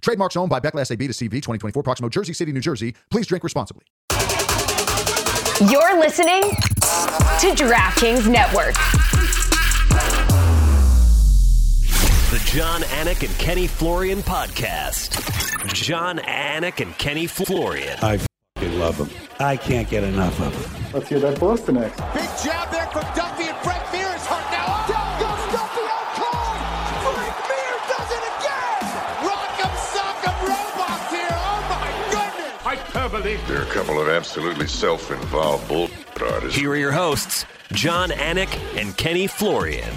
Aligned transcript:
Trademarks 0.00 0.36
owned 0.36 0.50
by 0.50 0.60
Beckless 0.60 0.90
AB 0.90 1.06
to 1.06 1.12
CV 1.12 1.30
2024, 1.30 1.82
Proximo, 1.82 2.08
Jersey 2.08 2.32
City, 2.32 2.52
New 2.52 2.60
Jersey. 2.60 2.94
Please 3.10 3.26
drink 3.26 3.44
responsibly. 3.44 3.84
You're 5.70 5.98
listening 6.00 6.40
to 6.40 7.54
DraftKings 7.54 8.26
Network. 8.30 8.74
The 12.30 12.38
Jon 12.46 12.82
Anik 12.82 13.26
and 13.26 13.38
Kenny 13.38 13.66
Florian 13.66 14.20
podcast. 14.22 15.20
Jon 15.74 16.18
Anik 16.18 16.80
and 16.80 16.96
Kenny 16.96 17.26
Florian. 17.26 17.98
I 18.02 18.18
love 18.62 18.96
them. 18.96 19.10
I 19.38 19.56
can't 19.56 19.88
get 19.88 20.04
enough 20.04 20.40
of 20.40 20.52
them. 20.52 20.92
Let's 20.92 21.08
hear 21.08 21.20
that 21.20 21.38
Boston 21.38 21.74
next. 21.74 21.98
Big 22.14 22.28
jab 22.42 22.70
there 22.70 22.86
from 22.86 23.02
Duffy 23.14 23.29
Hyperbole. 33.10 33.38
They're 33.48 33.62
a 33.62 33.66
couple 33.66 34.00
of 34.00 34.08
absolutely 34.08 34.68
self-involved 34.68 35.66
bull 35.68 35.90
artists. 36.20 36.56
Here 36.58 36.70
are 36.70 36.76
your 36.76 36.92
hosts, 36.92 37.44
Jon 37.72 38.10
Anik 38.10 38.56
and 38.78 38.96
Kenny 38.96 39.26
Florian. 39.26 39.90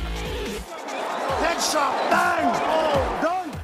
Headshot. 1.37 2.09
Bang. 2.09 2.61
Oh, 2.65 3.19
done. 3.21 3.61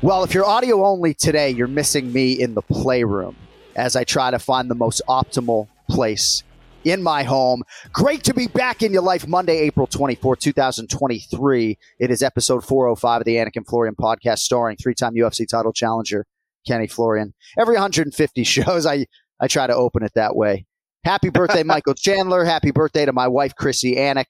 Well, 0.00 0.22
if 0.22 0.32
you're 0.32 0.44
audio 0.44 0.84
only 0.84 1.14
today, 1.14 1.50
you're 1.50 1.66
missing 1.66 2.12
me 2.12 2.32
in 2.32 2.54
the 2.54 2.62
playroom 2.62 3.36
as 3.74 3.96
I 3.96 4.04
try 4.04 4.30
to 4.30 4.38
find 4.38 4.70
the 4.70 4.76
most 4.76 5.02
optimal 5.08 5.66
place 5.90 6.44
in 6.84 7.02
my 7.02 7.24
home. 7.24 7.64
Great 7.92 8.22
to 8.24 8.34
be 8.34 8.46
back 8.46 8.82
in 8.82 8.92
your 8.92 9.02
life 9.02 9.26
Monday, 9.26 9.58
April 9.58 9.88
24, 9.88 10.36
2023. 10.36 11.78
It 11.98 12.10
is 12.10 12.22
episode 12.22 12.64
405 12.64 13.22
of 13.22 13.24
the 13.24 13.36
Anik 13.36 13.56
and 13.56 13.66
Florian 13.66 13.96
podcast 13.96 14.38
starring 14.38 14.76
three-time 14.76 15.14
UFC 15.14 15.48
title 15.48 15.72
challenger 15.72 16.26
Kenny 16.66 16.86
Florian. 16.86 17.34
Every 17.58 17.74
150 17.74 18.44
shows, 18.44 18.86
I, 18.86 19.06
I 19.40 19.48
try 19.48 19.66
to 19.66 19.74
open 19.74 20.02
it 20.02 20.12
that 20.14 20.36
way. 20.36 20.66
Happy 21.04 21.30
birthday, 21.30 21.62
Michael 21.64 21.94
Chandler. 21.94 22.44
Happy 22.44 22.70
birthday 22.70 23.04
to 23.04 23.12
my 23.12 23.28
wife, 23.28 23.54
Chrissy 23.54 23.96
Anik. 23.96 24.26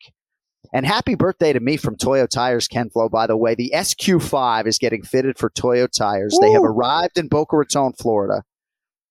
And 0.73 0.87
happy 0.87 1.15
birthday 1.15 1.53
to 1.53 1.61
me 1.61 1.77
from 1.77 1.97
Toyo 1.97 2.27
Tires, 2.27 2.67
Ken 2.67 2.91
Flo, 2.91 3.09
by 3.09 3.27
the 3.27 3.37
way. 3.37 3.55
The 3.55 3.73
SQ5 3.75 4.67
is 4.67 4.79
getting 4.79 5.03
fitted 5.03 5.39
for 5.39 5.51
Toyo 5.51 5.87
Tires. 5.87 6.37
They 6.41 6.51
have 6.51 6.65
arrived 6.65 7.19
in 7.19 7.29
Boca 7.29 7.57
Raton, 7.57 7.93
Florida. 7.93 8.43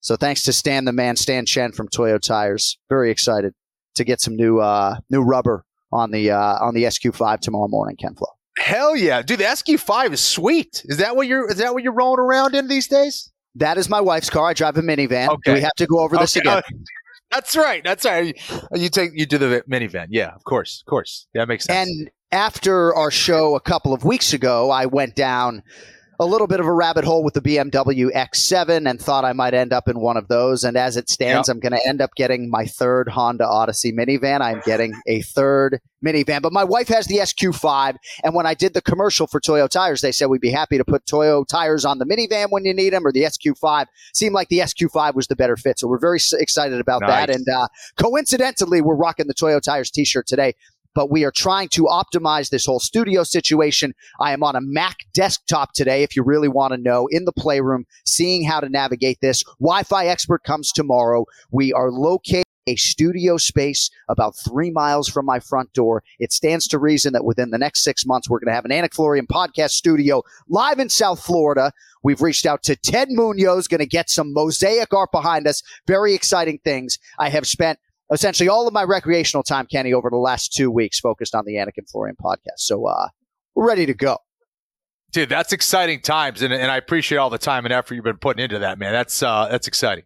So 0.02 0.18
thanks 0.18 0.44
to 0.44 0.54
Stan 0.54 0.84
the 0.84 0.92
man, 0.92 1.16
Stan 1.16 1.46
Chen 1.46 1.72
from 1.72 1.88
Toyo 1.88 2.18
Tires. 2.18 2.78
Very 2.90 3.12
excited 3.12 3.54
to 3.96 4.04
get 4.04 4.20
some 4.20 4.36
new 4.36 4.60
uh, 4.60 4.98
new 5.10 5.22
rubber 5.22 5.64
on 5.92 6.12
the 6.12 6.32
uh, 6.32 6.58
on 6.60 6.74
the 6.74 6.84
SQ5 6.84 7.40
tomorrow 7.40 7.70
morning, 7.70 7.96
Ken 7.96 8.16
Flo. 8.16 8.28
Hell 8.64 8.96
yeah, 8.96 9.22
dude! 9.22 9.40
The 9.40 9.44
SQ5 9.44 10.14
is 10.14 10.22
sweet. 10.22 10.84
Is 10.86 10.98
that 10.98 11.16
what 11.18 11.28
you're? 11.28 11.50
Is 11.52 11.58
that 11.58 11.74
what 11.74 11.84
you're 11.84 11.92
rolling 11.94 12.20
around 12.20 12.56
in 12.56 12.70
these 12.70 12.88
days? 12.88 13.30
That 13.56 13.78
is 13.78 13.90
my 13.90 14.00
wife's 14.00 14.30
car. 14.30 14.48
I 14.48 14.54
drive 14.54 14.78
a 14.78 14.82
minivan. 14.82 15.38
Do 15.44 15.54
we 15.54 15.62
have 15.62 15.74
to 15.74 15.86
go 15.86 16.00
over 16.00 16.16
this 16.18 16.38
Okay, 16.38 16.48
again? 16.50 16.58
uh, 16.60 16.62
That's 17.32 17.56
right. 17.58 17.84
That's 17.84 18.06
right. 18.06 18.40
You 18.74 18.88
take 18.90 19.12
you 19.16 19.26
do 19.26 19.38
the 19.38 19.64
minivan. 19.70 20.08
Yeah, 20.12 20.30
of 20.34 20.44
course, 20.46 20.82
of 20.86 20.90
course. 20.90 21.28
That 21.34 21.48
makes 21.50 21.66
sense. 21.66 21.90
And 21.90 22.10
after 22.32 22.96
our 22.96 23.12
show 23.12 23.56
a 23.56 23.60
couple 23.60 23.94
of 23.94 24.06
weeks 24.06 24.32
ago, 24.34 24.72
I 24.72 24.86
went 24.86 25.16
down 25.16 25.62
a 26.20 26.26
little 26.26 26.48
bit 26.48 26.60
of 26.60 26.66
a 26.66 26.72
rabbit 26.74 27.04
hole 27.04 27.24
with 27.24 27.34
the 27.34 27.42
BMW 27.42 28.12
X7 28.14 28.90
and 28.90 29.00
thought 29.00 29.26
I 29.26 29.34
might 29.34 29.54
end 29.54 29.74
up 29.74 29.88
in 29.88 30.00
one 30.00 30.18
of 30.18 30.28
those. 30.28 30.64
And 30.64 30.78
as 30.78 30.98
it 30.98 31.10
stands, 31.10 31.50
I'm 31.50 31.60
going 31.60 31.74
to 31.74 31.88
end 31.88 32.02
up 32.02 32.12
getting 32.16 32.50
my 32.50 32.66
third 32.66 33.10
Honda 33.10 33.48
Odyssey 33.48 33.92
minivan. 33.92 34.42
I'm 34.42 34.62
getting 34.66 34.94
a 35.08 35.22
third 35.22 35.80
minivan. 36.06 36.42
But 36.42 36.54
my 36.54 36.64
wife 36.64 36.88
has 36.90 37.08
the 37.08 37.18
SQ5. 37.18 37.96
And 38.24 38.36
when 38.36 38.46
I 38.46 38.54
did 38.54 38.74
the 38.74 38.82
commercial 38.82 39.28
for 39.28 39.40
Toyo 39.40 39.68
Tires, 39.68 40.02
they 40.02 40.12
said 40.12 40.28
we'd 40.28 40.42
be 40.42 40.52
happy 40.52 40.78
to 40.78 40.86
put 40.86 41.06
Toyo 41.06 41.44
Tires 41.46 41.86
on 41.86 42.00
the 42.00 42.06
minivan 42.06 42.48
when 42.50 42.66
you 42.66 42.74
need 42.74 42.92
them 42.92 43.06
or 43.06 43.12
the 43.12 43.24
SQ5. 43.24 43.86
Seemed 44.14 44.36
like 44.36 44.50
the 44.50 44.60
SQ5 44.60 45.16
was 45.16 45.28
the 45.28 45.36
better 45.36 45.58
fit. 45.58 45.80
So 45.80 45.88
we're 45.88 46.00
very 46.00 46.20
excited 46.34 46.80
about 46.80 47.02
that. 47.02 47.30
And 47.30 47.48
uh, 47.48 47.68
coincidentally, 47.98 48.82
we're 48.82 48.96
rocking 48.96 49.28
the 49.28 49.34
Toyo 49.34 49.60
Tires 49.60 49.90
t 49.90 50.06
shirt 50.06 50.28
today 50.28 50.54
but 50.94 51.12
we 51.12 51.24
are 51.24 51.32
trying 51.32 51.70
to 51.70 51.84
optimize 51.84 52.50
this 52.50 52.66
whole 52.66 52.80
studio 52.80 53.24
situation. 53.24 53.94
I 54.20 54.34
am 54.34 54.44
on 54.44 54.56
a 54.56 54.62
Mac 54.62 54.98
desktop 55.14 55.74
today, 55.74 56.04
if 56.04 56.16
you 56.16 56.24
really 56.24 56.48
want 56.48 56.74
to 56.74 56.78
know, 56.78 57.08
in 57.12 57.26
the 57.26 57.34
playroom, 57.34 57.86
seeing 58.06 58.44
how 58.44 58.60
to 58.60 58.70
navigate 58.70 59.20
this. 59.22 59.44
Wi 59.60 59.84
Fi 59.84 60.06
expert 60.08 60.44
comes 60.44 60.72
tomorrow. 60.72 61.26
We 61.52 61.74
are 61.74 61.92
located. 61.92 62.44
A 62.66 62.78
studio 62.78 63.36
space 63.36 63.90
about 64.08 64.38
three 64.38 64.72
miles 64.72 65.10
from 65.10 65.26
my 65.26 65.42
front 65.42 65.74
door. 65.74 66.02
It 66.18 66.32
stands 66.32 66.66
to 66.70 66.80
reason 66.80 67.12
that 67.12 67.26
within 67.26 67.50
the 67.50 67.58
next 67.58 67.84
six 67.84 68.06
months, 68.06 68.30
we're 68.30 68.40
going 68.40 68.52
to 68.52 68.56
have 68.56 68.64
an 68.64 68.72
Anik 68.72 68.94
Florian 68.94 69.28
podcast 69.28 69.72
studio 69.72 70.24
live 70.48 70.80
in 70.80 70.88
South 70.88 71.22
Florida. 71.22 71.74
We've 72.04 72.22
reached 72.22 72.46
out 72.46 72.64
to 72.64 72.78
Ted 72.78 73.10
Munoz, 73.12 73.68
going 73.68 73.80
to 73.80 73.86
get 73.86 74.10
some 74.10 74.32
mosaic 74.32 74.94
art 74.94 75.12
behind 75.12 75.46
us. 75.46 75.62
Very 75.88 76.14
exciting 76.14 76.58
things. 76.64 77.00
I 77.20 77.28
have 77.28 77.46
spent 77.46 77.80
essentially 78.12 78.50
all 78.50 78.68
of 78.68 78.74
my 78.74 78.84
recreational 78.84 79.44
time, 79.44 79.66
Kenny, 79.66 79.94
over 79.94 80.10
the 80.10 80.18
last 80.18 80.54
two 80.54 80.70
weeks 80.70 81.00
focused 81.00 81.36
on 81.36 81.46
the 81.46 81.56
Anik 81.56 81.78
and 81.78 81.88
Florian 81.90 82.16
podcast. 82.22 82.58
So 82.60 82.86
uh, 82.86 83.08
we're 83.56 83.68
ready 83.68 83.86
to 83.86 83.94
go. 83.94 84.18
Dude, 85.12 85.30
that's 85.30 85.54
exciting 85.54 86.02
times, 86.02 86.42
and, 86.42 86.52
and 86.52 86.72
I 86.72 86.78
appreciate 86.78 87.20
all 87.20 87.30
the 87.30 87.38
time 87.38 87.66
and 87.66 87.74
effort 87.74 87.94
you've 87.94 88.04
been 88.04 88.18
putting 88.18 88.44
into 88.44 88.60
that, 88.60 88.80
man. 88.80 88.94
That's 88.94 89.22
uh, 89.22 89.48
that's 89.50 89.68
exciting. 89.68 90.06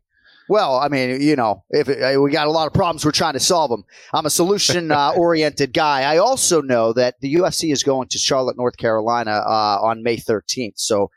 Well, 0.49 0.77
I 0.77 0.87
mean, 0.87 1.21
you 1.21 1.35
know, 1.35 1.63
if 1.69 1.89
uh, 1.89 2.21
we 2.21 2.31
got 2.31 2.47
a 2.47 2.51
lot 2.51 2.67
of 2.67 2.73
problems, 2.73 3.05
we're 3.05 3.11
trying 3.11 3.33
to 3.33 3.39
solve 3.39 3.69
them. 3.69 3.83
I'm 4.13 4.25
a 4.25 4.29
solution 4.29 4.91
uh, 4.93 5.11
oriented 5.11 5.73
guy. 5.73 6.01
I 6.01 6.17
also 6.17 6.61
know 6.61 6.93
that 6.93 7.15
the 7.19 7.35
UFC 7.35 7.71
is 7.71 7.83
going 7.83 8.07
to 8.09 8.17
Charlotte, 8.17 8.57
North 8.57 8.77
Carolina 8.77 9.43
uh, 9.45 9.79
on 9.81 10.03
May 10.03 10.17
13th. 10.17 10.73
So 10.75 11.11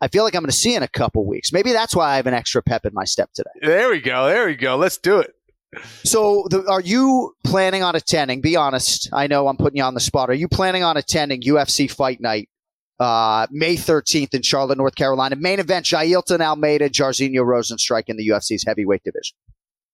I 0.00 0.08
feel 0.08 0.24
like 0.24 0.34
I'm 0.34 0.42
going 0.42 0.50
to 0.50 0.56
see 0.56 0.74
in 0.74 0.82
a 0.82 0.88
couple 0.88 1.26
weeks. 1.26 1.52
Maybe 1.52 1.72
that's 1.72 1.94
why 1.94 2.12
I 2.12 2.16
have 2.16 2.26
an 2.26 2.34
extra 2.34 2.62
pep 2.62 2.86
in 2.86 2.94
my 2.94 3.04
step 3.04 3.30
today. 3.34 3.50
There 3.60 3.90
we 3.90 4.00
go. 4.00 4.26
There 4.26 4.46
we 4.46 4.56
go. 4.56 4.76
Let's 4.76 4.96
do 4.96 5.18
it. 5.18 5.34
So, 6.04 6.46
the, 6.50 6.64
are 6.68 6.80
you 6.80 7.34
planning 7.44 7.82
on 7.82 7.94
attending? 7.94 8.40
Be 8.40 8.56
honest. 8.56 9.08
I 9.12 9.26
know 9.26 9.46
I'm 9.48 9.56
putting 9.56 9.76
you 9.76 9.84
on 9.84 9.94
the 9.94 10.00
spot. 10.00 10.28
Are 10.30 10.34
you 10.34 10.48
planning 10.48 10.82
on 10.82 10.96
attending 10.96 11.42
UFC 11.42 11.90
Fight 11.90 12.20
Night 12.20 12.48
uh, 12.98 13.46
May 13.50 13.76
13th 13.76 14.34
in 14.34 14.42
Charlotte, 14.42 14.78
North 14.78 14.96
Carolina? 14.96 15.36
Main 15.36 15.60
event: 15.60 15.86
Jailton 15.86 16.40
Almeida, 16.40 16.90
Jairzinho 16.90 17.44
Rozenstruik 17.44 18.04
in 18.08 18.16
the 18.16 18.28
UFC's 18.28 18.64
heavyweight 18.66 19.04
division. 19.04 19.36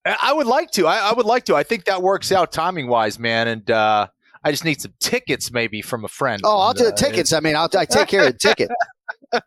I 0.07 0.33
would 0.33 0.47
like 0.47 0.71
to. 0.73 0.87
I, 0.87 1.11
I 1.11 1.13
would 1.13 1.27
like 1.27 1.45
to. 1.47 1.57
I 1.57 1.63
think 1.63 1.85
that 1.85 2.03
works 2.03 2.31
out 2.33 2.53
timing 2.53 2.89
wise, 2.89 3.19
man. 3.19 3.49
And 3.49 3.71
uh, 3.71 4.07
I 4.45 4.51
just 4.53 4.65
need 4.65 4.81
some 4.81 4.95
tickets, 5.01 5.51
maybe 5.51 5.83
from 5.83 6.05
a 6.05 6.09
friend. 6.09 6.41
Oh, 6.45 6.61
I'll 6.61 6.73
do 6.73 6.87
uh, 6.87 6.93
tickets. 6.93 7.33
I 7.33 7.41
mean, 7.41 7.57
I'll 7.57 7.69
I 7.77 7.85
take 7.85 8.09
care 8.09 8.27
of 8.27 8.33
the 8.33 8.39
ticket. 8.39 8.71
I'm 9.33 9.41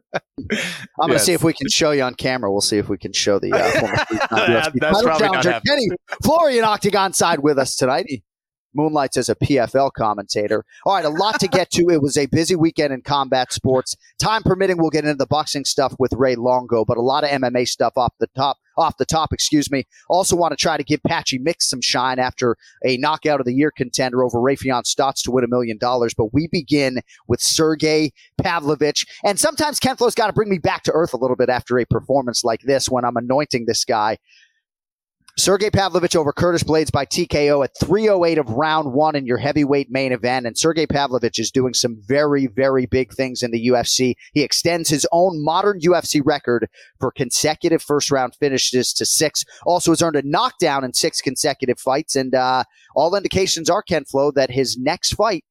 going 0.98 1.10
to 1.10 1.14
Yes. 1.14 1.26
see 1.26 1.34
if 1.34 1.44
we 1.44 1.54
can 1.54 1.68
show 1.70 1.92
you 1.92 2.04
on 2.04 2.16
camera. 2.16 2.52
We'll 2.52 2.62
see 2.62 2.78
if 2.78 2.90
we 2.90 2.98
can 2.98 3.14
show 3.14 3.40
the 3.40 3.52
uh, 3.54 3.80
former 3.80 3.96
three-time 3.98 4.28
That- 4.32 4.74
UFC 4.74 4.80
that's 4.80 5.02
probably 5.04 5.10
not 5.10 5.20
challenger, 5.44 5.52
happening. 5.52 5.90
Kenny 5.90 5.98
Florian 6.24 6.64
Octagon 6.66 7.14
side 7.14 7.40
with 7.40 7.58
us 7.60 7.76
tonight. 7.76 8.06
He 8.08 8.24
moonlights 8.74 9.18
as 9.18 9.30
a 9.30 9.36
PFL 9.36 9.92
commentator. 9.94 10.64
All 10.86 10.96
right, 10.96 11.06
a 11.06 11.10
lot 11.10 11.40
to 11.40 11.48
get 11.48 11.72
to. 11.72 11.90
It 11.90 12.02
was 12.02 12.18
a 12.18 12.28
busy 12.28 12.56
weekend 12.56 12.94
in 12.94 13.02
combat 13.02 13.52
sports. 13.54 13.96
Time 14.20 14.44
permitting, 14.44 14.78
we'll 14.78 14.90
get 14.90 15.06
into 15.06 15.16
the 15.16 15.28
boxing 15.28 15.66
stuff 15.66 15.94
with 16.00 16.14
Ray 16.14 16.36
Longo, 16.36 16.86
but 16.86 16.98
a 16.98 17.02
lot 17.02 17.24
of 17.24 17.30
MMA 17.30 17.68
stuff 17.68 17.94
off 17.98 18.14
the 18.20 18.28
top. 18.36 18.58
Off 18.78 18.96
the 18.96 19.06
top, 19.06 19.34
excuse 19.34 19.70
me. 19.70 19.86
Also, 20.10 20.38
want 20.38 20.54
to 20.54 20.56
try 20.56 20.78
to 20.78 20.86
give 20.86 21.04
Patchy 21.06 21.38
Mix 21.38 21.70
some 21.70 21.82
shine 21.82 22.18
after 22.18 22.56
a 22.86 22.96
knockout 22.96 23.42
of 23.42 23.46
the 23.46 23.54
year 23.54 23.72
contender 23.76 24.24
over 24.24 24.40
Raufeon 24.40 24.84
Stots 24.84 25.22
to 25.24 25.32
win 25.32 25.44
a 25.44 25.50
million 25.50 25.78
dollars. 25.78 26.14
But 26.14 26.34
we 26.34 26.48
begin 26.50 27.02
with 27.28 27.42
Sergei 27.42 28.14
Pavlovich. 28.42 29.06
And 29.26 29.38
sometimes 29.38 29.80
Ken 29.80 29.98
Flo's 29.98 30.16
got 30.16 30.28
to 30.28 30.34
bring 30.34 30.48
me 30.48 30.60
back 30.60 30.84
to 30.84 30.94
earth 30.94 31.14
a 31.14 31.18
little 31.18 31.36
bit 31.36 31.50
after 31.50 31.78
a 31.78 31.86
performance 31.86 32.46
like 32.46 32.62
this 32.62 32.90
when 32.90 33.04
I'm 33.04 33.18
anointing 33.18 33.66
this 33.66 33.84
guy. 33.84 34.18
Sergei 35.40 35.70
Pavlovich 35.70 36.18
over 36.18 36.34
Curtis 36.34 36.64
Blaydes 36.64 36.92
by 36.92 37.06
TKO 37.06 37.64
at 37.64 37.72
308 37.80 38.40
of 38.40 38.50
round 38.50 38.92
one 38.92 39.16
in 39.16 39.26
your 39.26 39.38
heavyweight 39.38 39.90
main 39.90 40.12
event. 40.12 40.46
And 40.46 40.58
Sergei 40.58 40.86
Pavlovich 40.86 41.40
is 41.40 41.50
doing 41.50 41.74
some 41.74 42.02
very, 42.06 42.48
very 42.48 42.86
big 42.86 43.14
things 43.14 43.42
in 43.42 43.52
the 43.52 43.68
UFC. 43.70 44.16
He 44.34 44.44
extends 44.44 44.90
his 44.90 45.08
own 45.14 45.42
modern 45.42 45.80
UFC 45.80 46.22
record 46.24 46.68
for 47.00 47.10
consecutive 47.12 47.82
first 47.82 48.12
round 48.12 48.36
finishes 48.36 48.92
to 48.96 49.06
six. 49.06 49.46
Also 49.66 49.92
has 49.92 50.02
earned 50.02 50.18
a 50.18 50.28
knockdown 50.28 50.84
in 50.84 50.94
six 50.94 51.22
consecutive 51.22 51.80
fights. 51.80 52.18
And 52.18 52.36
uh, 52.36 52.66
all 52.94 53.16
indications 53.16 53.70
are, 53.70 53.82
Ken 53.82 54.04
Flo, 54.04 54.32
that 54.32 54.52
his 54.52 54.78
next 54.78 55.14
fight 55.14 55.46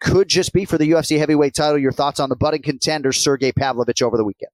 could 0.00 0.26
just 0.26 0.52
be 0.52 0.64
for 0.64 0.76
the 0.76 0.90
UFC 0.90 1.18
heavyweight 1.18 1.54
title. 1.54 1.78
Your 1.78 1.92
thoughts 1.92 2.18
on 2.18 2.30
the 2.30 2.36
budding 2.36 2.62
contender, 2.62 3.12
Sergei 3.12 3.52
Pavlovich, 3.52 4.02
over 4.02 4.16
the 4.16 4.24
weekend? 4.24 4.50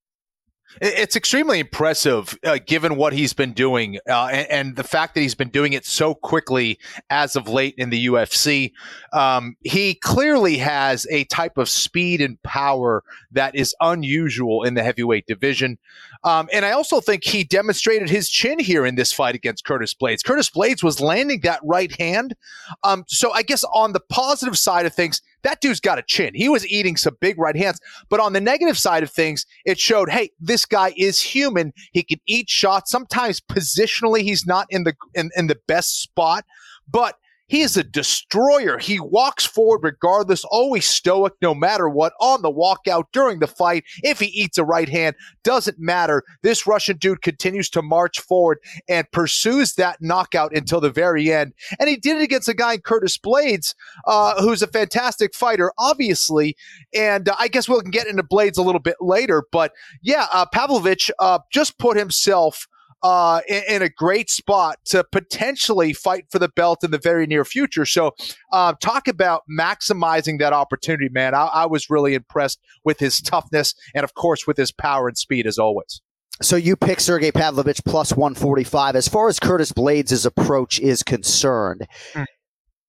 It's 0.81 1.17
extremely 1.17 1.61
impressive 1.61 2.39
uh, 2.45 2.59
given 2.65 2.97
what 2.97 3.13
he's 3.13 3.33
been 3.33 3.53
doing 3.53 3.99
uh, 4.09 4.27
and, 4.27 4.51
and, 4.51 4.77
the 4.77 4.85
fact 4.85 5.15
that 5.15 5.21
he's 5.21 5.35
been 5.35 5.49
doing 5.49 5.73
it 5.73 5.87
so 5.87 6.15
quickly 6.15 6.79
as 7.09 7.35
of 7.37 7.49
late 7.49 7.75
in 7.79 7.91
the 7.91 8.07
UFC. 8.07 8.73
Um, 9.13 9.57
he 9.63 9.95
clearly 9.95 10.59
has 10.59 11.07
a 11.11 11.25
type 11.25 11.57
of 11.57 11.69
speed 11.69 12.21
and 12.21 12.43
power 12.43 13.05
that 13.33 13.55
is 13.55 13.75
unusual 13.81 14.65
in 14.65 14.75
the 14.75 14.83
heavyweight 14.83 15.27
division. 15.27 15.79
Um, 16.25 16.49
and 16.53 16.65
I 16.65 16.73
also 16.73 17.01
think 17.01 17.25
he 17.25 17.45
demonstrated 17.45 18.11
his 18.11 18.29
chin 18.29 18.59
here 18.59 18.85
in 18.85 18.97
this 18.97 19.13
fight 19.13 19.35
against 19.35 19.65
Curtis 19.65 19.95
Blaydes. 19.95 20.25
Curtis 20.25 20.51
Blaydes 20.51 20.83
was 20.83 21.01
landing 21.01 21.41
that 21.41 21.61
right 21.63 21.99
hand. 21.99 22.35
Um, 22.83 23.05
so 23.07 23.33
I 23.33 23.43
guess 23.43 23.65
on 23.73 23.93
the 23.93 24.01
positive 24.01 24.59
side 24.59 24.87
of 24.87 24.95
things, 24.95 25.23
that 25.43 25.61
dude's 25.61 25.81
got 25.81 25.99
a 25.99 26.03
chin. 26.03 26.35
He 26.35 26.49
was 26.49 26.67
eating 26.67 26.97
some 26.97 27.17
big 27.21 27.39
right 27.39 27.57
hands. 27.57 27.81
But 28.09 28.21
on 28.21 28.33
the 28.33 28.41
negative 28.41 28.79
side 28.79 29.03
of 29.03 29.11
things, 29.11 29.47
it 29.65 29.79
showed, 29.79 30.11
hey, 30.11 30.31
this 30.41 30.67
guy 30.67 30.93
is 30.97 31.21
human. 31.21 31.73
He 31.93 32.03
can 32.03 32.21
eat 32.27 32.49
shots. 32.49 32.91
Sometimes 32.91 33.41
positionally, 33.41 34.23
he's 34.23 34.47
not 34.47 34.67
in 34.71 34.85
the 34.85 34.95
in, 35.15 35.31
in 35.37 35.47
the 35.47 35.59
best 35.67 36.01
spot, 36.01 36.45
but 36.91 37.19
he 37.49 37.61
is 37.61 37.77
a 37.77 37.85
destroyer. 37.85 38.79
He 38.79 38.99
walks 38.99 39.47
forward 39.47 39.81
regardless, 39.83 40.45
always 40.45 40.87
stoic 40.87 41.35
no 41.41 41.55
matter 41.55 41.89
what, 41.89 42.13
on 42.21 42.43
the 42.43 42.53
walkout 42.53 43.05
during 43.13 43.39
the 43.39 43.47
fight. 43.47 43.85
If 44.03 44.21
he 44.21 44.27
eats 44.27 44.59
a 44.59 44.65
right 44.65 44.89
hand, 44.89 45.15
doesn't 45.45 45.79
matter. 45.79 46.25
This 46.43 46.67
Russian 46.67 46.97
dude 46.97 47.23
continues 47.23 47.71
to 47.71 47.83
march 47.83 48.21
forward 48.21 48.59
and 48.89 49.11
pursues 49.13 49.75
that 49.75 49.99
knockout 50.01 50.57
until 50.57 50.81
the 50.81 50.91
very 50.91 51.33
end. 51.33 51.53
And 51.79 51.89
he 51.89 51.97
did 51.97 52.17
it 52.17 52.23
against 52.23 52.49
a 52.49 52.55
guy 52.55 52.75
in 52.75 52.81
Curtis 52.81 53.17
Blaydes, 53.19 53.75
uh, 54.07 54.43
who's 54.43 54.63
a 54.63 54.67
fantastic 54.67 55.35
fighter, 55.35 55.73
obviously. 55.79 56.57
And 56.95 57.29
uh, 57.29 57.37
I 57.39 57.49
guess 57.49 57.69
we 57.69 57.75
will 57.75 57.83
get 57.83 58.09
into 58.09 58.23
Blaydes 58.23 58.59
a 58.59 58.63
little 58.63 58.81
bit 58.81 58.97
later. 59.01 59.45
But 59.53 59.73
yeah, 60.03 60.27
uh, 60.33 60.47
Pavlovich 60.47 61.11
uh, 61.19 61.39
just 61.53 61.79
put 61.79 61.97
himself 61.97 62.67
uh, 63.03 63.41
in, 63.49 63.63
in, 63.69 63.83
a 63.83 63.89
great 63.89 64.31
spot 64.31 64.79
to 64.87 65.05
potentially 65.13 65.93
fight 65.93 66.25
for 66.31 66.39
the 66.39 66.49
belt 66.49 66.83
in 66.83 66.91
the 66.91 66.99
very 66.99 67.27
near 67.27 67.45
future. 67.45 67.85
So, 67.85 68.15
uh, 68.53 68.75
talk 68.81 69.07
about 69.07 69.43
maximizing 69.51 70.39
that 70.39 70.53
opportunity, 70.53 71.09
man. 71.09 71.35
I, 71.35 71.45
I 71.47 71.67
was 71.67 71.91
really 71.91 72.15
impressed 72.15 72.59
with 72.85 72.99
his 72.99 73.21
toughness 73.21 73.75
and, 73.95 74.03
of 74.05 74.15
course, 74.15 74.47
with 74.47 74.57
his 74.57 74.73
power 74.73 75.09
and 75.09 75.17
speed 75.17 75.47
as 75.47 75.59
always. 75.59 76.01
So 76.43 76.57
you 76.57 76.77
pick 76.77 77.01
Sergei 77.01 77.33
Pavlovich 77.33 77.83
plus 77.85 78.13
145. 78.13 78.95
As 78.95 79.09
far 79.09 79.29
as 79.29 79.41
Curtis 79.41 79.73
Blaydes' 79.73 80.27
approach 80.27 80.79
is 80.79 81.03
concerned, 81.03 81.87
mm. 82.13 82.27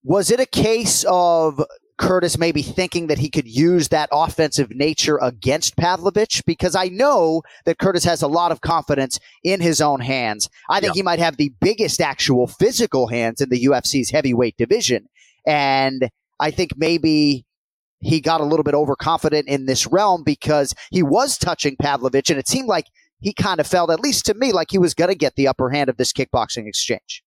was 0.04 0.32
it 0.32 0.40
a 0.42 0.46
case 0.46 1.06
of 1.08 1.64
Curtis 1.98 2.38
maybe 2.38 2.62
thinking 2.62 3.08
that 3.08 3.18
he 3.18 3.30
could 3.30 3.48
use 3.48 3.88
that 3.90 4.10
offensive 4.12 4.70
nature 4.72 5.18
against 5.18 5.76
Pavlovich 5.78 6.44
because 6.46 6.76
I 6.76 6.90
know 6.90 7.42
that 7.66 7.80
Curtis 7.80 8.04
has 8.04 8.22
a 8.22 8.28
lot 8.28 8.52
of 8.52 8.62
confidence 8.62 9.20
in 9.44 9.62
his 9.62 9.82
own 9.82 10.02
hands. 10.02 10.50
I 10.70 10.80
think 10.80 10.96
yeah. 10.96 11.00
he 11.00 11.04
might 11.04 11.20
have 11.20 11.38
the 11.38 11.54
biggest 11.60 12.00
actual 12.00 12.48
physical 12.48 13.08
hands 13.08 13.42
in 13.42 13.50
the 13.50 13.66
UFC's 13.66 14.12
heavyweight 14.12 14.58
division. 14.58 15.10
And 15.46 16.10
I 16.40 16.52
think 16.52 16.72
maybe 16.78 17.46
he 18.00 18.22
got 18.22 18.42
a 18.42 18.46
little 18.46 18.64
bit 18.64 18.76
overconfident 18.76 19.48
in 19.48 19.66
this 19.66 19.88
realm 19.88 20.24
because 20.24 20.76
he 20.92 21.02
was 21.02 21.38
touching 21.38 21.76
Pavlovich 21.78 22.30
and 22.30 22.38
it 22.38 22.48
seemed 22.48 22.68
like 22.68 22.86
he 23.20 23.34
kind 23.34 23.60
of 23.60 23.66
felt, 23.66 23.90
at 23.90 24.00
least 24.00 24.28
to 24.28 24.36
me, 24.36 24.52
like 24.52 24.70
he 24.70 24.78
was 24.78 24.94
going 24.94 25.10
to 25.10 25.16
get 25.16 25.36
the 25.36 25.48
upper 25.48 25.72
hand 25.72 25.90
of 25.90 25.98
this 25.98 26.14
kickboxing 26.14 26.68
exchange. 26.68 27.24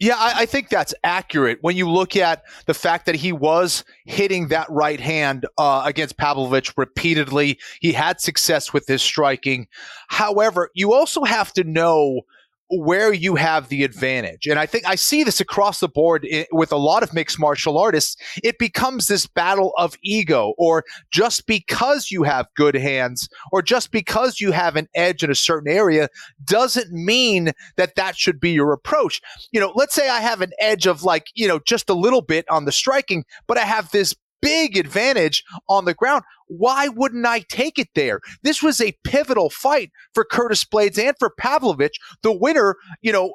Yeah, 0.00 0.16
I, 0.16 0.32
I, 0.38 0.46
think 0.46 0.70
that's 0.70 0.94
accurate 1.04 1.58
when 1.60 1.76
you 1.76 1.88
look 1.88 2.16
at 2.16 2.42
the 2.64 2.72
fact 2.72 3.04
that 3.04 3.16
he 3.16 3.32
was 3.32 3.84
hitting 4.06 4.48
that 4.48 4.66
right 4.70 4.98
hand 4.98 5.44
uh, 5.58 5.82
against 5.84 6.16
Pavlovich 6.16 6.72
repeatedly. 6.78 7.58
He 7.80 7.92
had 7.92 8.18
success 8.18 8.72
with 8.72 8.86
his 8.86 9.02
striking. 9.02 9.68
However, 10.08 10.70
you 10.74 10.94
also 10.94 11.24
have 11.24 11.52
to 11.52 11.64
know 11.64 12.22
where 12.70 13.12
you 13.12 13.34
have 13.34 13.68
the 13.68 13.82
advantage. 13.82 14.46
And 14.46 14.58
I 14.58 14.66
think 14.66 14.86
I 14.86 14.94
see 14.94 15.24
this 15.24 15.40
across 15.40 15.80
the 15.80 15.88
board 15.88 16.26
with 16.52 16.70
a 16.70 16.76
lot 16.76 17.02
of 17.02 17.12
mixed 17.12 17.38
martial 17.38 17.76
artists. 17.76 18.16
It 18.44 18.58
becomes 18.58 19.08
this 19.08 19.26
battle 19.26 19.72
of 19.76 19.96
ego, 20.02 20.54
or 20.56 20.84
just 21.12 21.46
because 21.46 22.10
you 22.10 22.22
have 22.22 22.46
good 22.56 22.76
hands, 22.76 23.28
or 23.50 23.60
just 23.62 23.90
because 23.90 24.40
you 24.40 24.52
have 24.52 24.76
an 24.76 24.88
edge 24.94 25.24
in 25.24 25.30
a 25.30 25.34
certain 25.34 25.70
area, 25.70 26.08
doesn't 26.44 26.92
mean 26.92 27.52
that 27.76 27.96
that 27.96 28.16
should 28.16 28.38
be 28.38 28.50
your 28.50 28.72
approach. 28.72 29.20
You 29.50 29.60
know, 29.60 29.72
let's 29.74 29.94
say 29.94 30.08
I 30.08 30.20
have 30.20 30.40
an 30.40 30.52
edge 30.58 30.86
of 30.86 31.02
like, 31.02 31.26
you 31.34 31.48
know, 31.48 31.58
just 31.58 31.90
a 31.90 31.94
little 31.94 32.22
bit 32.22 32.48
on 32.48 32.64
the 32.64 32.72
striking, 32.72 33.24
but 33.46 33.58
I 33.58 33.64
have 33.64 33.90
this 33.90 34.14
big 34.40 34.76
advantage 34.76 35.44
on 35.68 35.84
the 35.84 35.94
ground. 35.94 36.22
Why 36.48 36.88
wouldn't 36.88 37.26
I 37.26 37.40
take 37.48 37.78
it 37.78 37.88
there? 37.94 38.20
This 38.42 38.62
was 38.62 38.80
a 38.80 38.96
pivotal 39.04 39.50
fight 39.50 39.92
for 40.14 40.24
Curtis 40.24 40.64
Blaydes 40.64 40.98
and 40.98 41.14
for 41.18 41.30
Pavlovich. 41.30 41.98
The 42.22 42.32
winner, 42.32 42.76
you 43.02 43.12
know, 43.12 43.32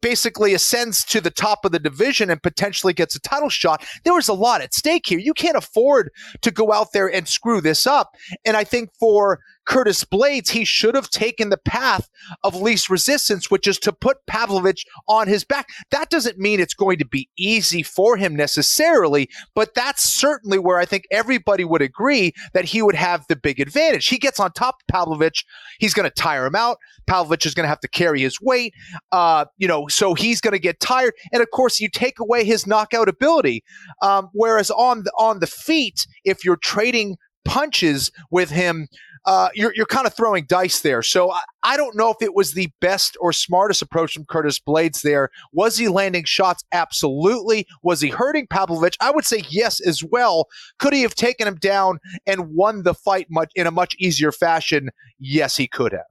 basically 0.00 0.54
ascends 0.54 1.04
to 1.04 1.20
the 1.20 1.30
top 1.30 1.64
of 1.64 1.72
the 1.72 1.78
division 1.78 2.30
and 2.30 2.42
potentially 2.42 2.92
gets 2.92 3.14
a 3.14 3.20
title 3.20 3.48
shot. 3.48 3.84
There 4.04 4.14
was 4.14 4.28
a 4.28 4.34
lot 4.34 4.60
at 4.60 4.74
stake 4.74 5.06
here. 5.06 5.18
You 5.18 5.34
can't 5.34 5.56
afford 5.56 6.10
to 6.42 6.50
go 6.50 6.72
out 6.72 6.92
there 6.92 7.08
and 7.08 7.28
screw 7.28 7.60
this 7.60 7.86
up. 7.86 8.14
And 8.44 8.56
I 8.56 8.64
think 8.64 8.90
for 8.98 9.40
Curtis 9.70 10.02
Blaydes, 10.04 10.50
he 10.50 10.64
should 10.64 10.96
have 10.96 11.08
taken 11.10 11.48
the 11.48 11.56
path 11.56 12.10
of 12.42 12.60
least 12.60 12.90
resistance, 12.90 13.52
which 13.52 13.68
is 13.68 13.78
to 13.78 13.92
put 13.92 14.16
Pavlovich 14.26 14.84
on 15.08 15.28
his 15.28 15.44
back. 15.44 15.68
That 15.92 16.10
doesn't 16.10 16.38
mean 16.38 16.58
it's 16.58 16.74
going 16.74 16.98
to 16.98 17.06
be 17.06 17.28
easy 17.38 17.84
for 17.84 18.16
him 18.16 18.34
necessarily, 18.34 19.30
but 19.54 19.72
that's 19.76 20.02
certainly 20.02 20.58
where 20.58 20.78
I 20.78 20.86
think 20.86 21.04
everybody 21.12 21.64
would 21.64 21.82
agree 21.82 22.32
that 22.52 22.64
he 22.64 22.82
would 22.82 22.96
have 22.96 23.24
the 23.28 23.36
big 23.36 23.60
advantage. 23.60 24.08
He 24.08 24.18
gets 24.18 24.40
on 24.40 24.50
top 24.50 24.82
of 24.82 24.88
Pavlovich, 24.88 25.44
he's 25.78 25.94
going 25.94 26.10
to 26.10 26.14
tire 26.14 26.46
him 26.46 26.56
out. 26.56 26.78
Pavlovich 27.06 27.46
is 27.46 27.54
going 27.54 27.62
to 27.64 27.68
have 27.68 27.80
to 27.80 27.88
carry 27.88 28.22
his 28.22 28.40
weight, 28.40 28.74
uh, 29.12 29.44
you 29.58 29.68
know, 29.68 29.86
so 29.86 30.14
he's 30.14 30.40
going 30.40 30.52
to 30.52 30.58
get 30.58 30.80
tired. 30.80 31.14
And 31.32 31.44
of 31.44 31.50
course, 31.52 31.78
you 31.78 31.88
take 31.88 32.18
away 32.18 32.42
his 32.42 32.66
knockout 32.66 33.08
ability. 33.08 33.62
Um, 34.02 34.30
whereas 34.32 34.72
on 34.72 35.04
the, 35.04 35.12
on 35.16 35.38
the 35.38 35.46
feet, 35.46 36.08
if 36.24 36.44
you're 36.44 36.56
trading 36.56 37.18
punches 37.44 38.10
with 38.30 38.50
him, 38.50 38.88
uh, 39.26 39.48
you're, 39.54 39.72
you're 39.74 39.86
kind 39.86 40.06
of 40.06 40.14
throwing 40.14 40.44
dice 40.46 40.80
there. 40.80 41.02
So 41.02 41.30
I, 41.30 41.42
I, 41.62 41.76
don't 41.76 41.96
know 41.96 42.10
if 42.10 42.16
it 42.22 42.34
was 42.34 42.52
the 42.52 42.70
best 42.80 43.16
or 43.20 43.32
smartest 43.32 43.82
approach 43.82 44.14
from 44.14 44.24
Curtis 44.24 44.58
Blaydes 44.58 45.02
there. 45.02 45.30
Was 45.52 45.76
he 45.76 45.88
landing 45.88 46.24
shots? 46.24 46.64
Absolutely. 46.72 47.66
Was 47.82 48.00
he 48.00 48.08
hurting 48.08 48.46
Pavlovich? 48.46 48.96
I 49.00 49.10
would 49.10 49.26
say 49.26 49.44
yes 49.48 49.80
as 49.80 50.02
well. 50.02 50.48
Could 50.78 50.92
he 50.92 51.02
have 51.02 51.14
taken 51.14 51.46
him 51.46 51.56
down 51.56 51.98
and 52.26 52.54
won 52.54 52.82
the 52.82 52.94
fight 52.94 53.26
much 53.30 53.52
in 53.54 53.66
a 53.66 53.70
much 53.70 53.94
easier 53.98 54.32
fashion? 54.32 54.88
Yes, 55.18 55.56
he 55.56 55.68
could 55.68 55.92
have. 55.92 56.09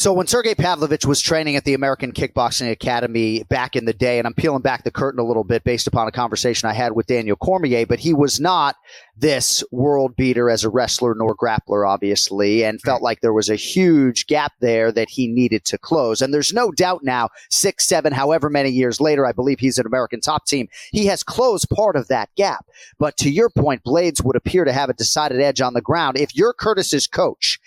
So 0.00 0.14
when 0.14 0.26
Sergei 0.26 0.54
Pavlovich 0.54 1.04
was 1.04 1.20
training 1.20 1.56
at 1.56 1.66
the 1.66 1.74
American 1.74 2.12
Kickboxing 2.12 2.70
Academy 2.70 3.42
back 3.50 3.76
in 3.76 3.84
the 3.84 3.92
day, 3.92 4.16
and 4.16 4.26
I'm 4.26 4.32
peeling 4.32 4.62
back 4.62 4.82
the 4.82 4.90
curtain 4.90 5.20
a 5.20 5.26
little 5.26 5.44
bit 5.44 5.62
based 5.62 5.86
upon 5.86 6.08
a 6.08 6.10
conversation 6.10 6.70
I 6.70 6.72
had 6.72 6.92
with 6.92 7.06
Daniel 7.06 7.36
Cormier, 7.36 7.84
but 7.84 7.98
he 7.98 8.14
was 8.14 8.40
not 8.40 8.76
this 9.14 9.62
world 9.70 10.16
beater 10.16 10.48
as 10.48 10.64
a 10.64 10.70
wrestler 10.70 11.14
nor 11.14 11.36
grappler, 11.36 11.86
obviously, 11.86 12.64
and 12.64 12.80
felt 12.80 13.02
like 13.02 13.20
there 13.20 13.34
was 13.34 13.50
a 13.50 13.56
huge 13.56 14.26
gap 14.26 14.54
there 14.60 14.90
that 14.90 15.10
he 15.10 15.28
needed 15.28 15.66
to 15.66 15.76
close. 15.76 16.22
And 16.22 16.32
there's 16.32 16.54
no 16.54 16.72
doubt 16.72 17.04
now, 17.04 17.28
six, 17.50 17.86
seven, 17.86 18.14
however 18.14 18.48
many 18.48 18.70
years 18.70 19.02
later, 19.02 19.26
I 19.26 19.32
believe 19.32 19.60
he's 19.60 19.76
an 19.76 19.84
American 19.84 20.22
top 20.22 20.46
team. 20.46 20.70
He 20.92 21.04
has 21.08 21.22
closed 21.22 21.68
part 21.68 21.96
of 21.96 22.08
that 22.08 22.30
gap. 22.36 22.64
But 22.98 23.18
to 23.18 23.28
your 23.28 23.50
point, 23.50 23.84
Blaydes 23.84 24.24
would 24.24 24.36
appear 24.36 24.64
to 24.64 24.72
have 24.72 24.88
a 24.88 24.94
decided 24.94 25.42
edge 25.42 25.60
on 25.60 25.74
the 25.74 25.82
ground. 25.82 26.16
If 26.16 26.34
you're 26.34 26.54
Curtis's 26.54 27.06
coach, 27.06 27.60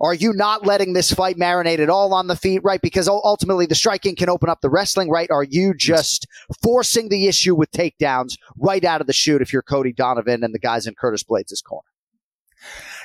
are 0.00 0.14
you 0.14 0.32
not 0.32 0.66
letting 0.66 0.92
this 0.92 1.12
fight 1.12 1.36
marinate 1.36 1.78
at 1.78 1.90
all 1.90 2.14
on 2.14 2.26
the 2.26 2.36
feet, 2.36 2.62
right? 2.64 2.80
Because 2.80 3.08
ultimately 3.08 3.66
the 3.66 3.74
striking 3.74 4.16
can 4.16 4.28
open 4.28 4.48
up 4.48 4.60
the 4.60 4.70
wrestling, 4.70 5.10
right? 5.10 5.30
Are 5.30 5.44
you 5.44 5.74
just 5.74 6.26
forcing 6.62 7.08
the 7.08 7.26
issue 7.26 7.54
with 7.54 7.70
takedowns 7.72 8.38
right 8.56 8.84
out 8.84 9.00
of 9.00 9.06
the 9.06 9.12
chute 9.12 9.42
if 9.42 9.52
you're 9.52 9.62
Cody 9.62 9.92
Donovan 9.92 10.42
and 10.42 10.54
the 10.54 10.58
guys 10.58 10.86
in 10.86 10.94
Curtis 10.94 11.22
Blaydes' 11.22 11.62
corner? 11.62 11.89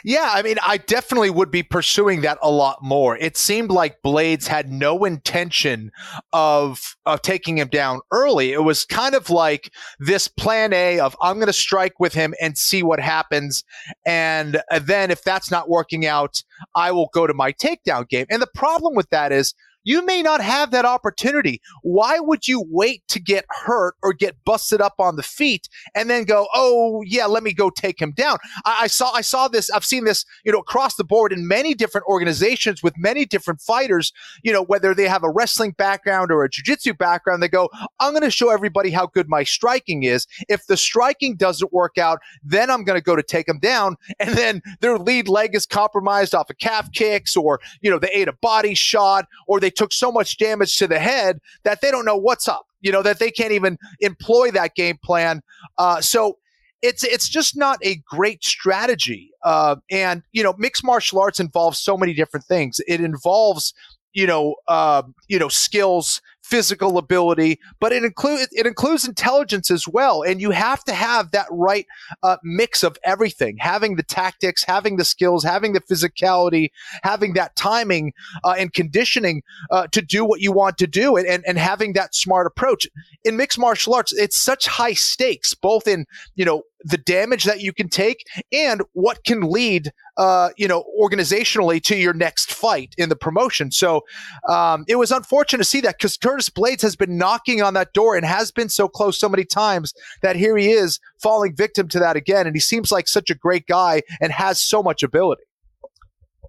Yeah, 0.08 0.30
I 0.32 0.44
mean, 0.44 0.58
I 0.64 0.78
definitely 0.78 1.32
would 1.32 1.50
be 1.50 1.64
pursuing 1.64 2.22
that 2.22 2.38
a 2.44 2.52
lot 2.52 2.78
more. 2.84 3.18
It 3.18 3.36
seemed 3.38 3.72
like 3.72 4.04
Blaydes 4.06 4.46
had 4.46 4.72
no 4.72 5.04
intention 5.04 5.90
of 6.32 6.96
of 7.08 7.24
taking 7.24 7.58
him 7.58 7.70
down 7.70 8.02
early. 8.12 8.54
It 8.54 8.64
was 8.64 8.86
kind 8.86 9.16
of 9.16 9.32
like 9.32 9.72
this 9.98 10.28
plan 10.28 10.74
A 10.74 11.00
of 11.00 11.18
I'm 11.24 11.38
going 11.38 11.48
to 11.48 11.54
strike 11.54 12.00
with 12.00 12.14
him 12.14 12.36
and 12.40 12.56
see 12.56 12.84
what 12.84 13.00
happens, 13.00 13.64
and 14.06 14.62
uh, 14.70 14.78
then 14.78 15.10
if 15.10 15.24
that's 15.24 15.50
not 15.50 15.70
working 15.70 16.06
out, 16.06 16.44
I 16.76 16.92
will 16.92 17.10
go 17.12 17.26
to 17.26 17.34
my 17.34 17.52
takedown 17.52 18.08
game. 18.08 18.28
And 18.30 18.44
the 18.44 18.48
problem 18.54 18.94
with 18.94 19.10
that 19.10 19.32
is 19.32 19.56
you 19.86 20.06
may 20.06 20.22
not 20.22 20.42
have 20.42 20.72
that 20.72 20.84
opportunity. 20.84 21.62
Why 21.82 22.20
would 22.20 22.48
you 22.48 22.66
wait 22.70 23.08
to 23.08 23.22
get 23.22 23.46
hurt 23.50 23.96
or 24.04 24.12
get 24.12 24.36
busted 24.44 24.82
up 24.82 24.96
on 25.00 25.16
the 25.16 25.24
feet 25.24 25.70
and 25.96 26.10
then 26.10 26.26
go, 26.26 26.48
oh 26.54 27.02
yeah, 27.06 27.26
let 27.28 27.44
me 27.44 27.54
go 27.54 27.70
take 27.70 28.02
him 28.02 28.12
down? 28.12 28.38
I, 28.66 28.80
I 28.82 28.88
saw 28.88 29.14
I 29.14 29.22
saw 29.22 29.48
this. 29.48 29.70
I've 29.70 29.86
seen 29.86 30.04
this, 30.04 30.26
you 30.44 30.52
know, 30.52 30.60
across 30.60 30.96
the 30.96 31.06
board 31.06 31.32
in 31.32 31.48
many 31.48 31.74
different 31.74 32.08
organizations 32.08 32.84
with 32.84 32.96
many 32.98 33.24
different 33.24 33.62
fighters. 33.62 34.12
You 34.44 34.52
know, 34.52 34.64
whether 34.64 34.94
they 34.94 35.08
have 35.08 35.24
a 35.24 35.30
wrestling 35.30 35.72
background 35.78 36.32
or 36.32 36.44
a 36.44 36.50
jiu-jitsu 36.50 36.96
background, 36.96 37.42
they 37.42 37.48
go, 37.48 37.70
I'm 38.00 38.12
going 38.12 38.24
to 38.24 38.32
show 38.32 38.50
everybody 38.50 38.90
how 38.90 39.08
good 39.08 39.30
my 39.30 39.44
striking 39.44 40.04
is. 40.04 40.28
If 40.50 40.66
the 40.66 40.78
striking 40.78 41.36
doesn't 41.36 41.72
work 41.72 41.98
out, 41.98 42.20
then 42.44 42.70
I'm 42.72 42.84
going 42.84 43.00
to 43.00 43.04
go 43.04 43.16
to 43.16 43.24
take 43.24 43.46
them 43.46 43.60
down, 43.60 43.96
and 44.20 44.36
then 44.36 44.62
their 44.82 44.98
lead 44.98 45.28
leg 45.28 45.56
is 45.56 45.66
compromised 45.66 46.34
off 46.34 46.50
of 46.50 46.58
calf 46.58 46.92
kicks, 46.92 47.38
or 47.38 47.60
you 47.82 47.92
know, 47.92 48.00
they 48.00 48.10
ate 48.10 48.28
a 48.28 48.34
body 48.34 48.74
shot, 48.74 49.28
or 49.48 49.60
they 49.60 49.70
took 49.76 49.94
so 49.94 50.12
much 50.12 50.38
damage 50.38 50.78
to 50.78 50.88
the 50.88 51.00
head 51.00 51.40
that 51.64 51.82
they 51.82 51.92
don't 51.92 52.06
know 52.06 52.18
what's 52.18 52.48
up. 52.48 52.66
You 52.82 52.92
know, 52.92 53.02
that 53.02 53.20
they 53.20 53.32
can't 53.32 53.52
even 53.52 53.78
employ 54.00 54.52
that 54.52 54.76
game 54.76 54.98
plan. 55.04 55.42
Uh, 55.78 56.02
so 56.02 56.38
it's 56.82 57.04
it's 57.04 57.28
just 57.28 57.58
not 57.58 57.80
a 57.84 57.96
great 58.08 58.44
strategy. 58.44 59.32
Uh, 59.44 59.78
and 59.90 60.22
you 60.34 60.44
know, 60.44 60.54
mixed 60.58 60.84
martial 60.84 61.20
arts 61.20 61.40
involves 61.40 61.80
so 61.80 61.98
many 61.98 62.14
different 62.14 62.46
things. 62.46 62.80
It 62.88 63.02
involves 63.02 63.74
you 64.16 64.26
know, 64.26 64.56
uh, 64.70 65.04
you 65.28 65.38
know, 65.38 65.50
skills, 65.50 66.22
physical 66.46 66.98
ability, 66.98 67.60
but 67.80 67.92
it 67.92 68.04
includes 68.04 68.48
it 68.52 68.68
includes 68.68 69.08
intelligence 69.08 69.72
as 69.72 69.88
well. 69.88 70.22
And 70.22 70.40
you 70.40 70.52
have 70.52 70.84
to 70.86 70.94
have 70.94 71.32
that 71.32 71.48
right 71.50 71.88
uh, 72.22 72.38
mix 72.44 72.84
of 72.84 72.98
everything: 73.04 73.58
having 73.60 73.96
the 73.96 74.04
tactics, 74.04 74.64
having 74.64 74.98
the 74.98 75.06
skills, 75.06 75.44
having 75.44 75.74
the 75.74 75.82
physicality, 75.82 76.70
having 77.04 77.34
that 77.34 77.56
timing 77.56 78.14
uh, 78.44 78.56
and 78.58 78.74
conditioning 78.74 79.42
uh, 79.72 79.88
to 79.88 80.02
do 80.02 80.24
what 80.24 80.42
you 80.42 80.52
want 80.52 80.78
to 80.78 80.88
do, 80.88 81.18
and, 81.18 81.28
and 81.28 81.44
and 81.48 81.58
having 81.58 81.94
that 81.94 82.14
smart 82.14 82.46
approach. 82.46 82.88
In 83.24 83.38
mixed 83.38 83.58
martial 83.58 83.96
arts, 83.96 84.14
it's 84.14 84.42
such 84.42 84.68
high 84.68 84.94
stakes, 84.94 85.54
both 85.54 85.88
in 85.88 86.06
you 86.36 86.46
know 86.46 86.64
the 86.86 86.98
damage 86.98 87.46
that 87.46 87.62
you 87.62 87.74
can 87.74 87.90
take 87.90 88.28
and 88.52 88.84
what 88.94 89.24
can 89.24 89.42
lead 89.42 89.92
uh, 90.18 90.50
you 90.58 90.68
know 90.68 90.86
organizationally 91.02 91.82
to 91.84 91.96
your 91.96 92.14
next 92.14 92.52
fight 92.52 92.94
in 92.98 93.10
the 93.10 93.16
promotion. 93.16 93.72
So 93.72 94.02
um, 94.48 94.86
it 94.88 94.96
was 94.96 95.12
unfortunate 95.12 95.60
to 95.60 95.70
see 95.70 95.82
that 95.82 95.98
because 95.98 96.18
curtis 96.18 96.50
Blaydes 96.50 96.82
has 96.82 96.96
been 96.96 97.18
knocking 97.18 97.62
on 97.62 97.74
that 97.74 97.94
door 97.94 98.16
and 98.16 98.26
has 98.26 98.52
been 98.52 98.70
so 98.70 98.88
close 98.88 99.20
so 99.20 99.30
many 99.30 99.46
times 99.46 99.94
that 100.22 100.36
here 100.36 100.58
he 100.58 100.72
is 100.72 101.00
falling 101.22 101.56
victim 101.56 101.88
to 101.90 102.00
that 102.00 102.16
again. 102.16 102.48
And 102.48 102.56
he 102.56 102.60
seems 102.60 102.92
like 102.92 103.08
such 103.08 103.30
a 103.30 103.36
great 103.36 103.68
guy 103.68 104.02
and 104.22 104.32
has 104.32 104.62
so 104.62 104.82
much 104.82 105.04
ability 105.04 105.44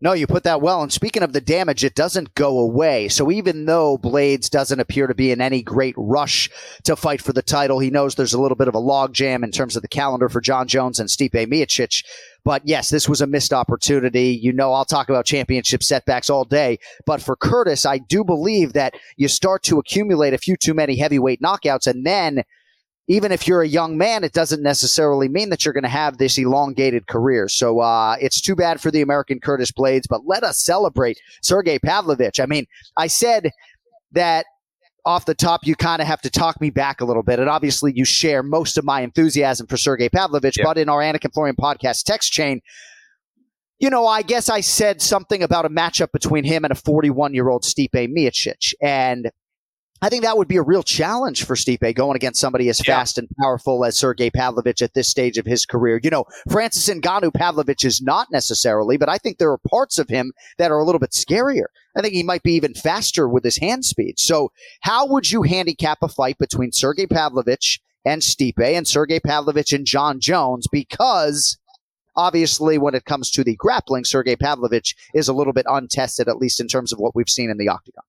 no, 0.00 0.12
you 0.12 0.26
put 0.26 0.44
that 0.44 0.60
well. 0.60 0.82
And 0.82 0.92
speaking 0.92 1.22
of 1.22 1.32
the 1.32 1.40
damage, 1.40 1.84
it 1.84 1.94
doesn't 1.94 2.34
go 2.34 2.58
away. 2.58 3.08
So 3.08 3.30
even 3.30 3.64
though 3.64 3.98
Blaydes 3.98 4.50
doesn't 4.50 4.80
appear 4.80 5.06
to 5.06 5.14
be 5.14 5.30
in 5.30 5.40
any 5.40 5.62
great 5.62 5.94
rush 5.96 6.50
to 6.84 6.96
fight 6.96 7.22
for 7.22 7.32
the 7.32 7.42
title, 7.42 7.78
he 7.78 7.90
knows 7.90 8.14
there's 8.14 8.34
a 8.34 8.40
little 8.40 8.56
bit 8.56 8.68
of 8.68 8.74
a 8.74 8.80
logjam 8.80 9.44
in 9.44 9.50
terms 9.50 9.76
of 9.76 9.82
the 9.82 9.88
calendar 9.88 10.28
for 10.28 10.40
Jon 10.40 10.68
Jones 10.68 11.00
and 11.00 11.08
Stipe 11.08 11.32
Miocic. 11.32 12.04
But 12.44 12.62
yes, 12.64 12.90
this 12.90 13.08
was 13.08 13.20
a 13.20 13.26
missed 13.26 13.52
opportunity. 13.52 14.38
You 14.40 14.52
know, 14.52 14.72
I'll 14.72 14.84
talk 14.84 15.08
about 15.08 15.26
championship 15.26 15.82
setbacks 15.82 16.30
all 16.30 16.44
day. 16.44 16.78
But 17.04 17.20
for 17.20 17.34
Curtis, 17.34 17.84
I 17.84 17.98
do 17.98 18.22
believe 18.22 18.72
that 18.74 18.94
you 19.16 19.28
start 19.28 19.62
to 19.64 19.78
accumulate 19.78 20.34
a 20.34 20.38
few 20.38 20.56
too 20.56 20.74
many 20.74 20.96
heavyweight 20.96 21.40
knockouts 21.40 21.86
and 21.86 22.06
then 22.06 22.44
even 23.08 23.30
if 23.30 23.46
you're 23.46 23.62
a 23.62 23.68
young 23.68 23.96
man, 23.96 24.25
it 24.25 24.32
doesn't 24.32 24.62
necessarily 24.62 25.28
mean 25.28 25.50
that 25.50 25.64
you're 25.64 25.75
going 25.75 25.84
to 25.84 25.88
have 25.88 26.18
this 26.18 26.38
elongated 26.38 27.06
career. 27.06 27.48
So 27.48 27.80
uh, 27.80 28.16
it's 28.20 28.40
too 28.40 28.56
bad 28.56 28.80
for 28.80 28.90
the 28.90 29.00
American 29.00 29.38
Curtis 29.38 29.70
Blaydes, 29.70 30.08
but 30.08 30.26
let 30.26 30.42
us 30.42 30.60
celebrate 30.60 31.20
Sergei 31.42 31.78
Pavlovich. 31.78 32.40
I 32.40 32.46
mean, 32.46 32.66
I 32.96 33.06
said 33.06 33.52
that 34.12 34.46
off 35.04 35.25
the 35.25 35.34
top, 35.34 35.64
you 35.64 35.76
kind 35.76 36.02
of 36.02 36.08
have 36.08 36.20
to 36.22 36.30
talk 36.30 36.60
me 36.60 36.68
back 36.68 37.00
a 37.00 37.04
little 37.04 37.22
bit. 37.22 37.38
And 37.38 37.48
obviously, 37.48 37.92
you 37.94 38.04
share 38.04 38.42
most 38.42 38.76
of 38.76 38.84
my 38.84 39.02
enthusiasm 39.02 39.68
for 39.68 39.76
Sergei 39.76 40.08
Pavlovich. 40.08 40.58
But 40.60 40.78
in 40.78 40.88
our 40.88 41.00
Anik 41.00 41.25
and 41.25 41.32
Florian 41.32 41.54
podcast 41.54 42.02
text 42.02 42.32
chain, 42.32 42.60
you 43.78 43.88
know, 43.88 44.06
I 44.06 44.22
guess 44.22 44.48
I 44.48 44.62
said 44.62 45.00
something 45.00 45.44
about 45.44 45.64
a 45.64 45.68
matchup 45.68 46.10
between 46.10 46.42
him 46.42 46.64
and 46.64 46.72
a 46.72 46.75
41 46.75 47.34
year 47.34 47.48
old 47.48 47.62
Stipe 47.62 47.90
Miocic. 47.92 48.75
And 48.82 49.30
I 50.06 50.08
think 50.08 50.22
that 50.22 50.38
would 50.38 50.46
be 50.46 50.56
a 50.56 50.62
real 50.62 50.84
challenge 50.84 51.42
for 51.42 51.56
Stipe 51.56 51.92
going 51.96 52.14
against 52.14 52.40
somebody 52.40 52.68
as 52.68 52.80
yeah. 52.86 52.94
fast 52.94 53.18
and 53.18 53.26
powerful 53.42 53.84
as 53.84 53.98
Sergei 53.98 54.30
Pavlovich 54.30 54.80
at 54.80 54.94
this 54.94 55.08
stage 55.08 55.36
of 55.36 55.46
his 55.46 55.66
career. 55.66 55.98
You 56.00 56.10
know, 56.10 56.26
Francis 56.48 56.88
Ngannou 56.88 57.34
Pavlovich 57.34 57.84
is 57.84 58.00
not 58.00 58.28
necessarily, 58.30 58.98
but 58.98 59.08
I 59.08 59.18
think 59.18 59.38
there 59.38 59.50
are 59.50 59.58
parts 59.68 59.98
of 59.98 60.08
him 60.08 60.32
that 60.58 60.70
are 60.70 60.78
a 60.78 60.84
little 60.84 61.00
bit 61.00 61.10
scarier. 61.10 61.64
I 61.96 62.02
think 62.02 62.14
he 62.14 62.22
might 62.22 62.44
be 62.44 62.52
even 62.52 62.72
faster 62.72 63.28
with 63.28 63.42
his 63.42 63.56
hand 63.56 63.84
speed. 63.84 64.20
So, 64.20 64.52
how 64.82 65.08
would 65.08 65.32
you 65.32 65.42
handicap 65.42 65.98
a 66.02 66.08
fight 66.08 66.38
between 66.38 66.70
Sergei 66.70 67.08
Pavlovich 67.08 67.80
and 68.04 68.22
Stipe 68.22 68.60
and 68.60 68.86
Sergei 68.86 69.18
Pavlovich 69.18 69.72
and 69.72 69.84
Jon 69.84 70.20
Jones? 70.20 70.68
Because 70.70 71.58
obviously, 72.14 72.78
when 72.78 72.94
it 72.94 73.06
comes 73.06 73.28
to 73.32 73.42
the 73.42 73.56
grappling, 73.56 74.04
Sergei 74.04 74.36
Pavlovich 74.36 74.94
is 75.14 75.26
a 75.26 75.32
little 75.32 75.52
bit 75.52 75.66
untested, 75.68 76.28
at 76.28 76.36
least 76.36 76.60
in 76.60 76.68
terms 76.68 76.92
of 76.92 77.00
what 77.00 77.16
we've 77.16 77.28
seen 77.28 77.50
in 77.50 77.58
the 77.58 77.68
octagon. 77.68 78.04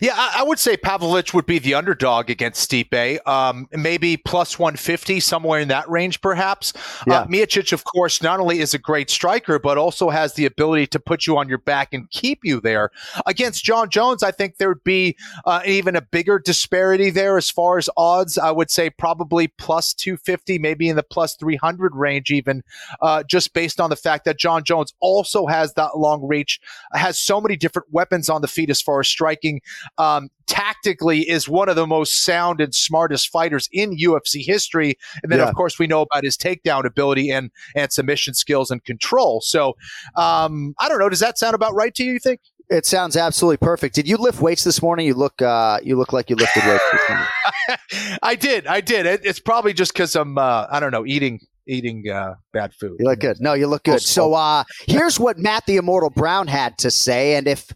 Yeah, 0.00 0.14
I, 0.16 0.36
I, 0.38 0.42
would 0.42 0.58
say 0.58 0.78
Pavlovich 0.78 1.34
would 1.34 1.44
be 1.44 1.58
the 1.58 1.74
underdog 1.74 2.30
against 2.30 2.70
Stipe. 2.70 3.26
Um, 3.28 3.68
maybe 3.70 4.16
plus 4.16 4.58
150, 4.58 5.20
somewhere 5.20 5.60
in 5.60 5.68
that 5.68 5.88
range, 5.90 6.22
perhaps. 6.22 6.72
Uh, 6.74 7.04
yeah. 7.06 7.20
Uh, 7.20 7.26
Miocic, 7.26 7.72
of 7.72 7.84
course, 7.84 8.22
not 8.22 8.40
only 8.40 8.60
is 8.60 8.72
a 8.72 8.78
great 8.78 9.10
striker, 9.10 9.58
but 9.58 9.76
also 9.76 10.08
has 10.08 10.34
the 10.34 10.46
ability 10.46 10.86
to 10.88 10.98
put 10.98 11.26
you 11.26 11.36
on 11.36 11.50
your 11.50 11.58
back 11.58 11.92
and 11.92 12.10
keep 12.10 12.40
you 12.44 12.60
there. 12.60 12.90
Against 13.26 13.62
Jon 13.62 13.90
Jones, 13.90 14.22
I 14.22 14.30
think 14.30 14.56
there 14.56 14.68
would 14.68 14.84
be 14.84 15.16
uh, 15.44 15.60
even 15.66 15.96
a 15.96 16.00
bigger 16.00 16.38
disparity 16.38 17.10
there 17.10 17.36
as 17.36 17.50
far 17.50 17.76
as 17.76 17.90
odds. 17.96 18.38
I 18.38 18.50
would 18.50 18.70
say 18.70 18.88
probably 18.88 19.48
plus 19.48 19.92
250, 19.92 20.58
maybe 20.58 20.88
in 20.88 20.96
the 20.96 21.02
plus 21.02 21.36
300 21.36 21.94
range, 21.94 22.30
even, 22.30 22.64
uh, 23.02 23.22
just 23.22 23.52
based 23.52 23.80
on 23.80 23.90
the 23.90 23.96
fact 23.96 24.24
that 24.24 24.38
Jon 24.38 24.64
Jones 24.64 24.94
also 25.00 25.46
has 25.46 25.74
that 25.74 25.98
long 25.98 26.26
reach, 26.26 26.58
has 26.94 27.18
so 27.18 27.38
many 27.38 27.54
different 27.54 27.92
weapons 27.92 28.30
on 28.30 28.40
the 28.40 28.48
feet 28.48 28.70
as 28.70 28.80
far 28.80 29.00
as 29.00 29.08
striking 29.08 29.60
um, 29.98 30.28
tactically 30.46 31.20
is 31.28 31.48
one 31.48 31.68
of 31.68 31.76
the 31.76 31.86
most 31.86 32.24
sound 32.24 32.60
and 32.60 32.74
smartest 32.74 33.30
fighters 33.30 33.68
in 33.72 33.96
UFC 33.96 34.44
history. 34.44 34.94
And 35.22 35.30
then, 35.30 35.38
yeah. 35.38 35.48
of 35.48 35.54
course, 35.54 35.78
we 35.78 35.86
know 35.86 36.02
about 36.02 36.24
his 36.24 36.36
takedown 36.36 36.84
ability 36.84 37.30
and 37.30 37.50
and 37.74 37.92
submission 37.92 38.34
skills 38.34 38.70
and 38.70 38.84
control. 38.84 39.40
So, 39.40 39.76
um, 40.16 40.74
I 40.78 40.88
don't 40.88 40.98
know. 40.98 41.08
Does 41.08 41.20
that 41.20 41.38
sound 41.38 41.54
about 41.54 41.74
right 41.74 41.94
to 41.94 42.04
you? 42.04 42.12
You 42.12 42.18
think? 42.18 42.40
It 42.70 42.86
sounds 42.86 43.16
absolutely 43.16 43.58
perfect. 43.58 43.94
Did 43.94 44.08
you 44.08 44.16
lift 44.16 44.40
weights 44.40 44.64
this 44.64 44.80
morning? 44.80 45.06
You 45.06 45.14
look, 45.14 45.42
uh, 45.42 45.80
you 45.82 45.96
look 45.96 46.14
like 46.14 46.30
you 46.30 46.36
lifted 46.36 46.64
weights 46.64 46.84
this 46.90 47.02
morning. 47.08 48.18
I 48.22 48.34
did. 48.34 48.66
I 48.66 48.80
did. 48.80 49.04
It, 49.04 49.20
it's 49.22 49.38
probably 49.38 49.74
just 49.74 49.92
because 49.92 50.16
I'm, 50.16 50.38
uh, 50.38 50.66
I 50.70 50.80
don't 50.80 50.90
know, 50.90 51.04
eating 51.04 51.40
eating 51.66 52.08
uh, 52.08 52.34
bad 52.52 52.74
food. 52.74 52.96
You 52.98 53.06
look 53.06 53.20
good. 53.20 53.40
No, 53.40 53.54
you 53.54 53.66
look 53.66 53.84
good. 53.84 54.00
So 54.00 54.34
uh, 54.34 54.64
here's 54.86 55.18
what 55.18 55.38
Matt 55.38 55.66
the 55.66 55.76
Immortal 55.76 56.10
Brown 56.10 56.46
had 56.46 56.76
to 56.78 56.90
say, 56.90 57.36
and 57.36 57.46
if 57.46 57.70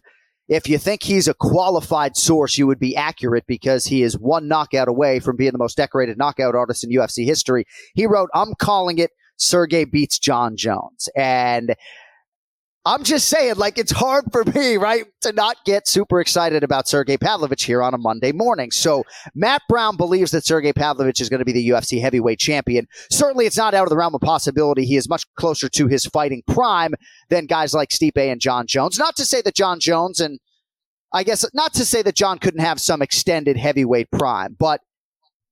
if 0.49 0.67
you 0.67 0.79
think 0.79 1.03
he's 1.03 1.27
a 1.27 1.35
qualified 1.35 2.17
source, 2.17 2.57
you 2.57 2.65
would 2.65 2.79
be 2.79 2.95
accurate 2.95 3.45
because 3.47 3.85
he 3.85 4.01
is 4.01 4.17
one 4.17 4.47
knockout 4.47 4.87
away 4.87 5.19
from 5.19 5.35
being 5.35 5.51
the 5.51 5.59
most 5.59 5.77
decorated 5.77 6.17
knockout 6.17 6.55
artist 6.55 6.83
in 6.83 6.89
UFC 6.89 7.23
history. 7.23 7.65
He 7.93 8.07
wrote, 8.07 8.29
I'm 8.33 8.55
calling 8.55 8.97
it 8.97 9.11
Sergei 9.37 9.85
beats 9.85 10.17
Jon 10.17 10.57
Jones. 10.57 11.07
And 11.15 11.75
I'm 12.85 13.03
just 13.03 13.27
saying, 13.27 13.55
like, 13.57 13.77
it's 13.77 13.91
hard 13.91 14.25
for 14.31 14.43
me, 14.45 14.77
right, 14.77 15.05
to 15.21 15.33
not 15.33 15.57
get 15.65 15.87
super 15.87 16.21
excited 16.21 16.63
about 16.63 16.87
Sergei 16.87 17.17
Pavlovich 17.17 17.63
here 17.63 17.83
on 17.83 17.93
a 17.93 17.97
Monday 17.97 18.31
morning. 18.31 18.71
So, 18.71 19.03
Matt 19.35 19.61
Brown 19.67 19.97
believes 19.97 20.31
that 20.31 20.45
Sergei 20.45 20.71
Pavlovich 20.71 21.19
is 21.19 21.29
going 21.29 21.39
to 21.39 21.45
be 21.45 21.51
the 21.51 21.69
UFC 21.69 22.01
heavyweight 22.01 22.39
champion. 22.39 22.87
Certainly, 23.11 23.45
it's 23.47 23.57
not 23.57 23.73
out 23.73 23.83
of 23.83 23.89
the 23.89 23.97
realm 23.97 24.15
of 24.15 24.21
possibility. 24.21 24.85
He 24.85 24.95
is 24.95 25.09
much 25.09 25.25
closer 25.35 25.67
to 25.69 25.87
his 25.87 26.05
fighting 26.05 26.41
prime 26.47 26.93
than 27.29 27.47
guys 27.47 27.73
like 27.73 27.89
Stipe 27.89 28.17
and 28.17 28.39
Jon 28.39 28.65
Jones. 28.65 28.97
Not 28.97 29.15
to 29.17 29.25
say 29.25 29.41
that 29.41 29.55
Jon 29.55 29.79
Jones 29.79 30.19
and 30.19 30.39
I 31.11 31.23
guess 31.23 31.45
not 31.53 31.73
to 31.73 31.85
say 31.85 32.01
that 32.03 32.15
Jon 32.15 32.37
couldn't 32.37 32.61
have 32.61 32.79
some 32.79 33.01
extended 33.01 33.57
heavyweight 33.57 34.11
prime, 34.11 34.55
but 34.57 34.81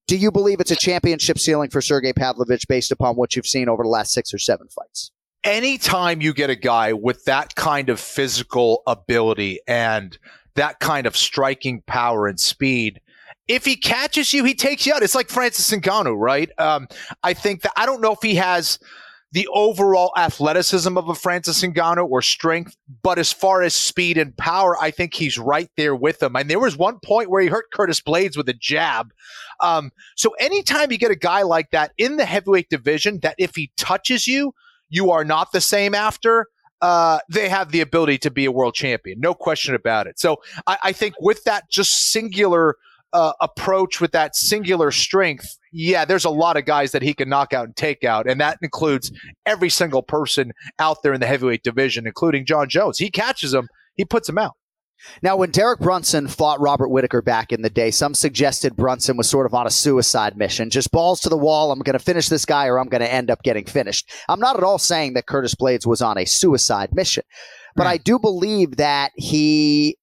do 0.07 0.15
you 0.15 0.31
believe 0.31 0.60
it's 0.60 0.72
a 0.72 0.75
championship 0.75 1.39
ceiling 1.39 1.69
for 1.69 1.81
Sergei 1.81 2.13
Pavlovich 2.13 2.67
based 2.67 2.91
upon 2.91 3.15
what 3.15 3.36
you've 3.36 3.48
seen 3.48 3.67
over 3.67 3.84
the 3.84 3.89
last 3.89 4.13
six 4.13 4.34
or 4.34 4.38
seven 4.38 4.67
fights? 4.69 5.12
Anytime 5.48 6.20
you 6.20 6.34
get 6.34 6.50
a 6.50 6.58
guy 6.58 6.92
with 6.92 7.24
that 7.24 7.56
kind 7.56 7.88
of 7.88 8.01
physical 8.01 8.84
ability 8.86 9.62
and 9.66 10.18
that 10.56 10.82
kind 10.82 11.08
of 11.08 11.16
striking 11.16 11.84
power 11.88 12.27
and 12.27 12.38
speed, 12.38 13.00
if 13.48 13.63
he 13.63 13.77
catches 13.77 14.34
you, 14.34 14.44
he 14.44 14.54
takes 14.54 14.86
you 14.86 14.94
out. 14.94 15.04
It's 15.04 15.16
like 15.16 15.30
Francis 15.30 15.72
Ngannou, 15.72 16.20
right? 16.20 16.51
Um, 16.58 16.89
I 17.24 17.34
think 17.34 17.62
that 17.62 17.72
I 17.77 17.86
don't 17.86 18.01
know 18.01 18.12
if 18.12 18.22
he 18.22 18.36
has 18.36 18.77
the 19.32 19.48
overall 19.54 20.12
athleticism 20.18 20.98
of 20.98 21.08
a 21.08 21.16
Francis 21.16 21.62
Ngannou 21.63 22.10
or 22.10 22.22
strength, 22.22 22.75
but 23.01 23.18
as 23.18 23.32
far 23.32 23.62
as 23.62 23.74
speed 23.74 24.18
and 24.18 24.36
power, 24.36 24.75
I 24.82 24.92
think 24.92 25.13
he's 25.13 25.38
right 25.38 25.70
there 25.77 25.96
with 25.96 26.22
him. 26.22 26.36
And 26.36 26.50
there 26.50 26.60
was 26.60 26.75
one 26.75 27.00
point 27.00 27.30
where 27.30 27.42
he 27.42 27.48
hurt 27.48 27.72
Curtis 27.72 28.01
Blaydes 28.01 28.36
with 28.36 28.50
a 28.50 28.54
jab. 28.54 29.13
Um, 29.62 29.92
so 30.18 30.32
anytime 30.42 30.92
you 30.92 30.98
get 30.98 31.12
a 31.12 31.16
guy 31.16 31.44
like 31.44 31.72
that 31.72 31.94
in 31.98 32.18
the 32.18 32.25
heavyweight 32.25 32.70
division, 32.70 33.22
that 33.22 33.36
if 33.38 33.56
he 33.56 33.72
touches 33.77 34.27
you, 34.27 34.54
you 34.89 35.12
are 35.12 35.24
not 35.25 35.51
the 35.51 35.62
same 35.62 35.94
after. 35.96 36.48
uh, 36.82 37.20
they 37.29 37.50
have 37.50 37.72
the 37.72 37.82
ability 37.82 38.17
to 38.20 38.32
be 38.32 38.46
a 38.46 38.51
world 38.51 38.74
champion. 38.75 39.20
No 39.20 39.34
question 39.34 39.75
about 39.75 40.08
it. 40.08 40.20
So 40.20 40.38
I, 40.67 40.77
I 40.86 40.91
think 40.91 41.15
with 41.20 41.44
that 41.46 41.70
just 41.70 42.12
singular 42.12 42.75
uh, 43.13 43.34
approach, 43.41 44.00
with 44.00 44.12
that 44.12 44.36
singular 44.36 44.91
strength, 44.91 45.58
yeah, 45.72 46.06
there's 46.06 46.25
a 46.25 46.29
lot 46.29 46.58
of 46.58 46.65
guys 46.65 46.91
that 46.91 47.01
he 47.01 47.13
can 47.13 47.29
knock 47.29 47.53
out 47.53 47.65
and 47.65 47.75
take 47.75 48.03
out. 48.03 48.29
And 48.29 48.39
that 48.41 48.60
includes 48.62 49.12
every 49.46 49.70
single 49.70 50.03
person 50.03 50.51
out 50.79 50.98
there 51.03 51.13
in 51.13 51.22
the 51.22 51.27
heavyweight 51.27 51.63
division, 51.63 52.06
including 52.06 52.46
Jon 52.46 52.70
Jones. 52.70 52.98
He 53.00 53.10
catches 53.10 53.51
them, 53.51 53.67
he 53.96 54.06
puts 54.06 54.27
them 54.27 54.38
out. 54.38 54.53
Now, 55.22 55.38
when 55.38 55.51
Derek 55.51 55.80
Brunson 55.80 56.27
fought 56.27 56.60
Robert 56.60 56.89
Whitaker 56.89 57.22
back 57.22 57.51
in 57.51 57.62
the 57.62 57.70
day, 57.70 57.92
some 57.92 58.13
suggested 58.13 58.75
Brunson 58.75 59.18
was 59.18 59.30
sort 59.30 59.46
of 59.46 59.54
on 59.54 59.68
a 59.68 59.72
suicide 59.72 60.38
mission. 60.38 60.70
Just 60.70 60.92
balls 60.92 61.20
to 61.22 61.30
the 61.30 61.38
wall. 61.38 61.72
I'm 61.72 61.80
going 61.80 61.98
to 61.98 62.04
finish 62.04 62.30
this 62.30 62.46
guy 62.46 62.68
or 62.68 62.80
I'm 62.80 62.89
going 62.89 63.01
to 63.01 63.12
end 63.12 63.32
up 63.32 63.44
getting 63.44 63.66
finished. 63.66 64.12
I'm 64.30 64.39
not 64.39 64.58
at 64.58 64.63
all 64.63 64.80
saying 64.80 65.13
that 65.13 65.27
Curtis 65.27 65.56
Blaydes 65.56 65.86
was 65.86 66.01
on 66.01 66.18
a 66.18 66.25
suicide 66.25 66.94
mission, 66.94 67.24
but 67.75 67.88
I 67.88 67.98
do 67.98 68.20
believe 68.20 68.77
that 68.77 69.12
he 69.16 69.98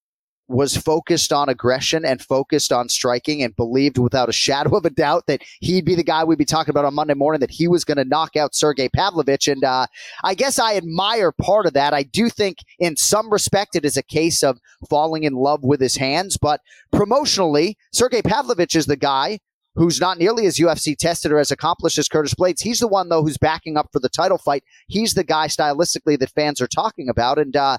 was 0.54 0.76
focused 0.76 1.32
on 1.32 1.48
aggression 1.48 2.04
and 2.04 2.22
focused 2.22 2.72
on 2.72 2.88
striking 2.88 3.42
and 3.42 3.56
believed 3.56 3.98
without 3.98 4.28
a 4.28 4.32
shadow 4.32 4.76
of 4.76 4.84
a 4.84 4.90
doubt 4.90 5.26
that 5.26 5.42
he'd 5.60 5.84
be 5.84 5.96
the 5.96 6.04
guy 6.04 6.22
we'd 6.22 6.38
be 6.38 6.44
talking 6.44 6.70
about 6.70 6.84
on 6.84 6.94
Monday 6.94 7.14
morning, 7.14 7.40
that 7.40 7.50
he 7.50 7.66
was 7.66 7.84
going 7.84 7.96
to 7.96 8.04
knock 8.04 8.36
out 8.36 8.54
Sergei 8.54 8.88
Pavlovich. 8.88 9.48
And 9.48 9.64
uh, 9.64 9.86
I 10.22 10.34
guess 10.34 10.60
I 10.60 10.76
admire 10.76 11.32
part 11.32 11.66
of 11.66 11.72
that. 11.72 11.92
I 11.92 12.04
do 12.04 12.28
think 12.30 12.58
in 12.78 12.96
some 12.96 13.32
respect 13.32 13.74
it 13.74 13.84
is 13.84 13.96
a 13.96 14.02
case 14.02 14.44
of 14.44 14.60
falling 14.88 15.24
in 15.24 15.34
love 15.34 15.64
with 15.64 15.80
his 15.80 15.96
hands, 15.96 16.36
but 16.36 16.60
promotionally, 16.94 17.74
Sergei 17.92 18.22
Pavlovich 18.22 18.76
is 18.76 18.86
the 18.86 18.96
guy 18.96 19.40
who's 19.74 20.00
not 20.00 20.18
nearly 20.18 20.46
as 20.46 20.56
UFC 20.56 20.96
tested 20.96 21.32
or 21.32 21.40
as 21.40 21.50
accomplished 21.50 21.98
as 21.98 22.08
Curtis 22.08 22.34
Blaydes. 22.34 22.62
He's 22.62 22.78
the 22.78 22.86
one, 22.86 23.08
though, 23.08 23.22
who's 23.22 23.38
backing 23.38 23.76
up 23.76 23.88
for 23.92 23.98
the 23.98 24.08
title 24.08 24.38
fight. 24.38 24.62
He's 24.86 25.14
the 25.14 25.24
guy 25.24 25.48
stylistically 25.48 26.16
that 26.20 26.30
fans 26.30 26.60
are 26.60 26.68
talking 26.68 27.08
about. 27.08 27.40
And 27.40 27.56
uh, 27.56 27.78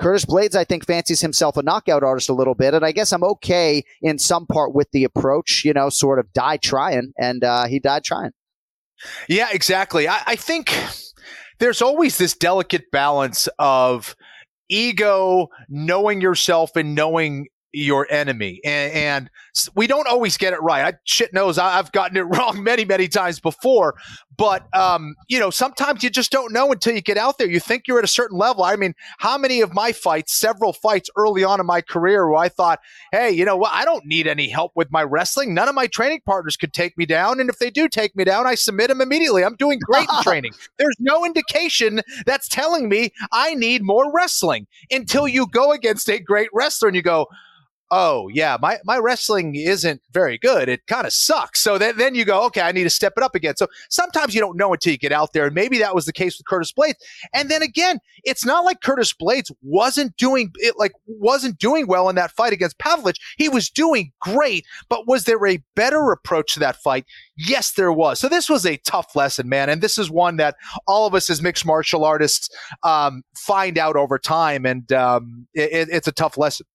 Curtis 0.00 0.24
Blaydes, 0.24 0.56
I 0.56 0.64
think, 0.64 0.86
fancies 0.86 1.20
himself 1.20 1.56
a 1.56 1.62
knockout 1.62 2.02
artist 2.02 2.28
a 2.28 2.34
little 2.34 2.54
bit, 2.54 2.74
and 2.74 2.84
I 2.84 2.92
guess 2.92 3.12
I'm 3.12 3.24
okay 3.24 3.84
in 4.02 4.18
some 4.18 4.46
part 4.46 4.74
with 4.74 4.90
the 4.92 5.04
approach. 5.04 5.62
You 5.64 5.72
know, 5.72 5.88
sort 5.88 6.18
of 6.18 6.32
die 6.32 6.56
trying, 6.56 7.12
and 7.18 7.44
uh, 7.44 7.66
he 7.66 7.78
died 7.78 8.04
trying. 8.04 8.32
Yeah, 9.28 9.48
exactly. 9.52 10.08
I, 10.08 10.20
I 10.26 10.36
think 10.36 10.74
there's 11.58 11.82
always 11.82 12.18
this 12.18 12.34
delicate 12.34 12.90
balance 12.90 13.48
of 13.58 14.16
ego, 14.68 15.48
knowing 15.68 16.20
yourself, 16.20 16.74
and 16.76 16.94
knowing 16.94 17.46
your 17.74 18.06
enemy. 18.10 18.60
And, 18.64 18.92
and, 18.92 19.30
we 19.74 19.86
don't 19.86 20.08
always 20.08 20.36
get 20.36 20.52
it 20.52 20.60
right. 20.62 20.94
I 20.94 20.98
shit 21.04 21.32
knows 21.32 21.58
I, 21.58 21.76
have 21.76 21.92
gotten 21.92 22.16
it 22.16 22.22
wrong 22.36 22.62
many, 22.62 22.84
many 22.84 23.08
times 23.08 23.40
before. 23.40 23.94
But 24.36 24.66
um, 24.74 25.14
you 25.28 25.38
know, 25.38 25.50
sometimes 25.50 26.02
you 26.02 26.10
just 26.10 26.32
don't 26.32 26.52
know 26.52 26.72
until 26.72 26.94
you 26.94 27.00
get 27.00 27.16
out 27.16 27.38
there. 27.38 27.48
You 27.48 27.60
think 27.60 27.86
you're 27.86 27.98
at 27.98 28.04
a 28.04 28.08
certain 28.08 28.36
level. 28.36 28.64
I 28.64 28.74
mean, 28.76 28.94
how 29.18 29.38
many 29.38 29.60
of 29.60 29.72
my 29.72 29.92
fights, 29.92 30.34
several 30.34 30.72
fights 30.72 31.08
early 31.16 31.44
on 31.44 31.60
in 31.60 31.66
my 31.66 31.80
career, 31.80 32.28
where 32.28 32.38
I 32.38 32.48
thought, 32.48 32.80
hey, 33.12 33.30
you 33.30 33.44
know 33.44 33.56
what, 33.56 33.72
I 33.72 33.84
don't 33.84 34.04
need 34.04 34.26
any 34.26 34.48
help 34.48 34.72
with 34.74 34.90
my 34.90 35.02
wrestling. 35.02 35.54
None 35.54 35.68
of 35.68 35.74
my 35.74 35.86
training 35.86 36.22
partners 36.26 36.56
could 36.56 36.72
take 36.72 36.98
me 36.98 37.06
down. 37.06 37.38
And 37.38 37.48
if 37.48 37.58
they 37.58 37.70
do 37.70 37.88
take 37.88 38.16
me 38.16 38.24
down, 38.24 38.46
I 38.46 38.56
submit 38.56 38.88
them 38.88 39.00
immediately. 39.00 39.44
I'm 39.44 39.56
doing 39.56 39.78
great 39.78 40.08
in 40.10 40.22
training. 40.22 40.52
There's 40.78 40.96
no 40.98 41.24
indication 41.24 42.00
that's 42.26 42.48
telling 42.48 42.88
me 42.88 43.12
I 43.30 43.54
need 43.54 43.82
more 43.82 44.12
wrestling 44.12 44.66
until 44.90 45.28
you 45.28 45.46
go 45.46 45.70
against 45.70 46.08
a 46.10 46.18
great 46.18 46.48
wrestler 46.52 46.88
and 46.88 46.96
you 46.96 47.02
go, 47.02 47.28
oh 47.90 48.28
yeah, 48.32 48.56
my, 48.60 48.78
my 48.84 48.98
wrestling 48.98 49.54
isn't 49.54 50.00
very 50.12 50.38
good. 50.38 50.68
It 50.68 50.86
kind 50.86 51.06
of 51.06 51.12
sucks. 51.12 51.60
So 51.60 51.78
then, 51.78 51.96
then 51.96 52.14
you 52.14 52.24
go, 52.24 52.44
okay, 52.46 52.60
I 52.60 52.72
need 52.72 52.84
to 52.84 52.90
step 52.90 53.14
it 53.16 53.22
up 53.22 53.34
again. 53.34 53.56
So 53.56 53.68
sometimes 53.90 54.34
you 54.34 54.40
don't 54.40 54.56
know 54.56 54.72
until 54.72 54.92
you 54.92 54.98
get 54.98 55.12
out 55.12 55.32
there. 55.32 55.46
And 55.46 55.54
maybe 55.54 55.78
that 55.78 55.94
was 55.94 56.06
the 56.06 56.12
case 56.12 56.38
with 56.38 56.46
Curtis 56.46 56.72
Blaydes. 56.72 56.94
And 57.32 57.50
then 57.50 57.62
again, 57.62 57.98
it's 58.24 58.44
not 58.44 58.64
like 58.64 58.80
Curtis 58.80 59.12
Blaydes 59.12 59.50
wasn't 59.62 60.16
doing 60.16 60.50
it, 60.56 60.74
like 60.78 60.92
wasn't 61.06 61.58
doing 61.58 61.86
well 61.86 62.08
in 62.08 62.16
that 62.16 62.32
fight 62.32 62.52
against 62.52 62.78
Pavlovich. 62.78 63.18
He 63.36 63.48
was 63.48 63.70
doing 63.70 64.12
great, 64.20 64.64
but 64.88 65.06
was 65.06 65.24
there 65.24 65.46
a 65.46 65.62
better 65.76 66.10
approach 66.10 66.54
to 66.54 66.60
that 66.60 66.76
fight? 66.76 67.04
Yes, 67.36 67.72
there 67.72 67.92
was. 67.92 68.18
So 68.18 68.28
this 68.28 68.48
was 68.48 68.64
a 68.64 68.76
tough 68.78 69.14
lesson, 69.14 69.48
man. 69.48 69.68
And 69.68 69.82
this 69.82 69.98
is 69.98 70.10
one 70.10 70.36
that 70.36 70.56
all 70.86 71.06
of 71.06 71.14
us 71.14 71.30
as 71.30 71.42
mixed 71.42 71.66
martial 71.66 72.04
artists 72.04 72.48
um, 72.82 73.22
find 73.36 73.78
out 73.78 73.96
over 73.96 74.18
time. 74.18 74.64
And 74.66 74.90
um, 74.92 75.46
it, 75.54 75.88
it's 75.90 76.08
a 76.08 76.12
tough 76.12 76.38
lesson. 76.38 76.66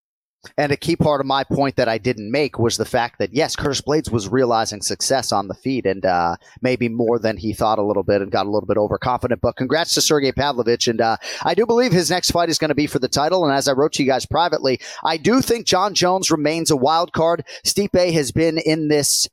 And 0.57 0.71
a 0.71 0.77
key 0.77 0.95
part 0.95 1.19
of 1.19 1.27
my 1.27 1.43
point 1.43 1.75
that 1.75 1.89
I 1.89 1.97
didn't 1.97 2.31
make 2.31 2.57
was 2.57 2.77
the 2.77 2.85
fact 2.85 3.19
that 3.19 3.33
yes, 3.33 3.57
Curtis 3.57 3.81
Blaydes 3.81 4.09
was 4.09 4.29
realizing 4.29 4.81
success 4.81 5.33
on 5.33 5.49
the 5.49 5.53
feet 5.53 5.85
and 5.85 6.05
uh, 6.05 6.37
maybe 6.61 6.87
more 6.87 7.19
than 7.19 7.35
he 7.35 7.53
thought 7.53 7.77
a 7.77 7.83
little 7.83 8.03
bit 8.03 8.21
and 8.21 8.31
got 8.31 8.45
a 8.45 8.49
little 8.49 8.67
bit 8.67 8.77
overconfident. 8.77 9.41
But 9.41 9.57
congrats 9.57 9.93
to 9.95 10.01
Sergei 10.01 10.31
Pavlovich, 10.31 10.87
and 10.87 11.01
uh, 11.01 11.17
I 11.43 11.55
do 11.55 11.65
believe 11.65 11.91
his 11.91 12.09
next 12.09 12.31
fight 12.31 12.49
is 12.49 12.57
going 12.57 12.69
to 12.69 12.75
be 12.75 12.87
for 12.87 12.99
the 12.99 13.09
title. 13.09 13.43
And 13.43 13.53
as 13.53 13.67
I 13.67 13.73
wrote 13.73 13.93
to 13.93 14.03
you 14.03 14.09
guys 14.09 14.25
privately, 14.25 14.79
I 15.03 15.17
do 15.17 15.41
think 15.41 15.65
Jon 15.65 15.93
Jones 15.93 16.31
remains 16.31 16.71
a 16.71 16.77
wild 16.77 17.11
card. 17.11 17.43
Stipe 17.65 18.13
has 18.13 18.31
been 18.31 18.57
in 18.57 18.87
this 18.87 19.27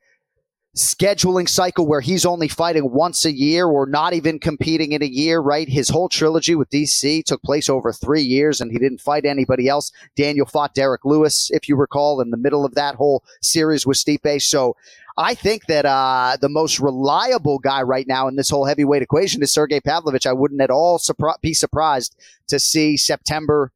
scheduling 0.77 1.49
cycle 1.49 1.87
where 1.87 2.03
he's 2.03 2.27
only 2.27 2.49
fighting 2.49 2.93
once 2.93 3.25
a 3.25 3.33
year 3.33 3.67
or 3.67 3.87
not 3.87 4.13
even 4.13 4.39
competing 4.39 4.93
in 4.93 5.03
a 5.03 5.07
year, 5.07 5.41
right? 5.41 5.69
His 5.69 5.89
whole 5.89 6.09
trilogy 6.09 6.55
with 6.55 6.69
DC 6.69 7.25
took 7.25 7.43
place 7.43 7.71
over 7.71 7.93
three 7.93 8.23
years 8.23 8.61
and 8.61 8.71
he 8.71 8.79
didn't 8.79 9.01
fight 9.01 9.25
anybody 9.25 9.69
else. 9.69 9.91
Daniel 10.17 10.45
fought 10.45 10.75
Derrick 10.75 11.05
Lewis, 11.05 11.51
if 11.51 11.67
you 11.67 11.77
recall, 11.77 12.21
in 12.21 12.31
the 12.31 12.37
middle 12.37 12.65
of 12.65 12.75
that 12.75 12.95
whole 12.95 13.25
series 13.41 13.87
with 13.87 13.97
Stipe. 13.97 14.43
So 14.43 14.77
I 15.17 15.35
think 15.35 15.65
that 15.67 15.87
uh, 15.87 16.37
the 16.41 16.51
most 16.51 16.79
reliable 16.79 17.59
guy 17.59 17.81
right 17.81 18.07
now 18.07 18.29
in 18.29 18.37
this 18.37 18.51
whole 18.51 18.67
heavyweight 18.67 19.01
equation 19.01 19.43
is 19.43 19.51
Sergei 19.51 19.81
Pavlovich. 19.81 20.27
I 20.27 20.35
wouldn't 20.35 20.61
at 20.61 20.71
all 20.71 20.99
surpri- 20.99 21.41
be 21.41 21.55
surprised 21.55 22.15
to 22.49 22.59
see 22.59 22.99
September 22.99 23.73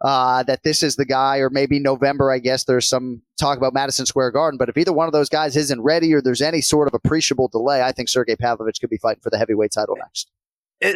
uh, 0.00 0.42
that 0.44 0.62
this 0.62 0.82
is 0.82 0.96
the 0.96 1.04
guy, 1.04 1.38
or 1.38 1.50
maybe 1.50 1.78
November, 1.80 2.30
I 2.30 2.38
guess 2.38 2.64
there's 2.64 2.88
some 2.88 3.22
talk 3.38 3.58
about 3.58 3.74
Madison 3.74 4.06
Square 4.06 4.32
Garden. 4.32 4.58
But 4.58 4.68
if 4.68 4.76
either 4.76 4.92
one 4.92 5.06
of 5.06 5.12
those 5.12 5.28
guys 5.28 5.56
isn't 5.56 5.80
ready 5.80 6.14
or 6.14 6.20
there's 6.20 6.42
any 6.42 6.60
sort 6.60 6.88
of 6.88 6.94
appreciable 6.94 7.48
delay, 7.48 7.82
I 7.82 7.92
think 7.92 8.08
Sergei 8.08 8.36
Pavlovich 8.36 8.80
could 8.80 8.90
be 8.90 8.98
fighting 8.98 9.22
for 9.22 9.30
the 9.30 9.38
heavyweight 9.38 9.72
title 9.72 9.96
next 9.96 10.30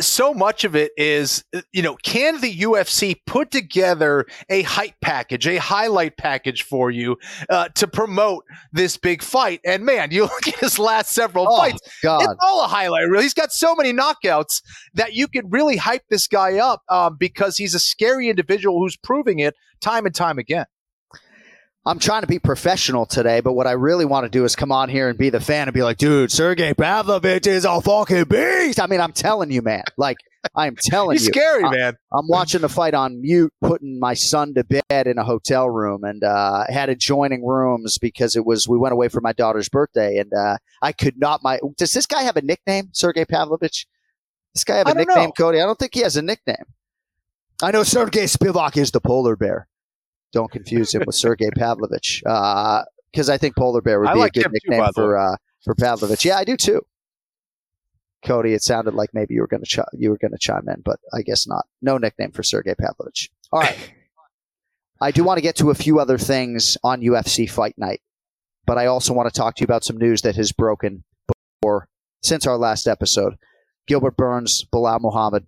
so 0.00 0.32
much 0.32 0.64
of 0.64 0.76
it 0.76 0.92
is, 0.96 1.44
you 1.72 1.82
know, 1.82 1.96
can 1.96 2.40
the 2.40 2.54
UFC 2.54 3.16
put 3.26 3.50
together 3.50 4.26
a 4.48 4.62
hype 4.62 4.94
package, 5.00 5.46
a 5.46 5.56
highlight 5.56 6.16
package 6.16 6.62
for 6.62 6.90
you 6.90 7.16
uh, 7.50 7.68
to 7.74 7.86
promote 7.86 8.44
this 8.72 8.96
big 8.96 9.22
fight? 9.22 9.60
And 9.64 9.84
man, 9.84 10.10
you 10.10 10.22
look 10.22 10.48
at 10.48 10.58
his 10.58 10.78
last 10.78 11.12
several 11.12 11.46
oh, 11.48 11.56
fights, 11.56 11.80
God. 12.02 12.22
it's 12.22 12.34
all 12.40 12.64
a 12.64 12.68
highlight. 12.68 13.08
Really, 13.08 13.24
he's 13.24 13.34
got 13.34 13.52
so 13.52 13.74
many 13.74 13.92
knockouts 13.92 14.62
that 14.94 15.14
you 15.14 15.26
could 15.28 15.52
really 15.52 15.76
hype 15.76 16.04
this 16.10 16.28
guy 16.28 16.58
up 16.58 16.82
um, 16.88 17.16
because 17.18 17.56
he's 17.56 17.74
a 17.74 17.80
scary 17.80 18.28
individual 18.28 18.78
who's 18.78 18.96
proving 18.96 19.40
it 19.40 19.54
time 19.80 20.06
and 20.06 20.14
time 20.14 20.38
again. 20.38 20.66
I'm 21.84 21.98
trying 21.98 22.20
to 22.20 22.28
be 22.28 22.38
professional 22.38 23.06
today, 23.06 23.40
but 23.40 23.54
what 23.54 23.66
I 23.66 23.72
really 23.72 24.04
want 24.04 24.24
to 24.24 24.30
do 24.30 24.44
is 24.44 24.54
come 24.54 24.70
on 24.70 24.88
here 24.88 25.08
and 25.08 25.18
be 25.18 25.30
the 25.30 25.40
fan 25.40 25.66
and 25.66 25.74
be 25.74 25.82
like, 25.82 25.96
dude, 25.96 26.30
Sergei 26.30 26.74
Pavlovich 26.74 27.48
is 27.48 27.64
a 27.64 27.80
fucking 27.80 28.24
beast. 28.24 28.80
I 28.80 28.86
mean, 28.86 29.00
I'm 29.00 29.12
telling 29.12 29.50
you, 29.50 29.62
man. 29.62 29.82
Like, 29.96 30.18
I'm 30.54 30.76
telling 30.80 31.16
He's 31.16 31.26
you. 31.26 31.32
scary, 31.32 31.64
I, 31.64 31.70
man. 31.70 31.96
I'm 32.12 32.28
watching 32.28 32.60
the 32.60 32.68
fight 32.68 32.94
on 32.94 33.20
mute, 33.20 33.52
putting 33.60 33.98
my 33.98 34.14
son 34.14 34.54
to 34.54 34.62
bed 34.62 35.08
in 35.08 35.18
a 35.18 35.24
hotel 35.24 35.68
room 35.68 36.04
and 36.04 36.22
uh, 36.22 36.66
had 36.68 36.88
adjoining 36.88 37.44
rooms 37.44 37.98
because 37.98 38.36
it 38.36 38.46
was, 38.46 38.68
we 38.68 38.78
went 38.78 38.92
away 38.92 39.08
for 39.08 39.20
my 39.20 39.32
daughter's 39.32 39.68
birthday 39.68 40.18
and 40.18 40.32
uh, 40.32 40.58
I 40.82 40.92
could 40.92 41.18
not, 41.18 41.42
my, 41.42 41.58
does 41.78 41.92
this 41.92 42.06
guy 42.06 42.22
have 42.22 42.36
a 42.36 42.42
nickname, 42.42 42.90
Sergei 42.92 43.24
Pavlovich? 43.24 43.86
This 44.54 44.62
guy 44.62 44.76
have 44.76 44.86
a 44.86 44.94
nickname, 44.94 45.16
know. 45.16 45.32
Cody? 45.32 45.60
I 45.60 45.64
don't 45.64 45.78
think 45.78 45.94
he 45.94 46.02
has 46.02 46.16
a 46.16 46.22
nickname. 46.22 46.64
I 47.60 47.72
know 47.72 47.82
Sergey 47.82 48.24
Spivak 48.24 48.76
is 48.76 48.92
the 48.92 49.00
polar 49.00 49.34
bear. 49.34 49.66
Don't 50.32 50.50
confuse 50.50 50.94
him 50.94 51.02
with 51.06 51.14
Sergei 51.14 51.50
Pavlovich, 51.50 52.22
because 52.24 53.28
uh, 53.28 53.32
I 53.32 53.38
think 53.38 53.56
Polar 53.56 53.82
Bear 53.82 54.00
would 54.00 54.08
I 54.08 54.14
be 54.14 54.20
like 54.20 54.36
a 54.36 54.42
good 54.42 54.52
nickname 54.52 54.84
too, 54.86 54.92
for 54.94 55.16
uh, 55.18 55.36
for 55.64 55.74
Pavlovich. 55.74 56.24
Yeah, 56.24 56.38
I 56.38 56.44
do 56.44 56.56
too. 56.56 56.82
Cody, 58.24 58.54
it 58.54 58.62
sounded 58.62 58.94
like 58.94 59.10
maybe 59.12 59.34
you 59.34 59.40
were 59.40 59.48
going 59.48 59.62
to 59.62 59.68
ch- 59.68 59.98
you 59.98 60.10
were 60.10 60.18
going 60.18 60.30
to 60.30 60.38
chime 60.38 60.68
in, 60.68 60.80
but 60.84 61.00
I 61.12 61.22
guess 61.22 61.46
not. 61.46 61.66
No 61.82 61.98
nickname 61.98 62.30
for 62.30 62.42
Sergei 62.42 62.74
Pavlovich. 62.74 63.30
All 63.52 63.60
right. 63.60 63.76
I 65.00 65.10
do 65.10 65.24
want 65.24 65.38
to 65.38 65.42
get 65.42 65.56
to 65.56 65.70
a 65.70 65.74
few 65.74 65.98
other 65.98 66.16
things 66.16 66.78
on 66.84 67.00
UFC 67.00 67.50
Fight 67.50 67.74
Night, 67.76 68.00
but 68.64 68.78
I 68.78 68.86
also 68.86 69.12
want 69.12 69.32
to 69.32 69.36
talk 69.36 69.56
to 69.56 69.60
you 69.60 69.64
about 69.64 69.84
some 69.84 69.98
news 69.98 70.22
that 70.22 70.36
has 70.36 70.52
broken 70.52 71.02
before 71.60 71.88
since 72.22 72.46
our 72.46 72.56
last 72.56 72.86
episode. 72.86 73.34
Gilbert 73.88 74.16
Burns, 74.16 74.64
Belal 74.72 75.00
Muhammad, 75.00 75.44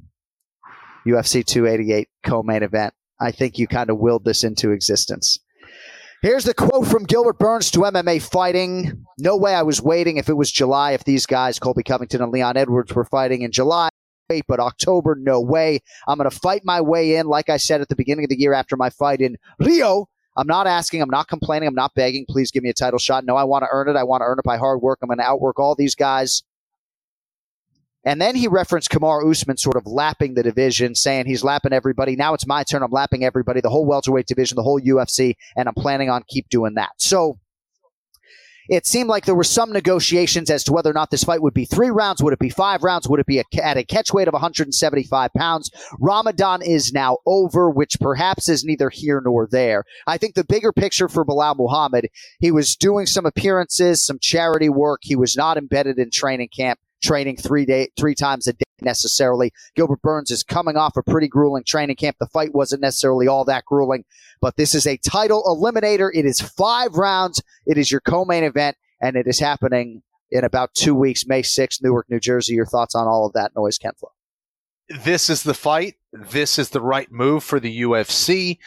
UFC 1.06 1.44
288 1.46 2.08
co-main 2.24 2.64
event. 2.64 2.94
I 3.20 3.30
think 3.30 3.58
you 3.58 3.66
kind 3.66 3.90
of 3.90 3.98
willed 3.98 4.24
this 4.24 4.44
into 4.44 4.70
existence. 4.70 5.38
Here's 6.22 6.44
the 6.44 6.54
quote 6.54 6.86
from 6.86 7.04
Gilbert 7.04 7.38
Burns 7.38 7.70
to 7.72 7.80
MMA 7.80 8.22
Fighting. 8.22 9.04
No 9.18 9.36
way 9.36 9.54
I 9.54 9.62
was 9.62 9.82
waiting 9.82 10.16
if 10.16 10.28
it 10.28 10.34
was 10.34 10.50
July, 10.50 10.92
if 10.92 11.04
these 11.04 11.26
guys, 11.26 11.58
Colby 11.58 11.82
Covington 11.82 12.22
and 12.22 12.32
Leon 12.32 12.56
Edwards, 12.56 12.94
were 12.94 13.04
fighting 13.04 13.42
in 13.42 13.52
July. 13.52 13.90
Wait, 14.30 14.44
but 14.48 14.58
October, 14.58 15.16
no 15.20 15.38
way. 15.38 15.80
I'm 16.08 16.16
going 16.16 16.30
to 16.30 16.34
fight 16.34 16.62
my 16.64 16.80
way 16.80 17.16
in, 17.16 17.26
like 17.26 17.50
I 17.50 17.58
said 17.58 17.82
at 17.82 17.90
the 17.90 17.96
beginning 17.96 18.24
of 18.24 18.30
the 18.30 18.40
year 18.40 18.54
after 18.54 18.74
my 18.74 18.88
fight 18.88 19.20
in 19.20 19.36
Rio. 19.58 20.08
I'm 20.36 20.46
not 20.46 20.66
asking, 20.66 21.02
I'm 21.02 21.10
not 21.10 21.28
complaining, 21.28 21.68
I'm 21.68 21.74
not 21.74 21.92
begging. 21.94 22.24
Please 22.26 22.50
give 22.50 22.62
me 22.62 22.70
a 22.70 22.74
title 22.74 22.98
shot. 22.98 23.26
No, 23.26 23.36
I 23.36 23.44
want 23.44 23.62
to 23.62 23.68
earn 23.70 23.88
it. 23.88 23.96
I 23.96 24.02
want 24.02 24.22
to 24.22 24.24
earn 24.24 24.38
it 24.38 24.44
by 24.44 24.56
hard 24.56 24.80
work. 24.80 25.00
I'm 25.02 25.08
going 25.08 25.18
to 25.18 25.24
outwork 25.24 25.60
all 25.60 25.74
these 25.74 25.94
guys. 25.94 26.42
And 28.04 28.20
then 28.20 28.34
he 28.36 28.48
referenced 28.48 28.90
Kamar 28.90 29.26
Usman 29.26 29.56
sort 29.56 29.76
of 29.76 29.86
lapping 29.86 30.34
the 30.34 30.42
division, 30.42 30.94
saying 30.94 31.26
he's 31.26 31.44
lapping 31.44 31.72
everybody. 31.72 32.16
Now 32.16 32.34
it's 32.34 32.46
my 32.46 32.62
turn. 32.62 32.82
I'm 32.82 32.90
lapping 32.90 33.24
everybody, 33.24 33.60
the 33.60 33.70
whole 33.70 33.86
welterweight 33.86 34.26
division, 34.26 34.56
the 34.56 34.62
whole 34.62 34.80
UFC, 34.80 35.36
and 35.56 35.68
I'm 35.68 35.74
planning 35.74 36.10
on 36.10 36.22
keep 36.28 36.48
doing 36.48 36.74
that. 36.74 36.90
So 36.98 37.38
it 38.68 38.86
seemed 38.86 39.08
like 39.08 39.26
there 39.26 39.34
were 39.34 39.44
some 39.44 39.72
negotiations 39.72 40.48
as 40.50 40.64
to 40.64 40.72
whether 40.72 40.90
or 40.90 40.94
not 40.94 41.10
this 41.10 41.24
fight 41.24 41.42
would 41.42 41.52
be 41.52 41.66
three 41.66 41.90
rounds, 41.90 42.22
would 42.22 42.32
it 42.32 42.38
be 42.38 42.48
five 42.48 42.82
rounds, 42.82 43.06
would 43.08 43.20
it 43.20 43.26
be 43.26 43.38
a, 43.38 43.44
at 43.62 43.76
a 43.76 43.84
catch 43.84 44.12
weight 44.12 44.28
of 44.28 44.32
175 44.32 45.32
pounds. 45.34 45.70
Ramadan 45.98 46.62
is 46.62 46.92
now 46.92 47.18
over, 47.26 47.70
which 47.70 48.00
perhaps 48.00 48.48
is 48.48 48.64
neither 48.64 48.88
here 48.88 49.20
nor 49.22 49.46
there. 49.50 49.84
I 50.06 50.16
think 50.16 50.34
the 50.34 50.44
bigger 50.44 50.72
picture 50.72 51.08
for 51.08 51.26
Belal 51.26 51.56
Muhammad, 51.56 52.08
he 52.40 52.50
was 52.50 52.76
doing 52.76 53.06
some 53.06 53.26
appearances, 53.26 54.04
some 54.04 54.18
charity 54.18 54.70
work. 54.70 55.00
He 55.02 55.16
was 55.16 55.36
not 55.36 55.58
embedded 55.58 55.98
in 55.98 56.10
training 56.10 56.48
camp 56.54 56.78
training 57.04 57.36
three 57.36 57.64
day 57.64 57.88
three 57.96 58.14
times 58.14 58.48
a 58.48 58.52
day 58.52 58.64
necessarily. 58.80 59.52
Gilbert 59.76 60.02
Burns 60.02 60.30
is 60.30 60.42
coming 60.42 60.76
off 60.76 60.96
a 60.96 61.02
pretty 61.02 61.28
grueling 61.28 61.64
training 61.64 61.96
camp. 61.96 62.16
The 62.18 62.26
fight 62.26 62.54
wasn't 62.54 62.82
necessarily 62.82 63.28
all 63.28 63.44
that 63.44 63.64
grueling, 63.64 64.04
but 64.40 64.56
this 64.56 64.74
is 64.74 64.86
a 64.86 64.96
title 64.98 65.42
eliminator. 65.44 66.10
It 66.12 66.26
is 66.26 66.40
five 66.40 66.94
rounds. 66.94 67.42
It 67.66 67.78
is 67.78 67.90
your 67.90 68.00
co-main 68.00 68.44
event, 68.44 68.76
and 69.00 69.16
it 69.16 69.26
is 69.26 69.38
happening 69.38 70.02
in 70.30 70.44
about 70.44 70.74
two 70.74 70.94
weeks, 70.94 71.26
May 71.26 71.42
6th, 71.42 71.82
Newark, 71.82 72.10
New 72.10 72.20
Jersey. 72.20 72.54
Your 72.54 72.66
thoughts 72.66 72.94
on 72.94 73.06
all 73.06 73.26
of 73.26 73.32
that 73.34 73.52
noise, 73.54 73.78
Ken 73.78 73.92
Flo? 73.98 74.10
This 74.88 75.30
is 75.30 75.42
the 75.42 75.54
fight. 75.54 75.94
This 76.12 76.58
is 76.58 76.68
the 76.68 76.80
right 76.80 77.10
move 77.10 77.42
for 77.42 77.58
the 77.58 77.82
UFC. 77.82 78.58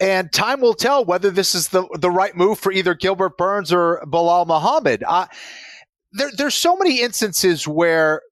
And 0.00 0.32
time 0.32 0.60
will 0.60 0.74
tell 0.74 1.04
whether 1.04 1.30
this 1.30 1.54
is 1.54 1.68
the, 1.68 1.86
the 1.98 2.10
right 2.10 2.36
move 2.36 2.58
for 2.58 2.72
either 2.72 2.94
Gilbert 2.94 3.38
Burns 3.38 3.72
or 3.72 4.02
Belal 4.04 4.46
Muhammad. 4.46 5.04
Uh, 5.06 5.26
there, 6.12 6.30
there's 6.36 6.54
so 6.54 6.76
many 6.76 7.00
instances 7.00 7.66
where 7.66 8.22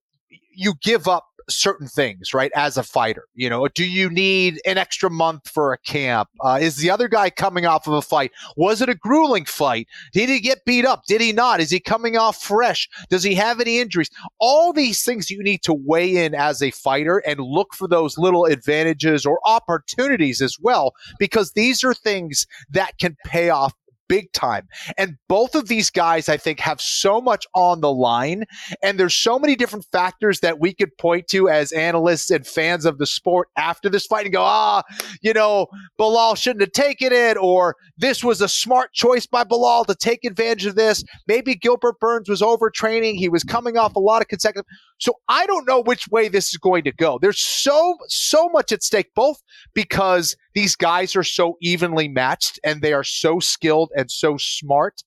you 0.53 0.75
give 0.83 1.07
up 1.07 1.25
certain 1.51 1.87
things, 1.89 2.35
right? 2.35 2.51
As 2.55 2.77
a 2.77 2.83
fighter, 2.83 3.25
you 3.35 3.49
know, 3.49 3.67
do 3.69 3.85
you 3.85 4.11
need 4.11 4.61
an 4.67 4.77
extra 4.77 5.09
month 5.09 5.49
for 5.49 5.73
a 5.73 5.79
camp? 5.79 6.29
Uh, 6.41 6.59
is 6.61 6.77
the 6.77 6.91
other 6.91 7.09
guy 7.09 7.31
coming 7.31 7.65
off 7.65 7.87
of 7.87 7.95
a 7.95 8.03
fight? 8.03 8.33
Was 8.57 8.83
it 8.83 8.91
a 8.91 8.95
grueling 8.95 9.47
fight? 9.47 9.89
Did 10.13 10.29
he 10.29 10.41
get 10.41 10.65
beat 10.67 10.85
up? 10.85 11.05
Did 11.07 11.21
he 11.21 11.33
not? 11.33 11.61
Is 11.61 11.71
he 11.71 11.81
coming 11.81 12.17
off 12.17 12.43
fresh? 12.43 12.89
Does 13.09 13.23
he 13.23 13.35
have 13.35 13.61
any 13.61 13.79
injuries? 13.79 14.11
All 14.39 14.73
these 14.73 15.03
things 15.03 15.31
you 15.31 15.43
need 15.43 15.63
to 15.63 15.73
weigh 15.73 16.17
in 16.17 16.35
as 16.35 16.63
a 16.63 16.71
fighter 16.71 17.19
and 17.27 17.41
look 17.41 17.75
for 17.75 17.89
those 17.89 18.19
little 18.19 18.45
advantages 18.45 19.25
or 19.25 19.41
opportunities 19.47 20.43
as 20.43 20.57
well, 20.61 20.93
because 21.19 21.53
these 21.53 21.83
are 21.83 21.95
things 21.95 22.47
that 22.71 22.99
can 22.99 23.17
pay 23.25 23.49
off 23.49 23.73
big 24.09 24.33
time. 24.33 24.67
And 24.97 25.17
both 25.29 25.55
of 25.55 25.69
these 25.69 25.91
guys, 25.91 26.29
I 26.29 26.37
think, 26.37 26.61
have 26.61 26.81
so 26.81 27.21
much 27.21 27.47
on 27.55 27.81
the 27.81 27.93
line. 27.93 28.45
And 28.83 28.99
there's 28.99 29.15
so 29.15 29.39
many 29.39 29.55
different 29.55 29.87
factors 29.93 30.41
that 30.41 30.59
we 30.59 30.75
could 30.75 30.97
point 30.99 31.29
to 31.29 31.49
as 31.49 31.73
analysts 31.73 32.31
and 32.31 32.47
fans 32.47 32.85
of 32.85 32.99
the 32.99 33.07
sport 33.07 33.49
after 33.57 33.89
this 33.89 34.07
fight 34.07 34.27
and 34.27 34.35
go, 34.35 34.43
ah, 34.43 34.83
you 35.23 35.33
know, 35.33 35.67
Belal 35.99 36.37
shouldn't 36.37 36.63
have 36.63 36.73
taken 36.73 37.13
it, 37.13 37.37
or 37.37 37.77
this 37.97 38.25
was 38.25 38.41
a 38.41 38.49
smart 38.49 38.93
choice 38.93 39.27
by 39.27 39.45
Belal 39.45 39.87
to 39.87 39.95
take 39.95 40.25
advantage 40.25 40.67
of 40.67 40.75
this. 40.75 41.05
Maybe 41.27 41.55
Gilbert 41.55 42.01
Burns 42.01 42.29
was 42.29 42.43
overtraining. 42.43 43.17
He 43.17 43.29
was 43.29 43.45
coming 43.45 43.77
off 43.77 43.95
a 43.97 44.01
lot 44.01 44.23
of 44.23 44.29
consecutive. 44.29 44.67
So 44.99 45.15
I 45.29 45.47
don't 45.47 45.69
know 45.69 45.81
which 45.81 46.09
way 46.09 46.29
this 46.29 46.49
is 46.49 46.57
going 46.57 46.85
to 46.85 46.93
go. 46.93 47.19
There's 47.21 47.41
so, 47.41 47.97
so 48.09 48.49
much 48.49 48.73
at 48.73 48.83
stake, 48.83 49.15
both 49.15 49.43
because 49.75 50.37
these 50.59 50.75
guys 50.75 51.15
are 51.15 51.23
so 51.23 51.57
evenly 51.63 52.09
matched 52.09 52.59
and 52.65 52.83
they 52.83 52.93
are 52.93 53.05
so 53.05 53.39
skilled 53.39 53.93
and 53.97 54.11
so 54.11 54.37
smart. 54.37 55.05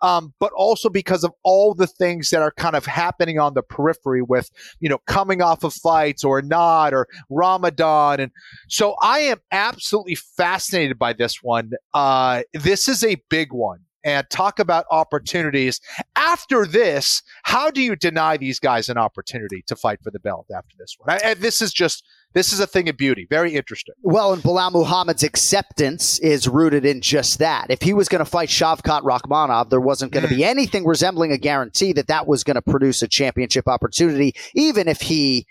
Um, 0.00 0.32
but 0.38 0.52
also 0.52 0.88
because 0.88 1.24
of 1.24 1.32
all 1.42 1.74
the 1.74 1.88
things 1.88 2.30
that 2.30 2.40
are 2.40 2.52
kind 2.52 2.76
of 2.76 2.86
happening 2.86 3.36
on 3.36 3.54
the 3.54 3.62
periphery 3.62 4.22
with, 4.22 4.48
you 4.78 4.88
know, 4.88 4.98
coming 5.08 5.42
off 5.42 5.64
of 5.64 5.74
fights 5.74 6.22
or 6.22 6.40
not 6.40 6.94
or 6.94 7.08
Ramadan. 7.30 8.20
And 8.20 8.30
so 8.68 8.94
I 9.00 9.20
am 9.20 9.38
absolutely 9.50 10.14
fascinated 10.14 11.00
by 11.00 11.14
this 11.14 11.42
one. 11.42 11.72
Uh, 11.92 12.42
this 12.52 12.86
is 12.86 13.02
a 13.02 13.16
big 13.28 13.52
one 13.52 13.80
and 14.04 14.28
talk 14.30 14.60
about 14.60 14.86
opportunities. 14.90 15.80
After 16.14 16.64
this, 16.64 17.22
how 17.42 17.72
do 17.72 17.82
you 17.82 17.96
deny 17.96 18.36
these 18.36 18.60
guys 18.60 18.88
an 18.88 18.98
opportunity 18.98 19.64
to 19.66 19.74
fight 19.74 19.98
for 20.02 20.12
the 20.12 20.20
belt 20.20 20.46
after 20.56 20.76
this 20.78 20.94
one? 20.98 21.18
I, 21.24 21.34
this 21.34 21.60
is 21.60 21.72
just 21.72 22.04
this 22.34 22.52
is 22.52 22.60
a 22.60 22.66
thing 22.66 22.88
of 22.88 22.96
beauty. 22.96 23.26
Very 23.28 23.54
interesting. 23.54 23.94
Well, 24.02 24.32
and 24.32 24.42
Belal 24.42 24.72
Muhammad's 24.72 25.22
acceptance 25.22 26.18
is 26.20 26.48
rooted 26.48 26.84
in 26.84 27.00
just 27.00 27.38
that. 27.38 27.70
If 27.70 27.82
he 27.82 27.92
was 27.92 28.08
going 28.08 28.24
to 28.24 28.30
fight 28.30 28.48
Shavkat 28.48 29.02
Rakhmonov, 29.02 29.70
there 29.70 29.80
wasn't 29.80 30.12
going 30.12 30.26
to 30.26 30.34
be 30.34 30.44
anything 30.44 30.86
resembling 30.86 31.32
a 31.32 31.38
guarantee 31.38 31.92
that 31.94 32.08
that 32.08 32.26
was 32.26 32.44
going 32.44 32.54
to 32.54 32.62
produce 32.62 33.02
a 33.02 33.08
championship 33.08 33.68
opportunity, 33.68 34.34
even 34.54 34.88
if 34.88 35.00
he 35.00 35.46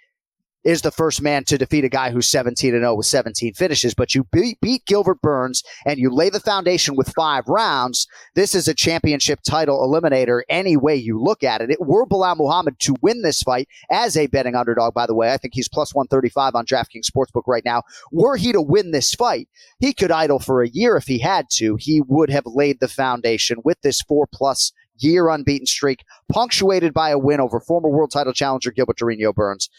is 0.64 0.82
the 0.82 0.92
first 0.92 1.22
man 1.22 1.44
to 1.46 1.58
defeat 1.58 1.84
a 1.84 1.90
guy 1.90 2.12
who's 2.12 2.28
17 2.28 2.74
and 2.74 2.84
0 2.84 2.96
with 2.96 3.06
17 3.06 3.54
finishes. 3.54 3.94
But 3.94 4.14
you 4.14 4.26
beat, 4.26 4.60
beat 4.62 4.86
Gilbert 4.86 5.22
Burns 5.22 5.64
and 5.86 6.00
you 6.00 6.14
lay 6.14 6.30
the 6.30 6.40
foundation 6.40 6.96
with 6.96 7.14
five 7.16 7.48
rounds. 7.48 8.08
This 8.36 8.54
is 8.54 8.68
a 8.68 8.74
championship 8.74 9.40
title 9.44 9.80
eliminator 9.80 10.42
any 10.50 10.78
way 10.78 10.96
you 10.96 11.20
look 11.20 11.44
at 11.44 11.62
it. 11.62 11.72
It 11.72 11.82
were 11.82 12.06
Belal 12.06 12.38
Muhammad 12.38 12.80
to 12.80 12.96
win 13.02 13.22
this 13.22 13.42
fight 13.42 13.68
as 13.90 14.16
a 14.16 14.28
betting 14.28 14.56
underdog, 14.56 14.94
by 14.94 15.06
the 15.06 15.16
way. 15.16 15.34
I 15.34 15.38
think 15.38 15.54
he's 15.54 15.70
plus 15.70 15.96
135 15.96 16.56
on 16.56 16.66
DraftKings 16.66 17.10
Sportsbook 17.10 17.48
right 17.48 17.66
now. 17.66 17.84
Were 18.12 18.38
he 18.38 18.52
to 18.52 18.62
win 18.62 18.92
this 18.92 19.14
fight, 19.14 19.48
he 19.80 19.94
could 19.94 20.12
idle 20.12 20.40
for 20.40 20.62
a 20.62 20.70
year 20.70 20.96
if 20.96 21.08
he 21.08 21.20
had 21.20 21.48
to. 21.54 21.76
He 21.80 22.02
would 22.02 22.30
have 22.30 22.46
laid 22.46 22.80
the 22.80 22.88
foundation 22.88 23.58
with 23.64 23.82
this 23.82 24.02
four 24.02 24.28
plus 24.32 24.72
year 24.98 25.30
unbeaten 25.30 25.66
streak, 25.66 26.04
punctuated 26.32 26.94
by 26.94 27.10
a 27.10 27.18
win 27.18 27.40
over 27.40 27.60
former 27.60 27.90
world 27.90 28.12
title 28.12 28.34
challenger 28.34 28.72
Gilbert 28.72 28.98
Durinho 28.98 29.34
Burns 29.34 29.70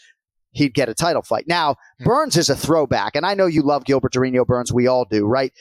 he'd 0.53 0.73
get 0.73 0.89
a 0.89 0.93
title 0.93 1.21
fight. 1.21 1.45
Now, 1.47 1.75
hmm. 1.99 2.05
Burns 2.05 2.37
is 2.37 2.49
a 2.49 2.55
throwback, 2.55 3.15
and 3.15 3.25
I 3.25 3.33
know 3.33 3.45
you 3.45 3.61
love 3.61 3.85
Gilbert 3.85 4.13
Durinho 4.13 4.45
Burns. 4.45 4.71
We 4.71 4.87
all 4.87 5.05
do, 5.05 5.25
right? 5.25 5.53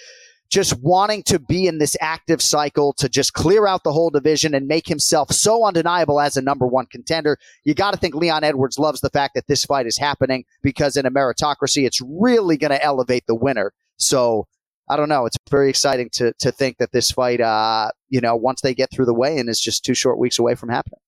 Just 0.51 0.79
wanting 0.83 1.23
to 1.25 1.39
be 1.39 1.67
in 1.67 1.79
this 1.79 1.97
active 1.99 2.43
cycle 2.43 2.93
to 2.99 3.09
just 3.09 3.33
clear 3.33 3.67
out 3.67 3.85
the 3.85 3.93
whole 3.93 4.11
division 4.11 4.55
and 4.55 4.67
make 4.67 4.87
himself 4.87 5.33
so 5.33 5.65
undeniable 5.65 6.21
as 6.21 6.37
a 6.37 6.43
number 6.43 6.67
one 6.67 6.85
contender. 6.87 7.39
You 7.65 7.75
got 7.75 7.93
to 7.93 7.97
think 7.97 8.15
Leon 8.15 8.45
Edwards 8.45 8.79
loves 8.79 9.01
the 9.01 9.09
fact 9.09 9.35
that 9.35 9.47
this 9.47 9.65
fight 9.65 9.87
is 9.87 9.97
happening 9.97 10.45
because 10.63 10.99
in 10.99 11.07
a 11.07 11.11
meritocracy, 11.11 11.87
it's 11.87 12.03
really 12.03 12.59
going 12.59 12.71
to 12.71 12.85
elevate 12.85 13.25
the 13.27 13.35
winner. 13.35 13.73
So 13.97 14.47
I 14.91 14.97
don't 14.97 15.09
know. 15.09 15.25
It's 15.25 15.39
very 15.51 15.71
exciting 15.71 16.11
to 16.15 16.35
to 16.41 16.53
think 16.53 16.77
that 16.77 16.93
this 16.93 17.11
fight, 17.11 17.41
uh, 17.41 17.91
you 18.11 18.21
know, 18.21 18.37
once 18.37 18.61
they 18.61 18.75
get 18.75 18.91
through 18.93 19.07
the 19.07 19.15
way 19.15 19.39
and 19.39 19.49
is 19.49 19.59
just 19.59 19.87
two 19.87 19.95
short 19.95 20.19
weeks 20.19 20.39
away 20.39 20.55
from 20.55 20.69
happening. 20.69 21.01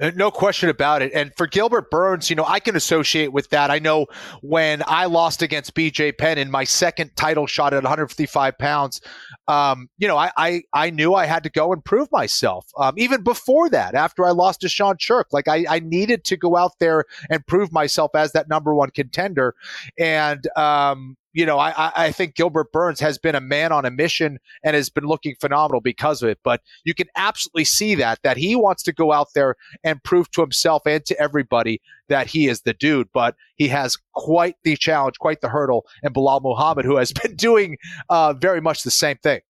Uh, 0.00 0.10
no 0.14 0.30
question 0.30 0.68
about 0.68 1.02
it. 1.02 1.12
And 1.12 1.32
for 1.36 1.46
Gilbert 1.46 1.90
Burns, 1.90 2.30
you 2.30 2.36
know, 2.36 2.44
I 2.46 2.60
can 2.60 2.76
associate 2.76 3.32
with 3.32 3.50
that. 3.50 3.70
I 3.70 3.78
know 3.78 4.06
when 4.40 4.82
I 4.86 5.06
lost 5.06 5.42
against 5.42 5.74
BJ 5.74 6.16
Penn 6.16 6.38
in 6.38 6.50
my 6.50 6.64
second 6.64 7.10
title 7.16 7.46
shot 7.46 7.74
at 7.74 7.82
155 7.82 8.58
pounds, 8.58 9.00
um, 9.48 9.88
you 9.98 10.08
know, 10.08 10.16
I, 10.16 10.32
I, 10.36 10.62
I 10.72 10.90
knew 10.90 11.14
I 11.14 11.26
had 11.26 11.42
to 11.44 11.50
go 11.50 11.72
and 11.72 11.84
prove 11.84 12.08
myself. 12.10 12.66
Um, 12.78 12.94
even 12.96 13.22
before 13.22 13.68
that, 13.70 13.94
after 13.94 14.24
I 14.24 14.30
lost 14.30 14.62
to 14.62 14.68
Sean 14.68 14.96
Sherk, 14.96 15.24
like 15.32 15.48
I, 15.48 15.66
I 15.68 15.80
needed 15.80 16.24
to 16.24 16.36
go 16.36 16.56
out 16.56 16.72
there 16.80 17.04
and 17.28 17.46
prove 17.46 17.72
myself 17.72 18.12
as 18.14 18.32
that 18.32 18.48
number 18.48 18.74
one 18.74 18.90
contender. 18.90 19.54
And, 19.98 20.46
um, 20.56 21.16
you 21.32 21.46
know, 21.46 21.58
I, 21.58 21.92
I 21.94 22.12
think 22.12 22.34
Gilbert 22.34 22.72
Burns 22.72 22.98
has 23.00 23.16
been 23.18 23.34
a 23.34 23.40
man 23.40 23.70
on 23.70 23.84
a 23.84 23.90
mission 23.90 24.38
and 24.64 24.74
has 24.74 24.90
been 24.90 25.04
looking 25.04 25.36
phenomenal 25.40 25.80
because 25.80 26.22
of 26.22 26.28
it. 26.28 26.38
But 26.42 26.60
you 26.84 26.94
can 26.94 27.06
absolutely 27.16 27.64
see 27.64 27.94
that, 27.96 28.18
that 28.22 28.36
he 28.36 28.56
wants 28.56 28.82
to 28.84 28.92
go 28.92 29.12
out 29.12 29.28
there 29.34 29.54
and 29.84 30.02
prove 30.02 30.30
to 30.32 30.40
himself 30.40 30.82
and 30.86 31.04
to 31.06 31.20
everybody 31.20 31.80
that 32.08 32.26
he 32.26 32.48
is 32.48 32.62
the 32.62 32.74
dude. 32.74 33.08
But 33.12 33.36
he 33.54 33.68
has 33.68 33.96
quite 34.14 34.56
the 34.64 34.76
challenge, 34.76 35.18
quite 35.18 35.40
the 35.40 35.48
hurdle, 35.48 35.86
and 36.02 36.14
Belal 36.14 36.42
Muhammad, 36.42 36.84
who 36.84 36.96
has 36.96 37.12
been 37.22 37.36
doing 37.36 37.76
uh, 38.08 38.32
very 38.32 38.60
much 38.60 38.82
the 38.82 38.90
same 38.90 39.16
thing. 39.22 39.40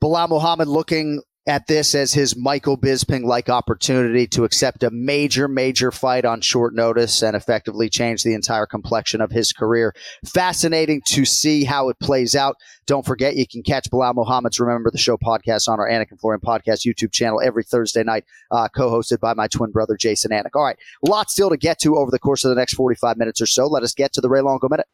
Belal 0.00 0.28
Muhammad 0.28 0.68
looking 0.68 1.20
at 1.48 1.66
this 1.66 1.94
as 1.94 2.12
his 2.12 2.36
Michael 2.36 2.76
Bisping 2.76 3.24
like 3.24 3.48
opportunity 3.48 4.26
to 4.28 4.44
accept 4.44 4.82
a 4.82 4.90
major, 4.90 5.48
major 5.48 5.90
fight 5.90 6.26
on 6.26 6.42
short 6.42 6.74
notice 6.74 7.22
and 7.22 7.34
effectively 7.34 7.88
change 7.88 8.22
the 8.22 8.34
entire 8.34 8.66
complexion 8.66 9.22
of 9.22 9.30
his 9.30 9.54
career. 9.54 9.94
Fascinating 10.26 11.00
to 11.06 11.24
see 11.24 11.64
how 11.64 11.88
it 11.88 11.98
plays 12.00 12.36
out. 12.36 12.56
Don't 12.86 13.06
forget, 13.06 13.34
you 13.34 13.46
can 13.46 13.62
catch 13.62 13.88
Belal 13.90 14.14
Muhammad's 14.14 14.60
Remember 14.60 14.90
the 14.90 14.98
Show 14.98 15.16
podcast 15.16 15.68
on 15.68 15.80
our 15.80 15.88
Anik 15.88 16.10
and 16.10 16.20
Florian 16.20 16.42
podcast 16.42 16.86
YouTube 16.86 17.12
channel 17.12 17.40
every 17.42 17.64
Thursday 17.64 18.04
night, 18.04 18.26
uh, 18.50 18.68
co 18.68 18.90
hosted 18.90 19.18
by 19.18 19.32
my 19.32 19.48
twin 19.48 19.70
brother, 19.70 19.96
Jason 19.96 20.30
Anik. 20.30 20.50
All 20.54 20.64
right, 20.64 20.78
lots 21.02 21.32
still 21.32 21.48
to 21.48 21.56
get 21.56 21.78
to 21.80 21.96
over 21.96 22.10
the 22.10 22.18
course 22.18 22.44
of 22.44 22.50
the 22.50 22.56
next 22.56 22.74
45 22.74 23.16
minutes 23.16 23.40
or 23.40 23.46
so. 23.46 23.66
Let 23.66 23.82
us 23.82 23.94
get 23.94 24.12
to 24.12 24.20
the 24.20 24.28
Ray 24.28 24.42
Longo 24.42 24.68
Minute. 24.68 24.86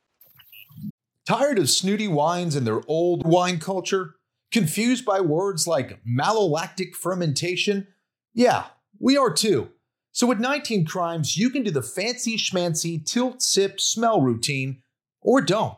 Tired 1.26 1.58
of 1.58 1.68
snooty 1.68 2.06
wines 2.06 2.54
and 2.54 2.64
their 2.64 2.82
old 2.86 3.26
wine 3.26 3.58
culture? 3.58 4.14
Confused 4.54 5.04
by 5.04 5.20
words 5.20 5.66
like 5.66 5.98
malolactic 6.06 6.94
fermentation? 6.94 7.88
Yeah, 8.32 8.66
we 9.00 9.16
are 9.16 9.32
too. 9.32 9.70
So 10.12 10.28
with 10.28 10.38
19 10.38 10.86
Crimes, 10.86 11.36
you 11.36 11.50
can 11.50 11.64
do 11.64 11.72
the 11.72 11.82
fancy 11.82 12.36
schmancy 12.36 13.04
tilt 13.04 13.42
sip 13.42 13.80
smell 13.80 14.20
routine 14.20 14.80
or 15.20 15.40
don't. 15.40 15.76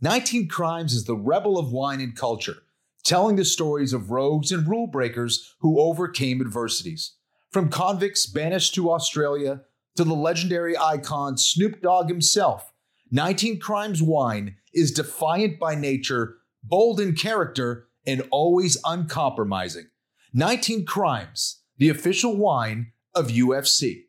19 0.00 0.48
Crimes 0.48 0.94
is 0.94 1.04
the 1.04 1.14
rebel 1.14 1.58
of 1.58 1.70
wine 1.70 2.00
and 2.00 2.16
culture, 2.16 2.62
telling 3.04 3.36
the 3.36 3.44
stories 3.44 3.92
of 3.92 4.10
rogues 4.10 4.50
and 4.50 4.66
rule 4.66 4.86
breakers 4.86 5.54
who 5.60 5.78
overcame 5.78 6.40
adversities. 6.40 7.16
From 7.50 7.68
convicts 7.68 8.24
banished 8.24 8.74
to 8.76 8.90
Australia 8.90 9.64
to 9.96 10.04
the 10.04 10.14
legendary 10.14 10.78
icon 10.78 11.36
Snoop 11.36 11.82
Dogg 11.82 12.08
himself, 12.08 12.72
19 13.10 13.60
Crimes 13.60 14.02
Wine 14.02 14.56
is 14.72 14.92
defiant 14.92 15.58
by 15.58 15.74
nature, 15.74 16.38
bold 16.62 17.00
in 17.00 17.14
character, 17.14 17.88
and 18.06 18.26
always 18.30 18.76
uncompromising. 18.84 19.88
19 20.32 20.84
Crimes, 20.84 21.62
the 21.78 21.88
official 21.88 22.36
wine 22.36 22.92
of 23.14 23.28
UFC. 23.28 24.04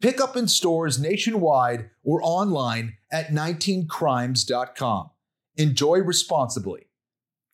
Pick 0.00 0.20
up 0.20 0.36
in 0.36 0.46
stores 0.48 0.98
nationwide 0.98 1.90
or 2.04 2.20
online 2.22 2.94
at 3.10 3.28
19crimes.com. 3.28 5.10
Enjoy 5.56 5.98
responsibly. 5.98 6.86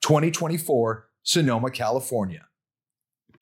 2024, 0.02 1.08
Sonoma, 1.22 1.70
California. 1.70 2.46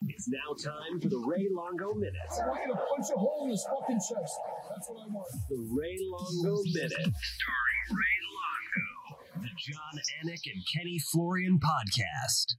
It's 0.09 0.29
now 0.29 0.55
time 0.55 1.01
for 1.01 1.09
the 1.09 1.19
Ray 1.19 1.49
Longo 1.51 1.95
Minute. 1.95 2.15
I 2.33 2.49
want 2.49 2.61
you 2.67 2.73
to 2.73 2.79
punch 2.79 3.07
a 3.15 3.19
hole 3.19 3.45
in 3.45 3.51
his 3.51 3.65
fucking 3.67 3.99
chest. 3.99 4.35
That's 4.71 4.89
what 4.89 5.03
I 5.03 5.07
want. 5.11 5.27
The 5.49 5.59
Ray 5.71 5.99
Longo 6.01 6.63
Minute. 6.65 6.93
Starring 6.93 7.83
Ray 7.91 8.19
Longo. 8.23 8.32
The 9.43 9.49
Jon 9.59 10.01
Anik 10.23 10.47
and 10.47 10.63
Kenny 10.73 11.01
Florian 11.01 11.59
podcast. 11.59 12.55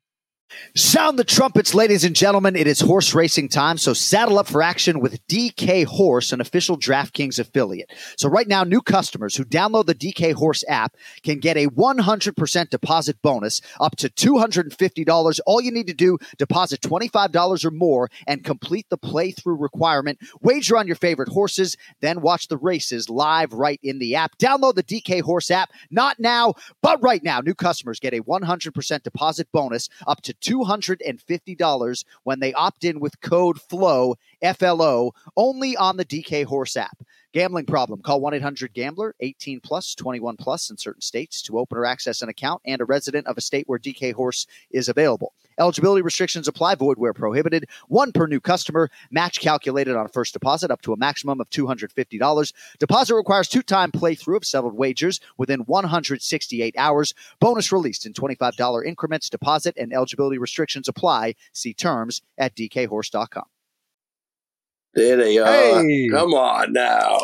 Sound 0.75 1.19
the 1.19 1.23
trumpets, 1.23 1.73
ladies 1.73 2.03
and 2.03 2.15
gentlemen. 2.15 2.55
It 2.55 2.67
is 2.67 2.79
horse 2.79 3.13
racing 3.13 3.49
time, 3.49 3.77
so 3.77 3.93
saddle 3.93 4.39
up 4.39 4.47
for 4.47 4.61
action 4.61 4.99
with 4.99 5.25
DK 5.27 5.85
Horse, 5.85 6.31
an 6.31 6.41
official 6.41 6.77
DraftKings 6.77 7.39
affiliate. 7.39 7.91
So, 8.17 8.27
right 8.27 8.47
now, 8.47 8.63
new 8.63 8.81
customers 8.81 9.35
who 9.35 9.45
download 9.45 9.85
the 9.85 9.95
DK 9.95 10.33
Horse 10.33 10.63
app 10.67 10.95
can 11.21 11.39
get 11.39 11.57
a 11.57 11.67
100% 11.67 12.69
deposit 12.69 13.21
bonus 13.21 13.61
up 13.79 13.95
to 13.97 14.09
$250. 14.09 15.39
All 15.45 15.61
you 15.61 15.71
need 15.71 15.87
to 15.87 15.93
do, 15.93 16.17
deposit 16.37 16.81
$25 16.81 17.65
or 17.65 17.71
more 17.71 18.09
and 18.27 18.43
complete 18.43 18.87
the 18.89 18.97
playthrough 18.97 19.59
requirement. 19.59 20.19
Wager 20.41 20.77
on 20.77 20.87
your 20.87 20.95
favorite 20.95 21.29
horses, 21.29 21.77
then 22.01 22.21
watch 22.21 22.47
the 22.47 22.57
races 22.57 23.09
live 23.09 23.53
right 23.53 23.79
in 23.83 23.99
the 23.99 24.15
app. 24.15 24.37
Download 24.37 24.75
the 24.75 24.83
DK 24.83 25.21
Horse 25.21 25.51
app, 25.51 25.71
not 25.91 26.19
now, 26.19 26.53
but 26.81 27.01
right 27.01 27.23
now. 27.23 27.41
New 27.41 27.55
customers 27.55 27.99
get 27.99 28.13
a 28.13 28.21
100% 28.21 29.03
deposit 29.03 29.47
bonus 29.51 29.89
up 30.07 30.21
to 30.21 30.33
$250 30.43 32.05
when 32.23 32.39
they 32.39 32.53
opt 32.53 32.83
in 32.83 32.99
with 32.99 33.21
code 33.21 33.59
FLOW, 33.61 34.15
FLO, 34.57 35.13
only 35.37 35.75
on 35.77 35.97
the 35.97 36.05
DK 36.05 36.45
Horse 36.45 36.77
app. 36.77 36.97
Gambling 37.33 37.65
problem? 37.65 38.01
Call 38.01 38.21
1 38.21 38.35
800 38.35 38.73
Gambler, 38.73 39.15
18 39.19 39.59
plus, 39.59 39.95
21 39.95 40.37
plus 40.37 40.69
in 40.69 40.77
certain 40.77 41.01
states 41.01 41.41
to 41.43 41.57
open 41.57 41.77
or 41.77 41.85
access 41.85 42.21
an 42.21 42.29
account 42.29 42.61
and 42.65 42.79
a 42.79 42.85
resident 42.85 43.25
of 43.25 43.37
a 43.37 43.41
state 43.41 43.67
where 43.67 43.79
DK 43.79 44.13
Horse 44.13 44.45
is 44.69 44.87
available. 44.87 45.33
Eligibility 45.59 46.01
restrictions 46.01 46.47
apply, 46.47 46.75
void 46.75 46.97
where 46.97 47.13
prohibited. 47.13 47.67
One 47.87 48.11
per 48.11 48.27
new 48.27 48.39
customer. 48.39 48.89
Match 49.11 49.39
calculated 49.39 49.95
on 49.95 50.05
a 50.05 50.09
first 50.09 50.33
deposit 50.33 50.71
up 50.71 50.81
to 50.83 50.93
a 50.93 50.97
maximum 50.97 51.39
of 51.41 51.49
$250. 51.49 52.53
Deposit 52.79 53.15
requires 53.15 53.47
two 53.47 53.61
time 53.61 53.91
playthrough 53.91 54.37
of 54.37 54.45
settled 54.45 54.75
wagers 54.75 55.19
within 55.37 55.61
168 55.61 56.75
hours. 56.77 57.13
Bonus 57.39 57.71
released 57.71 58.05
in 58.05 58.13
$25 58.13 58.85
increments. 58.85 59.29
Deposit 59.29 59.75
and 59.77 59.93
eligibility 59.93 60.37
restrictions 60.37 60.87
apply. 60.87 61.35
See 61.51 61.73
terms 61.73 62.21
at 62.37 62.55
dkhorse.com. 62.55 63.45
There 64.95 65.17
they 65.17 65.37
are. 65.39 65.47
Hey. 65.81 66.07
Come 66.11 66.33
on 66.33 66.71
now. 66.73 67.17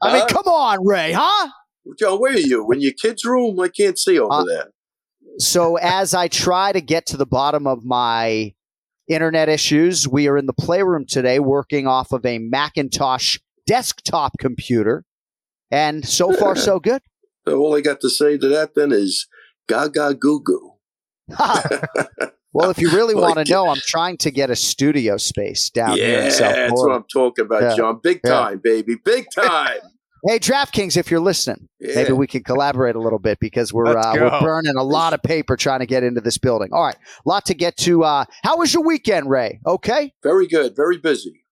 I 0.00 0.12
mean, 0.12 0.26
come 0.28 0.46
on, 0.46 0.86
Ray, 0.86 1.12
huh? 1.12 1.48
Joe, 1.98 2.16
where 2.18 2.32
are 2.34 2.38
you? 2.38 2.70
In 2.70 2.80
your 2.80 2.92
kid's 2.92 3.24
room? 3.24 3.58
I 3.58 3.68
can't 3.68 3.98
see 3.98 4.18
over 4.18 4.32
Uh, 4.32 4.44
there. 4.44 4.68
So 5.38 5.76
as 5.76 6.14
I 6.14 6.28
try 6.28 6.72
to 6.72 6.80
get 6.80 7.06
to 7.06 7.16
the 7.16 7.26
bottom 7.26 7.66
of 7.66 7.84
my 7.84 8.54
internet 9.08 9.48
issues, 9.48 10.06
we 10.08 10.28
are 10.28 10.36
in 10.36 10.46
the 10.46 10.52
playroom 10.52 11.06
today 11.06 11.38
working 11.38 11.86
off 11.86 12.12
of 12.12 12.26
a 12.26 12.38
Macintosh 12.38 13.38
desktop 13.66 14.32
computer. 14.38 15.04
And 15.70 16.06
so 16.06 16.32
far, 16.32 16.56
so 16.56 16.80
good. 16.80 17.02
All 17.46 17.76
I 17.76 17.80
got 17.80 18.00
to 18.00 18.10
say 18.10 18.36
to 18.38 18.48
that 18.48 18.74
then 18.74 18.92
is 18.92 19.26
gaga 19.68 20.14
goo 20.14 20.42
goo. 20.42 20.72
well, 22.52 22.70
if 22.70 22.78
you 22.78 22.90
really 22.90 23.14
want 23.20 23.36
to 23.36 23.50
know, 23.50 23.68
I'm 23.68 23.80
trying 23.86 24.16
to 24.18 24.30
get 24.30 24.50
a 24.50 24.56
studio 24.56 25.16
space 25.18 25.70
down 25.70 25.96
here 25.98 26.18
Yeah, 26.18 26.24
in 26.24 26.30
South 26.30 26.54
that's 26.54 26.72
what 26.72 26.92
I'm 26.92 27.04
talking 27.12 27.44
about, 27.44 27.62
Yeah. 27.62 27.76
Jon. 27.76 28.00
Big 28.02 28.20
Yeah. 28.24 28.30
time, 28.30 28.60
baby. 28.62 28.96
Big 29.02 29.26
time. 29.34 29.78
Hey, 30.26 30.38
DraftKings, 30.38 30.96
if 30.96 31.10
you're 31.10 31.20
listening, 31.20 31.68
Yeah. 31.80 31.94
maybe 31.94 32.12
we 32.12 32.26
can 32.26 32.42
collaborate 32.42 32.96
a 32.96 33.00
little 33.00 33.18
bit 33.18 33.38
because 33.40 33.72
we're 33.72 33.96
uh, 33.96 34.14
we're 34.14 34.40
burning 34.40 34.74
a 34.76 34.82
lot 34.82 35.12
of 35.12 35.22
paper 35.22 35.56
trying 35.56 35.80
to 35.80 35.86
get 35.86 36.02
into 36.02 36.20
this 36.20 36.38
building. 36.38 36.68
All 36.72 36.82
right, 36.82 36.96
a 36.96 37.28
lot 37.28 37.46
to 37.46 37.54
get 37.54 37.76
to. 37.78 38.02
Uh, 38.04 38.24
how 38.42 38.56
was 38.58 38.72
your 38.74 38.82
weekend, 38.84 39.30
Ray? 39.30 39.60
Okay. 39.66 40.12
very 40.22 40.46
good. 40.46 40.74
Very 40.74 40.98
busy. 40.98 41.44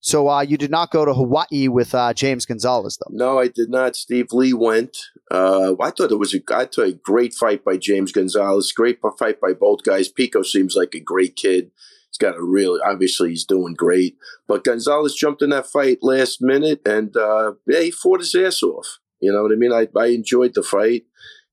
So 0.00 0.28
uh, 0.28 0.42
you 0.42 0.58
did 0.58 0.70
not 0.70 0.90
go 0.90 1.06
to 1.06 1.14
Hawaii 1.14 1.66
with 1.68 1.94
uh, 1.94 2.12
James 2.12 2.44
Gonzalez, 2.44 2.98
though. 2.98 3.10
No, 3.16 3.38
I 3.38 3.48
did 3.48 3.70
not. 3.70 3.96
Steve 3.96 4.32
Lee 4.32 4.52
went. 4.52 4.98
Uh, 5.30 5.74
I 5.80 5.90
thought 5.90 6.12
it 6.12 6.18
was 6.18 6.34
a, 6.34 6.40
I 6.54 6.66
thought 6.66 6.88
a 6.88 6.92
great 6.92 7.32
fight 7.32 7.64
by 7.64 7.78
James 7.78 8.12
Gonzalez. 8.12 8.70
Great 8.72 8.98
fight 9.18 9.40
by 9.40 9.54
both 9.54 9.82
guys. 9.82 10.08
Pico 10.08 10.42
seems 10.42 10.76
like 10.76 10.94
a 10.94 11.00
great 11.00 11.36
kid. 11.36 11.70
He's 12.14 12.28
got 12.28 12.38
a 12.38 12.42
really, 12.42 12.80
obviously, 12.86 13.30
he's 13.30 13.44
doing 13.44 13.74
great. 13.74 14.16
But 14.46 14.62
Gonzalez 14.62 15.16
jumped 15.16 15.42
in 15.42 15.50
that 15.50 15.66
fight 15.66 15.98
last 16.00 16.38
minute, 16.40 16.80
and 16.86 17.16
uh, 17.16 17.54
yeah, 17.66 17.80
he 17.80 17.90
fought 17.90 18.20
his 18.20 18.34
ass 18.36 18.62
off. 18.62 18.98
You 19.20 19.32
know 19.32 19.42
what 19.42 19.50
I 19.50 19.56
mean? 19.56 19.72
I, 19.72 19.88
I 19.98 20.06
enjoyed 20.06 20.54
the 20.54 20.62
fight, 20.62 21.06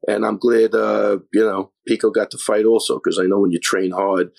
and 0.07 0.23
I'm 0.23 0.37
glad, 0.37 0.75
uh, 0.75 1.17
you 1.33 1.43
know, 1.43 1.71
Pico 1.87 2.11
got 2.11 2.29
the 2.29 2.37
fight 2.37 2.65
also 2.65 2.95
because 2.95 3.17
I 3.19 3.25
know 3.25 3.39
when 3.39 3.51
you 3.51 3.59
train 3.59 3.89
hard, 3.89 4.31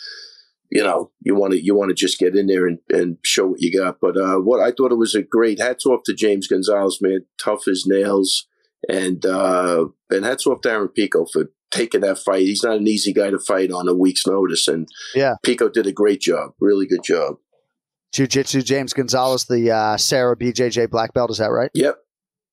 you 0.70 0.85
know, 0.85 1.11
you 1.20 1.35
want 1.35 1.54
to 1.54 1.62
you 1.62 1.74
want 1.74 1.88
to 1.88 1.94
just 1.94 2.18
get 2.18 2.37
in 2.37 2.46
there 2.46 2.66
and, 2.66 2.78
and 2.88 3.18
show 3.24 3.48
what 3.48 3.61
you 3.61 3.76
got. 3.76 3.98
But 4.00 4.16
uh, 4.16 4.37
what 4.37 4.61
I 4.61 4.70
thought 4.70 4.92
it 4.92 4.98
was 4.98 5.16
a 5.16 5.22
great 5.22 5.61
hats 5.61 5.87
off 5.87 6.02
to 6.04 6.14
James 6.14 6.46
Gonzalez, 6.46 6.98
man, 7.00 7.26
tough 7.42 7.66
as 7.66 7.85
nails, 7.85 8.46
and 8.88 9.26
uh, 9.26 9.87
and 10.08 10.24
hats 10.24 10.46
off 10.46 10.61
to 10.61 10.70
Aaron 10.70 10.88
Pico 10.88 11.26
for 11.32 11.50
taking 11.72 12.02
that 12.02 12.18
fight. 12.18 12.42
He's 12.42 12.62
not 12.62 12.76
an 12.76 12.87
easy 12.87 13.12
guy 13.12 13.30
to 13.30 13.38
fight 13.40 13.72
on 13.72 13.88
a 13.88 13.94
week's 13.94 14.26
notice, 14.26 14.68
and 14.68 14.87
Yeah. 15.14 15.35
Pico 15.42 15.68
did 15.68 15.87
a 15.87 15.92
great 15.92 16.20
job, 16.20 16.52
really 16.61 16.87
good 16.87 17.02
job. 17.04 17.37
Jiu 18.12 18.26
Jitsu 18.26 18.62
James 18.62 18.92
Gonzalez, 18.92 19.46
the 19.46 19.70
uh, 19.70 19.96
Serra 19.96 20.37
BJJ 20.37 20.90
black 20.90 21.14
belt. 21.14 21.30
Is 21.30 21.38
that 21.38 21.46
right? 21.46 21.70
Yep, 21.74 21.96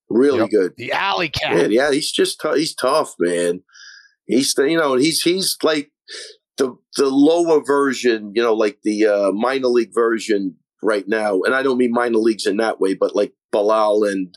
really 0.09 0.39
Yep. 0.39 0.49
good. 0.49 0.73
The 0.77 0.91
alley 0.93 1.29
cat. 1.29 1.69
Yeah, 1.69 1.87
yeah, 1.87 1.91
he's 1.91 2.11
just 2.11 2.39
tou- 2.41 2.53
he's 2.55 2.73
tough, 2.73 3.13
man. 3.19 3.61
He's 4.25 4.53
you 4.57 4.77
know 4.77 4.95
he's 4.95 5.21
he's 5.21 5.57
like 5.61 5.91
the 6.57 6.75
the 6.95 7.09
lower 7.09 7.61
version, 7.63 8.31
you 8.35 8.41
know, 8.41 8.53
like 8.53 8.79
the 8.83 9.05
uh, 9.05 9.31
minor 9.33 9.67
league 9.67 9.93
version 9.93 10.55
right 10.81 11.07
now. 11.07 11.41
And 11.41 11.53
I 11.53 11.61
don't 11.63 11.77
mean 11.77 11.91
minor 11.91 12.19
leagues 12.19 12.45
in 12.45 12.55
that 12.57 12.79
way, 12.79 12.93
but 12.93 13.15
like 13.15 13.33
Belal 13.53 14.09
and 14.09 14.33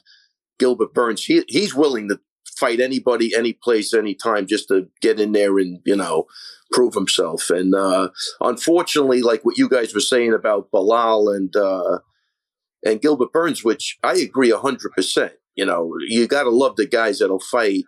Gilbert 0.59 0.93
Burns. 0.95 1.25
He 1.25 1.45
he's 1.47 1.75
willing 1.75 2.09
to 2.09 2.19
fight 2.63 2.79
anybody, 2.81 3.35
any 3.35 3.53
place, 3.53 3.93
anytime, 3.93 4.47
just 4.47 4.69
to 4.69 4.89
get 5.01 5.19
in 5.19 5.33
there 5.33 5.59
and 5.59 5.81
you 5.85 5.97
know 5.97 6.27
prove 6.71 6.95
himself. 6.95 7.51
And 7.51 7.75
uh, 7.75 8.11
unfortunately, 8.41 9.21
like 9.21 9.45
what 9.45 9.59
you 9.59 9.69
guys 9.69 9.93
were 9.93 10.01
saying 10.01 10.33
about 10.33 10.71
Belal 10.71 11.35
and 11.35 11.55
uh, 11.57 11.99
and 12.85 13.01
Gilbert 13.01 13.33
Burns, 13.33 13.65
which 13.65 13.99
I 14.03 14.15
agree 14.15 14.51
hundred 14.51 14.93
percent. 14.93 15.33
You 15.57 15.67
know, 15.67 15.93
you 16.09 16.27
got 16.29 16.45
to 16.45 16.51
love 16.51 16.77
the 16.77 16.87
guys 16.87 17.19
that'll 17.19 17.41
fight 17.41 17.85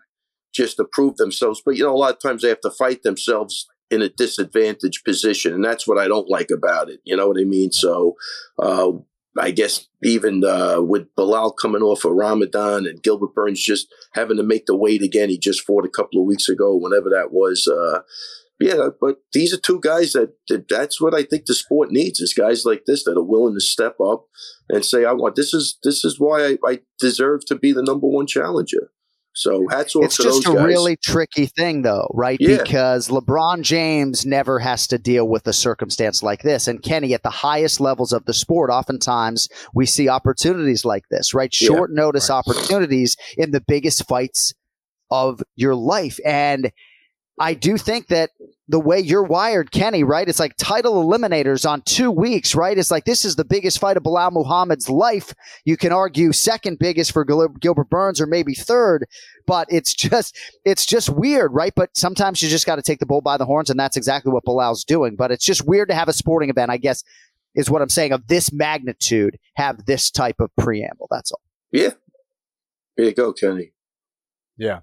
just 0.52 0.76
to 0.76 0.84
prove 0.84 1.16
themselves. 1.16 1.62
But 1.64 1.76
you 1.76 1.84
know, 1.84 1.94
a 1.94 1.96
lot 1.96 2.14
of 2.14 2.20
times 2.20 2.42
they 2.42 2.48
have 2.48 2.60
to 2.62 2.70
fight 2.70 3.02
themselves 3.02 3.66
in 3.90 4.02
a 4.02 4.08
disadvantaged 4.08 5.04
position, 5.04 5.54
and 5.54 5.64
that's 5.64 5.86
what 5.86 5.98
I 5.98 6.08
don't 6.08 6.28
like 6.28 6.50
about 6.50 6.90
it. 6.90 7.00
You 7.04 7.16
know 7.16 7.28
what 7.28 7.40
I 7.40 7.44
mean? 7.44 7.70
So, 7.70 8.16
uh, 8.58 8.92
I 9.38 9.50
guess 9.50 9.88
even 10.02 10.44
uh, 10.44 10.80
with 10.80 11.14
Belal 11.16 11.52
coming 11.60 11.82
off 11.82 12.04
of 12.04 12.12
Ramadan 12.12 12.86
and 12.86 13.02
Gilbert 13.02 13.34
Burns 13.34 13.62
just 13.62 13.92
having 14.12 14.36
to 14.36 14.42
make 14.42 14.66
the 14.66 14.76
weight 14.76 15.02
again, 15.02 15.28
he 15.28 15.38
just 15.38 15.62
fought 15.62 15.84
a 15.84 15.90
couple 15.90 16.20
of 16.20 16.26
weeks 16.26 16.48
ago, 16.48 16.76
whenever 16.76 17.10
that 17.10 17.32
was. 17.32 17.66
Uh, 17.66 18.02
yeah, 18.60 18.90
but 19.00 19.16
these 19.32 19.52
are 19.52 19.58
two 19.58 19.80
guys 19.80 20.12
that, 20.12 20.34
that 20.48 20.68
that's 20.68 21.00
what 21.00 21.14
I 21.14 21.24
think 21.24 21.46
the 21.46 21.54
sport 21.54 21.90
needs 21.90 22.20
is 22.20 22.32
guys 22.32 22.64
like 22.64 22.84
this 22.86 23.02
that 23.04 23.16
are 23.16 23.22
willing 23.22 23.54
to 23.54 23.60
step 23.60 23.96
up 24.00 24.26
and 24.68 24.84
say, 24.84 25.04
I 25.04 25.12
want 25.12 25.34
this 25.34 25.52
is 25.52 25.78
this 25.82 26.04
is 26.04 26.20
why 26.20 26.46
I, 26.46 26.58
I 26.64 26.80
deserve 27.00 27.44
to 27.46 27.56
be 27.56 27.72
the 27.72 27.82
number 27.82 28.06
one 28.06 28.26
challenger. 28.26 28.92
So 29.34 29.66
hats 29.68 29.96
off 29.96 30.04
It's 30.04 30.16
to 30.18 30.22
just 30.22 30.44
those 30.44 30.54
a 30.54 30.56
guys. 30.56 30.66
really 30.66 30.96
tricky 30.96 31.46
thing, 31.46 31.82
though, 31.82 32.08
right? 32.14 32.38
Yeah. 32.40 32.56
Because 32.62 33.08
LeBron 33.08 33.62
James 33.62 34.24
never 34.24 34.60
has 34.60 34.86
to 34.86 34.98
deal 34.98 35.28
with 35.28 35.46
a 35.48 35.52
circumstance 35.52 36.22
like 36.22 36.42
this. 36.42 36.68
And 36.68 36.80
Kenny, 36.82 37.14
at 37.14 37.24
the 37.24 37.30
highest 37.30 37.80
levels 37.80 38.12
of 38.12 38.24
the 38.26 38.32
sport, 38.32 38.70
oftentimes 38.70 39.48
we 39.74 39.86
see 39.86 40.08
opportunities 40.08 40.84
like 40.84 41.04
this, 41.10 41.34
right? 41.34 41.50
Yeah. 41.60 41.66
Short 41.66 41.90
notice 41.92 42.30
opportunities 42.30 43.16
in 43.36 43.50
the 43.50 43.60
biggest 43.60 44.06
fights 44.06 44.54
of 45.10 45.42
your 45.56 45.74
life. 45.74 46.20
And 46.24 46.70
I 47.40 47.54
do 47.54 47.76
think 47.76 48.06
that 48.08 48.30
the 48.68 48.80
way 48.80 48.98
you're 48.98 49.24
wired, 49.24 49.70
Kenny, 49.70 50.04
right? 50.04 50.28
It's 50.28 50.40
like 50.40 50.56
title 50.56 51.04
eliminators 51.04 51.68
on 51.68 51.82
two 51.82 52.10
weeks, 52.10 52.54
right? 52.54 52.78
It's 52.78 52.90
like 52.90 53.04
this 53.04 53.24
is 53.24 53.36
the 53.36 53.44
biggest 53.44 53.78
fight 53.78 53.96
of 53.96 54.02
Belal 54.02 54.32
Muhammad's 54.32 54.88
life. 54.88 55.34
You 55.64 55.76
can 55.76 55.92
argue 55.92 56.32
second 56.32 56.78
biggest 56.78 57.12
for 57.12 57.24
Gilbert 57.24 57.90
Burns 57.90 58.20
or 58.20 58.26
maybe 58.26 58.54
third, 58.54 59.06
but 59.46 59.68
it's 59.70 59.92
just 59.92 60.38
it's 60.64 60.86
just 60.86 61.10
weird, 61.10 61.52
right? 61.52 61.74
But 61.76 61.90
sometimes 61.94 62.42
you 62.42 62.48
just 62.48 62.64
got 62.64 62.76
to 62.76 62.82
take 62.82 63.00
the 63.00 63.06
bull 63.06 63.20
by 63.20 63.36
the 63.36 63.44
horns, 63.44 63.68
and 63.68 63.78
that's 63.78 63.96
exactly 63.96 64.32
what 64.32 64.44
Belal's 64.44 64.84
doing. 64.84 65.14
But 65.14 65.30
it's 65.30 65.44
just 65.44 65.66
weird 65.66 65.88
to 65.88 65.94
have 65.94 66.08
a 66.08 66.14
sporting 66.14 66.48
event, 66.48 66.70
I 66.70 66.78
guess. 66.78 67.04
is 67.54 67.70
what 67.70 67.82
I'm 67.82 67.90
saying 67.90 68.12
of 68.12 68.26
this 68.28 68.52
magnitude 68.52 69.38
have 69.56 69.84
this 69.84 70.10
type 70.10 70.40
of 70.40 70.50
preamble. 70.56 71.08
That's 71.10 71.32
all. 71.32 71.42
Yeah. 71.70 71.90
Here 72.96 73.06
you 73.06 73.14
go, 73.14 73.32
Kenny. 73.32 73.72
Yeah. 74.56 74.80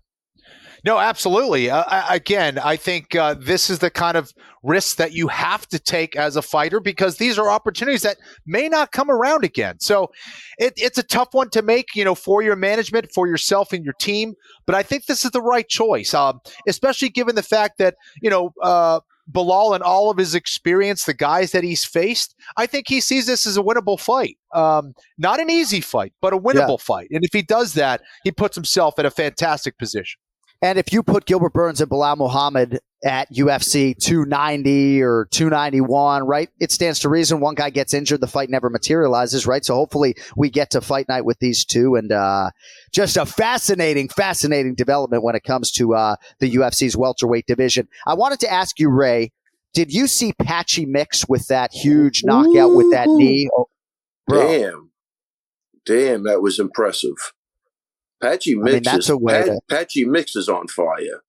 No, 0.84 0.98
absolutely. 0.98 1.70
Uh, 1.70 1.84
I, 1.88 2.16
again, 2.16 2.58
I 2.58 2.76
think 2.76 3.16
uh, 3.16 3.36
this 3.36 3.70
is 3.70 3.80
the 3.80 3.92
kind 3.92 4.18
of 4.18 4.34
risk 4.64 4.98
that 4.98 5.12
you 5.12 5.28
have 5.28 5.68
to 5.70 5.80
take 5.80 6.16
as 6.16 6.36
a 6.36 6.42
fighter 6.42 6.80
because 6.80 7.18
these 7.18 7.38
are 7.38 7.50
opportunities 7.50 8.02
that 8.02 8.18
may 8.48 8.68
not 8.68 8.92
come 8.92 9.12
around 9.12 9.44
again. 9.44 9.80
So 9.80 10.12
it, 10.58 10.74
it's 10.78 10.98
a 10.98 11.04
tough 11.04 11.30
one 11.34 11.50
to 11.52 11.62
make, 11.62 11.96
you 11.96 12.04
know, 12.04 12.16
for 12.16 12.42
your 12.42 12.56
management, 12.56 13.12
for 13.14 13.28
yourself 13.28 13.74
and 13.74 13.86
your 13.86 13.94
team. 13.94 14.34
But 14.66 14.76
I 14.76 14.82
think 14.82 15.06
this 15.06 15.24
is 15.24 15.32
the 15.32 15.42
right 15.42 15.68
choice, 15.68 16.14
um, 16.16 16.42
especially 16.68 17.10
given 17.10 17.36
the 17.36 17.44
fact 17.44 17.78
that, 17.78 17.96
you 18.22 18.30
know, 18.30 18.52
uh, 18.64 19.02
Belal 19.32 19.76
and 19.76 19.84
all 19.84 20.10
of 20.10 20.18
his 20.18 20.34
experience, 20.34 21.06
the 21.06 21.14
guys 21.14 21.52
that 21.52 21.64
he's 21.64 21.86
faced, 21.86 22.36
I 22.58 22.66
think 22.66 22.88
he 22.88 23.02
sees 23.02 23.28
this 23.28 23.46
as 23.46 23.56
a 23.56 23.62
winnable 23.62 24.00
fight. 24.00 24.38
Um, 24.54 24.94
not 25.18 25.40
an 25.40 25.50
easy 25.50 25.80
fight, 25.80 26.14
but 26.22 26.34
a 26.34 26.40
winnable 26.40 26.80
yeah. 26.80 26.86
fight. 26.86 27.08
And 27.12 27.24
if 27.24 27.32
he 27.32 27.44
does 27.44 27.74
that, 27.76 28.02
he 28.24 28.32
puts 28.32 28.56
himself 28.56 28.98
in 28.98 29.06
a 29.06 29.12
fantastic 29.12 29.78
position. 29.78 30.20
And 30.62 30.78
if 30.78 30.94
you 30.94 31.02
put 31.02 31.26
Gilbert 31.26 31.54
Burns 31.54 31.82
and 31.82 31.90
Belal 31.90 32.18
Muhammad 32.18 32.80
at 33.04 33.34
UFC 33.34 33.98
290 33.98 35.02
or 35.02 35.28
291, 35.32 36.24
right? 36.24 36.50
It 36.60 36.72
stands 36.72 37.00
to 37.00 37.10
reason 37.10 37.40
one 37.40 37.56
guy 37.56 37.72
gets 37.72 37.96
injured, 37.96 38.22
the 38.22 38.28
fight 38.28 38.50
never 38.50 38.70
materializes, 38.70 39.48
right? 39.48 39.66
So 39.66 39.74
hopefully 39.74 40.16
we 40.36 40.52
get 40.52 40.70
to 40.72 40.82
fight 40.82 41.10
night 41.10 41.26
with 41.26 41.40
these 41.40 41.66
two 41.66 41.96
and 41.96 42.12
uh, 42.12 42.52
just 42.92 43.18
a 43.18 43.26
fascinating, 43.26 44.08
fascinating 44.08 44.76
development 44.76 45.24
when 45.24 45.36
it 45.36 45.44
comes 45.44 45.72
to 45.74 45.96
uh, 45.96 46.16
the 46.40 46.52
UFC's 46.52 46.96
welterweight 46.96 47.48
division. 47.48 47.88
I 48.06 48.14
wanted 48.14 48.40
to 48.42 48.52
ask 48.52 48.80
you, 48.80 48.90
Ray, 48.90 49.32
did 49.74 49.92
you 49.92 50.06
see 50.06 50.34
Patchy 50.34 50.86
mix 50.86 51.28
with 51.28 51.48
that 51.48 51.74
huge 51.74 52.24
knockout 52.24 52.70
Ooh. 52.70 52.78
with 52.78 52.92
that 52.92 53.08
knee? 53.08 53.50
Oh, 53.58 53.68
Damn. 54.30 54.92
Damn, 55.86 56.24
that 56.26 56.42
was 56.42 56.60
impressive. 56.60 57.34
Patchy 58.22 58.56
Mix, 58.56 58.70
I 58.70 58.74
mean, 58.74 58.84
that's 58.84 59.06
is, 59.06 59.10
a 59.10 59.18
way 59.18 59.34
Pat, 59.34 59.46
to... 59.46 59.60
Patchy 59.70 60.06
Mix 60.06 60.36
is 60.36 60.48
on 60.48 60.68
fire. 60.68 61.24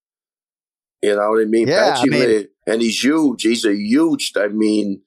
You 1.03 1.17
know 1.17 1.31
what 1.31 1.43
I 1.43 1.47
mean? 1.47 1.69
Yeah, 1.69 1.95
Patchy 1.95 2.09
I 2.09 2.11
mean, 2.11 2.29
Mix, 2.29 2.49
and 2.67 2.83
he's 2.83 3.03
huge. 3.03 3.43
He's 3.43 3.65
a 3.65 3.75
huge. 3.75 4.33
I 4.37 4.49
mean, 4.49 5.03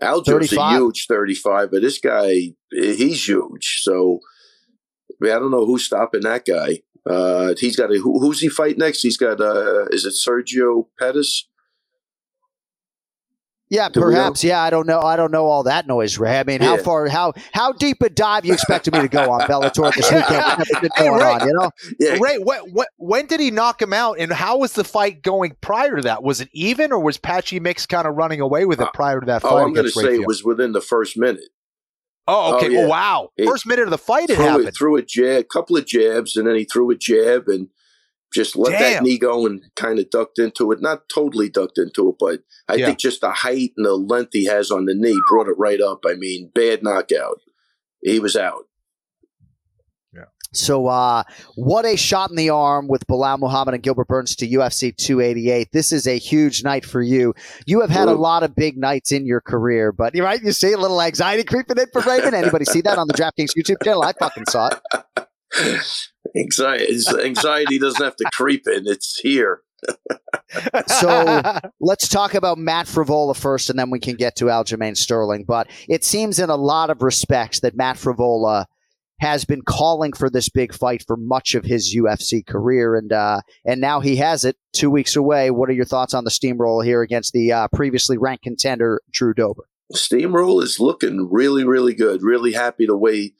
Aljo's 0.00 0.52
a 0.52 0.70
huge 0.70 1.06
thirty-five, 1.08 1.70
but 1.70 1.82
this 1.82 1.98
guy, 1.98 2.52
he's 2.70 3.26
huge. 3.26 3.80
So, 3.82 4.20
I, 5.10 5.14
mean, 5.20 5.32
I 5.32 5.38
don't 5.38 5.50
know 5.50 5.66
who's 5.66 5.84
stopping 5.84 6.22
that 6.22 6.44
guy. 6.44 6.82
Uh, 7.04 7.54
he's 7.58 7.76
got 7.76 7.92
a 7.92 7.98
who, 7.98 8.20
who's 8.20 8.40
he 8.40 8.48
fight 8.48 8.78
next? 8.78 9.02
He's 9.02 9.16
got 9.16 9.40
uh, 9.40 9.86
is 9.86 10.04
it 10.04 10.14
Sergio 10.14 10.86
Pettis? 10.98 11.48
Yeah, 13.72 13.88
Do 13.88 14.02
perhaps. 14.02 14.44
Yeah, 14.44 14.60
I 14.60 14.68
don't 14.68 14.86
know. 14.86 15.00
I 15.00 15.16
don't 15.16 15.30
know 15.30 15.46
all 15.46 15.62
that 15.62 15.86
noise, 15.86 16.18
Ray. 16.18 16.38
I 16.38 16.44
mean, 16.44 16.60
yeah. 16.60 16.76
how 16.76 16.76
far, 16.76 17.08
how 17.08 17.32
how 17.52 17.72
deep 17.72 18.02
a 18.02 18.10
dive 18.10 18.44
you 18.44 18.52
expected 18.52 18.92
me 18.92 19.00
to 19.00 19.08
go 19.08 19.30
on 19.30 19.40
Bellator 19.48 19.94
this 19.94 20.12
weekend? 20.12 20.92
hey, 20.94 21.08
Ray, 21.08 21.32
on, 21.32 21.48
you 21.48 21.54
know? 21.54 21.70
Yeah. 21.98 22.18
Ray, 22.20 22.36
what, 22.36 22.70
what, 22.70 22.88
when 22.98 23.24
did 23.24 23.40
he 23.40 23.50
knock 23.50 23.80
him 23.80 23.94
out, 23.94 24.18
and 24.18 24.30
how 24.30 24.58
was 24.58 24.74
the 24.74 24.84
fight 24.84 25.22
going 25.22 25.56
prior 25.62 25.96
to 25.96 26.02
that? 26.02 26.22
Was 26.22 26.42
it 26.42 26.50
even, 26.52 26.92
or 26.92 26.98
was 26.98 27.16
Patchy 27.16 27.60
Mix 27.60 27.86
kind 27.86 28.06
of 28.06 28.14
running 28.14 28.42
away 28.42 28.66
with 28.66 28.78
it 28.78 28.88
uh, 28.88 28.90
prior 28.90 29.20
to 29.20 29.24
that 29.24 29.40
fight? 29.40 29.52
Oh, 29.52 29.56
I'm 29.56 29.72
going 29.72 29.86
to 29.86 29.90
say 29.90 30.16
it 30.16 30.26
was 30.26 30.44
within 30.44 30.72
the 30.72 30.82
first 30.82 31.16
minute. 31.16 31.48
Oh, 32.28 32.56
okay. 32.56 32.66
Oh, 32.66 32.70
yeah. 32.70 32.80
oh 32.80 32.88
wow! 32.88 33.30
First 33.42 33.66
minute 33.66 33.84
of 33.84 33.90
the 33.90 33.96
fight, 33.96 34.28
it 34.28 34.36
happened. 34.36 34.68
It, 34.68 34.74
threw 34.76 34.98
a 34.98 35.02
jab, 35.02 35.40
a 35.40 35.44
couple 35.44 35.78
of 35.78 35.86
jabs, 35.86 36.36
and 36.36 36.46
then 36.46 36.56
he 36.56 36.64
threw 36.64 36.90
a 36.90 36.94
jab, 36.94 37.48
and 37.48 37.68
just 38.32 38.56
let 38.56 38.72
Damn. 38.72 38.80
that 38.80 39.02
knee 39.02 39.18
go 39.18 39.46
and 39.46 39.62
kind 39.76 39.98
of 39.98 40.10
ducked 40.10 40.38
into 40.38 40.72
it. 40.72 40.80
Not 40.80 41.08
totally 41.08 41.48
ducked 41.48 41.78
into 41.78 42.08
it, 42.08 42.16
but 42.18 42.40
I 42.68 42.76
yeah. 42.76 42.86
think 42.86 42.98
just 42.98 43.20
the 43.20 43.30
height 43.30 43.72
and 43.76 43.86
the 43.86 43.94
length 43.94 44.30
he 44.32 44.46
has 44.46 44.70
on 44.70 44.86
the 44.86 44.94
knee 44.94 45.18
brought 45.28 45.48
it 45.48 45.58
right 45.58 45.80
up. 45.80 46.00
I 46.06 46.14
mean, 46.14 46.50
bad 46.54 46.82
knockout. 46.82 47.40
He 48.02 48.18
was 48.18 48.36
out. 48.36 48.64
Yeah. 50.12 50.24
So, 50.52 50.86
uh, 50.88 51.22
what 51.54 51.84
a 51.84 51.96
shot 51.96 52.30
in 52.30 52.36
the 52.36 52.50
arm 52.50 52.88
with 52.88 53.06
Belal 53.06 53.38
Muhammad 53.38 53.74
and 53.74 53.82
Gilbert 53.82 54.08
Burns 54.08 54.34
to 54.36 54.48
UFC 54.48 54.96
288. 54.96 55.68
This 55.72 55.92
is 55.92 56.06
a 56.06 56.18
huge 56.18 56.64
night 56.64 56.84
for 56.84 57.00
you. 57.00 57.34
You 57.66 57.80
have 57.80 57.90
had 57.90 58.08
Ooh. 58.08 58.12
a 58.12 58.18
lot 58.18 58.42
of 58.42 58.56
big 58.56 58.76
nights 58.76 59.12
in 59.12 59.24
your 59.26 59.40
career, 59.40 59.92
but 59.92 60.14
you're 60.14 60.24
right. 60.24 60.42
You 60.42 60.52
see 60.52 60.72
a 60.72 60.78
little 60.78 61.00
anxiety 61.00 61.44
creeping 61.44 61.78
in 61.78 61.86
for 61.92 62.02
Raven. 62.02 62.34
Anybody 62.34 62.64
see 62.64 62.80
that 62.82 62.98
on 62.98 63.06
the 63.06 63.14
DraftKings 63.14 63.50
YouTube 63.56 63.82
channel? 63.84 64.02
I 64.02 64.12
fucking 64.12 64.46
saw 64.46 64.70
it. 64.70 65.28
anxiety, 66.36 66.98
anxiety 67.22 67.78
doesn't 67.78 68.02
have 68.02 68.16
to 68.16 68.24
creep 68.32 68.66
in; 68.66 68.86
it's 68.86 69.18
here. 69.18 69.62
so 70.86 71.60
let's 71.80 72.08
talk 72.08 72.34
about 72.34 72.58
Matt 72.58 72.86
Frevola 72.86 73.36
first, 73.36 73.70
and 73.70 73.78
then 73.78 73.90
we 73.90 73.98
can 73.98 74.16
get 74.16 74.36
to 74.36 74.46
Aljamain 74.46 74.96
Sterling. 74.96 75.44
But 75.46 75.68
it 75.88 76.04
seems, 76.04 76.38
in 76.38 76.50
a 76.50 76.56
lot 76.56 76.90
of 76.90 77.02
respects, 77.02 77.60
that 77.60 77.76
Matt 77.76 77.96
Frevola 77.96 78.66
has 79.20 79.44
been 79.44 79.62
calling 79.62 80.12
for 80.12 80.28
this 80.28 80.48
big 80.48 80.74
fight 80.74 81.04
for 81.06 81.16
much 81.16 81.54
of 81.54 81.64
his 81.64 81.94
UFC 81.94 82.44
career, 82.46 82.96
and 82.96 83.12
uh, 83.12 83.40
and 83.64 83.80
now 83.80 84.00
he 84.00 84.16
has 84.16 84.44
it 84.44 84.56
two 84.72 84.90
weeks 84.90 85.16
away. 85.16 85.50
What 85.50 85.68
are 85.68 85.74
your 85.74 85.84
thoughts 85.84 86.14
on 86.14 86.24
the 86.24 86.30
Steamrolla 86.30 86.84
here 86.84 87.02
against 87.02 87.32
the 87.32 87.52
uh, 87.52 87.68
previously 87.68 88.18
ranked 88.18 88.44
contender 88.44 89.00
Drew 89.10 89.34
Dober? 89.34 89.64
Steamrolla 89.94 90.62
is 90.62 90.80
looking 90.80 91.28
really, 91.30 91.64
really 91.64 91.94
good. 91.94 92.22
Really 92.22 92.52
happy 92.52 92.86
the 92.86 92.96
way 92.96 93.34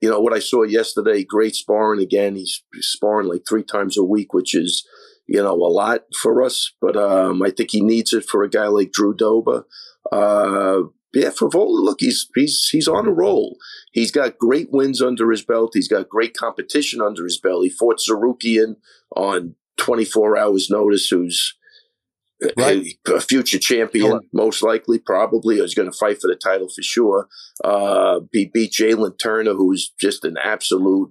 you 0.00 0.08
know 0.08 0.20
what 0.20 0.32
I 0.32 0.38
saw 0.38 0.62
yesterday. 0.62 1.24
Great 1.24 1.54
sparring 1.54 2.00
again. 2.00 2.36
He's 2.36 2.62
sparring 2.80 3.28
like 3.28 3.42
three 3.48 3.64
times 3.64 3.96
a 3.96 4.04
week, 4.04 4.32
which 4.32 4.54
is 4.54 4.86
you 5.26 5.42
know 5.42 5.54
a 5.54 5.72
lot 5.72 6.02
for 6.20 6.42
us. 6.42 6.72
But 6.80 6.96
um, 6.96 7.42
I 7.42 7.50
think 7.50 7.70
he 7.70 7.80
needs 7.80 8.12
it 8.12 8.24
for 8.24 8.42
a 8.42 8.50
guy 8.50 8.68
like 8.68 8.92
Drew 8.92 9.14
Dober. 9.14 9.66
Uh, 10.12 10.82
yeah, 11.14 11.30
Frevola, 11.30 11.82
look, 11.82 12.00
he's 12.00 12.28
he's 12.34 12.68
he's 12.70 12.88
on 12.88 13.06
a 13.06 13.12
roll. 13.12 13.56
He's 13.92 14.10
got 14.10 14.38
great 14.38 14.68
wins 14.70 15.02
under 15.02 15.30
his 15.30 15.42
belt. 15.42 15.70
He's 15.74 15.88
got 15.88 16.08
great 16.08 16.34
competition 16.36 17.00
under 17.00 17.24
his 17.24 17.40
belt. 17.40 17.64
He 17.64 17.70
fought 17.70 17.98
Tsarukyan 17.98 18.76
on 19.16 19.54
24 19.78 20.36
hours 20.36 20.68
notice, 20.70 21.08
who's 21.08 21.54
right. 22.56 22.86
a, 23.06 23.20
future 23.20 23.58
champion, 23.58 24.20
most 24.32 24.62
likely, 24.62 24.98
probably, 24.98 25.56
is 25.56 25.74
going 25.74 25.90
to 25.90 25.96
fight 25.96 26.20
for 26.20 26.28
the 26.28 26.36
title 26.36 26.68
for 26.68 26.82
sure. 26.82 27.28
Uh, 27.64 28.20
he 28.32 28.50
beat 28.52 28.72
Jalen 28.72 29.18
Turner, 29.18 29.54
who's 29.54 29.92
just 30.00 30.24
an 30.24 30.36
absolute 30.42 31.10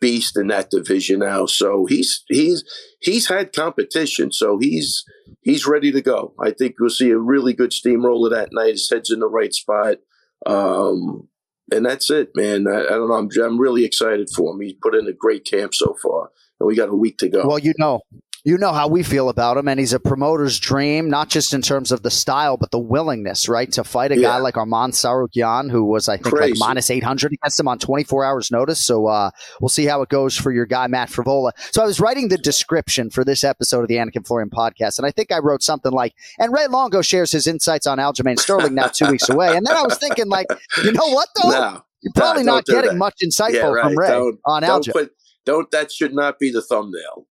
beast 0.00 0.36
in 0.36 0.48
that 0.48 0.70
division 0.70 1.20
now. 1.20 1.46
So 1.46 1.86
he's 1.86 2.24
he's 2.28 2.64
he's 3.00 3.28
had 3.28 3.52
competition, 3.52 4.32
so 4.32 4.58
he's 4.58 5.04
he's 5.42 5.66
ready 5.66 5.92
to 5.92 6.02
go. 6.02 6.34
I 6.40 6.50
think 6.50 6.76
we'll 6.78 6.90
see 6.90 7.10
a 7.10 7.18
really 7.18 7.54
good 7.54 7.70
Steamrolla 7.70 8.30
that 8.30 8.50
night. 8.52 8.72
His 8.72 8.90
head's 8.90 9.10
in 9.10 9.20
the 9.20 9.28
right 9.28 9.52
spot. 9.52 9.96
Um, 10.44 11.28
and 11.70 11.86
that's 11.86 12.10
it, 12.10 12.30
man. 12.34 12.66
I, 12.68 12.80
I 12.80 12.90
don't 12.90 13.08
know. 13.08 13.14
I'm, 13.14 13.28
I'm 13.42 13.58
really 13.58 13.84
excited 13.84 14.28
for 14.34 14.52
him. 14.52 14.60
He's 14.60 14.74
put 14.82 14.94
in 14.94 15.06
a 15.06 15.12
great 15.12 15.44
camp 15.44 15.74
so 15.74 15.96
far, 16.02 16.30
and 16.60 16.66
we 16.66 16.74
got 16.74 16.88
a 16.88 16.96
week 16.96 17.18
to 17.18 17.28
go. 17.28 17.46
Well, 17.46 17.58
you 17.58 17.72
know, 17.78 18.00
you 18.44 18.58
know 18.58 18.72
how 18.72 18.88
we 18.88 19.04
feel 19.04 19.28
about 19.28 19.56
him, 19.56 19.68
and 19.68 19.78
he's 19.78 19.92
a 19.92 20.00
promoter's 20.00 20.58
dream, 20.58 21.08
not 21.08 21.28
just 21.28 21.54
in 21.54 21.62
terms 21.62 21.92
of 21.92 22.02
the 22.02 22.10
style, 22.10 22.56
but 22.56 22.72
the 22.72 22.78
willingness, 22.78 23.48
right, 23.48 23.70
to 23.72 23.84
fight 23.84 24.10
a 24.10 24.16
yeah. 24.16 24.30
guy 24.30 24.38
like 24.38 24.54
Arman 24.54 24.90
Tsarukyan, 24.90 25.70
who 25.70 25.84
was, 25.84 26.08
I 26.08 26.16
think, 26.16 26.34
Crazy. 26.34 26.52
like 26.54 26.58
minus 26.58 26.90
800 26.90 27.32
against 27.32 27.60
him 27.60 27.68
on 27.68 27.78
24 27.78 28.24
hours 28.24 28.50
notice. 28.50 28.84
So 28.84 29.06
uh, 29.06 29.30
we'll 29.60 29.68
see 29.68 29.84
how 29.84 30.02
it 30.02 30.08
goes 30.08 30.36
for 30.36 30.50
your 30.50 30.66
guy, 30.66 30.88
Matt 30.88 31.08
Frevola. 31.08 31.52
So 31.70 31.82
I 31.82 31.86
was 31.86 32.00
writing 32.00 32.28
the 32.28 32.38
description 32.38 33.10
for 33.10 33.24
this 33.24 33.44
episode 33.44 33.82
of 33.82 33.88
the 33.88 33.96
Anik 33.96 34.16
and 34.16 34.26
Florian 34.26 34.50
podcast, 34.50 34.98
and 34.98 35.06
I 35.06 35.12
think 35.12 35.30
I 35.30 35.38
wrote 35.38 35.62
something 35.62 35.92
like, 35.92 36.12
and 36.40 36.52
Ray 36.52 36.66
Longo 36.66 37.00
shares 37.00 37.30
his 37.30 37.46
insights 37.46 37.86
on 37.86 37.98
Aljamain 37.98 38.40
Sterling 38.40 38.74
now 38.74 38.88
two 38.88 39.06
weeks 39.06 39.28
away. 39.28 39.56
And 39.56 39.64
then 39.64 39.76
I 39.76 39.82
was 39.82 39.98
thinking, 39.98 40.26
like, 40.26 40.46
you 40.82 40.90
know 40.90 41.06
what, 41.10 41.28
though? 41.40 41.50
No, 41.50 41.84
You're 42.00 42.12
probably 42.16 42.42
no, 42.42 42.56
not 42.56 42.64
getting 42.64 42.90
that. 42.90 42.96
much 42.96 43.14
insightful 43.24 43.52
yeah, 43.54 43.66
right. 43.68 43.84
from 43.84 43.96
Ray 43.96 44.08
don't, 44.08 44.40
on 44.46 44.62
Aljo. 44.62 45.08
Don't, 45.44 45.70
that 45.70 45.92
should 45.92 46.14
not 46.14 46.38
be 46.38 46.50
the 46.50 46.62
thumbnail. 46.62 47.26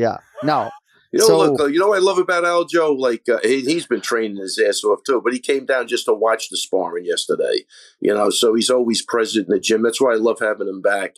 Yeah. 0.00 0.16
No. 0.42 0.70
You 1.12 1.18
know, 1.18 1.26
so, 1.26 1.38
look, 1.38 1.72
you 1.72 1.78
know 1.78 1.88
what 1.88 1.98
I 1.98 2.00
love 2.00 2.18
about 2.18 2.44
Aljo? 2.44 2.96
Like, 2.96 3.28
uh, 3.28 3.40
he, 3.42 3.74
has 3.74 3.86
been 3.86 4.00
training 4.00 4.36
his 4.36 4.58
ass 4.64 4.84
off 4.84 5.00
too, 5.04 5.20
but 5.22 5.32
he 5.32 5.40
came 5.40 5.66
down 5.66 5.88
just 5.88 6.04
to 6.04 6.14
watch 6.14 6.48
the 6.48 6.56
sparring 6.56 7.04
yesterday, 7.04 7.64
you 8.00 8.14
know, 8.14 8.30
so 8.30 8.54
he's 8.54 8.70
always 8.70 9.02
present 9.02 9.48
in 9.48 9.52
the 9.52 9.60
gym. 9.60 9.82
That's 9.82 10.00
why 10.00 10.12
I 10.12 10.16
love 10.16 10.38
having 10.38 10.68
him 10.68 10.80
back. 10.80 11.16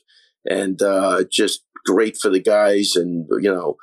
And 0.49 0.81
uh, 0.81 1.25
just 1.31 1.63
great 1.85 2.17
for 2.17 2.31
the 2.31 2.41
guys 2.41 2.93
and, 2.97 3.27
you 3.43 3.53
know, 3.53 3.77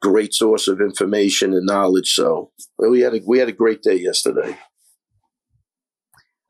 great 0.00 0.34
source 0.34 0.66
of 0.66 0.80
information 0.80 1.54
and 1.54 1.64
knowledge. 1.64 2.12
So 2.12 2.50
we 2.76 3.00
had 3.00 3.14
a, 3.14 3.20
we 3.24 3.38
had 3.38 3.48
a 3.48 3.52
great 3.52 3.82
day 3.82 3.94
yesterday. 3.94 4.58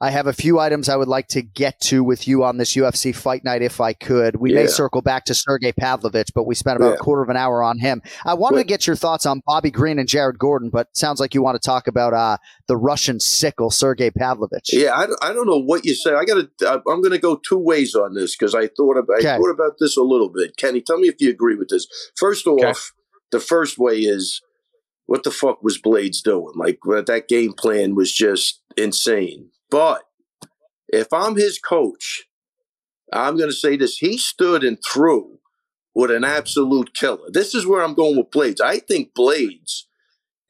I 0.03 0.11
have 0.11 0.27
a 0.27 0.33
few 0.33 0.59
items 0.59 0.89
I 0.89 0.97
would 0.97 1.07
like 1.07 1.29
to 1.29 1.43
get 1.43 1.79
to 1.83 2.03
with 2.03 2.27
you 2.27 2.43
on 2.43 2.57
this 2.57 2.75
UFC 2.75 3.15
fight 3.15 3.45
night 3.45 3.63
if 3.63 3.81
I 3.81 3.93
could. 3.93 4.35
We 4.35 4.53
yeah. 4.53 4.63
may 4.63 4.67
circle 4.67 5.01
back 5.01 5.27
to 5.27 5.35
Sergei 5.35 5.71
Pavlovich, 5.71 6.33
but 6.35 6.45
we 6.45 6.57
spent 6.57 6.77
about 6.77 6.89
yeah. 6.89 6.95
a 6.95 6.99
quarter 6.99 7.23
of 7.23 7.29
an 7.29 7.37
hour 7.37 7.63
on 7.63 7.79
him. 7.79 8.03
I 8.27 8.35
wanted 8.35 8.57
to 8.57 8.65
get 8.65 8.85
your 8.85 8.97
thoughts 8.97 9.27
on 9.27 9.43
Bobby 9.47 9.71
Green 9.71 10.01
and 10.01 10.09
Jared 10.09 10.41
Gordon, 10.41 10.71
but 10.71 10.89
sounds 10.97 11.21
like 11.21 11.37
you 11.37 11.43
want 11.43 11.55
to 11.55 11.65
talk 11.65 11.87
about 11.87 12.15
uh, 12.15 12.39
the 12.67 12.77
Russian 12.77 13.21
sickle, 13.21 13.71
Sergei 13.71 14.11
Pavlovich. 14.11 14.71
Yeah, 14.73 14.93
I, 14.93 15.07
I 15.23 15.33
don't 15.33 15.47
know 15.47 15.63
what 15.63 15.85
you 15.85 15.95
say. 15.95 16.15
I 16.15 16.25
got 16.25 16.49
to. 16.59 16.83
I'm 16.89 17.01
going 17.01 17.13
to 17.13 17.19
go 17.19 17.37
two 17.37 17.59
ways 17.59 17.95
on 17.95 18.15
this 18.15 18.37
because 18.37 18.57
I 18.57 18.67
thought 18.77 18.97
about 18.97 19.21
okay. 19.21 19.31
I 19.31 19.37
thought 19.37 19.51
about 19.51 19.75
this 19.79 19.97
a 19.97 20.03
little 20.03 20.31
bit. 20.31 20.57
Kenny, 20.57 20.81
tell 20.81 20.99
me 20.99 21.07
if 21.07 21.21
you 21.21 21.31
agree 21.31 21.55
with 21.55 21.69
this. 21.69 21.87
First 22.17 22.49
off, 22.49 22.61
okay. 22.61 22.75
the 23.31 23.39
first 23.39 23.79
way 23.79 23.99
is 23.99 24.43
what 25.07 25.23
the 25.23 25.31
fuck 25.31 25.63
was 25.63 25.81
Blaydes 25.81 26.23
doing? 26.25 26.55
Like 26.57 26.81
that 27.07 27.29
game 27.29 27.53
plan 27.53 27.95
was 27.95 28.13
just 28.13 28.63
insane 28.77 29.52
But 29.73 30.03
if 30.89 31.09
I'm 31.15 31.35
his 31.35 31.59
coach, 31.59 32.27
I'm 33.11 33.39
going 33.39 33.49
to 33.49 33.57
say 33.57 33.77
this: 33.77 33.97
he 33.97 34.19
stood 34.19 34.63
and 34.63 34.79
threw 34.85 35.39
with 35.95 36.11
an 36.11 36.25
absolute 36.25 36.95
killer. 36.95 37.29
This 37.31 37.55
is 37.55 37.67
where 37.67 37.83
I'm 37.83 37.95
going 37.95 38.19
with 38.19 38.31
Blaydes. 38.31 38.61
I 38.61 38.79
think 38.79 39.15
Blaydes, 39.15 39.85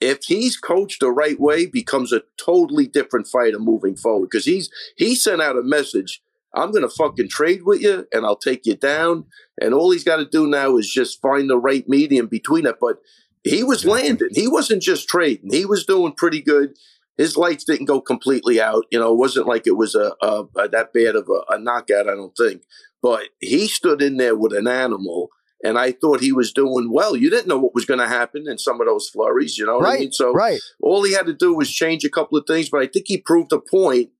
if 0.00 0.24
he's 0.24 0.56
coached 0.56 1.00
the 1.00 1.12
right 1.12 1.38
way, 1.38 1.66
becomes 1.66 2.12
a 2.12 2.22
totally 2.36 2.88
different 2.88 3.28
fighter 3.28 3.60
moving 3.60 3.94
forward 3.94 4.28
because 4.30 4.44
he's 4.44 4.68
he 4.96 5.14
sent 5.14 5.40
out 5.40 5.56
a 5.56 5.62
message. 5.62 6.20
I'm 6.54 6.72
going 6.72 6.82
to 6.82 6.90
fucking 6.90 7.30
trade 7.30 7.62
with 7.64 7.80
you 7.80 8.06
and 8.12 8.26
I'll 8.26 8.36
take 8.36 8.66
you 8.66 8.76
down. 8.76 9.24
And 9.58 9.72
all 9.72 9.90
he's 9.90 10.04
got 10.04 10.16
to 10.16 10.26
do 10.26 10.46
now 10.46 10.76
is 10.76 10.90
just 10.90 11.22
find 11.22 11.48
the 11.48 11.56
right 11.56 11.88
medium 11.88 12.26
between 12.26 12.66
it. 12.66 12.76
But 12.78 12.98
he 13.42 13.62
was 13.62 13.86
landing. 13.86 14.28
He 14.32 14.48
wasn't 14.48 14.82
just 14.82 15.08
trading. 15.08 15.50
He 15.50 15.64
was 15.64 15.86
doing 15.86 16.12
pretty 16.12 16.42
good. 16.42 16.76
His 17.18 17.36
lights 17.36 17.64
didn't 17.64 17.86
go 17.86 18.00
completely 18.00 18.60
out. 18.60 18.84
You 18.90 18.98
know, 18.98 19.12
it 19.12 19.18
wasn't 19.18 19.46
like 19.46 19.66
it 19.66 19.76
was 19.76 19.94
a, 19.94 20.14
a, 20.22 20.44
a 20.56 20.68
that 20.68 20.92
bad 20.92 21.14
of 21.16 21.28
a, 21.28 21.54
a 21.54 21.58
knockout. 21.58 22.08
I 22.08 22.14
don't 22.14 22.36
think. 22.36 22.62
But 23.02 23.28
he 23.40 23.66
stood 23.68 24.00
in 24.00 24.16
there 24.16 24.36
with 24.36 24.52
an 24.52 24.66
animal, 24.68 25.28
and 25.62 25.78
I 25.78 25.92
thought 25.92 26.20
he 26.20 26.32
was 26.32 26.52
doing 26.52 26.90
well. 26.92 27.16
You 27.16 27.30
didn't 27.30 27.48
know 27.48 27.58
what 27.58 27.74
was 27.74 27.84
going 27.84 28.00
to 28.00 28.08
happen 28.08 28.44
in 28.48 28.58
some 28.58 28.80
of 28.80 28.86
those 28.86 29.08
flurries. 29.08 29.58
You 29.58 29.66
know 29.66 29.76
what 29.76 29.84
Right, 29.84 29.96
I 29.96 30.00
mean? 30.00 30.12
So 30.12 30.32
right. 30.32 30.60
all 30.80 31.02
he 31.02 31.12
had 31.12 31.26
to 31.26 31.34
do 31.34 31.54
was 31.54 31.70
change 31.72 32.04
a 32.04 32.10
couple 32.10 32.38
of 32.38 32.44
things. 32.46 32.70
But 32.70 32.82
I 32.82 32.86
think 32.86 33.06
he 33.08 33.18
proved 33.18 33.52
a 33.52 33.58
point 33.60 34.10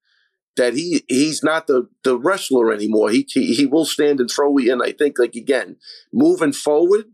that 0.57 0.75
he 0.75 1.03
he's 1.09 1.43
not 1.43 1.67
the 1.67 1.89
the 2.05 2.19
wrestler 2.19 2.73
anymore. 2.73 3.11
He 3.11 3.27
he, 3.29 3.55
he 3.55 3.67
will 3.67 3.87
stand 3.87 4.21
and 4.21 4.31
throw 4.31 4.57
you 4.59 4.73
in. 4.73 4.83
I 4.83 4.93
think 4.93 5.19
like 5.19 5.35
again 5.35 5.77
moving 6.13 6.53
forward 6.53 7.07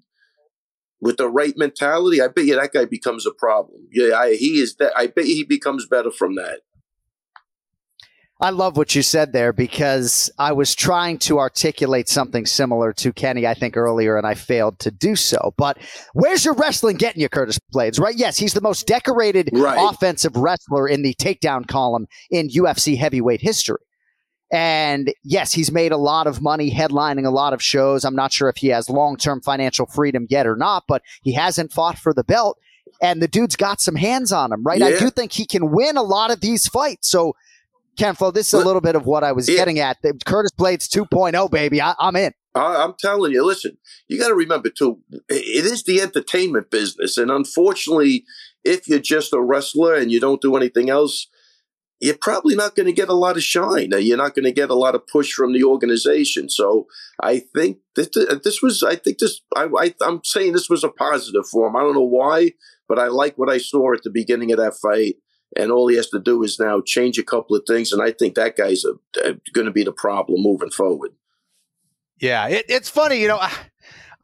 with 1.00 1.16
the 1.16 1.28
right 1.28 1.54
mentality, 1.56 2.20
I 2.20 2.28
bet 2.28 2.44
you 2.44 2.56
that 2.56 2.72
guy 2.72 2.84
becomes 2.84 3.26
a 3.26 3.30
problem. 3.32 3.86
Yeah, 3.92 4.16
I, 4.16 4.34
he 4.34 4.58
is 4.60 4.76
that. 4.76 4.92
I 4.96 5.06
bet 5.08 5.24
he 5.24 5.44
becomes 5.44 5.86
better 5.86 6.10
from 6.10 6.34
that. 6.36 6.60
I 8.40 8.50
love 8.50 8.76
what 8.76 8.94
you 8.94 9.02
said 9.02 9.32
there 9.32 9.52
because 9.52 10.30
I 10.38 10.52
was 10.52 10.72
trying 10.76 11.18
to 11.20 11.40
articulate 11.40 12.08
something 12.08 12.46
similar 12.46 12.92
to 12.92 13.12
Kenny, 13.12 13.48
I 13.48 13.54
think, 13.54 13.76
earlier, 13.76 14.16
and 14.16 14.24
I 14.24 14.34
failed 14.34 14.78
to 14.80 14.92
do 14.92 15.16
so. 15.16 15.54
But 15.56 15.76
where's 16.12 16.44
your 16.44 16.54
wrestling 16.54 16.98
getting 16.98 17.20
you, 17.20 17.28
Curtis 17.28 17.58
Blaydes? 17.74 17.98
Right? 17.98 18.14
Yes, 18.16 18.38
he's 18.38 18.54
the 18.54 18.60
most 18.60 18.86
decorated 18.86 19.50
Right. 19.52 19.90
offensive 19.90 20.36
wrestler 20.36 20.86
in 20.86 21.02
the 21.02 21.14
takedown 21.14 21.66
column 21.66 22.06
in 22.30 22.48
UFC 22.48 22.96
heavyweight 22.96 23.40
history. 23.40 23.80
And 24.50 25.12
yes, 25.22 25.52
he's 25.52 25.70
made 25.70 25.92
a 25.92 25.96
lot 25.98 26.26
of 26.26 26.40
money 26.40 26.70
headlining 26.70 27.26
a 27.26 27.30
lot 27.30 27.52
of 27.52 27.62
shows. 27.62 28.04
I'm 28.04 28.14
not 28.14 28.32
sure 28.32 28.48
if 28.48 28.56
he 28.56 28.68
has 28.68 28.88
long 28.88 29.16
term 29.16 29.42
financial 29.42 29.86
freedom 29.86 30.26
yet 30.30 30.46
or 30.46 30.56
not, 30.56 30.84
but 30.88 31.02
he 31.22 31.34
hasn't 31.34 31.72
fought 31.72 31.98
for 31.98 32.14
the 32.14 32.24
belt. 32.24 32.58
And 33.02 33.20
the 33.22 33.28
dude's 33.28 33.56
got 33.56 33.80
some 33.80 33.96
hands 33.96 34.32
on 34.32 34.50
him, 34.52 34.62
right? 34.64 34.82
I 34.82 34.98
do 34.98 35.10
think 35.10 35.32
he 35.32 35.44
can 35.46 35.70
win 35.70 35.96
a 35.96 36.02
lot 36.02 36.32
of 36.32 36.40
these 36.40 36.66
fights. 36.66 37.08
So, 37.10 37.34
Ken 37.98 38.14
Flo, 38.14 38.30
this 38.30 38.48
is 38.52 38.60
a 38.60 38.64
little 38.64 38.80
bit 38.80 38.96
of 38.96 39.04
what 39.04 39.22
I 39.22 39.32
was 39.32 39.48
Yeah. 39.48 39.56
getting 39.56 39.78
at. 39.78 39.98
Curtis 40.24 40.52
Blaydes 40.58 40.88
2.0, 40.88 41.50
baby. 41.50 41.82
I, 41.82 41.94
I'm 41.98 42.16
in. 42.16 42.32
I, 42.54 42.82
I'm 42.82 42.94
telling 42.98 43.32
you, 43.32 43.44
listen, 43.44 43.76
you 44.08 44.18
got 44.18 44.28
to 44.28 44.34
remember 44.34 44.70
too, 44.70 44.98
it 45.28 45.66
is 45.66 45.84
the 45.84 46.00
entertainment 46.00 46.70
business. 46.70 47.18
And 47.18 47.30
unfortunately, 47.30 48.24
if 48.64 48.88
you're 48.88 48.98
just 48.98 49.32
a 49.32 49.40
wrestler 49.40 49.94
and 49.94 50.10
you 50.10 50.18
don't 50.20 50.40
do 50.40 50.56
anything 50.56 50.90
else, 50.90 51.28
you're 52.00 52.16
probably 52.20 52.54
not 52.54 52.76
going 52.76 52.86
to 52.86 52.92
get 52.92 53.08
a 53.08 53.14
lot 53.14 53.36
of 53.36 53.42
shine. 53.42 53.90
You're 53.92 54.16
not 54.16 54.34
going 54.34 54.44
to 54.44 54.52
get 54.52 54.70
a 54.70 54.74
lot 54.74 54.94
of 54.94 55.06
push 55.06 55.32
from 55.32 55.52
the 55.52 55.64
organization. 55.64 56.48
So 56.48 56.86
I 57.22 57.40
think 57.54 57.78
this, 57.96 58.08
this 58.44 58.62
was, 58.62 58.82
I 58.82 58.94
think 58.96 59.18
this, 59.18 59.40
I, 59.56 59.68
I, 59.76 59.94
I'm 60.02 60.20
saying 60.24 60.52
this 60.52 60.70
was 60.70 60.84
a 60.84 60.88
positive 60.88 61.48
for 61.50 61.66
him. 61.66 61.76
I 61.76 61.80
don't 61.80 61.94
know 61.94 62.02
why, 62.02 62.52
but 62.88 62.98
I 62.98 63.08
like 63.08 63.36
what 63.36 63.50
I 63.50 63.58
saw 63.58 63.92
at 63.94 64.02
the 64.04 64.10
beginning 64.10 64.52
of 64.52 64.58
that 64.58 64.76
fight. 64.80 65.16
And 65.56 65.72
all 65.72 65.88
he 65.88 65.96
has 65.96 66.08
to 66.10 66.20
do 66.20 66.42
is 66.42 66.60
now 66.60 66.82
change 66.84 67.18
a 67.18 67.24
couple 67.24 67.56
of 67.56 67.62
things. 67.66 67.90
And 67.90 68.02
I 68.02 68.12
think 68.12 68.34
that 68.34 68.56
guy's 68.56 68.84
uh, 68.84 69.32
going 69.54 69.64
to 69.64 69.72
be 69.72 69.82
the 69.82 69.92
problem 69.92 70.42
moving 70.42 70.70
forward. 70.70 71.12
Yeah, 72.20 72.46
it, 72.48 72.66
it's 72.68 72.90
funny, 72.90 73.20
you 73.20 73.28
know. 73.28 73.38
I, 73.38 73.52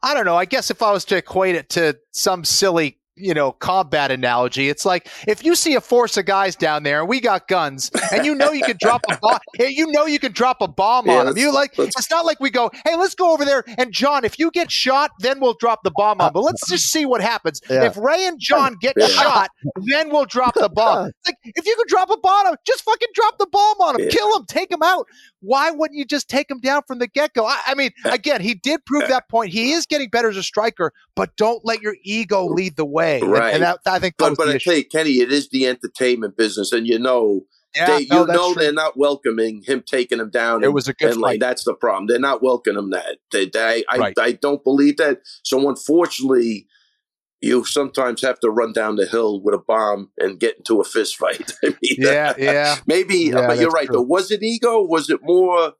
I 0.03 0.13
don't 0.13 0.25
know. 0.25 0.35
I 0.35 0.45
guess 0.45 0.69
if 0.69 0.83
I 0.83 0.91
was 0.91 1.03
to 1.05 1.17
equate 1.17 1.55
it 1.55 1.69
to 1.69 1.97
some 2.11 2.45
silly, 2.45 2.99
you 3.15 3.33
know, 3.33 3.51
combat 3.51 4.11
analogy, 4.11 4.69
it's 4.69 4.85
like 4.85 5.07
if 5.27 5.43
you 5.45 5.55
see 5.55 5.75
a 5.75 5.81
force 5.81 6.17
of 6.17 6.25
guys 6.25 6.55
down 6.55 6.83
there 6.83 6.99
and 6.99 7.09
we 7.09 7.19
got 7.21 7.47
guns, 7.47 7.91
and 8.11 8.25
you 8.25 8.35
know 8.35 8.51
you 8.51 8.63
could 8.63 8.77
drop 8.79 9.01
a 9.07 9.17
bomb, 9.21 9.39
you 9.59 9.91
know 9.91 10.05
you 10.05 10.19
could 10.19 10.33
drop 10.33 10.57
a 10.61 10.67
bomb 10.67 11.07
Yeah, 11.07 11.19
on 11.19 11.25
them. 11.27 11.37
You 11.37 11.53
like 11.53 11.73
it's 11.77 12.09
not 12.11 12.25
like 12.25 12.39
we 12.39 12.49
go, 12.49 12.69
hey, 12.85 12.95
let's 12.95 13.15
go 13.15 13.33
over 13.33 13.45
there 13.45 13.63
and 13.77 13.91
Jon, 13.91 14.25
if 14.25 14.37
you 14.39 14.51
get 14.51 14.71
shot, 14.71 15.11
then 15.19 15.39
we'll 15.39 15.55
drop 15.59 15.79
the 15.83 15.91
bomb 15.91 16.21
on. 16.21 16.33
But 16.33 16.41
let's 16.41 16.65
just 16.69 16.91
see 16.91 17.05
what 17.05 17.21
happens. 17.21 17.61
Yeah. 17.69 17.85
If 17.85 17.97
Ray 17.97 18.25
and 18.27 18.39
Jon 18.39 18.75
get 18.79 18.95
Yeah. 18.97 19.07
shot, 19.07 19.49
then 19.87 20.09
we'll 20.09 20.25
drop 20.25 20.55
the 20.55 20.69
bomb. 20.69 21.11
It's 21.25 21.27
like 21.29 21.37
if 21.55 21.65
you 21.65 21.75
could 21.75 21.87
drop 21.87 22.09
a 22.09 22.17
bomb, 22.17 22.55
just 22.67 22.83
fucking 22.83 23.07
drop 23.13 23.37
the 23.37 23.47
bomb 23.47 23.77
on 23.81 23.99
him, 23.99 24.09
kill 24.09 24.35
him, 24.37 24.45
take 24.47 24.71
him 24.71 24.83
out. 24.83 25.07
Why 25.41 25.71
wouldn't 25.71 25.97
you 25.97 26.05
just 26.05 26.29
take 26.29 26.49
him 26.49 26.59
down 26.59 26.81
from 26.87 26.99
the 26.99 27.07
get 27.07 27.33
go? 27.33 27.45
I, 27.45 27.59
I 27.67 27.75
mean, 27.75 27.91
again, 28.05 28.41
he 28.41 28.53
did 28.55 28.83
prove 28.85 29.07
that 29.07 29.29
point. 29.29 29.51
He 29.51 29.71
is 29.71 29.85
getting 29.85 30.09
better 30.09 30.29
as 30.29 30.37
a 30.37 30.43
striker, 30.43 30.91
but 31.15 31.35
don't 31.37 31.63
let 31.65 31.81
your 31.81 31.95
ego 32.03 32.45
lead 32.45 32.75
the 32.75 32.85
way. 32.85 33.19
And- 33.21 33.31
Right. 33.31 33.53
And, 33.53 33.63
that, 33.63 33.79
I 33.85 33.99
think 33.99 34.15
But 34.17 34.35
but 34.37 34.49
I 34.49 34.57
tell 34.57 34.75
you, 34.75 34.85
Kenny, 34.85 35.13
it 35.21 35.31
is 35.31 35.49
the 35.49 35.67
entertainment 35.67 36.37
business, 36.37 36.71
and 36.71 36.85
you 36.87 36.99
know, 36.99 37.45
Yeah, 37.75 37.87
they, 37.87 37.99
you 38.03 38.07
no, 38.11 38.25
that's 38.25 38.37
know, 38.37 38.53
true. 38.53 38.61
they're 38.63 38.73
not 38.73 38.97
welcoming 38.97 39.63
him 39.63 39.83
taking 39.85 40.19
him 40.19 40.29
down. 40.29 40.63
It 40.63 40.67
and- 40.67 40.73
was 40.75 40.87
a 40.87 40.93
good 40.93 41.11
and, 41.13 41.21
like, 41.21 41.39
that's 41.39 41.63
the 41.63 41.73
problem. 41.73 42.07
They're 42.07 42.19
not 42.19 42.41
welcoming 42.43 42.89
that. 42.91 43.17
They, 43.31 43.45
they, 43.47 43.83
I, 43.89 43.97
Right. 43.97 44.13
I 44.19 44.31
don't 44.33 44.63
believe 44.63 44.97
that. 44.97 45.19
So 45.43 45.67
unfortunately, 45.69 46.67
you 47.41 47.63
sometimes 47.65 48.21
have 48.21 48.39
to 48.39 48.49
run 48.49 48.73
down 48.73 48.95
the 48.95 49.05
hill 49.05 49.41
with 49.41 49.53
a 49.53 49.59
bomb 49.59 50.09
and 50.17 50.39
get 50.39 50.57
into 50.57 50.79
a 50.79 50.83
fist 50.83 51.15
fight. 51.17 51.51
I 51.63 51.67
mean, 51.81 51.95
Yeah, 51.97 52.33
yeah. 52.37 52.77
maybe. 52.87 53.33
Uh, 53.33 53.41
yeah, 53.41 53.47
but 53.47 53.59
you're 53.59 53.69
right. 53.69 53.85
true. 53.87 53.97
Though, 53.97 54.01
was 54.01 54.31
it 54.31 54.41
ego? 54.41 54.81
Was 54.83 55.09
it 55.09 55.19
more? 55.21 55.73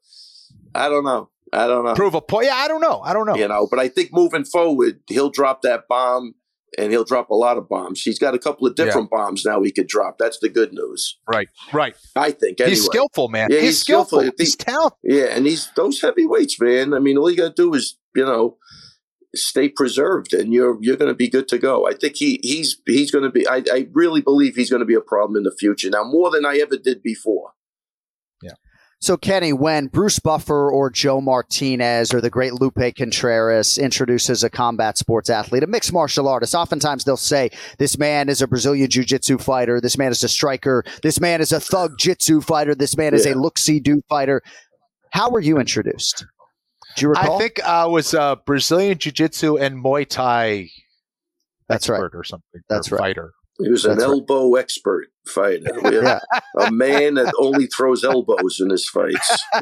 I 0.74 0.88
don't 0.88 1.04
know. 1.04 1.30
I 1.52 1.66
don't 1.66 1.84
know. 1.84 1.94
Prove 1.94 2.14
a 2.14 2.20
point. 2.20 2.46
Yeah, 2.46 2.56
I 2.56 2.68
don't 2.68 2.80
know. 2.80 3.00
I 3.00 3.12
don't 3.12 3.26
know. 3.26 3.36
You 3.36 3.48
know, 3.48 3.66
but 3.70 3.78
I 3.78 3.88
think 3.88 4.10
moving 4.12 4.44
forward, 4.44 5.00
he'll 5.08 5.30
drop 5.30 5.62
that 5.62 5.84
bomb 5.88 6.34
and 6.76 6.90
he'll 6.90 7.04
drop 7.04 7.30
a 7.30 7.34
lot 7.34 7.56
of 7.56 7.68
bombs. 7.68 8.02
He's 8.02 8.18
got 8.18 8.34
a 8.34 8.38
couple 8.38 8.66
of 8.66 8.74
different 8.74 9.10
bombs 9.10 9.44
now 9.44 9.62
he 9.62 9.72
could 9.72 9.86
drop. 9.86 10.18
That's 10.18 10.38
the 10.40 10.48
good 10.48 10.72
news. 10.72 11.18
Right, 11.28 11.48
right. 11.72 11.94
I 12.14 12.32
think. 12.32 12.60
Anyway. 12.60 12.70
He's 12.70 12.84
skillful, 12.84 13.28
man. 13.28 13.48
Yeah, 13.50 13.58
he's, 13.58 13.68
he's 13.68 13.80
skillful. 13.80 14.20
skillful. 14.20 14.36
He's 14.38 14.56
talented. 14.56 14.98
Yeah, 15.02 15.26
and 15.26 15.46
he's 15.46 15.70
those 15.76 16.00
heavyweights, 16.00 16.60
man. 16.60 16.94
I 16.94 16.98
mean, 16.98 17.16
all 17.16 17.30
you 17.30 17.36
got 17.36 17.56
to 17.56 17.62
do 17.62 17.74
is, 17.74 17.96
you 18.14 18.24
know, 18.24 18.58
stay 19.34 19.68
preserved, 19.68 20.32
and 20.32 20.52
you're 20.52 20.78
you're 20.80 20.96
going 20.96 21.10
to 21.10 21.14
be 21.14 21.28
good 21.28 21.48
to 21.48 21.58
go. 21.58 21.86
I 21.86 21.94
think 21.94 22.16
he 22.16 22.40
he's 22.42 22.80
he's 22.86 23.10
going 23.10 23.24
to 23.24 23.30
be. 23.30 23.46
I, 23.46 23.62
I 23.72 23.88
really 23.92 24.20
believe 24.20 24.56
he's 24.56 24.70
going 24.70 24.80
to 24.80 24.86
be 24.86 24.94
a 24.94 25.00
problem 25.00 25.36
in 25.36 25.44
the 25.44 25.56
future 25.58 25.90
now, 25.90 26.04
more 26.04 26.30
than 26.30 26.44
I 26.44 26.58
ever 26.58 26.76
did 26.76 27.02
before. 27.02 27.52
So, 28.98 29.16
Kenny, 29.18 29.52
when 29.52 29.88
Bruce 29.88 30.18
Buffer 30.18 30.70
or 30.70 30.88
Joe 30.90 31.20
Martinez 31.20 32.14
or 32.14 32.20
the 32.22 32.30
great 32.30 32.54
Lupe 32.54 32.80
Contreras 32.96 33.76
introduces 33.76 34.42
a 34.42 34.48
combat 34.48 34.96
sports 34.96 35.28
athlete, 35.28 35.62
a 35.62 35.66
mixed 35.66 35.92
martial 35.92 36.26
artist, 36.28 36.54
oftentimes 36.54 37.04
they'll 37.04 37.16
say, 37.18 37.50
This 37.78 37.98
man 37.98 38.28
is 38.30 38.40
a 38.40 38.46
Brazilian 38.48 38.88
Jiu 38.88 39.04
Jitsu 39.04 39.36
fighter. 39.38 39.80
This 39.82 39.98
man 39.98 40.12
is 40.12 40.24
a 40.24 40.28
striker. 40.28 40.82
This 41.02 41.20
man 41.20 41.40
is 41.42 41.52
a 41.52 41.60
thug 41.60 41.98
jitsu 41.98 42.40
fighter. 42.40 42.74
This 42.74 42.96
man 42.96 43.12
is 43.12 43.26
a 43.26 43.30
Yeah. 43.30 43.34
look 43.36 43.58
see 43.58 43.80
do 43.80 44.00
fighter. 44.08 44.40
How 45.10 45.30
were 45.30 45.40
you 45.40 45.58
introduced? 45.58 46.24
Do 46.96 47.02
you 47.02 47.08
recall? 47.10 47.36
I 47.36 47.38
think 47.38 47.62
I 47.62 47.84
was 47.86 48.14
uh, 48.14 48.36
Brazilian 48.46 48.96
Jiu 48.98 49.12
Jitsu 49.12 49.58
and 49.58 49.76
Muay 49.84 50.08
Thai 50.08 50.68
That's 51.68 51.88
right. 51.90 52.00
or 52.00 52.24
something. 52.24 52.62
That's 52.70 52.90
or 52.90 52.96
right. 52.96 53.08
Fighter. 53.14 53.32
He 53.62 53.68
was 53.70 53.84
an 53.84 53.92
That's 53.98 54.04
right. 54.04 54.10
elbow 54.10 54.54
expert 54.54 55.08
fighter. 55.28 55.70
We 55.82 55.94
have 55.96 56.04
Yeah. 56.04 56.20
A 56.58 56.70
man 56.70 57.14
that 57.14 57.34
only 57.38 57.66
throws 57.66 58.04
elbows 58.04 58.58
in 58.60 58.70
his 58.70 58.88
fights. 58.88 59.44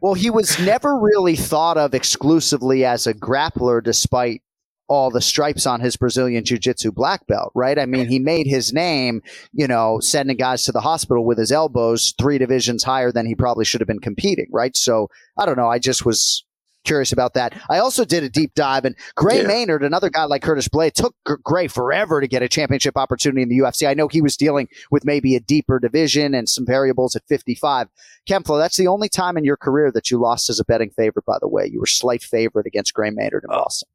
Well, 0.00 0.14
he 0.14 0.30
was 0.30 0.58
never 0.58 0.98
really 0.98 1.36
thought 1.36 1.78
of 1.78 1.94
exclusively 1.94 2.84
as 2.84 3.06
a 3.06 3.14
grappler, 3.14 3.82
despite 3.82 4.42
all 4.88 5.10
the 5.10 5.20
stripes 5.20 5.64
on 5.64 5.80
his 5.80 5.96
Brazilian 5.96 6.44
Jiu 6.44 6.58
Jitsu 6.58 6.92
black 6.92 7.26
belt, 7.26 7.52
right? 7.54 7.78
I 7.78 7.86
mean, 7.86 8.08
he 8.08 8.18
made 8.18 8.46
his 8.46 8.72
name, 8.72 9.22
you 9.52 9.66
know, 9.66 10.00
sending 10.00 10.36
guys 10.36 10.64
to 10.64 10.72
the 10.72 10.80
hospital 10.80 11.24
with 11.24 11.38
his 11.38 11.52
elbows 11.52 12.12
three 12.18 12.36
divisions 12.36 12.82
higher 12.84 13.12
than 13.12 13.26
he 13.26 13.34
probably 13.34 13.64
should 13.64 13.80
have 13.80 13.88
been 13.88 14.00
competing, 14.00 14.48
right? 14.52 14.76
So 14.76 15.08
I 15.38 15.46
don't 15.46 15.56
know. 15.56 15.68
I 15.68 15.78
just 15.78 16.04
was 16.04 16.44
curious 16.84 17.12
about 17.12 17.34
that. 17.34 17.54
I 17.70 17.78
also 17.78 18.04
did 18.04 18.22
a 18.22 18.28
deep 18.28 18.54
dive, 18.54 18.84
and 18.84 18.96
Gray 19.14 19.42
Yeah. 19.42 19.46
Maynard, 19.46 19.84
another 19.84 20.10
guy 20.10 20.24
like 20.24 20.42
Curtis 20.42 20.68
Blade, 20.68 20.94
took 20.94 21.14
Gray 21.24 21.68
forever 21.68 22.20
to 22.20 22.28
get 22.28 22.42
a 22.42 22.48
championship 22.48 22.96
opportunity 22.96 23.42
in 23.42 23.48
the 23.48 23.58
UFC. 23.58 23.88
I 23.88 23.94
know 23.94 24.08
he 24.08 24.20
was 24.20 24.36
dealing 24.36 24.68
with 24.90 25.04
maybe 25.04 25.34
a 25.36 25.40
deeper 25.40 25.78
division 25.78 26.34
and 26.34 26.48
some 26.48 26.66
variables 26.66 27.16
at 27.16 27.22
55. 27.28 27.88
Kenflo, 28.28 28.58
that's 28.58 28.76
the 28.76 28.86
only 28.86 29.08
time 29.08 29.36
in 29.36 29.44
your 29.44 29.56
career 29.56 29.90
that 29.92 30.10
you 30.10 30.18
lost 30.18 30.48
as 30.50 30.60
a 30.60 30.64
betting 30.64 30.90
favorite, 30.90 31.24
by 31.24 31.38
the 31.40 31.48
way. 31.48 31.66
You 31.66 31.80
were 31.80 31.86
slight 31.86 32.22
favorite 32.22 32.66
against 32.66 32.94
Gray 32.94 33.10
Maynard 33.10 33.44
in 33.44 33.50
oh. 33.52 33.62
Boston. 33.62 33.88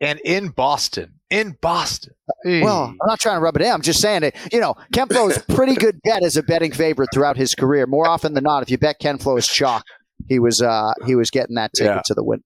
And 0.00 0.18
in 0.20 0.48
Boston. 0.48 1.20
In 1.28 1.58
Boston. 1.60 2.14
Well, 2.44 2.84
I'm 2.84 3.06
not 3.06 3.20
trying 3.20 3.36
to 3.36 3.40
rub 3.40 3.56
it 3.56 3.62
in. 3.62 3.70
I'm 3.70 3.82
just 3.82 4.00
saying 4.00 4.22
that, 4.22 4.34
you 4.50 4.58
know, 4.58 4.74
Kenflo 4.94 5.30
is 5.30 5.38
pretty 5.54 5.74
good 5.74 6.00
bet 6.02 6.22
as 6.22 6.38
a 6.38 6.42
betting 6.42 6.72
favorite 6.72 7.10
throughout 7.12 7.36
his 7.36 7.54
career. 7.54 7.86
More 7.86 8.08
often 8.08 8.32
than 8.32 8.44
not, 8.44 8.62
if 8.62 8.70
you 8.70 8.78
bet 8.78 8.98
Kenflo 8.98 9.38
is 9.38 9.46
chalk, 9.46 9.84
he 10.28 10.38
was 10.38 10.62
uh 10.62 10.92
he 11.06 11.14
was 11.14 11.30
getting 11.30 11.56
that 11.56 11.72
ticket 11.74 11.96
Yeah. 11.96 12.02
to 12.06 12.14
the 12.14 12.22
win. 12.24 12.42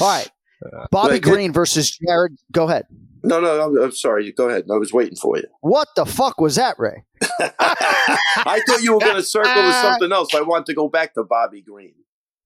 All 0.00 0.08
right. 0.08 0.30
Bobby 0.90 1.14
But- 1.20 1.22
Green 1.22 1.52
versus 1.52 1.90
Jared. 1.90 2.36
Go 2.52 2.68
ahead. 2.68 2.86
No, 3.24 3.40
no, 3.40 3.60
I'm, 3.62 3.78
I'm 3.84 3.92
sorry. 3.92 4.32
Go 4.32 4.48
ahead. 4.48 4.64
I 4.68 4.76
was 4.76 4.92
waiting 4.92 5.14
for 5.16 5.36
you. 5.36 5.44
What 5.60 5.86
the 5.94 6.04
fuck 6.04 6.40
was 6.40 6.56
that, 6.56 6.76
Ray? 6.78 7.04
I 7.40 8.60
thought 8.66 8.82
you 8.82 8.94
were 8.94 8.98
going 8.98 9.14
to 9.14 9.22
circle 9.22 9.62
with 9.62 9.74
something 9.82 10.10
else. 10.10 10.34
I 10.34 10.40
want 10.40 10.66
to 10.66 10.74
go 10.74 10.88
back 10.88 11.14
to 11.14 11.22
Bobby 11.22 11.62
Green. 11.62 11.94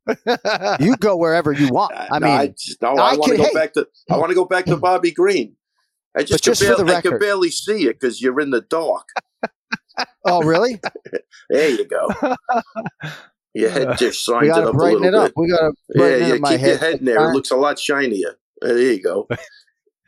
you 0.80 0.96
go 0.98 1.16
wherever 1.16 1.50
you 1.50 1.68
want. 1.70 1.92
I 1.96 2.18
no, 2.18 2.26
mean, 2.26 2.36
I, 2.36 2.46
just, 2.48 2.82
no, 2.82 2.90
I, 2.90 3.12
I 3.12 3.16
want 3.16 3.32
to 3.32 3.38
go 3.38 3.54
back 3.54 3.72
to. 3.72 3.88
I 4.10 4.18
want 4.18 4.28
to 4.28 4.34
go 4.34 4.44
back 4.44 4.66
to 4.66 4.76
Bobby 4.76 5.12
Green. 5.12 5.56
I 6.14 6.22
just, 6.24 6.44
just 6.44 6.60
barely, 6.60 6.76
for 6.76 6.84
the 6.84 6.92
record, 6.92 7.08
I 7.08 7.10
can 7.12 7.18
barely 7.20 7.50
see 7.50 7.84
it 7.86 7.98
because 7.98 8.20
you're 8.20 8.38
in 8.40 8.50
the 8.50 8.60
dark. 8.60 9.08
oh, 10.26 10.42
really? 10.42 10.78
there 11.48 11.70
you 11.70 11.86
go. 11.88 12.08
Your 13.60 13.70
head 13.70 13.98
just 13.98 14.20
shines 14.22 14.48
it 14.48 14.50
up 14.52 14.74
a 14.74 14.76
little 14.76 15.04
it 15.04 15.14
up. 15.14 15.26
bit. 15.28 15.32
We 15.36 15.48
gotta 15.50 15.72
Yeah, 15.94 15.98
brighten 15.98 16.28
yeah. 16.28 16.34
up 16.34 16.40
my 16.40 16.50
Keep 16.50 16.60
head. 16.60 16.68
your 16.68 16.78
head 16.78 16.98
in 17.00 17.04
there. 17.06 17.30
It 17.30 17.34
looks 17.34 17.50
a 17.50 17.56
lot 17.56 17.78
shinier. 17.78 18.30
Uh, 18.62 18.66
There 18.68 18.78
you 18.78 19.02
go. 19.02 19.26
That's 19.30 19.42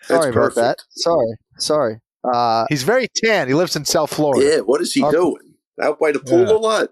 Sorry 0.09 0.30
about 0.30 0.34
perfect. 0.34 0.57
that. 0.57 0.76
Sorry, 0.90 1.36
sorry. 1.59 2.01
Uh, 2.24 2.66
He's 2.68 2.82
very 2.82 3.09
tan. 3.14 3.49
He 3.49 3.55
lives 3.55 3.76
in 3.76 3.84
South 3.84 4.12
Florida. 4.12 4.44
Yeah, 4.44 4.61
what 4.61 4.80
is 4.80 4.92
he 4.92 5.03
Our- 5.03 5.12
doing? 5.12 5.55
Out 5.80 5.99
by 6.01 6.12
the 6.12 6.18
pool 6.20 6.46
Yeah. 6.46 6.53
a 6.53 6.59
lot. 6.59 6.88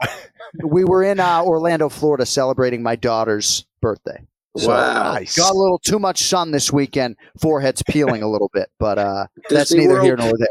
we 0.64 0.84
were 0.84 1.02
in 1.02 1.20
uh, 1.20 1.42
Orlando, 1.42 1.88
Florida, 1.88 2.26
celebrating 2.26 2.82
my 2.82 2.96
daughter's 2.96 3.66
birthday. 3.80 4.22
So, 4.56 4.68
Wow. 4.68 5.14
Nice. 5.14 5.36
Got 5.36 5.52
a 5.52 5.58
little 5.58 5.78
too 5.80 5.98
much 5.98 6.22
sun 6.22 6.52
this 6.52 6.72
weekend. 6.72 7.16
Forehead's 7.40 7.82
peeling 7.82 8.22
a 8.22 8.30
little 8.30 8.50
bit, 8.52 8.68
but 8.78 8.98
uh, 8.98 9.26
that's 9.50 9.72
neither 9.72 9.94
World? 9.94 10.04
here 10.04 10.16
nor 10.16 10.32
there. 10.38 10.48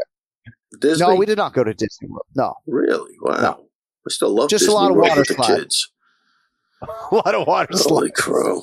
Disney? 0.80 1.06
No, 1.06 1.14
we 1.14 1.24
did 1.26 1.38
not 1.38 1.54
go 1.54 1.64
to 1.64 1.72
Disney 1.72 2.08
World. 2.08 2.26
No, 2.34 2.54
Really? 2.66 3.12
Wow. 3.22 3.40
No. 3.40 3.63
I 4.06 4.10
still 4.10 4.34
love 4.34 4.50
Just 4.50 4.68
a 4.68 4.72
lot 4.72 4.90
of 4.90 4.96
water 4.96 5.20
with 5.20 5.28
the 5.28 5.34
slide. 5.34 5.58
kids. 5.60 5.90
a 7.12 7.14
lot 7.14 7.34
of 7.34 7.46
water 7.46 7.68
Holy 7.72 8.10
slides. 8.10 8.20
crow. 8.20 8.62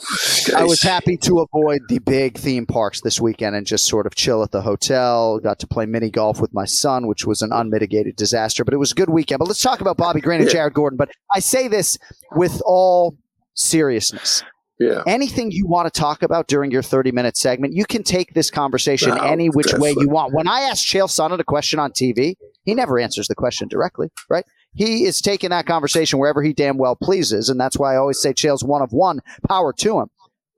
I 0.55 0.63
was 0.63 0.81
happy 0.83 1.17
to 1.17 1.39
avoid 1.39 1.81
the 1.89 1.97
big 1.99 2.37
theme 2.37 2.67
parks 2.67 3.01
this 3.01 3.19
weekend 3.19 3.55
and 3.55 3.65
just 3.65 3.85
sort 3.85 4.05
of 4.05 4.13
chill 4.13 4.43
at 4.43 4.51
the 4.51 4.61
hotel. 4.61 5.39
Got 5.39 5.57
to 5.59 5.67
play 5.67 5.87
mini 5.87 6.11
golf 6.11 6.39
with 6.39 6.53
my 6.53 6.65
son, 6.65 7.07
which 7.07 7.25
was 7.25 7.41
an 7.41 7.51
unmitigated 7.51 8.15
disaster, 8.15 8.63
but 8.63 8.75
it 8.75 8.77
was 8.77 8.91
a 8.91 8.95
good 8.95 9.09
weekend. 9.09 9.39
But 9.39 9.47
let's 9.47 9.61
talk 9.61 9.81
about 9.81 9.97
Bobby 9.97 10.21
Green 10.21 10.39
and 10.41 10.47
Yeah. 10.49 10.53
Jared 10.53 10.73
Gordon. 10.75 10.97
But 10.97 11.09
I 11.33 11.39
say 11.39 11.67
this 11.67 11.97
with 12.33 12.61
all 12.65 13.17
seriousness. 13.55 14.43
Yeah. 14.79 15.03
Anything 15.07 15.51
you 15.51 15.67
want 15.67 15.91
to 15.91 15.99
talk 15.99 16.23
about 16.23 16.47
during 16.47 16.71
your 16.71 16.81
30 16.81 17.11
minute 17.11 17.37
segment, 17.37 17.73
you 17.73 17.85
can 17.85 18.03
take 18.03 18.33
this 18.33 18.49
conversation 18.49 19.09
No, 19.15 19.21
any 19.23 19.47
which 19.47 19.73
way 19.73 19.93
you 19.97 20.09
want. 20.09 20.33
When 20.33 20.47
I 20.47 20.61
ask 20.61 20.85
Chael 20.85 21.07
Sonnen 21.07 21.39
a 21.39 21.43
question 21.43 21.79
on 21.79 21.91
TV, 21.91 22.35
he 22.65 22.73
never 22.75 22.99
answers 22.99 23.27
the 23.27 23.35
question 23.35 23.67
directly, 23.67 24.09
right? 24.29 24.43
He 24.73 25.05
is 25.05 25.21
taking 25.21 25.49
that 25.49 25.65
conversation 25.65 26.17
wherever 26.19 26.41
he 26.41 26.53
damn 26.53 26.77
well 26.77 26.95
pleases. 26.95 27.49
And 27.49 27.59
that's 27.59 27.77
why 27.77 27.93
I 27.93 27.97
always 27.97 28.21
say 28.21 28.33
Chael's 28.33 28.63
one 28.63 28.81
of 28.81 28.93
one. 28.93 29.19
Power 29.47 29.73
to 29.73 29.99
him. 29.99 30.07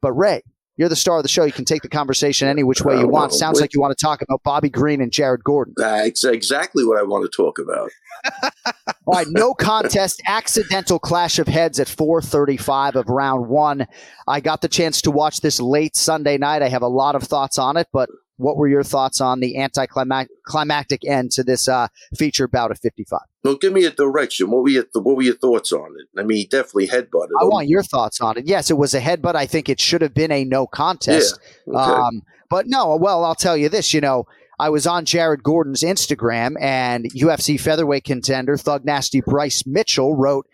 But 0.02 0.14
Ray, 0.14 0.44
you're 0.78 0.90
the 0.90 0.96
star 0.96 1.18
of 1.18 1.24
the 1.24 1.30
show. 1.30 1.44
You 1.46 1.52
can 1.52 1.66
take 1.66 1.82
the 1.82 1.90
conversation 1.90 2.48
any 2.48 2.64
which 2.64 2.82
way 2.82 2.96
you 2.96 3.02
Uh, 3.06 3.08
want. 3.08 3.32
well, 3.32 3.40
Sounds 3.40 3.60
like 3.62 3.74
you 3.74 3.82
want 3.82 3.98
to 3.98 4.06
talk 4.06 4.22
about 4.22 4.42
Bobby 4.44 4.70
Green 4.70 5.02
and 5.02 5.12
Jared 5.12 5.44
Gordon. 5.44 5.74
That's 5.78 6.24
exactly 6.24 6.86
what 6.86 7.00
I 7.00 7.04
want 7.04 7.30
to 7.30 7.36
talk 7.36 7.58
about. 7.60 7.90
All 9.06 9.14
right, 9.16 9.28
no 9.30 9.54
contest, 9.54 10.22
accidental 10.28 10.98
clash 11.00 11.40
of 11.40 11.48
heads 11.48 11.80
at 11.80 11.88
4:35 11.88 12.96
of 12.96 13.08
round 13.10 13.48
1. 13.48 13.88
I 14.28 14.40
got 14.40 14.62
the 14.62 14.68
chance 14.70 15.02
to 15.04 15.12
watch 15.12 15.42
this 15.42 15.60
late 15.60 15.96
Sunday 15.96 16.38
night. 16.38 16.62
I 16.62 16.70
have 16.70 16.82
a 16.84 16.88
lot 16.88 17.16
of 17.16 17.24
thoughts 17.24 17.58
on 17.58 17.78
it, 17.78 17.88
but 17.92 18.10
what 18.38 18.58
were 18.58 18.68
your 18.68 18.84
thoughts 18.84 19.22
on 19.22 19.40
the 19.40 19.58
anticlimactic 19.58 21.06
end 21.06 21.32
to 21.32 21.44
this 21.44 21.68
uh, 21.68 21.88
feature 22.18 22.48
bout 22.48 22.72
of 22.72 22.80
55? 22.80 23.20
No, 23.44 23.56
give 23.56 23.74
me 23.74 23.86
a 23.86 23.92
direction. 23.92 24.50
What 24.50 24.64
were 24.64 24.70
your 24.70 24.86
What 24.94 25.16
were 25.16 25.22
your 25.22 25.36
thoughts 25.36 25.72
on 25.72 25.96
it? 26.00 26.20
I 26.20 26.24
mean, 26.24 26.38
he 26.38 26.46
definitely 26.46 26.88
headbutted. 26.88 27.30
I 27.40 27.46
want 27.46 27.68
your 27.68 27.84
thoughts 27.84 28.22
on 28.22 28.38
it. 28.38 28.48
Yes, 28.48 28.70
it 28.70 28.78
was 28.78 28.94
a 28.94 29.02
headbutt. 29.02 29.36
I 29.36 29.46
think 29.46 29.70
it 29.70 29.80
should 29.80 30.02
have 30.02 30.14
been 30.14 30.32
a 30.32 30.44
no 30.46 30.66
contest. 30.66 31.40
Okay. 31.68 31.78
Um, 31.78 32.24
but 32.50 32.68
no, 32.68 32.96
well, 32.96 33.26
I'll 33.26 33.36
tell 33.36 33.58
you 33.58 33.70
this. 33.70 33.94
You 33.94 34.02
know, 34.02 34.28
I 34.60 34.70
was 34.70 34.88
on 34.88 35.06
Jared 35.06 35.44
Gordon's 35.44 35.82
Instagram, 35.82 36.56
and 36.60 37.06
UFC 37.14 37.60
featherweight 37.60 38.06
contender 38.06 38.58
Thug 38.58 38.86
Nasty 38.86 39.22
Bryce 39.22 39.66
Mitchell 39.66 40.16
wrote 40.16 40.48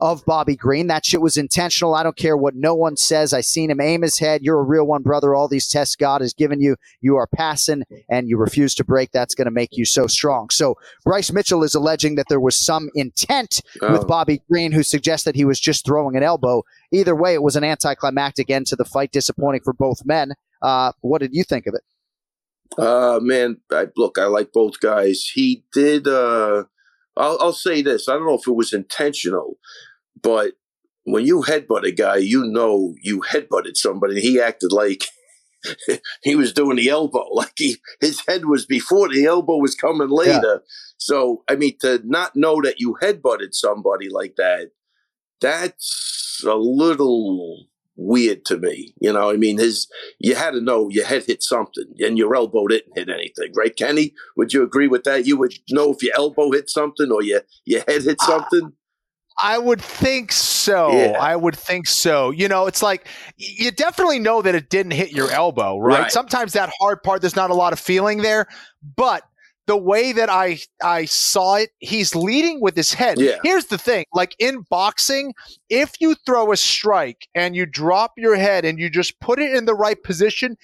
of 0.00 0.24
Bobby 0.24 0.56
Green. 0.56 0.86
That 0.86 1.04
shit 1.04 1.20
was 1.20 1.36
intentional. 1.36 1.94
I 1.94 2.02
don't 2.02 2.16
care 2.16 2.36
what 2.36 2.54
no 2.54 2.74
one 2.74 2.96
says. 2.96 3.32
I 3.32 3.40
seen 3.42 3.70
him 3.70 3.80
aim 3.80 4.02
his 4.02 4.18
head. 4.18 4.42
You're 4.42 4.58
a 4.60 4.64
real 4.64 4.86
one, 4.86 5.02
brother. 5.02 5.34
All 5.34 5.48
these 5.48 5.68
tests 5.68 5.96
God 5.96 6.20
has 6.20 6.32
given 6.32 6.60
you, 6.60 6.76
you 7.00 7.16
are 7.16 7.26
passing, 7.26 7.82
and 8.08 8.28
you 8.28 8.36
refuse 8.38 8.74
to 8.76 8.84
break. 8.84 9.10
That's 9.12 9.34
going 9.34 9.46
to 9.46 9.50
make 9.50 9.76
you 9.76 9.84
so 9.84 10.06
strong. 10.06 10.50
So 10.50 10.76
Bryce 11.04 11.32
Mitchell 11.32 11.62
is 11.62 11.74
alleging 11.74 12.14
that 12.16 12.26
there 12.28 12.40
was 12.40 12.58
some 12.58 12.88
intent 12.94 13.60
Oh. 13.82 13.92
with 13.92 14.06
Bobby 14.06 14.42
Green, 14.50 14.72
who 14.72 14.82
suggests 14.82 15.24
that 15.24 15.36
he 15.36 15.44
was 15.44 15.60
just 15.60 15.84
throwing 15.84 16.16
an 16.16 16.22
elbow. 16.22 16.62
Either 16.92 17.14
way, 17.14 17.34
it 17.34 17.42
was 17.42 17.56
an 17.56 17.64
anticlimactic 17.64 18.50
end 18.50 18.66
to 18.68 18.76
the 18.76 18.84
fight. 18.84 19.12
Disappointing 19.12 19.60
for 19.62 19.72
both 19.72 20.04
men. 20.04 20.32
Uh, 20.62 20.92
what 21.00 21.20
did 21.20 21.30
you 21.34 21.44
think 21.44 21.66
of 21.66 21.74
it? 21.74 21.82
Uh 22.78 23.18
man, 23.20 23.56
I, 23.72 23.86
look, 23.96 24.16
I 24.18 24.26
like 24.26 24.52
both 24.52 24.78
guys. 24.80 25.28
He 25.34 25.64
did. 25.72 26.06
uh 26.06 26.64
I'll, 27.16 27.36
I'll 27.40 27.52
say 27.52 27.82
this. 27.82 28.08
I 28.08 28.12
don't 28.14 28.26
know 28.26 28.34
if 28.38 28.46
it 28.46 28.52
was 28.52 28.72
intentional, 28.72 29.56
but 30.22 30.52
when 31.04 31.26
you 31.26 31.42
headbutt 31.42 31.84
a 31.84 31.92
guy, 31.92 32.16
you 32.16 32.44
know 32.44 32.94
you 33.02 33.22
headbutted 33.22 33.76
somebody. 33.76 34.20
He 34.20 34.40
acted 34.40 34.72
like 34.72 35.06
he 36.22 36.34
was 36.34 36.52
doing 36.52 36.76
the 36.76 36.88
elbow, 36.88 37.26
like 37.32 37.52
he 37.56 37.76
his 38.00 38.22
head 38.26 38.46
was 38.46 38.66
before 38.66 39.08
the 39.08 39.24
elbow 39.24 39.56
was 39.56 39.74
coming 39.74 40.10
later. 40.10 40.62
So 40.98 41.44
I 41.48 41.56
mean, 41.56 41.76
to 41.80 42.00
not 42.04 42.36
know 42.36 42.60
that 42.62 42.76
you 42.78 42.96
headbutted 43.02 43.52
somebody 43.52 44.08
like 44.08 44.36
that, 44.36 44.70
that's 45.40 46.42
a 46.46 46.54
little 46.54 47.66
weird 47.96 48.44
to 48.46 48.58
me. 48.58 48.94
You 49.00 49.12
know, 49.12 49.30
I 49.30 49.36
mean, 49.36 49.58
his 49.58 49.88
you 50.18 50.34
had 50.34 50.52
to 50.52 50.60
know 50.60 50.88
your 50.90 51.06
head 51.06 51.24
hit 51.24 51.42
something 51.42 51.84
and 51.98 52.18
your 52.18 52.34
elbow 52.34 52.66
didn't 52.66 52.96
hit 52.96 53.08
anything, 53.08 53.52
right, 53.54 53.74
Kenny? 53.74 54.14
Would 54.36 54.52
you 54.52 54.62
agree 54.62 54.88
with 54.88 55.04
that? 55.04 55.26
You 55.26 55.36
would 55.38 55.54
know 55.70 55.92
if 55.92 56.02
your 56.02 56.14
elbow 56.16 56.50
hit 56.50 56.70
something 56.70 57.10
or 57.10 57.22
your 57.22 57.42
your 57.64 57.82
head 57.86 58.02
hit 58.02 58.18
ah. 58.22 58.26
something. 58.26 58.72
I 59.42 59.58
would 59.58 59.80
think 59.80 60.32
so. 60.32 60.92
Yeah. 60.92 61.18
I 61.20 61.36
would 61.36 61.56
think 61.56 61.86
so. 61.86 62.30
You 62.30 62.48
know, 62.48 62.66
it's 62.66 62.82
like 62.82 63.06
you 63.36 63.70
definitely 63.70 64.18
know 64.18 64.42
that 64.42 64.54
it 64.54 64.68
didn't 64.70 64.92
hit 64.92 65.12
your 65.12 65.30
elbow, 65.30 65.78
right? 65.78 66.00
Right. 66.00 66.12
Sometimes 66.12 66.52
that 66.52 66.70
hard 66.78 67.02
part, 67.02 67.20
there's 67.20 67.36
not 67.36 67.50
a 67.50 67.54
lot 67.54 67.72
of 67.72 67.80
feeling 67.80 68.18
there, 68.18 68.46
but 68.96 69.24
the 69.66 69.76
way 69.76 70.12
that 70.12 70.28
I 70.28 70.58
I 70.82 71.04
saw 71.04 71.54
it, 71.54 71.70
he's 71.78 72.14
leading 72.14 72.60
with 72.60 72.74
his 72.74 72.92
head. 72.92 73.20
Yeah. 73.20 73.36
Here's 73.42 73.66
the 73.66 73.78
thing: 73.78 74.04
like 74.12 74.34
in 74.38 74.64
boxing, 74.68 75.32
if 75.68 75.92
you 76.00 76.16
throw 76.26 76.52
a 76.52 76.56
strike 76.56 77.28
and 77.34 77.54
you 77.54 77.66
drop 77.66 78.12
your 78.16 78.36
head 78.36 78.64
and 78.64 78.78
you 78.78 78.90
just 78.90 79.20
put 79.20 79.38
it 79.38 79.54
in 79.54 79.66
the 79.66 79.74
right 79.74 80.02
position, 80.02 80.56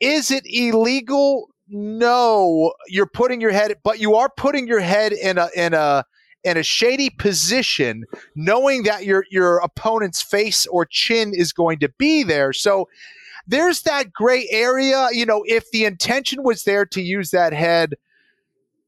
is 0.00 0.30
it 0.30 0.44
illegal? 0.44 1.48
No, 1.68 2.74
you're 2.88 3.06
putting 3.06 3.40
your 3.40 3.52
head, 3.52 3.74
but 3.82 3.98
you 3.98 4.16
are 4.16 4.28
putting 4.36 4.66
your 4.66 4.80
head 4.80 5.12
in 5.12 5.38
a 5.38 5.48
in 5.56 5.72
a 5.72 6.04
in 6.44 6.56
a 6.56 6.62
shady 6.62 7.10
position, 7.10 8.04
knowing 8.34 8.82
that 8.84 9.04
your 9.04 9.24
your 9.30 9.58
opponent's 9.58 10.22
face 10.22 10.66
or 10.66 10.84
chin 10.84 11.32
is 11.34 11.52
going 11.52 11.78
to 11.80 11.88
be 11.98 12.22
there. 12.22 12.52
So 12.52 12.88
there's 13.46 13.82
that 13.82 14.12
gray 14.12 14.46
area. 14.50 15.08
You 15.12 15.26
know, 15.26 15.42
if 15.46 15.70
the 15.70 15.84
intention 15.84 16.42
was 16.42 16.64
there 16.64 16.84
to 16.86 17.00
use 17.02 17.30
that 17.30 17.52
head, 17.52 17.94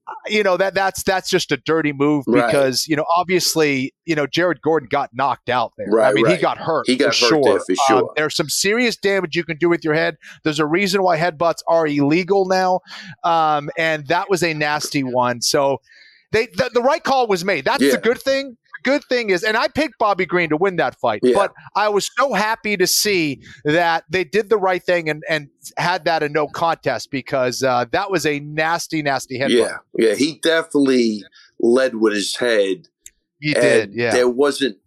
uh, 0.07 0.13
you 0.27 0.43
know 0.43 0.57
that 0.59 0.75
that's 0.75 1.03
that's 1.03 1.31
just 1.31 1.51
a 1.51 1.57
dirty 1.57 1.93
move 1.93 2.25
Right. 2.29 2.47
because 2.47 2.87
you 2.87 2.95
know 2.95 3.07
obviously 3.17 3.95
you 4.05 4.15
know 4.15 4.27
Jared 4.27 4.61
Gordon 4.61 4.89
got 4.91 5.11
knocked 5.15 5.49
out 5.49 5.73
there. 5.79 5.87
Right, 5.89 6.05
I 6.05 6.07
Right, 6.09 6.15
mean 6.15 6.27
he 6.27 6.37
got 6.37 6.59
hurt. 6.59 6.87
He 6.87 6.97
got 6.97 7.15
for 7.15 7.25
hurt 7.25 7.29
sure. 7.45 7.61
for 7.61 7.73
Um, 7.73 7.77
sure. 8.01 8.13
there's 8.17 8.37
some 8.37 8.49
serious 8.51 8.97
damage 8.97 9.35
you 9.35 9.45
can 9.45 9.57
do 9.57 9.69
with 9.71 9.83
your 9.83 9.95
head. 9.95 10.17
There's 10.43 10.59
a 10.61 10.67
reason 10.67 11.03
why 11.03 11.19
headbutts 11.19 11.63
are 11.69 11.87
illegal 11.87 12.45
now, 12.47 12.81
um, 13.25 13.71
and 13.79 14.07
that 14.09 14.29
was 14.29 14.43
a 14.43 14.53
nasty 14.53 15.03
one. 15.05 15.41
So 15.41 15.81
they 16.35 16.47
the, 16.47 16.71
the 16.75 16.83
right 16.83 17.03
call 17.03 17.27
was 17.27 17.45
made. 17.45 17.65
That's 17.65 17.83
Yeah. 17.83 17.93
the 17.93 17.99
good 17.99 18.21
thing. 18.21 18.57
The 18.85 18.91
good 18.91 19.05
thing 19.09 19.31
is, 19.31 19.43
and 19.45 19.57
I 19.57 19.69
picked 19.69 19.99
Bobby 19.99 20.27
Green 20.27 20.51
to 20.51 20.57
win 20.59 20.77
that 20.77 20.95
fight, 21.01 21.21
Yeah. 21.23 21.35
but 21.35 21.53
I 21.75 21.89
was 21.89 22.11
so 22.19 22.35
happy 22.35 22.77
to 22.77 22.87
see 22.87 23.41
that 23.65 24.05
they 24.11 24.25
did 24.25 24.51
the 24.51 24.59
right 24.59 24.83
thing 24.83 25.09
and 25.09 25.23
and 25.29 25.49
had 25.79 26.05
that 26.05 26.23
a 26.23 26.29
no 26.29 26.47
contest 26.49 27.11
because 27.11 27.63
uh, 27.63 27.87
that 27.93 28.11
was 28.11 28.27
a 28.27 28.41
nasty, 28.41 29.01
nasty 29.03 29.39
headbutt. 29.39 29.51
Yeah, 29.51 29.77
yeah, 30.09 30.15
he 30.17 30.39
definitely 30.43 31.25
led 31.61 31.95
with 31.97 32.13
his 32.13 32.37
head. 32.37 32.89
He 33.41 33.55
did. 33.55 33.95
Yeah. 33.95 34.11
there 34.13 34.29
wasn't. 34.29 34.79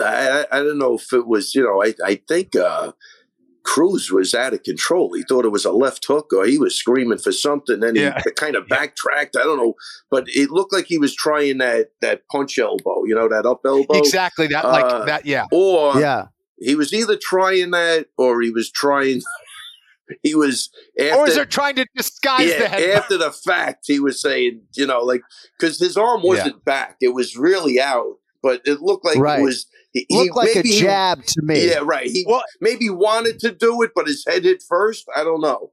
I, 0.00 0.44
I 0.50 0.58
I 0.58 0.62
don't 0.62 0.78
know 0.78 0.94
if 0.96 1.12
it 1.12 1.26
was. 1.26 1.54
You 1.54 1.64
know, 1.64 1.82
I 1.82 1.94
I 2.04 2.14
think 2.26 2.56
uh, 2.56 2.92
Cruz 3.64 4.10
was 4.10 4.34
out 4.34 4.54
of 4.54 4.62
control. 4.62 5.12
He 5.14 5.22
thought 5.22 5.44
it 5.44 5.52
was 5.52 5.64
a 5.64 5.72
left 5.72 6.04
hook, 6.06 6.32
or 6.32 6.44
he 6.46 6.58
was 6.58 6.74
screaming 6.76 7.18
for 7.18 7.32
something. 7.32 7.82
And 7.84 7.96
Yeah. 7.96 8.20
he 8.24 8.30
kind 8.36 8.56
of 8.56 8.66
backtracked. 8.68 9.36
I 9.36 9.42
don't 9.44 9.58
know, 9.58 9.74
but 10.10 10.24
it 10.28 10.50
looked 10.50 10.72
like 10.72 10.86
he 10.86 10.98
was 10.98 11.14
trying 11.14 11.58
that 11.58 11.90
that 12.00 12.22
punch 12.30 12.58
elbow. 12.58 13.04
You 13.04 13.14
know, 13.14 13.28
that 13.28 13.46
up 13.46 13.60
elbow. 13.64 13.98
exactly 13.98 14.46
that. 14.48 14.64
Like 14.64 14.84
Uh, 14.84 15.04
that. 15.04 15.26
Yeah. 15.26 15.46
Or 15.52 15.98
yeah. 16.00 16.26
he 16.58 16.74
was 16.74 16.92
either 16.92 17.16
trying 17.20 17.70
that, 17.72 18.06
or 18.18 18.40
he 18.42 18.50
was 18.50 18.70
trying. 18.70 19.22
He 20.22 20.34
was 20.34 20.68
after, 21.00 21.14
or 21.14 21.28
is 21.28 21.36
there 21.36 21.46
trying 21.46 21.76
to 21.76 21.86
disguise 21.96 22.40
the 22.52 22.64
yeah, 22.64 22.68
headbutt? 22.78 22.94
after 22.96 23.16
the 23.18 23.30
fact, 23.30 23.84
he 23.86 23.98
was 23.98 24.20
saying, 24.20 24.60
you 24.74 24.86
know, 24.86 25.00
like 25.00 25.22
because 25.58 25.78
his 25.78 25.96
arm 25.96 26.20
wasn't 26.22 26.62
back; 26.66 26.96
it 27.00 27.14
was 27.14 27.34
really 27.36 27.80
out, 27.80 28.16
but 28.42 28.60
it 28.66 28.82
looked 28.82 29.06
like 29.06 29.16
Right. 29.16 29.38
it 29.40 29.42
was. 29.42 29.64
He, 29.92 30.06
he- 30.08 30.16
Looked 30.16 30.36
like 30.36 30.52
a 30.52 30.54
maybe 30.56 30.68
he- 30.70 30.80
jab 30.80 31.24
to 31.24 31.42
me. 31.42 31.68
yeah, 31.68 31.80
right. 31.82 32.06
He 32.10 32.24
Well- 32.26 32.42
maybe 32.60 32.88
wanted 32.90 33.38
to 33.40 33.52
do 33.52 33.82
it, 33.82 33.90
but 33.94 34.06
his 34.06 34.24
head 34.26 34.44
hit 34.44 34.62
first. 34.62 35.06
I 35.14 35.22
don't 35.24 35.40
know, 35.42 35.70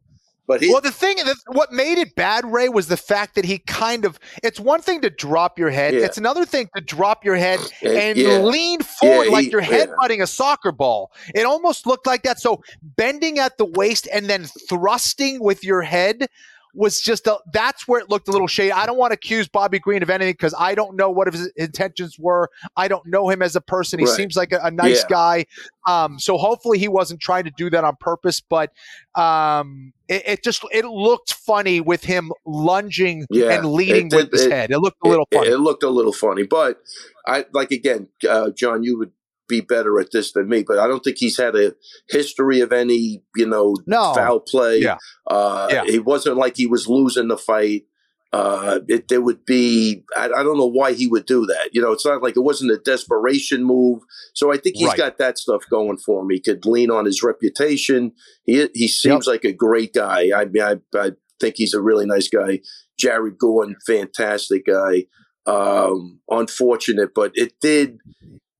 But 0.48 0.62
he, 0.62 0.72
well, 0.72 0.82
the 0.82 0.92
thing 0.92 1.18
that 1.18 1.36
what 1.48 1.72
made 1.72 1.98
it 2.00 2.16
bad, 2.16 2.44
Ray, 2.52 2.70
was 2.70 2.88
the 2.88 2.98
fact 2.98 3.36
that 3.36 3.46
he 3.46 3.60
kind 3.60 4.04
of. 4.04 4.20
It's 4.44 4.60
one 4.60 4.82
thing 4.82 5.00
to 5.02 5.10
drop 5.10 5.58
your 5.60 5.70
head. 5.70 5.94
Yeah. 5.94 6.02
It's 6.02 6.18
another 6.18 6.44
thing 6.44 6.68
to 6.76 6.82
drop 6.82 7.24
your 7.24 7.36
head 7.36 7.60
and 7.84 8.18
yeah. 8.18 8.40
lean 8.40 8.82
forward 8.82 9.26
Yeah, 9.26 9.32
like 9.32 9.52
you're 9.52 9.62
yeah. 9.62 9.86
headbutting 9.86 10.22
a 10.24 10.28
soccer 10.28 10.72
ball. 10.72 11.12
It 11.36 11.46
almost 11.46 11.86
looked 11.86 12.08
like 12.08 12.24
that. 12.24 12.40
So 12.40 12.62
bending 12.82 13.38
at 13.40 13.58
the 13.58 13.66
waist 13.66 14.08
and 14.12 14.26
then 14.26 14.46
thrusting 14.68 15.40
with 15.42 15.64
your 15.64 15.82
head 15.84 16.28
was 16.74 17.02
just 17.02 17.26
a, 17.28 17.38
that's 17.52 17.88
where 17.88 18.00
it 18.00 18.10
looked 18.10 18.28
a 18.28 18.32
little 18.32 18.48
shady. 18.48 18.72
I 18.72 18.86
don't 18.86 18.98
want 18.98 19.12
to 19.12 19.16
accuse 19.16 19.48
Bobby 19.48 19.80
Green 19.80 20.04
of 20.04 20.10
anything 20.10 20.34
because 20.34 20.54
I 20.58 20.76
don't 20.76 20.96
know 20.96 21.10
what 21.10 21.32
his 21.34 21.48
intentions 21.56 22.18
were. 22.20 22.50
I 22.78 22.88
don't 22.88 23.06
know 23.08 23.30
him 23.30 23.42
as 23.42 23.56
a 23.56 23.62
person. 23.62 24.00
He 24.00 24.06
Right. 24.06 24.16
seems 24.16 24.36
like 24.36 24.52
a, 24.52 24.60
a 24.64 24.72
nice 24.72 25.02
Yeah. 25.02 25.08
guy. 25.10 25.46
Um, 25.88 26.20
so 26.20 26.38
hopefully 26.38 26.78
he 26.78 26.88
wasn't 26.88 27.20
trying 27.22 27.46
to 27.46 27.52
do 27.52 27.70
that 27.72 27.84
on 27.84 27.96
purpose, 28.00 28.40
but 28.42 28.72
um, 29.16 29.94
it, 30.08 30.24
it 30.28 30.44
just 30.44 30.64
it 30.72 30.86
looked 30.86 31.34
funny 31.34 31.82
with 31.82 32.04
him 32.04 32.32
lunging 32.46 33.26
Yeah, 33.30 33.52
and 33.52 33.72
leading 33.74 34.08
it 34.08 34.14
with 34.16 34.26
did- 34.26 34.34
his 34.34 34.46
it- 34.46 34.52
head. 34.52 34.72
It 34.72 34.80
looked 34.80 34.98
a 35.04 35.08
little 35.10 35.28
it, 35.32 35.36
funny. 35.36 35.50
It, 35.50 35.58
looked 35.58 35.84
a 35.84 35.90
little 35.90 36.14
funny, 36.14 36.44
but 36.44 36.82
I 37.28 37.46
like 37.54 37.72
again, 37.72 38.10
uh, 38.30 38.52
Jon. 38.52 38.84
You 38.84 38.98
would 39.00 39.12
be 39.50 39.60
better 39.62 40.00
at 40.00 40.12
this 40.14 40.32
than 40.32 40.48
me, 40.48 40.64
but 40.66 40.80
I 40.80 40.88
don't 40.88 41.04
think 41.04 41.18
he's 41.20 41.38
had 41.38 41.56
a 41.58 41.74
history 42.08 42.62
of 42.62 42.72
any, 42.72 43.22
you 43.36 43.46
know, 43.48 43.76
No. 43.86 44.14
foul 44.14 44.40
play. 44.40 44.78
Yeah. 44.80 44.98
Uh, 45.28 45.68
Yeah. 45.72 45.84
It 45.86 46.06
wasn't 46.06 46.38
like 46.38 46.56
he 46.56 46.68
was 46.68 46.88
losing 46.88 47.28
the 47.28 47.38
fight. 47.38 47.84
Uh, 48.32 48.80
it, 48.88 49.08
there 49.08 49.22
would 49.22 49.44
be, 49.44 50.04
I, 50.16 50.26
I 50.26 50.44
don't 50.44 50.60
know 50.60 50.70
why 50.70 50.94
he 50.94 51.08
would 51.08 51.26
do 51.26 51.48
that. 51.48 51.70
You 51.74 51.82
know, 51.82 51.92
it's 51.92 52.06
not 52.06 52.22
like 52.22 52.38
it 52.38 52.42
wasn't 52.42 52.70
a 52.72 52.78
desperation 52.78 53.64
move. 53.64 54.04
So 54.36 54.54
I 54.54 54.58
think 54.58 54.76
he's 54.78 54.88
Right. 54.90 54.98
got 55.00 55.18
that 55.18 55.40
stuff 55.40 55.64
going 55.68 55.98
for 55.98 56.22
him. 56.22 56.30
He 56.30 56.40
could 56.40 56.64
lean 56.64 56.92
on 56.92 57.06
his 57.06 57.24
reputation. 57.24 58.12
He 58.46 58.70
he 58.76 58.88
seems 58.88 59.26
like 59.26 59.44
a 59.46 59.52
great 59.52 59.94
guy. 59.96 60.30
I 60.36 60.46
mean, 60.46 60.62
I, 60.62 60.76
I 60.96 61.14
think 61.42 61.56
he's 61.58 61.74
a 61.74 61.82
really 61.82 62.06
nice 62.06 62.30
guy. 62.30 62.60
Jared 63.00 63.40
Gordon, 63.40 63.76
fantastic 63.88 64.68
guy. 64.68 65.06
Um, 65.48 66.20
unfortunate, 66.30 67.16
but 67.16 67.32
it 67.34 67.54
did 67.60 67.98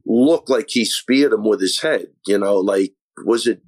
look 0.10 0.50
like 0.50 0.70
he 0.70 0.84
speared 0.84 1.32
him 1.32 1.46
with 1.46 1.62
his 1.62 1.80
head. 1.82 2.08
You 2.28 2.38
know, 2.40 2.58
like 2.58 2.94
was 3.26 3.48
it 3.48 3.62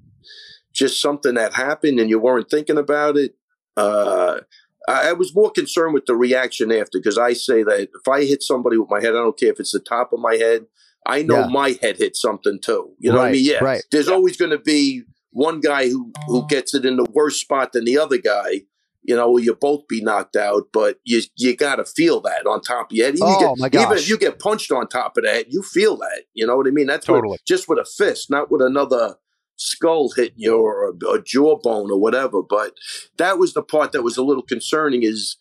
just 0.73 1.01
something 1.01 1.35
that 1.35 1.53
happened 1.53 1.99
and 1.99 2.09
you 2.09 2.19
weren't 2.19 2.49
thinking 2.49 2.77
about 2.77 3.15
it? 3.15 3.35
Uh, 3.77 4.39
I, 4.87 5.09
I 5.09 5.13
was 5.13 5.33
more 5.35 5.51
concerned 5.51 5.93
with 5.93 6.05
the 6.07 6.15
reaction 6.15 6.71
after 6.71 6.97
because 6.97 7.17
I 7.17 7.33
say 7.33 7.63
that 7.63 7.81
if 7.93 8.07
I 8.09 8.23
hit 8.25 8.41
somebody 8.43 8.77
with 8.77 8.89
my 8.89 8.99
head, 8.99 9.11
I 9.11 9.19
don't 9.19 9.37
care 9.39 9.51
if 9.51 9.59
it's 9.59 9.71
the 9.71 9.79
top 9.79 10.11
of 10.11 10.19
my 10.19 10.35
head. 10.35 10.65
I 11.05 11.23
know 11.23 11.41
Yeah. 11.41 11.47
my 11.47 11.77
head 11.81 11.97
hit 11.97 12.15
something 12.15 12.59
too. 12.59 12.93
You 12.99 13.11
know 13.11 13.19
what 13.19 13.27
I 13.27 13.31
mean? 13.31 13.45
Yeah. 13.45 13.63
right. 13.63 13.83
There's 13.91 14.07
always 14.07 14.37
going 14.37 14.51
to 14.51 14.59
be 14.59 15.03
one 15.31 15.59
guy 15.59 15.89
who 15.89 16.11
who 16.27 16.45
gets 16.47 16.73
it 16.73 16.85
in 16.85 16.97
the 16.97 17.07
worst 17.11 17.39
spot 17.41 17.71
than 17.73 17.85
the 17.85 17.97
other 17.97 18.17
guy. 18.17 18.61
You 19.03 19.15
know, 19.15 19.37
you 19.37 19.55
both 19.55 19.87
be 19.87 20.01
knocked 20.01 20.35
out, 20.35 20.67
but 20.71 20.97
you 21.03 21.21
you 21.35 21.55
got 21.55 21.77
to 21.77 21.85
feel 21.85 22.21
that 22.21 22.45
on 22.45 22.61
top 22.61 22.91
of 22.91 22.95
your 22.95 23.07
head. 23.07 23.15
Even, 23.15 23.27
Oh, 23.27 23.55
get, 23.55 23.73
my 23.73 23.81
even 23.81 23.97
if 23.97 24.07
you 24.09 24.17
get 24.17 24.39
punched 24.39 24.71
on 24.71 24.87
top 24.87 25.17
of 25.17 25.23
that, 25.23 25.51
you 25.51 25.63
feel 25.63 25.97
that. 25.97 26.23
You 26.33 26.45
know 26.45 26.55
what 26.55 26.67
I 26.67 26.71
mean? 26.71 26.87
That's 26.87 27.07
what- 27.07 27.15
Totally. 27.15 27.37
just 27.47 27.67
with 27.67 27.79
a 27.79 27.85
fist, 27.85 28.29
not 28.29 28.51
with 28.51 28.61
another 28.61 29.15
skull 29.55 30.09
hitting 30.15 30.33
you 30.37 30.55
or 30.55 30.89
a, 30.89 31.07
a 31.13 31.21
jawbone 31.23 31.91
or 31.91 31.99
whatever. 31.99 32.41
But 32.41 32.73
that 33.17 33.37
was 33.39 33.53
the 33.53 33.61
part 33.63 33.91
that 33.91 34.01
was 34.03 34.17
a 34.17 34.23
little 34.23 34.43
concerning 34.43 35.03
is 35.03 35.37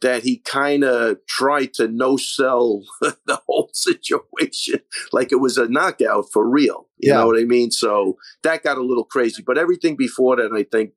that 0.00 0.22
he 0.22 0.38
kind 0.38 0.84
of 0.84 1.18
tried 1.28 1.74
to 1.74 1.88
no 1.88 2.16
sell 2.16 2.82
the 3.00 3.40
whole 3.48 3.68
situation 3.72 4.80
like 5.12 5.32
it 5.32 5.40
was 5.40 5.58
a 5.58 5.68
knockout 5.68 6.26
for 6.32 6.48
real. 6.48 6.86
You 6.98 7.10
Yeah. 7.12 7.18
know 7.18 7.26
what 7.28 7.40
I 7.40 7.44
mean? 7.44 7.70
So 7.72 8.16
that 8.44 8.62
got 8.62 8.78
a 8.78 8.82
little 8.82 9.04
crazy. 9.04 9.42
But 9.44 9.58
everything 9.58 9.96
before 9.96 10.36
that, 10.36 10.52
I 10.52 10.62
think 10.64 10.92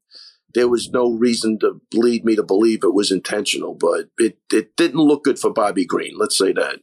there 0.54 0.70
was 0.70 0.90
no 0.90 1.12
reason 1.12 1.60
to 1.60 1.82
lead 1.94 2.26
me 2.26 2.36
to 2.36 2.44
believe 2.44 2.84
it 2.84 2.94
was 2.94 3.12
intentional. 3.12 3.74
But 3.74 4.10
it, 4.18 4.38
it 4.52 4.76
didn't 4.76 5.02
look 5.02 5.24
good 5.24 5.40
for 5.40 5.52
Bobby 5.52 5.86
Green. 5.86 6.14
Let's 6.18 6.38
say 6.38 6.54
that. 6.54 6.80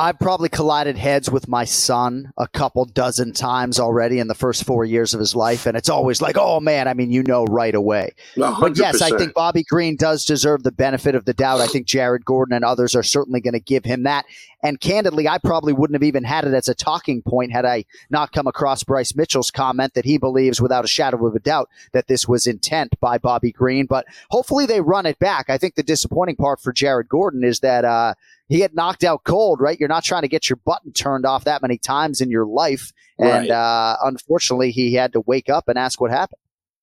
I've 0.00 0.18
probably 0.18 0.48
collided 0.48 0.96
heads 0.96 1.30
with 1.30 1.46
my 1.46 1.66
son 1.66 2.32
a 2.38 2.48
couple 2.48 2.86
dozen 2.86 3.34
times 3.34 3.78
already 3.78 4.18
in 4.18 4.28
the 4.28 4.34
first 4.34 4.64
four 4.64 4.86
years 4.86 5.12
of 5.12 5.20
his 5.20 5.36
life, 5.36 5.66
and 5.66 5.76
it's 5.76 5.90
always 5.90 6.22
like, 6.22 6.38
oh 6.38 6.58
man, 6.58 6.88
I 6.88 6.94
mean, 6.94 7.10
you 7.10 7.22
know 7.22 7.44
right 7.44 7.74
away. 7.74 8.14
A 8.38 8.56
But 8.58 8.78
yes, 8.78 9.02
I 9.02 9.10
think 9.10 9.34
Bobby 9.34 9.62
Green 9.62 9.96
does 9.96 10.24
deserve 10.24 10.62
the 10.62 10.72
benefit 10.72 11.14
of 11.14 11.26
the 11.26 11.34
doubt. 11.34 11.60
I 11.60 11.66
think 11.66 11.86
Jared 11.86 12.24
Gordon 12.24 12.54
and 12.54 12.64
others 12.64 12.94
are 12.94 13.02
certainly 13.02 13.42
going 13.42 13.52
to 13.52 13.60
give 13.60 13.84
him 13.84 14.04
that. 14.04 14.24
And 14.62 14.80
candidly, 14.80 15.26
I 15.26 15.38
probably 15.38 15.72
wouldn't 15.72 15.94
have 15.94 16.06
even 16.06 16.24
had 16.24 16.44
it 16.44 16.52
as 16.52 16.68
a 16.68 16.74
talking 16.74 17.22
point 17.22 17.52
had 17.52 17.64
I 17.64 17.84
not 18.10 18.32
come 18.32 18.46
across 18.46 18.84
Bryce 18.84 19.14
Mitchell's 19.16 19.50
comment 19.50 19.94
that 19.94 20.04
he 20.04 20.18
believes 20.18 20.60
without 20.60 20.84
a 20.84 20.88
shadow 20.88 21.26
of 21.26 21.34
a 21.34 21.40
doubt 21.40 21.70
that 21.92 22.08
this 22.08 22.28
was 22.28 22.46
intent 22.46 22.94
by 23.00 23.16
Bobby 23.18 23.52
Green. 23.52 23.86
But 23.86 24.04
hopefully 24.30 24.66
they 24.66 24.80
run 24.80 25.06
it 25.06 25.18
back. 25.18 25.48
I 25.48 25.56
think 25.58 25.76
the 25.76 25.82
disappointing 25.82 26.36
part 26.36 26.60
for 26.60 26.72
Jared 26.72 27.08
Gordon 27.08 27.42
is 27.42 27.60
that 27.60 27.84
uh, 27.84 28.14
he 28.48 28.58
get 28.58 28.74
knocked 28.74 29.04
out 29.04 29.24
cold, 29.24 29.60
right? 29.60 29.78
You're 29.80 29.88
not 29.88 30.04
trying 30.04 30.22
to 30.22 30.28
get 30.28 30.50
your 30.50 30.58
button 30.64 30.92
turned 30.92 31.24
off 31.24 31.44
that 31.44 31.62
many 31.62 31.78
times 31.78 32.20
in 32.20 32.30
your 32.30 32.46
life. 32.46 32.92
And 33.18 33.48
Right. 33.48 33.50
uh, 33.50 33.96
unfortunately, 34.02 34.70
he 34.72 34.94
had 34.94 35.12
to 35.14 35.20
wake 35.20 35.48
up 35.48 35.68
and 35.68 35.78
ask 35.78 36.00
what 36.00 36.10
happened. 36.10 36.38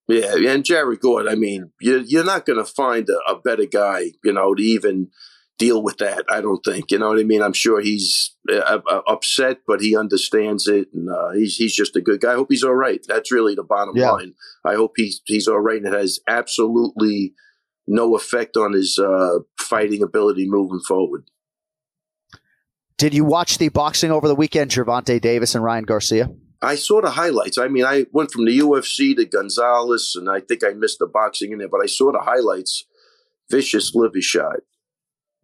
Yeah, 0.07 0.35
and 0.53 0.63
Jared 0.63 1.01
Gordon. 1.01 1.31
I 1.31 1.35
mean, 1.35 1.71
you're 1.81 1.99
you're 1.99 2.23
not 2.23 2.45
going 2.45 2.59
to 2.59 2.65
find 2.65 3.09
a, 3.09 3.31
a 3.31 3.39
better 3.41 3.65
guy, 3.65 4.11
you 4.23 4.31
know, 4.31 4.55
to 4.55 4.63
even 4.63 5.09
deal 5.57 5.81
with 5.81 5.97
that. 5.97 6.23
I 6.29 6.41
don't 6.41 6.63
think. 6.63 6.91
You 6.91 6.99
know 6.99 7.09
what 7.09 7.19
I 7.19 7.23
mean? 7.23 7.41
I'm 7.41 7.53
sure 7.53 7.81
he's 7.81 8.35
uh, 8.51 8.79
uh, 8.89 9.01
upset, 9.07 9.59
but 9.67 9.81
he 9.81 9.95
understands 9.97 10.67
it, 10.67 10.87
and 10.93 11.09
uh, 11.09 11.31
he's 11.31 11.55
he's 11.57 11.75
just 11.75 11.95
a 11.95 12.01
good 12.01 12.21
guy. 12.21 12.33
I 12.33 12.35
hope 12.35 12.47
he's 12.49 12.63
all 12.63 12.75
right. 12.75 13.03
That's 13.07 13.31
really 13.31 13.55
the 13.55 13.63
bottom 13.63 13.95
Yeah. 13.95 14.11
line. 14.11 14.33
I 14.65 14.75
hope 14.75 14.93
he's 14.95 15.21
he's 15.25 15.47
all 15.47 15.59
right, 15.59 15.81
and 15.81 15.93
it 15.93 15.97
has 15.97 16.19
absolutely 16.27 17.33
no 17.87 18.15
effect 18.15 18.57
on 18.57 18.73
his 18.73 18.99
uh, 18.99 19.39
fighting 19.59 20.03
ability 20.03 20.45
moving 20.47 20.81
forward. 20.87 21.25
Did 22.97 23.13
you 23.13 23.23
watch 23.23 23.57
the 23.59 23.69
boxing 23.69 24.11
over 24.11 24.27
the 24.27 24.35
weekend, 24.35 24.71
Gervonta 24.71 25.21
Davis 25.21 25.53
and 25.55 25.63
Ryan 25.63 25.83
Garcia? 25.85 26.31
I 26.61 26.75
saw 26.75 26.99
the 27.01 27.11
highlights. 27.11 27.59
I 27.59 27.67
mean, 27.67 27.85
I 27.85 28.07
went 28.11 28.31
from 28.31 28.45
the 28.45 28.57
UFC 28.59 29.15
to 29.15 29.25
Gonzalez, 29.25 30.13
and 30.15 30.27
I 30.27 30.39
think 30.39 30.63
I 30.63 30.69
missed 30.71 30.97
the 30.99 31.05
boxing 31.05 31.51
in 31.51 31.59
there, 31.59 31.69
but 31.69 31.81
I 31.83 31.85
saw 31.85 32.11
the 32.11 32.19
highlights. 32.19 32.85
Vicious 33.51 33.93
liver 33.95 34.19
shot. 34.19 34.57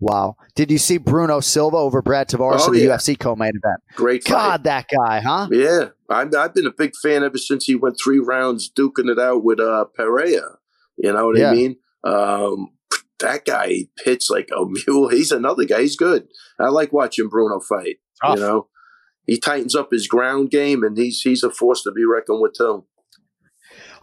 Wow. 0.03 0.35
Did 0.55 0.69
you 0.69 0.77
see 0.77 0.97
Bruno 0.97 1.39
Silva 1.39 1.77
over 1.77 2.01
Brad 2.01 2.27
Tavares 2.29 2.59
Oh, 2.61 2.67
in 2.67 2.73
the 2.73 2.79
yeah. 2.85 2.97
UFC 2.97 3.17
co-main 3.17 3.49
event? 3.55 3.79
Great 3.95 4.23
fight. 4.23 4.31
God, 4.33 4.63
that 4.65 4.85
guy, 4.93 5.21
huh? 5.21 5.47
Yeah, 5.51 5.89
I've, 6.09 6.35
I've 6.35 6.53
been 6.53 6.67
a 6.67 6.71
big 6.71 6.91
fan 7.01 7.23
ever 7.23 7.37
since 7.37 7.65
he 7.65 7.75
went 7.75 7.95
three 8.03 8.19
rounds 8.19 8.69
duking 8.69 9.09
it 9.09 9.17
out 9.19 9.43
with 9.43 9.59
uh, 9.59 9.85
Pereira. 9.95 10.57
You 10.97 11.13
know 11.13 11.27
what 11.27 11.37
Yeah. 11.37 11.51
I 11.51 11.53
mean? 11.53 11.77
Um, 12.03 12.69
that 13.19 13.45
guy 13.45 13.85
hits 14.03 14.29
like 14.29 14.49
a 14.51 14.65
mule. 14.87 15.07
He's 15.09 15.31
another 15.31 15.63
guy. 15.65 15.81
He's 15.81 15.95
good. 15.95 16.27
I 16.59 16.67
like 16.67 16.91
watching 16.91 17.29
Bruno 17.29 17.59
fight. 17.61 17.97
Tough. 18.21 18.35
You 18.37 18.41
know, 18.41 18.67
he 19.25 19.39
tightens 19.39 19.73
up 19.75 19.89
his 19.91 20.07
ground 20.07 20.49
game, 20.51 20.83
and 20.83 20.97
he's 20.97 21.21
he's 21.21 21.43
a 21.43 21.49
force 21.49 21.81
to 21.83 21.91
be 21.93 22.03
reckoned 22.05 22.41
with 22.41 22.53
too. 22.57 22.85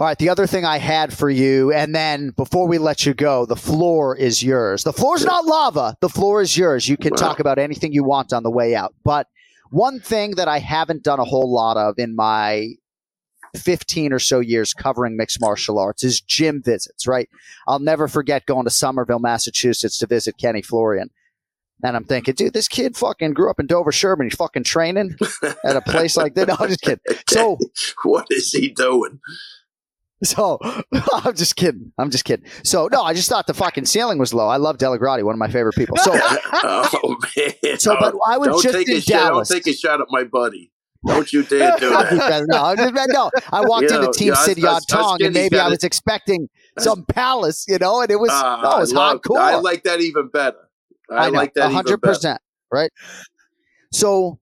All 0.01 0.07
right. 0.07 0.19
The 0.19 0.31
other 0.31 0.47
thing 0.47 0.65
I 0.65 0.79
had 0.79 1.13
for 1.13 1.29
you, 1.29 1.73
and 1.73 1.95
then 1.95 2.31
before 2.31 2.67
we 2.67 2.79
let 2.79 3.05
you 3.05 3.13
go, 3.13 3.45
the 3.45 3.55
floor 3.55 4.17
is 4.17 4.43
yours. 4.43 4.83
The 4.83 4.95
floor's 4.95 5.27
not 5.27 5.45
lava. 5.45 5.95
The 6.01 6.09
floor 6.09 6.41
is 6.41 6.57
yours. 6.57 6.89
You 6.89 6.97
can 6.97 7.13
Wow. 7.13 7.17
talk 7.19 7.39
about 7.39 7.59
anything 7.59 7.93
you 7.93 8.03
want 8.03 8.33
on 8.33 8.43
the 8.43 8.51
way 8.51 8.75
out. 8.75 8.95
But 9.05 9.27
one 9.71 10.01
thing 10.01 10.37
that 10.37 10.49
I 10.49 10.59
haven't 10.59 11.03
done 11.03 11.21
a 11.21 11.25
whole 11.25 11.53
lot 11.53 11.77
of 11.77 11.99
in 11.99 12.17
my 12.17 12.71
15 13.55 14.13
or 14.15 14.19
so 14.19 14.41
years 14.41 14.73
covering 14.73 15.19
mixed 15.19 15.39
martial 15.41 15.79
arts 15.79 16.03
is 16.03 16.21
gym 16.21 16.63
visits, 16.63 17.07
right? 17.07 17.29
I'll 17.69 17.79
never 17.79 18.09
forget 18.09 18.47
going 18.47 18.65
to 18.65 18.71
Somerville, 18.71 19.19
Massachusetts 19.19 19.99
to 19.99 20.07
visit 20.07 20.39
Kenny 20.39 20.63
Florian. 20.63 21.11
And 21.83 21.97
I'm 21.97 22.05
thinking, 22.05 22.35
dude, 22.35 22.53
this 22.53 22.69
kid 22.69 22.97
fucking 22.97 23.33
grew 23.35 23.51
up 23.51 23.59
in 23.61 23.67
Dover 23.67 23.91
Sherborn. 23.91 24.25
He's 24.25 24.35
fucking 24.37 24.65
training 24.65 25.17
at 25.65 25.77
a 25.77 25.81
place 25.83 26.17
like 26.17 26.35
that. 26.35 26.49
No, 26.49 26.57
I'm 26.59 26.69
just 26.69 26.81
kidding. 26.81 27.01
So, 27.29 27.59
what 28.05 28.27
is 28.31 28.51
he 28.53 28.69
doing? 28.71 29.21
so 30.25 30.59
I'm 30.93 31.35
just 31.35 31.57
kidding. 31.57 31.93
I'm 31.99 32.11
just 32.11 32.25
kidding. 32.25 32.47
So, 32.65 32.89
no, 32.93 33.03
I 33.03 33.15
just 33.15 33.29
thought 33.29 33.47
the 33.47 33.55
fucking 33.55 33.87
ceiling 33.87 34.19
was 34.19 34.35
low. 34.35 34.49
I 34.49 34.57
love 34.59 34.77
DellaGrotte, 34.79 35.23
one 35.25 35.35
of 35.35 35.39
my 35.39 35.49
favorite 35.51 35.75
people. 35.77 35.97
So, 35.97 36.13
oh 36.15 37.17
man! 37.37 37.79
So, 37.79 37.97
but 37.99 38.15
I 38.27 38.37
was 38.39 38.49
don't 38.49 38.63
just 38.63 38.75
take 38.75 38.89
in 38.89 38.97
a 38.97 39.01
shot, 39.01 39.13
Dallas. 39.29 39.49
Don't 39.49 39.63
take 39.63 39.75
a 39.75 39.77
shot 39.77 40.01
at 40.01 40.07
my 40.11 40.25
buddy. 40.25 40.73
Don't 41.07 41.33
you 41.33 41.43
dare 41.45 41.77
do 41.79 41.89
that. 41.89 42.45
no, 42.49 42.63
I'm 42.63 42.77
just- 42.77 43.09
no, 43.09 43.31
I 43.51 43.63
walked 43.65 43.91
You 43.91 44.01
into 44.01 44.13
Team 44.13 44.29
yeah, 44.35 44.35
Sityodtong, 44.35 45.25
and 45.25 45.33
maybe 45.33 45.59
I 45.59 45.69
was 45.69 45.83
expecting 45.83 46.51
some 46.79 47.05
palace, 47.07 47.65
you 47.69 47.79
know, 47.79 48.03
and 48.03 48.11
it 48.11 48.21
was 48.21 48.29
Ah, 48.31 48.61
no, 48.63 48.77
it 48.77 48.81
was 48.81 48.93
I 48.93 48.97
love- 48.97 49.21
hardcore. 49.23 49.39
I 49.39 49.55
like 49.57 49.85
that 49.85 50.01
even 50.03 50.29
better. 50.29 50.59
I, 51.11 51.31
know, 51.31 51.39
like 51.39 51.55
that 51.55 51.65
even 51.65 51.75
hundred 51.75 52.03
better. 52.03 52.13
percent, 52.15 52.41
right? 52.71 52.91
So 53.93 54.40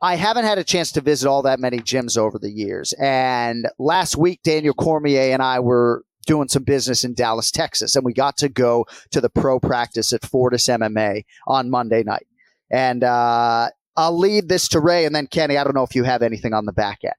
I 0.00 0.16
haven't 0.16 0.44
had 0.44 0.58
a 0.58 0.64
chance 0.64 0.92
to 0.92 1.00
visit 1.00 1.28
all 1.28 1.42
that 1.42 1.60
many 1.60 1.78
gyms 1.78 2.16
over 2.16 2.38
the 2.38 2.50
years, 2.50 2.92
and 2.94 3.66
last 3.78 4.16
week 4.16 4.40
Daniel 4.42 4.74
Cormier 4.74 5.32
and 5.32 5.42
I 5.42 5.60
were 5.60 6.04
doing 6.26 6.48
some 6.48 6.62
business 6.62 7.04
in 7.04 7.14
Dallas, 7.14 7.50
Texas, 7.50 7.96
and 7.96 8.04
we 8.04 8.12
got 8.12 8.36
to 8.38 8.48
go 8.48 8.86
to 9.10 9.20
the 9.20 9.30
pro 9.30 9.58
practice 9.58 10.12
at 10.12 10.24
Fortis 10.24 10.68
MMA 10.68 11.24
on 11.46 11.70
Monday 11.70 12.02
night, 12.02 12.26
and 12.70 13.02
uh, 13.02 13.68
I'll 13.96 14.16
leave 14.16 14.48
this 14.48 14.68
to 14.68 14.80
Ray 14.80 15.04
and 15.04 15.14
then 15.14 15.26
Kenny. 15.26 15.56
I 15.56 15.64
don't 15.64 15.74
know 15.74 15.82
if 15.82 15.96
you 15.96 16.04
have 16.04 16.22
anything 16.22 16.54
on 16.54 16.66
the 16.66 16.72
back 16.72 17.00
end. 17.02 17.14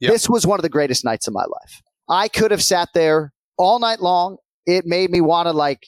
Yep. 0.00 0.12
This 0.12 0.28
was 0.28 0.46
one 0.46 0.58
of 0.58 0.62
the 0.62 0.68
greatest 0.68 1.04
nights 1.04 1.28
of 1.28 1.34
my 1.34 1.44
life. 1.44 1.82
I 2.08 2.28
could 2.28 2.50
have 2.50 2.62
sat 2.62 2.88
there 2.94 3.32
all 3.56 3.78
night 3.78 4.00
long. 4.00 4.38
It 4.66 4.86
made 4.86 5.10
me 5.10 5.20
want 5.20 5.46
to 5.46 5.52
like 5.52 5.86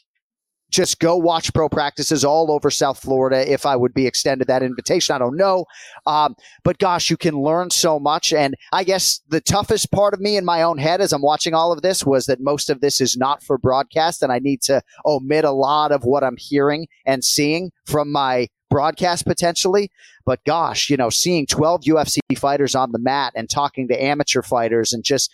just 0.71 1.01
go 1.01 1.17
watch 1.17 1.53
pro 1.53 1.69
practices 1.69 2.25
all 2.25 2.51
over 2.51 2.71
South 2.71 2.99
Florida 2.99 3.51
if 3.51 3.67
I 3.67 3.77
would 3.77 3.93
be 3.93 4.07
extended 4.07 4.47
that 4.49 4.63
invitation. 4.63 5.15
I 5.15 5.19
don't 5.19 5.37
know. 5.37 5.67
Um, 6.07 6.37
but 6.63 6.79
gosh, 6.79 7.11
you 7.11 7.17
can 7.17 7.35
learn 7.43 7.71
so 7.71 7.99
much. 7.99 8.33
And 8.33 8.55
I 8.73 8.85
guess 8.85 9.21
the 9.29 9.41
toughest 9.41 9.91
part 9.91 10.15
of 10.15 10.21
me 10.21 10.37
in 10.37 10.45
my 10.45 10.63
own 10.63 10.79
head 10.79 11.01
as 11.01 11.13
I'm 11.13 11.23
watching 11.23 11.55
all 11.55 11.73
of 11.73 11.83
this 11.83 12.05
was 12.05 12.27
that 12.27 12.41
most 12.41 12.71
of 12.71 12.81
this 12.81 13.01
is 13.01 13.17
not 13.17 13.43
for 13.43 13.59
broadcast 13.59 14.23
and 14.23 14.33
I 14.33 14.39
need 14.39 14.63
to 14.63 14.81
omit 15.05 15.45
a 15.45 15.51
lot 15.51 15.93
of 15.93 16.05
what 16.05 16.23
I'm 16.23 16.37
hearing 16.39 16.87
and 17.05 17.25
seeing 17.25 17.73
from 17.85 18.13
my 18.13 18.49
broadcast 18.71 19.27
potentially. 19.27 19.91
But 20.25 20.45
gosh, 20.45 20.89
you 20.89 20.97
know, 20.97 21.11
seeing 21.11 21.47
12 21.47 21.83
UFC 21.83 22.21
fighters 22.37 22.75
on 22.77 22.93
the 22.93 22.99
mat 23.01 23.33
and 23.35 23.51
talking 23.51 23.89
to 23.89 24.03
amateur 24.03 24.43
fighters 24.43 24.93
and 24.93 25.03
just 25.03 25.31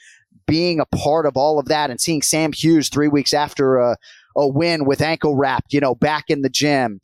being 0.47 0.81
a 0.81 0.87
part 0.87 1.27
of 1.27 1.37
all 1.37 1.59
of 1.59 1.67
that 1.67 1.91
and 1.91 2.01
seeing 2.01 2.23
Sam 2.23 2.53
Hughes 2.53 2.89
three 2.89 3.09
weeks 3.09 3.35
after 3.35 3.77
a, 3.77 3.97
a 4.37 4.47
win 4.47 4.85
with 4.85 5.01
ankle 5.01 5.35
wrapped, 5.37 5.73
you 5.73 5.81
know, 5.81 5.95
back 5.95 6.25
in 6.29 6.43
the 6.43 6.49
gym. 6.49 7.01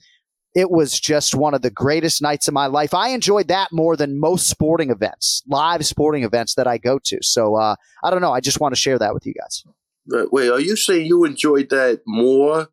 It 0.55 0.71
was 0.71 1.01
just 1.01 1.35
one 1.35 1.55
of 1.55 1.63
the 1.63 1.71
greatest 1.71 2.21
nights 2.21 2.47
of 2.47 2.53
my 2.53 2.67
life. 2.67 2.93
I 2.93 3.09
enjoyed 3.09 3.49
that 3.49 3.69
more 3.73 3.97
than 3.97 4.21
most 4.21 4.49
sporting 4.49 4.91
events, 4.91 5.43
live 5.49 5.87
sporting 5.87 6.25
events 6.25 6.57
that 6.57 6.67
I 6.67 6.77
go 6.77 6.99
to. 7.05 7.19
So 7.23 7.55
uh, 7.55 7.77
I 8.05 8.11
don't 8.11 8.21
know. 8.21 8.33
I 8.33 8.41
just 8.41 8.61
want 8.61 8.75
to 8.75 8.81
share 8.81 8.99
that 8.99 9.15
with 9.15 9.25
you 9.25 9.33
guys. 9.33 9.65
Wait, 10.31 10.51
are 10.51 10.61
you 10.61 10.77
saying 10.77 11.07
you 11.07 11.25
enjoyed 11.25 11.71
that 11.71 12.03
more 12.07 12.69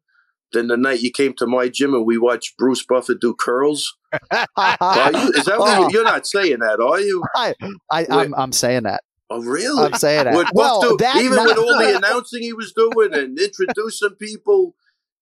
than 0.51 0.67
the 0.67 0.75
night 0.75 0.99
you 0.99 1.11
came 1.11 1.33
to 1.35 1.47
my 1.47 1.69
gym 1.69 1.93
and 1.93 2.05
we 2.05 2.17
watched 2.17 2.57
Bruce 2.57 2.83
Buffer 2.83 3.15
do 3.15 3.33
curls? 3.33 3.95
you, 4.13 4.17
is 4.31 5.45
that 5.45 5.55
what 5.57 5.79
you, 5.79 5.99
you're 5.99 6.03
not 6.03 6.27
saying 6.27 6.59
that, 6.59 6.81
are 6.81 6.99
you? 6.99 7.23
I, 7.35 7.53
I, 7.91 8.07
I'm, 8.09 8.33
I'm 8.35 8.51
saying 8.51 8.83
that. 8.83 9.03
Oh, 9.31 9.41
really? 9.43 9.83
I'm 9.85 9.93
saying 9.93 10.23
that. 10.25 10.35
With, 10.35 10.47
well, 10.53 10.81
do, 10.81 10.97
that 10.99 11.17
even 11.17 11.35
night- 11.35 11.45
with 11.47 11.57
all 11.57 11.77
the 11.77 11.95
announcing 12.03 12.41
he 12.41 12.53
was 12.53 12.73
doing 12.73 13.13
and 13.13 13.37
introducing 13.39 14.11
people, 14.19 14.73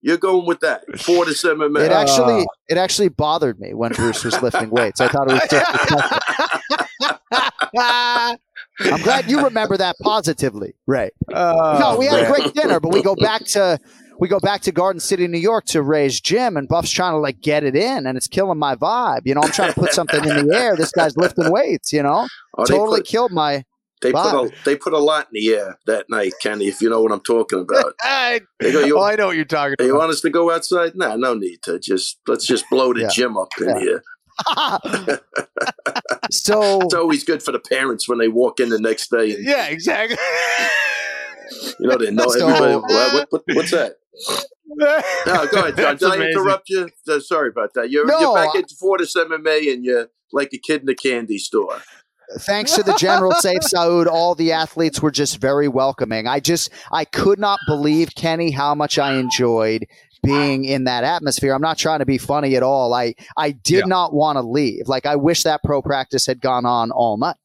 you're 0.01 0.17
going 0.17 0.45
with 0.45 0.59
that 0.61 0.83
four 0.99 1.25
to 1.25 1.33
seven 1.33 1.67
It 1.67 1.71
minutes. 1.71 1.93
actually 1.93 2.41
uh. 2.43 2.45
it 2.69 2.77
actually 2.77 3.09
bothered 3.09 3.59
me 3.59 3.73
when 3.73 3.91
Bruce 3.93 4.23
was 4.23 4.41
lifting 4.41 4.69
weights. 4.69 5.01
I 5.01 5.07
thought 5.09 5.29
it 5.29 5.33
was 5.33 5.49
just 5.49 7.27
I'm 8.79 9.01
glad 9.01 9.29
you 9.29 9.43
remember 9.43 9.75
that 9.77 9.95
positively. 10.01 10.73
Right. 10.85 11.11
Oh, 11.33 11.77
no, 11.79 11.97
we 11.97 12.05
had 12.05 12.23
a 12.23 12.27
great 12.27 12.53
dinner, 12.53 12.79
but 12.79 12.93
we 12.93 13.01
go 13.01 13.15
back 13.15 13.43
to 13.45 13.79
we 14.19 14.27
go 14.27 14.39
back 14.39 14.61
to 14.61 14.71
Garden 14.71 14.99
City, 14.99 15.27
New 15.27 15.37
York 15.39 15.65
to 15.65 15.81
Ray's 15.81 16.19
gym 16.21 16.57
and 16.57 16.67
Buff's 16.67 16.89
trying 16.91 17.13
to 17.13 17.17
like 17.19 17.39
get 17.41 17.63
it 17.63 17.75
in 17.75 18.07
and 18.07 18.17
it's 18.17 18.27
killing 18.27 18.57
my 18.57 18.75
vibe. 18.75 19.21
You 19.25 19.35
know, 19.35 19.41
I'm 19.41 19.51
trying 19.51 19.73
to 19.73 19.79
put 19.79 19.93
something 19.93 20.23
in 20.23 20.47
the 20.47 20.55
air. 20.55 20.75
This 20.75 20.91
guy's 20.91 21.15
lifting 21.17 21.51
weights, 21.51 21.91
you 21.93 22.01
know? 22.03 22.27
Oh, 22.57 22.65
totally 22.65 23.01
put- 23.01 23.07
killed 23.07 23.31
my 23.31 23.63
They 24.01 24.11
put 24.11 24.19
a 24.33 24.51
they 24.63 24.75
put 24.75 24.93
a 24.93 24.99
lot 24.99 25.27
in 25.33 25.41
the 25.41 25.49
air 25.55 25.79
that 25.87 26.05
night, 26.09 26.33
Kenny. 26.41 26.67
If 26.67 26.81
you 26.81 26.89
know 26.89 27.01
what 27.01 27.11
I'm 27.11 27.21
talking 27.21 27.59
about. 27.61 27.93
I, 28.01 28.41
go, 28.61 28.85
you, 28.85 28.99
oh, 28.99 29.03
I 29.03 29.15
know 29.15 29.27
what 29.27 29.35
you're 29.35 29.45
talking 29.45 29.71
you 29.79 29.85
about. 29.85 29.85
You 29.87 29.95
want 29.97 30.11
us 30.11 30.21
to 30.21 30.29
go 30.29 30.51
outside? 30.51 30.91
No, 30.95 31.15
no 31.15 31.33
need 31.33 31.63
to. 31.63 31.79
Just 31.79 32.19
let's 32.27 32.45
just 32.45 32.65
blow 32.69 32.93
the 32.93 33.01
Yeah. 33.01 33.09
gym 33.11 33.37
up 33.37 33.49
in 33.59 33.69
Yeah. 33.69 33.79
here. 33.79 34.03
so 36.31 36.79
It's 36.81 36.93
always 36.93 37.23
good 37.23 37.41
for 37.41 37.51
the 37.51 37.59
parents 37.59 38.07
when 38.07 38.19
they 38.19 38.27
walk 38.27 38.59
in 38.59 38.69
the 38.69 38.79
next 38.79 39.09
day 39.09 39.33
and 39.33 39.43
Yeah, 39.45 39.65
exactly. 39.67 40.17
you 41.79 41.87
know 41.87 41.97
they 41.97 42.11
know 42.11 42.27
So- 42.27 42.47
everybody. 42.47 42.75
What, 42.75 43.13
what, 43.13 43.27
what- 43.31 43.43
what's 43.55 43.71
that? 43.71 43.93
No, 44.69 45.01
go 45.51 45.59
ahead, 45.61 45.77
Jon. 45.77 45.95
Did 45.97 46.21
I 46.21 46.25
interrupt 46.29 46.69
you? 46.69 46.89
Uh, 47.09 47.19
sorry 47.19 47.49
about 47.49 47.73
that. 47.75 47.89
You're, 47.89 48.05
No, 48.05 48.19
you're 48.19 48.35
back 48.35 48.49
I- 48.55 48.59
at 48.59 48.65
Fortis 48.79 49.15
MMA 49.15 49.73
and 49.73 49.83
you're 49.83 50.09
like 50.31 50.53
a 50.53 50.57
kid 50.59 50.81
in 50.81 50.85
the 50.87 50.95
candy 50.95 51.37
store. 51.39 51.81
Thanks 52.39 52.73
to 52.75 52.83
the 52.83 52.93
general 52.95 53.31
Sayif 53.43 53.63
Saud, 53.73 54.07
all 54.07 54.35
the 54.35 54.51
athletes 54.51 55.01
were 55.01 55.11
just 55.11 55.37
very 55.37 55.67
welcoming. 55.67 56.27
I 56.27 56.39
just 56.39 56.69
I 56.91 57.05
could 57.05 57.39
not 57.39 57.59
believe 57.67 58.09
Kenny 58.15 58.51
how 58.51 58.75
much 58.75 58.99
I 58.99 59.13
enjoyed 59.15 59.85
being 60.23 60.65
in 60.65 60.83
that 60.85 61.03
atmosphere. 61.03 61.53
I'm 61.53 61.61
not 61.61 61.77
trying 61.77 61.99
to 61.99 62.05
be 62.05 62.17
funny 62.17 62.55
at 62.55 62.63
all. 62.63 62.93
I 62.93 63.15
I 63.37 63.51
did 63.51 63.79
Yeah. 63.79 63.85
not 63.85 64.13
want 64.13 64.35
to 64.37 64.41
leave. 64.41 64.87
Like 64.87 65.05
I 65.05 65.15
wish 65.15 65.43
that 65.43 65.61
pro 65.63 65.81
practice 65.81 66.25
had 66.25 66.41
gone 66.41 66.65
on 66.65 66.91
all 66.91 67.17
night. 67.17 67.37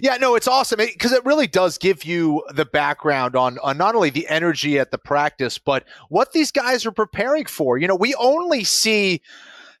Yeah, 0.00 0.16
no, 0.16 0.34
it's 0.34 0.48
awesome 0.48 0.78
because 0.78 1.12
it 1.12 1.24
really 1.24 1.46
does 1.46 1.78
give 1.78 2.04
you 2.04 2.42
the 2.54 2.64
background 2.64 3.36
on 3.36 3.58
on 3.62 3.76
not 3.76 3.94
only 3.94 4.10
the 4.10 4.26
energy 4.28 4.78
at 4.78 4.90
the 4.90 4.98
practice, 4.98 5.58
but 5.58 5.84
what 6.08 6.32
these 6.32 6.50
guys 6.50 6.86
are 6.86 6.92
preparing 6.92 7.44
for. 7.44 7.76
You 7.76 7.86
know, 7.88 7.96
we 7.96 8.14
only 8.14 8.64
see 8.64 9.20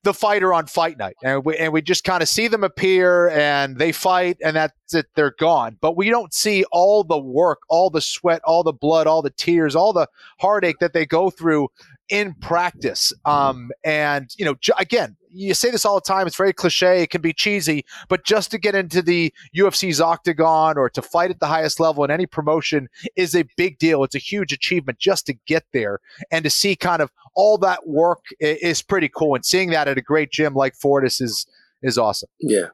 the 0.04 0.14
fighter 0.14 0.52
on 0.54 0.66
fight 0.66 0.98
night, 0.98 1.16
and 1.24 1.44
we 1.44 1.56
and 1.56 1.72
we 1.72 1.82
just 1.82 2.04
kind 2.04 2.22
of 2.22 2.28
see 2.28 2.46
them 2.46 2.62
appear 2.62 3.28
and 3.30 3.78
they 3.78 3.90
fight, 3.90 4.36
and 4.44 4.54
that's 4.56 4.94
it. 4.94 5.06
They're 5.14 5.34
gone. 5.38 5.78
But 5.80 5.96
we 5.96 6.10
don't 6.10 6.32
see 6.32 6.64
all 6.70 7.02
the 7.02 7.18
work, 7.18 7.60
all 7.68 7.90
the 7.90 8.00
sweat, 8.00 8.40
all 8.44 8.62
the 8.62 8.72
blood, 8.72 9.06
all 9.06 9.22
the 9.22 9.30
tears, 9.30 9.74
all 9.74 9.92
the 9.92 10.06
heartache 10.38 10.78
that 10.80 10.92
they 10.92 11.06
go 11.06 11.30
through 11.30 11.68
in 12.08 12.34
practice. 12.34 13.12
Um, 13.24 13.70
and 13.82 14.30
you 14.36 14.44
know, 14.44 14.54
j- 14.60 14.72
again, 14.78 15.16
you 15.34 15.54
say 15.54 15.70
this 15.70 15.84
all 15.84 15.96
the 15.96 16.00
time. 16.00 16.26
It's 16.26 16.36
very 16.36 16.52
cliche. 16.52 17.02
It 17.02 17.10
can 17.10 17.20
be 17.20 17.32
cheesy, 17.32 17.84
but 18.08 18.24
just 18.24 18.50
to 18.52 18.58
get 18.58 18.74
into 18.74 19.02
the 19.02 19.32
UFC's 19.56 20.00
octagon 20.00 20.78
or 20.78 20.88
to 20.90 21.02
fight 21.02 21.30
at 21.30 21.40
the 21.40 21.46
highest 21.46 21.80
level 21.80 22.04
in 22.04 22.10
any 22.10 22.26
promotion 22.26 22.88
is 23.16 23.34
a 23.34 23.44
big 23.56 23.78
deal. 23.78 24.04
It's 24.04 24.14
a 24.14 24.18
huge 24.18 24.52
achievement 24.52 24.98
just 24.98 25.26
to 25.26 25.34
get 25.46 25.64
there 25.72 26.00
and 26.30 26.44
to 26.44 26.50
see 26.50 26.76
kind 26.76 27.02
of 27.02 27.10
all 27.34 27.58
that 27.58 27.86
work 27.86 28.24
is 28.40 28.82
pretty 28.82 29.08
cool. 29.08 29.34
And 29.34 29.44
seeing 29.44 29.70
that 29.70 29.88
at 29.88 29.98
a 29.98 30.02
great 30.02 30.30
gym 30.30 30.54
like 30.54 30.74
Fortis 30.76 31.20
is 31.20 31.46
is 31.82 31.98
awesome. 31.98 32.30
Yeah. 32.40 32.68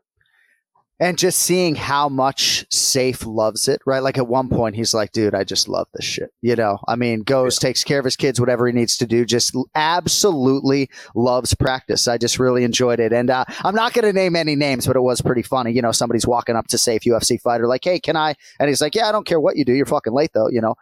And 1.01 1.17
just 1.17 1.39
seeing 1.39 1.77
how 1.77 2.11
much 2.11 2.67
Sayif 2.69 3.25
loves 3.27 3.69
it, 3.69 3.81
right? 3.87 4.03
Like 4.03 4.19
at 4.19 4.29
one 4.29 4.51
point, 4.51 4.77
he's 4.77 4.93
like, 4.93 5.13
dude, 5.13 5.35
I 5.35 5.45
just 5.45 5.67
love 5.67 5.89
this 5.95 6.05
shit. 6.05 6.31
You 6.43 6.57
know, 6.57 6.79
I 6.87 6.95
mean, 6.95 7.23
goes, 7.23 7.59
takes 7.59 7.83
care 7.83 7.99
of 7.99 8.05
his 8.05 8.17
kids, 8.17 8.39
whatever 8.39 8.67
he 8.67 8.75
needs 8.75 8.99
to 8.99 9.07
do, 9.07 9.25
just 9.25 9.57
absolutely 9.75 10.91
loves 11.15 11.55
practice. 11.55 12.07
I 12.07 12.19
just 12.19 12.39
really 12.39 12.65
enjoyed 12.65 13.01
it. 13.01 13.15
And 13.15 13.31
uh, 13.31 13.47
I'm 13.65 13.75
not 13.75 13.95
going 13.95 14.05
to 14.05 14.13
name 14.13 14.37
any 14.37 14.57
names, 14.57 14.87
but 14.87 14.95
it 14.95 15.01
was 15.01 15.23
pretty 15.23 15.43
funny. 15.43 15.73
You 15.73 15.81
know, 15.81 15.91
somebody's 15.91 16.27
walking 16.27 16.55
up 16.55 16.67
to 16.69 16.77
Sayif 16.77 17.05
UFC 17.07 17.41
fighter, 17.41 17.67
like, 17.67 17.83
hey, 17.83 17.99
can 17.99 18.17
I? 18.17 18.35
And 18.59 18.69
he's 18.69 18.83
like, 18.83 18.95
yeah, 18.95 19.09
I 19.09 19.13
don't 19.13 19.27
care 19.27 19.41
what 19.41 19.57
you 19.57 19.65
do. 19.65 19.73
You're 19.73 19.87
fucking 19.87 20.13
late, 20.13 20.33
though, 20.35 20.51
you 20.51 20.61
know? 20.61 20.75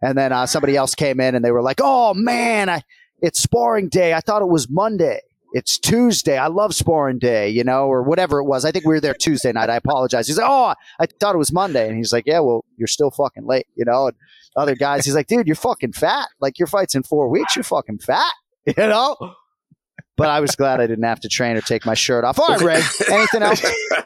And 0.00 0.16
then 0.16 0.32
uh, 0.32 0.46
somebody 0.46 0.74
else 0.74 0.94
came 0.94 1.20
in 1.20 1.34
and 1.34 1.44
they 1.44 1.50
were 1.50 1.62
like, 1.62 1.80
oh, 1.82 2.14
man, 2.14 2.70
I, 2.70 2.82
it's 3.20 3.42
sparring 3.42 3.90
day. 3.90 4.14
I 4.14 4.20
thought 4.20 4.40
it 4.40 4.48
was 4.48 4.70
Monday 4.70 5.20
it's 5.52 5.78
Tuesday. 5.78 6.36
I 6.36 6.48
love 6.48 6.74
sparring 6.74 7.18
day, 7.18 7.48
you 7.48 7.64
know, 7.64 7.86
or 7.86 8.02
whatever 8.02 8.38
it 8.38 8.44
was. 8.44 8.64
I 8.64 8.72
think 8.72 8.84
we 8.84 8.94
were 8.94 9.00
there 9.00 9.14
Tuesday 9.14 9.52
night. 9.52 9.70
I 9.70 9.76
apologize. 9.76 10.26
He's 10.26 10.38
like, 10.38 10.48
oh, 10.48 10.74
I 10.98 11.06
thought 11.06 11.34
it 11.34 11.38
was 11.38 11.52
Monday. 11.52 11.88
And 11.88 11.96
he's 11.96 12.12
like, 12.12 12.24
yeah, 12.26 12.40
well, 12.40 12.64
you're 12.76 12.88
still 12.88 13.10
fucking 13.10 13.46
late, 13.46 13.66
you 13.74 13.84
know. 13.84 14.08
And 14.08 14.16
other 14.56 14.74
guys, 14.74 15.04
he's 15.04 15.14
like, 15.14 15.26
dude, 15.26 15.46
you're 15.46 15.56
fucking 15.56 15.92
fat. 15.92 16.28
Like 16.40 16.58
your 16.58 16.66
fight's 16.66 16.94
in 16.94 17.02
four 17.02 17.28
weeks. 17.28 17.56
You're 17.56 17.62
fucking 17.62 17.98
fat, 17.98 18.32
you 18.66 18.74
know. 18.76 19.16
But 20.16 20.30
I 20.30 20.40
was 20.40 20.56
glad 20.56 20.80
I 20.80 20.86
didn't 20.86 21.04
have 21.04 21.20
to 21.20 21.28
train 21.28 21.56
or 21.56 21.60
take 21.60 21.84
my 21.84 21.92
shirt 21.92 22.24
off. 22.24 22.38
All 22.38 22.48
right, 22.48 22.60
Ray. 22.60 22.82
Anything 23.14 23.42
else? 23.42 23.62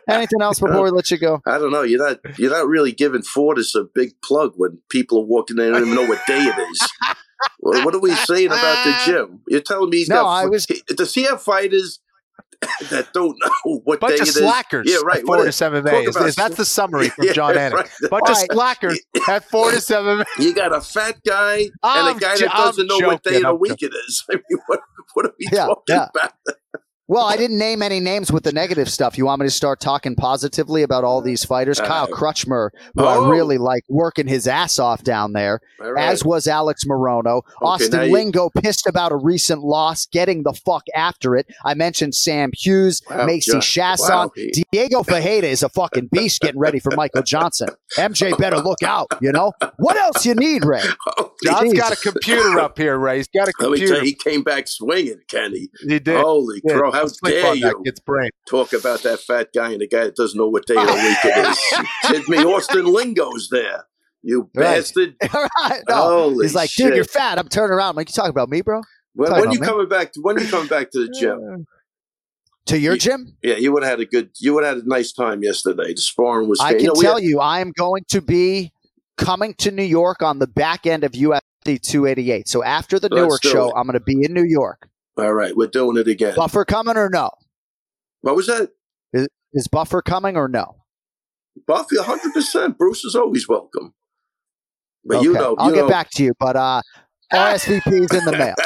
Anything 0.09 0.43
else 0.43 0.59
before 0.59 0.83
we 0.83 0.91
let 0.91 1.09
you 1.11 1.19
go? 1.19 1.41
I 1.47 1.59
don't 1.59 1.71
know. 1.71 1.83
You're 1.83 2.05
not 2.05 2.39
you're 2.39 2.51
not 2.51 2.67
really 2.67 2.91
giving 2.91 3.23
Fortis 3.23 3.77
a 3.77 3.85
big 3.85 4.21
plug 4.23 4.55
when 4.57 4.79
people 4.89 5.19
are 5.19 5.25
walking 5.25 5.59
in 5.59 5.67
and 5.67 5.75
don't 5.75 5.83
even 5.87 5.95
know 5.95 6.09
what 6.09 6.21
day 6.27 6.41
it 6.41 6.59
is. 6.73 6.89
what, 7.59 7.85
what 7.85 7.95
are 7.95 8.01
we 8.01 8.15
saying 8.27 8.47
about 8.49 8.85
the 8.85 8.91
uh, 8.91 9.05
gym? 9.07 9.41
You're 9.49 9.61
telling 9.61 9.91
me 9.91 9.99
he's 9.99 10.09
No, 10.09 10.23
got. 10.23 10.29
I 10.29 10.47
was- 10.47 10.67
Does 10.67 11.15
he 11.15 11.23
have 11.25 11.43
fighters 11.43 12.01
that 12.91 13.09
don't 13.15 13.39
know 13.65 13.81
what 13.85 14.01
Bunch 14.01 14.17
day 14.17 14.23
of 14.23 14.23
it 14.23 14.29
is? 14.29 14.35
slackers 14.37 14.87
Yeah, 14.91 14.99
right. 15.05 15.19
at 15.21 15.25
What 15.27 15.39
Fortis 15.39 15.61
is- 15.61 15.69
MMA. 15.69 16.09
Is, 16.09 16.17
about- 16.17 16.35
that's 16.37 16.57
the 16.57 16.65
summary 16.65 17.09
from 17.09 17.25
Yeah, 17.27 17.33
Jon 17.33 17.55
Anik. 17.55 17.73
right. 17.73 17.89
Bunch 18.11 18.13
All 18.13 18.31
of 18.33 18.37
right. 18.37 18.49
slackers 18.53 19.01
at 19.29 19.45
Fortis 19.51 19.89
MMA. 19.89 20.25
You 20.39 20.55
got 20.55 20.75
a 20.75 20.81
fat 20.81 21.17
guy 21.27 21.57
and 21.61 21.71
I'm 21.83 22.17
a 22.17 22.21
guy 22.21 22.37
jo- 22.37 22.47
that 22.47 22.55
doesn't 22.57 22.91
I'm 22.91 22.99
know 22.99 23.07
what 23.09 23.23
day 23.23 23.31
joking, 23.31 23.37
of 23.37 23.43
the 23.43 23.49
I'm 23.55 23.59
week 23.61 23.83
it 23.83 23.93
is. 24.09 24.25
I 24.31 24.35
mean, 24.35 24.61
what, 24.67 24.81
what 25.15 25.27
are 25.27 25.33
we 25.39 25.47
Yeah, 25.51 25.67
talking 25.67 25.83
yeah. 25.89 26.09
about? 26.15 26.33
Well, 27.11 27.25
I 27.25 27.37
didn't 27.37 27.59
name 27.59 27.83
any 27.83 27.99
names 27.99 28.31
with 28.31 28.45
the 28.45 28.53
negative 28.53 28.89
stuff. 28.89 29.19
You 29.19 29.27
want 29.27 29.41
me 29.41 29.47
to 29.49 29.51
start 29.51 29.81
talking 29.81 30.15
positively 30.15 30.85
about 30.85 31.03
all 31.03 31.21
these 31.21 31.45
fighters? 31.45 31.81
Uh, 31.81 31.87
Kyle 31.87 32.07
Crutchmer, 32.07 32.71
who 32.95 33.03
oh. 33.05 33.27
I 33.27 33.29
really 33.29 33.59
like, 33.59 33.83
working 33.89 34.29
his 34.29 34.47
ass 34.47 34.79
off 34.79 35.03
down 35.03 35.33
there. 35.33 35.59
All 35.83 35.91
right. 35.91 36.05
as 36.09 36.25
was 36.25 36.47
Alex 36.47 36.85
Morono. 36.85 37.25
now 37.25 37.43
Austin 37.67 38.07
you- 38.07 38.13
Lingo 38.13 38.49
pissed 38.51 38.87
about 38.87 39.11
a 39.11 39.17
recent 39.17 39.65
loss, 39.65 40.07
getting 40.07 40.45
the 40.45 40.53
fuck 40.53 40.85
after 40.95 41.35
it. 41.35 41.49
I 41.65 41.75
mentioned 41.75 42.15
Sam 42.15 42.53
Hughes, 42.57 43.03
Wow, 43.11 43.27
Macy 43.27 43.51
John. 43.51 43.61
Chiasson. 43.61 44.09
Wow, 44.09 44.31
he- 44.37 44.65
Diego 44.71 45.03
Ferreira 45.03 45.49
is 45.49 45.65
a 45.65 45.69
fucking 45.69 46.11
beast 46.13 46.41
getting 46.41 46.61
ready 46.61 46.79
for 46.79 46.93
Michael 46.95 47.25
Johnson. 47.25 47.71
MJ 47.97 48.39
better 48.39 48.59
look 48.59 48.85
out, 48.85 49.09
you 49.21 49.33
know? 49.33 49.53
What 49.79 49.97
else 49.97 50.25
you 50.25 50.37
need, 50.37 50.65
Ray? 50.65 50.85
Holy 51.01 51.31
Jon's 51.45 51.73
got 51.75 51.93
a 51.93 51.97
computer 51.97 52.61
up 52.61 52.79
here, 52.79 52.97
Ray. 52.97 53.17
He's 53.17 53.27
got 53.27 53.49
a 53.49 53.53
Let 53.59 53.73
me 53.73 53.79
tell 53.79 53.89
computer. 53.89 53.95
you, 53.97 54.01
he 54.03 54.15
came 54.15 54.45
back 54.45 54.69
swinging, 54.69 55.19
Kenny. 55.27 55.71
He 55.81 55.99
did. 55.99 56.21
Holy 56.21 56.61
Yeah, 56.63 56.75
crow! 56.77 56.93
How 57.03 57.29
dare 57.31 57.43
that 57.43 57.57
you 57.59 57.83
kid's 57.85 58.01
brain. 58.01 58.31
talk 58.49 58.73
about 58.73 59.03
that 59.03 59.21
fat 59.21 59.49
guy 59.55 59.73
and 59.73 59.81
the 59.81 59.89
guy 59.89 60.05
that 60.05 60.17
doesn't 60.17 60.39
know 60.39 60.49
what 60.49 60.67
day 60.67 60.77
of 60.77 60.87
the 60.87 60.93
week 60.93 61.19
it 61.25 61.49
is? 61.49 61.89
Kid 62.05 62.29
me, 62.29 62.39
Austin 62.39 62.87
Lingo's 62.87 63.49
there. 63.51 63.85
You 64.23 64.51
Right. 64.55 64.65
bastard! 64.77 65.17
Right. 65.35 65.83
No. 65.89 66.39
He's 66.41 66.55
like, 66.55 66.69
shit. 66.71 66.87
dude, 66.89 66.97
you're 66.97 67.05
fat. 67.05 67.39
I'm 67.39 67.49
turning 67.49 67.73
around. 67.73 67.91
I'm 67.91 67.97
like, 67.97 68.09
you 68.09 68.13
talking 68.15 68.31
about 68.31 68.49
me, 68.51 68.61
bro? 68.61 68.83
When, 69.15 69.33
when 69.33 69.51
you 69.53 69.61
me. 69.61 69.67
coming 69.67 69.89
back? 69.89 70.13
To, 70.13 70.21
when 70.21 70.39
you 70.39 70.47
coming 70.47 70.69
back 70.69 70.91
to 70.91 71.07
the 71.07 71.13
gym? 71.19 71.67
To 72.67 72.79
your 72.79 72.93
You- 72.95 72.99
gym? 72.99 73.37
Yeah, 73.43 73.57
you 73.57 73.73
would 73.73 73.83
have 73.83 73.91
had 73.91 74.01
a 74.01 74.05
good. 74.07 74.31
You 74.39 74.55
would 74.55 74.65
have 74.65 74.77
had 74.77 74.85
a 74.85 74.89
nice 74.89 75.13
time 75.13 75.43
yesterday. 75.43 75.95
The 75.95 76.01
sparring 76.01 76.49
was. 76.49 76.61
I 76.61 76.73
you 76.73 76.77
can 76.77 76.87
know, 76.89 76.95
tell 77.01 77.15
had- 77.15 77.25
you, 77.25 77.41
I 77.41 77.61
am 77.61 77.73
going 77.77 78.05
to 78.11 78.21
be 78.21 78.73
coming 79.17 79.55
to 79.55 79.71
New 79.71 79.83
York 79.83 80.23
on 80.23 80.39
the 80.39 80.47
back 80.47 80.87
end 80.87 81.03
of 81.03 81.13
UFC 81.13 81.81
288. 81.81 82.47
So 82.49 82.63
after 82.63 82.99
the 82.99 83.09
Let's 83.09 83.23
Newark 83.23 83.43
show, 83.43 83.69
it. 83.71 83.75
I'm 83.77 83.87
going 83.87 83.99
to 83.99 84.05
be 84.05 84.23
in 84.23 84.33
New 84.35 84.45
York. 84.45 84.87
All 85.21 85.35
right, 85.35 85.57
we're 85.57 85.67
doing 85.69 85.97
it 85.97 86.09
again. 86.09 86.35
Buffer 86.37 86.65
coming 86.65 86.97
or 86.97 87.09
no? 87.11 87.31
What 88.23 88.37
was 88.37 88.47
that? 88.47 88.71
Is, 89.13 89.29
is 89.53 89.69
Buffer 89.69 90.03
coming 90.03 90.37
or 90.37 90.49
no? 90.49 90.77
Buffy, 91.67 91.97
100%. 91.97 92.79
Bruce 92.79 93.05
is 93.05 93.15
always 93.15 93.49
welcome. 93.49 93.95
But 95.05 95.23
you 95.23 95.31
Okay, 95.31 95.41
know, 95.41 95.57
I'll 95.59 95.69
you 95.69 95.75
get 95.75 95.83
know, 95.83 95.89
back 95.89 96.11
to 96.11 96.25
you, 96.25 96.33
but 96.39 96.57
uh, 96.57 96.83
RSVP's 97.33 98.15
in 98.15 98.25
the 98.25 98.37
mail. 98.37 98.55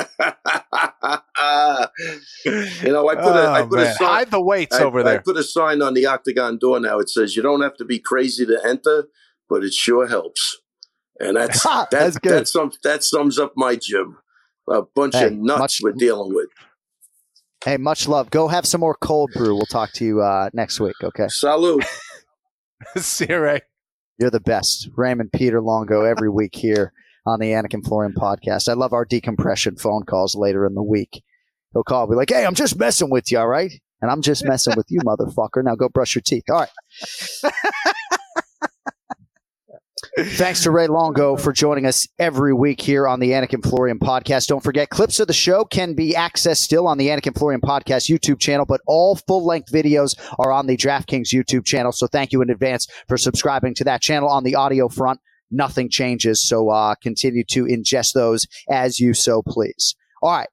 you 2.84 2.92
know, 2.92 3.08
I 3.08 3.14
put 3.14 3.36
a, 3.36 3.50
I 3.50 3.62
Oh, 3.62 3.66
put 3.66 3.80
a 3.80 3.86
sign. 3.86 4.08
Hide 4.08 4.30
the 4.30 4.40
weights 4.40 4.76
I, 4.76 4.84
over 4.84 5.06
I 5.06 5.18
put 5.18 5.36
a 5.36 5.42
sign 5.42 5.82
on 5.82 5.94
the 5.94 6.06
octagon 6.06 6.58
door 6.58 6.80
now. 6.80 6.98
It 6.98 7.10
says, 7.10 7.36
"You 7.36 7.42
don't 7.42 7.60
have 7.60 7.76
to 7.76 7.84
be 7.84 7.98
crazy 7.98 8.46
to 8.46 8.60
enter, 8.64 9.08
but 9.48 9.64
it 9.64 9.72
sure 9.72 10.08
helps." 10.08 10.58
And 11.20 11.36
that's 11.36 11.62
that, 11.62 11.90
That's 11.90 12.18
good. 12.18 12.32
That 12.32 12.48
sums 12.48 12.78
that 12.82 13.04
sums 13.04 13.38
up 13.38 13.52
my 13.56 13.76
gym. 13.76 14.18
A 14.68 14.82
bunch 14.94 15.14
Hey, 15.14 15.26
of 15.26 15.32
nuts 15.34 15.58
much- 15.58 15.80
we're 15.82 15.92
dealing 15.92 16.34
with. 16.34 16.48
Hey, 17.64 17.76
much 17.78 18.06
love. 18.08 18.30
Go 18.30 18.48
have 18.48 18.66
some 18.66 18.80
more 18.82 18.94
cold 19.00 19.30
brew. 19.34 19.54
We'll 19.54 19.64
talk 19.66 19.92
to 19.94 20.04
you 20.04 20.20
uh, 20.22 20.50
next 20.52 20.80
week. 20.80 20.96
Okay. 21.02 21.26
Salute. 21.28 21.84
See 22.96 23.26
you, 23.28 23.38
Ray. 23.40 23.60
You're 24.18 24.30
the 24.30 24.40
best. 24.40 24.88
Raymond 24.96 25.32
Peter 25.32 25.60
Longo 25.62 26.02
every 26.02 26.28
week 26.30 26.54
here 26.54 26.92
on 27.26 27.40
the 27.40 27.52
Anik 27.52 27.72
and 27.72 27.84
Florian 27.84 28.12
podcast. 28.12 28.68
I 28.68 28.74
love 28.74 28.92
our 28.92 29.06
decompression 29.06 29.76
phone 29.76 30.02
calls 30.04 30.34
later 30.34 30.66
in 30.66 30.74
the 30.74 30.82
week. 30.82 31.22
He'll 31.72 31.84
call, 31.84 32.06
be 32.06 32.14
like, 32.14 32.30
hey, 32.30 32.44
I'm 32.44 32.54
just 32.54 32.78
messing 32.78 33.08
with 33.10 33.32
you, 33.32 33.38
all 33.38 33.48
right? 33.48 33.72
And 34.02 34.10
I'm 34.10 34.20
just 34.20 34.44
messing 34.44 34.74
with 34.76 34.86
you, 34.90 35.00
motherfucker. 35.04 35.64
Now 35.64 35.74
go 35.74 35.88
brush 35.88 36.14
your 36.14 36.22
teeth. 36.22 36.44
All 36.50 36.60
right. 36.60 37.52
Thanks 40.16 40.62
to 40.62 40.70
Ray 40.70 40.86
Longo 40.86 41.36
for 41.36 41.52
joining 41.52 41.86
us 41.86 42.06
every 42.20 42.54
week 42.54 42.80
here 42.80 43.08
on 43.08 43.18
the 43.18 43.32
Anik 43.32 43.52
and 43.52 43.64
Florian 43.64 43.98
podcast. 43.98 44.46
Don't 44.46 44.62
forget, 44.62 44.88
clips 44.88 45.18
of 45.18 45.26
the 45.26 45.32
show 45.32 45.64
can 45.64 45.94
be 45.94 46.12
accessed 46.12 46.58
still 46.58 46.86
on 46.86 46.98
the 46.98 47.08
Anik 47.08 47.26
and 47.26 47.34
Florian 47.34 47.60
podcast 47.60 48.08
YouTube 48.08 48.38
channel, 48.38 48.64
but 48.64 48.80
all 48.86 49.16
full 49.16 49.44
length 49.44 49.72
videos 49.72 50.14
are 50.38 50.52
on 50.52 50.68
the 50.68 50.76
DraftKings 50.76 51.34
YouTube 51.34 51.64
channel. 51.64 51.90
So 51.90 52.06
thank 52.06 52.30
you 52.30 52.42
in 52.42 52.50
advance 52.50 52.86
for 53.08 53.16
subscribing 53.16 53.74
to 53.74 53.84
that 53.84 54.02
channel 54.02 54.28
on 54.28 54.44
the 54.44 54.54
audio 54.54 54.88
front. 54.88 55.18
Nothing 55.50 55.90
changes. 55.90 56.40
So 56.40 56.68
uh, 56.68 56.94
continue 57.02 57.42
to 57.48 57.64
ingest 57.64 58.12
those 58.12 58.46
as 58.70 59.00
you 59.00 59.14
so 59.14 59.42
please. 59.42 59.96
All 60.22 60.30
right. 60.30 60.48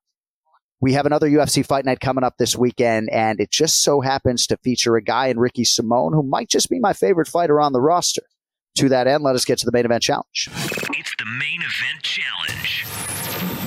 We 0.79 0.93
have 0.93 1.05
another 1.05 1.29
UFC 1.29 1.63
fight 1.63 1.85
night 1.85 1.99
coming 1.99 2.23
up 2.23 2.37
this 2.39 2.57
weekend, 2.57 3.11
and 3.11 3.39
it 3.39 3.51
just 3.51 3.83
so 3.83 4.01
happens 4.01 4.47
to 4.47 4.57
feature 4.63 4.95
a 4.95 5.03
guy 5.03 5.27
in 5.27 5.37
Ricky 5.37 5.65
Simon 5.65 6.13
who 6.13 6.23
might 6.23 6.49
just 6.49 6.67
be 6.67 6.79
my 6.79 6.93
favorite 6.93 7.27
fighter 7.27 7.61
on 7.61 7.73
the 7.73 7.79
roster. 7.81 8.23
To 8.75 8.89
that 8.89 9.05
end, 9.07 9.23
let 9.23 9.35
us 9.35 9.43
get 9.45 9.57
to 9.59 9.65
the 9.65 9.71
main 9.71 9.85
event 9.85 10.01
challenge. 10.01 10.49
It's 10.53 11.15
the 11.17 11.25
main 11.39 11.59
event 11.61 12.01
challenge. 12.01 12.85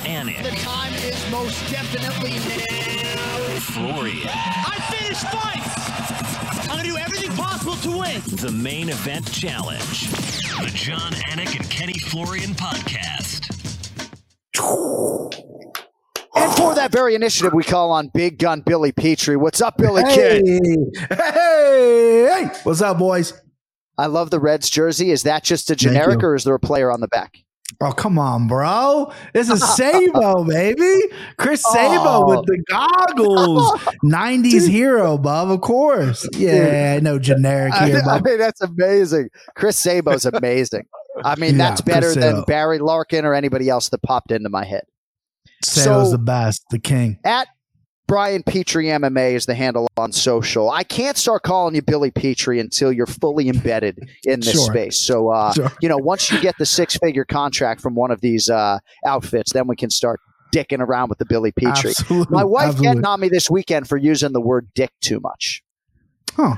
Anik, 0.04 0.42
The 0.42 0.56
time 0.56 0.92
is 0.94 1.30
most 1.30 1.70
definitely 1.70 2.30
now. 2.30 3.58
Florian, 3.60 4.26
I 4.26 4.78
finish 4.90 5.18
fights. 5.24 6.70
I'm 6.70 6.76
gonna 6.78 6.88
do 6.88 6.96
everything 6.96 7.30
possible 7.36 7.74
to 7.76 7.98
win. 7.98 8.20
the 8.40 8.50
main 8.50 8.88
event 8.88 9.30
challenge. 9.30 10.10
The 10.10 10.70
Jon 10.74 11.12
Anik 11.12 11.54
and 11.60 11.68
Kenny 11.68 11.98
Florian 11.98 12.50
podcast. 12.54 13.50
And 16.36 16.52
for 16.56 16.74
that 16.74 16.90
very 16.90 17.14
initiative, 17.14 17.52
we 17.52 17.62
call 17.62 17.92
on 17.92 18.08
Big 18.08 18.38
Gun 18.38 18.62
Billy 18.62 18.90
Petrie. 18.92 19.36
What's 19.36 19.60
up, 19.60 19.76
Billy 19.76 20.02
Hey, 20.02 20.40
Kid? 20.42 20.78
hey, 21.10 22.26
hey, 22.26 22.50
what's 22.64 22.80
up, 22.80 22.98
boys? 22.98 23.34
I 23.98 24.06
love 24.06 24.30
the 24.30 24.40
Reds 24.40 24.68
jersey. 24.70 25.10
Is 25.10 25.22
that 25.22 25.44
just 25.44 25.70
a 25.70 25.76
generic, 25.76 26.22
or 26.22 26.34
is 26.34 26.44
there 26.44 26.54
a 26.54 26.60
player 26.60 26.90
on 26.90 27.00
the 27.00 27.08
back? 27.08 27.38
Oh, 27.80 27.92
come 27.92 28.18
on, 28.18 28.46
bro. 28.46 29.10
This 29.32 29.48
is 29.48 29.60
Sabo, 29.76 30.44
baby. 30.48 31.00
Chris 31.38 31.62
Sabo 31.62 32.24
Oh. 32.24 32.26
with 32.28 32.46
the 32.46 32.62
goggles. 32.68 33.72
90s 34.04 34.68
hero, 34.68 35.16
bub, 35.18 35.50
of 35.50 35.60
course. 35.62 36.28
Yeah, 36.34 36.98
no 37.00 37.18
generic 37.18 37.72
I, 37.72 37.86
here, 37.86 38.02
I 38.02 38.18
bub. 38.18 38.24
mean, 38.26 38.38
that's 38.38 38.60
amazing. 38.60 39.28
Chris 39.56 39.76
Sabo's 39.78 40.24
amazing. 40.26 40.86
I 41.24 41.36
mean, 41.36 41.52
Yeah, 41.56 41.68
that's 41.70 41.80
better 41.80 42.14
than 42.14 42.42
Barry 42.44 42.78
Larkin 42.78 43.24
or 43.24 43.34
anybody 43.34 43.68
else 43.68 43.88
that 43.88 44.02
popped 44.02 44.30
into 44.30 44.50
my 44.50 44.64
head. 44.64 44.82
Sabo's 45.62 46.06
so- 46.08 46.10
the 46.12 46.18
best, 46.18 46.62
the 46.70 46.78
king. 46.78 47.18
At 47.24 47.48
Brian 48.06 48.42
Petrie 48.42 48.86
MMA 48.86 49.32
is 49.32 49.46
the 49.46 49.54
handle 49.54 49.88
on 49.96 50.12
social. 50.12 50.70
I 50.70 50.84
can't 50.84 51.16
start 51.16 51.42
calling 51.42 51.74
you 51.74 51.82
Billy 51.82 52.10
Petrie 52.10 52.60
until 52.60 52.92
you're 52.92 53.06
fully 53.06 53.48
embedded 53.48 54.08
in 54.24 54.40
this 54.40 54.52
Sure. 54.52 54.66
space. 54.66 54.98
So, 55.00 55.30
uh, 55.30 55.52
Sure. 55.54 55.72
you 55.80 55.88
know, 55.88 55.96
once 55.96 56.30
you 56.30 56.40
get 56.40 56.54
the 56.58 56.66
six 56.66 56.96
figure 57.02 57.24
contract 57.24 57.80
from 57.80 57.94
one 57.94 58.10
of 58.10 58.20
these 58.20 58.50
uh, 58.50 58.78
outfits, 59.06 59.52
then 59.52 59.66
we 59.66 59.74
can 59.76 59.88
start 59.90 60.20
dicking 60.54 60.80
around 60.80 61.08
with 61.08 61.18
the 61.18 61.24
Billy 61.24 61.50
Petrie. 61.52 61.90
Absolutely. 61.90 62.26
My 62.34 62.44
wife 62.44 62.66
absolutely. 62.68 62.86
getting 62.88 63.06
on 63.06 63.20
me 63.20 63.28
this 63.30 63.50
weekend 63.50 63.88
for 63.88 63.96
using 63.96 64.32
the 64.32 64.40
word 64.40 64.68
dick 64.74 64.90
too 65.00 65.18
much. 65.20 65.62
Huh. 66.36 66.56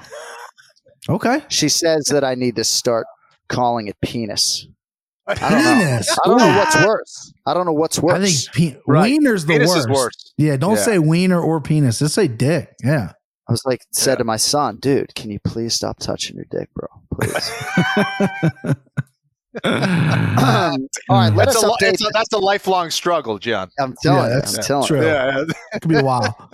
Okay. 1.09 1.43
She 1.49 1.69
says 1.69 2.07
that 2.07 2.25
I 2.25 2.35
need 2.35 2.57
to 2.57 2.65
start 2.65 3.07
calling 3.49 3.87
it 3.87 3.97
penis. 4.03 4.67
I 5.29 5.35
don't 5.35 5.65
know. 5.65 5.75
Penis. 5.85 6.19
I 6.25 6.29
don't 6.29 6.39
know 6.39 6.57
what's 6.59 6.77
worse. 6.87 7.33
I 7.47 7.55
don't 7.55 7.67
know 7.67 7.73
what's 7.73 7.99
worse. 7.99 8.15
I 8.15 8.27
think 8.27 8.75
pe- 8.75 8.81
Right. 8.87 9.11
wiener's 9.11 9.45
the 9.45 9.55
Penis 9.55 9.69
worst. 9.71 9.79
is 9.81 9.89
worse. 9.89 10.33
Yeah, 10.37 10.57
don't 10.57 10.77
Yeah. 10.77 10.83
say 10.83 10.99
wiener 10.99 11.41
or 11.41 11.61
penis. 11.61 11.99
Just 11.99 12.15
say 12.15 12.29
dick. 12.29 12.75
Yeah. 12.85 13.13
I 13.49 13.53
was 13.53 13.63
like, 13.65 13.81
said 13.93 14.19
to 14.19 14.25
my 14.25 14.37
son, 14.37 14.79
dude, 14.81 15.15
can 15.15 15.31
you 15.31 15.39
please 15.41 15.73
stop 15.75 15.99
touching 16.01 16.37
your 16.37 16.47
dick, 16.51 16.69
bro? 16.75 16.89
Please. 17.21 17.51
Um, 19.65 19.65
all 21.09 21.17
right, 21.17 21.33
let 21.35 21.47
That's 21.47 21.57
us 21.57 21.63
a, 21.65 21.67
update. 21.69 21.93
it's 21.95 22.05
a, 22.05 22.11
that's 22.13 22.33
a 22.33 22.39
lifelong 22.39 22.91
struggle, 22.91 23.39
Jon. 23.39 23.71
I'm 23.81 23.95
telling 24.03 24.23
Yeah, 24.23 24.29
you, 24.29 24.35
that's 24.35 24.59
I'm 24.59 24.65
telling 24.65 24.87
true. 24.89 25.01
you. 25.01 25.07
Yeah. 25.07 25.45
It 25.75 25.81
could 25.81 25.89
be 25.89 25.97
a 25.97 26.05
while. 26.05 26.51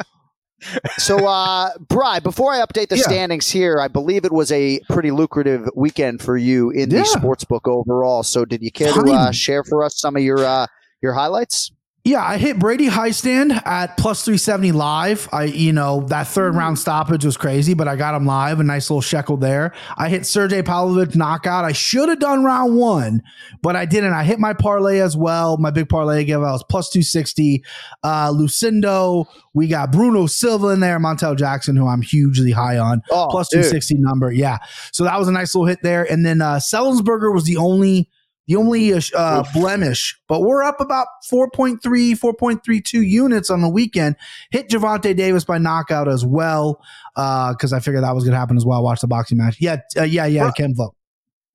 So, 0.99 1.27
uh, 1.27 1.71
Bry, 1.89 2.21
before 2.21 2.53
I 2.53 2.65
update 2.65 2.89
the 2.89 2.97
Yeah. 2.97 3.03
standings 3.03 3.49
here, 3.51 3.81
I 3.81 3.89
believe 3.89 4.25
it 4.25 4.33
was 4.33 4.53
a 4.53 4.81
pretty 4.89 5.11
lucrative 5.11 5.69
weekend 5.75 6.23
for 6.23 6.37
you 6.37 6.71
in 6.71 6.89
the 6.89 7.05
sports 7.05 7.45
book 7.45 7.67
overall. 7.67 8.23
So, 8.23 8.45
did 8.45 8.63
you 8.63 8.71
care 8.71 8.93
to 8.93 9.01
uh, 9.13 9.33
share 9.33 9.65
for 9.65 9.85
us 9.85 9.99
some 9.99 10.17
of 10.17 10.23
your 10.23 10.45
uh, 10.45 10.67
your 11.03 11.15
highlights? 11.15 11.73
Yeah, 12.05 12.25
I 12.25 12.37
hit 12.37 12.59
Brady 12.59 12.89
Hiestand 12.89 13.65
at 13.65 13.97
plus 13.97 14.25
370 14.25 14.73
live. 14.73 15.29
I, 15.31 15.45
you 15.45 15.73
know, 15.73 16.01
that 16.09 16.27
third 16.27 16.57
round 16.57 16.77
stoppage 16.77 17.25
was 17.25 17.37
crazy, 17.37 17.75
but 17.75 17.87
I 17.87 17.95
got 17.95 18.17
him 18.17 18.27
live, 18.27 18.59
a 18.59 18.65
nice 18.65 18.91
little 18.91 19.01
shekel 19.01 19.37
there. 19.37 19.73
I 19.97 20.09
hit 20.09 20.27
Sergei 20.27 20.63
Pavlovich 20.63 21.15
knockout. 21.15 21.65
I 21.65 21.71
should 21.71 22.09
have 22.09 22.19
done 22.19 22.43
round 22.43 22.77
one, 22.77 23.23
but 23.63 23.77
I 23.77 23.85
didn't. 23.85 24.15
I 24.15 24.25
hit 24.25 24.41
my 24.41 24.53
parlay 24.53 24.99
as 24.99 25.17
well. 25.17 25.59
My 25.59 25.71
big 25.71 25.89
parlay 25.89 26.25
gave 26.25 26.39
out 26.39 26.55
was 26.55 26.65
plus 26.69 26.91
260. 26.91 27.63
Uh, 28.03 28.33
Lucindo, 28.33 29.27
we 29.55 29.69
got 29.69 29.93
Bruno 29.93 30.27
Silva 30.27 30.71
in 30.71 30.81
there, 30.81 30.99
Montel 30.99 31.39
Jackson, 31.39 31.77
who 31.77 31.87
I'm 31.87 32.03
hugely 32.03 32.51
high 32.51 32.79
on. 32.79 33.01
Oh, 33.13 33.29
plus 33.31 33.49
dude. 33.49 33.59
260 33.59 33.99
number. 33.99 34.33
Yeah. 34.33 34.59
So 34.91 35.05
that 35.05 35.21
was 35.21 35.29
a 35.29 35.33
nice 35.33 35.55
little 35.55 35.67
hit 35.69 35.85
there. 35.85 36.11
And 36.11 36.27
then 36.27 36.43
uh 36.43 36.57
Semelsberger 36.57 37.33
was 37.33 37.45
the 37.45 37.59
only 37.59 38.09
the 38.53 38.59
only 38.59 38.93
uh, 38.93 39.01
uh, 39.17 39.45
blemish, 39.53 40.19
but 40.29 40.43
we're 40.43 40.63
up 40.63 40.81
about 40.81 41.07
4.3, 41.31 41.79
4.32 41.81 43.07
units 43.07 43.51
on 43.51 43.63
the 43.63 43.69
weekend. 43.69 44.17
Hit 44.51 44.69
Gervonta 44.69 45.17
Davis 45.17 45.45
by 45.45 45.59
knockout 45.59 46.09
as 46.09 46.25
well, 46.25 46.81
because 47.15 47.73
I 47.73 47.81
figured 47.81 48.05
that 48.05 48.15
was 48.15 48.25
going 48.25 48.33
to 48.33 48.39
happen 48.39 48.57
as 48.57 48.67
well. 48.67 48.83
Watch 48.83 49.01
the 49.01 49.07
boxing 49.07 49.39
match. 49.39 49.57
Yeah, 49.61 49.79
uh, 49.97 50.03
yeah, 50.03 50.27
yeah, 50.27 50.51
Ken 50.53 50.75
Flo. 50.75 50.95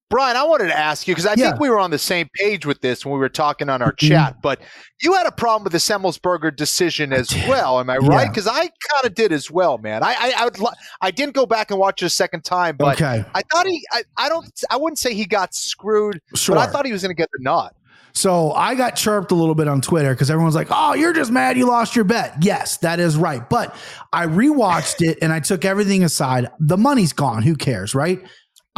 Brian, 0.10 0.38
I 0.38 0.44
wanted 0.44 0.68
to 0.68 0.78
ask 0.78 1.06
you 1.06 1.14
because 1.14 1.26
I 1.26 1.34
Yeah. 1.36 1.50
think 1.50 1.60
we 1.60 1.70
were 1.70 1.80
on 1.80 1.92
the 1.92 1.98
same 1.98 2.30
page 2.34 2.66
with 2.66 2.80
this 2.80 3.06
when 3.06 3.14
we 3.14 3.20
were 3.20 3.28
talking 3.28 3.68
on 3.70 3.82
our 3.82 3.92
Mhm. 3.92 4.08
chat, 4.10 4.42
but 4.42 4.60
you 5.02 5.14
had 5.14 5.26
a 5.28 5.32
problem 5.34 5.64
with 5.66 5.74
the 5.74 5.80
Semelsberger 5.80 6.56
decision 6.56 7.12
as 7.12 7.30
well. 7.48 7.80
Am 7.82 7.90
I 7.90 7.98
Yeah. 8.02 8.08
right? 8.16 8.30
Because 8.30 8.48
I 8.48 8.60
kind 8.62 9.04
of 9.04 9.14
did 9.16 9.34
as 9.34 9.52
well, 9.52 9.78
man. 9.80 10.04
I 10.04 10.16
I 10.18 10.34
I, 10.38 10.44
would, 10.46 10.60
li- 10.60 10.68
I 11.02 11.12
didn't 11.12 11.36
go 11.36 11.46
back 11.46 11.72
and 11.72 11.80
watch 11.80 12.02
it 12.02 12.06
a 12.06 12.10
second 12.10 12.46
time, 12.46 12.78
but 12.78 12.96
okay, 12.96 13.26
I 13.36 13.42
thought 13.52 13.68
he. 13.68 13.86
I, 13.92 14.04
I 14.18 14.30
don't. 14.30 14.50
I 14.70 14.78
wouldn't 14.78 14.98
say 15.00 15.14
he 15.14 15.26
got 15.26 15.54
screwed, 15.54 16.22
sure. 16.36 16.56
but 16.56 16.68
I 16.70 16.72
thought 16.72 16.86
he 16.86 16.94
was 16.94 17.02
going 17.02 17.14
to 17.16 17.22
get 17.22 17.30
the 17.38 17.44
nod. 17.44 17.72
So 18.14 18.52
I 18.54 18.74
got 18.76 18.96
chirped 18.96 19.32
a 19.32 19.36
little 19.36 19.56
bit 19.56 19.68
on 19.68 19.82
Twitter 19.82 20.12
because 20.12 20.32
everyone's 20.32 20.56
like, 20.56 20.70
"Oh, 20.72 20.94
you're 20.94 21.14
just 21.14 21.32
mad 21.32 21.58
you 21.58 21.68
lost 21.68 21.96
your 21.98 22.06
bet." 22.06 22.34
Yes, 22.42 22.78
that 22.78 23.00
is 23.02 23.18
right. 23.18 23.48
But 23.50 23.76
I 24.14 24.26
rewatched 24.26 25.02
it 25.02 25.18
and 25.22 25.34
I 25.34 25.42
took 25.42 25.66
everything 25.66 26.04
aside. 26.04 26.48
The 26.62 26.78
money's 26.78 27.12
gone. 27.14 27.44
Who 27.44 27.56
cares, 27.58 27.94
right? 27.94 28.22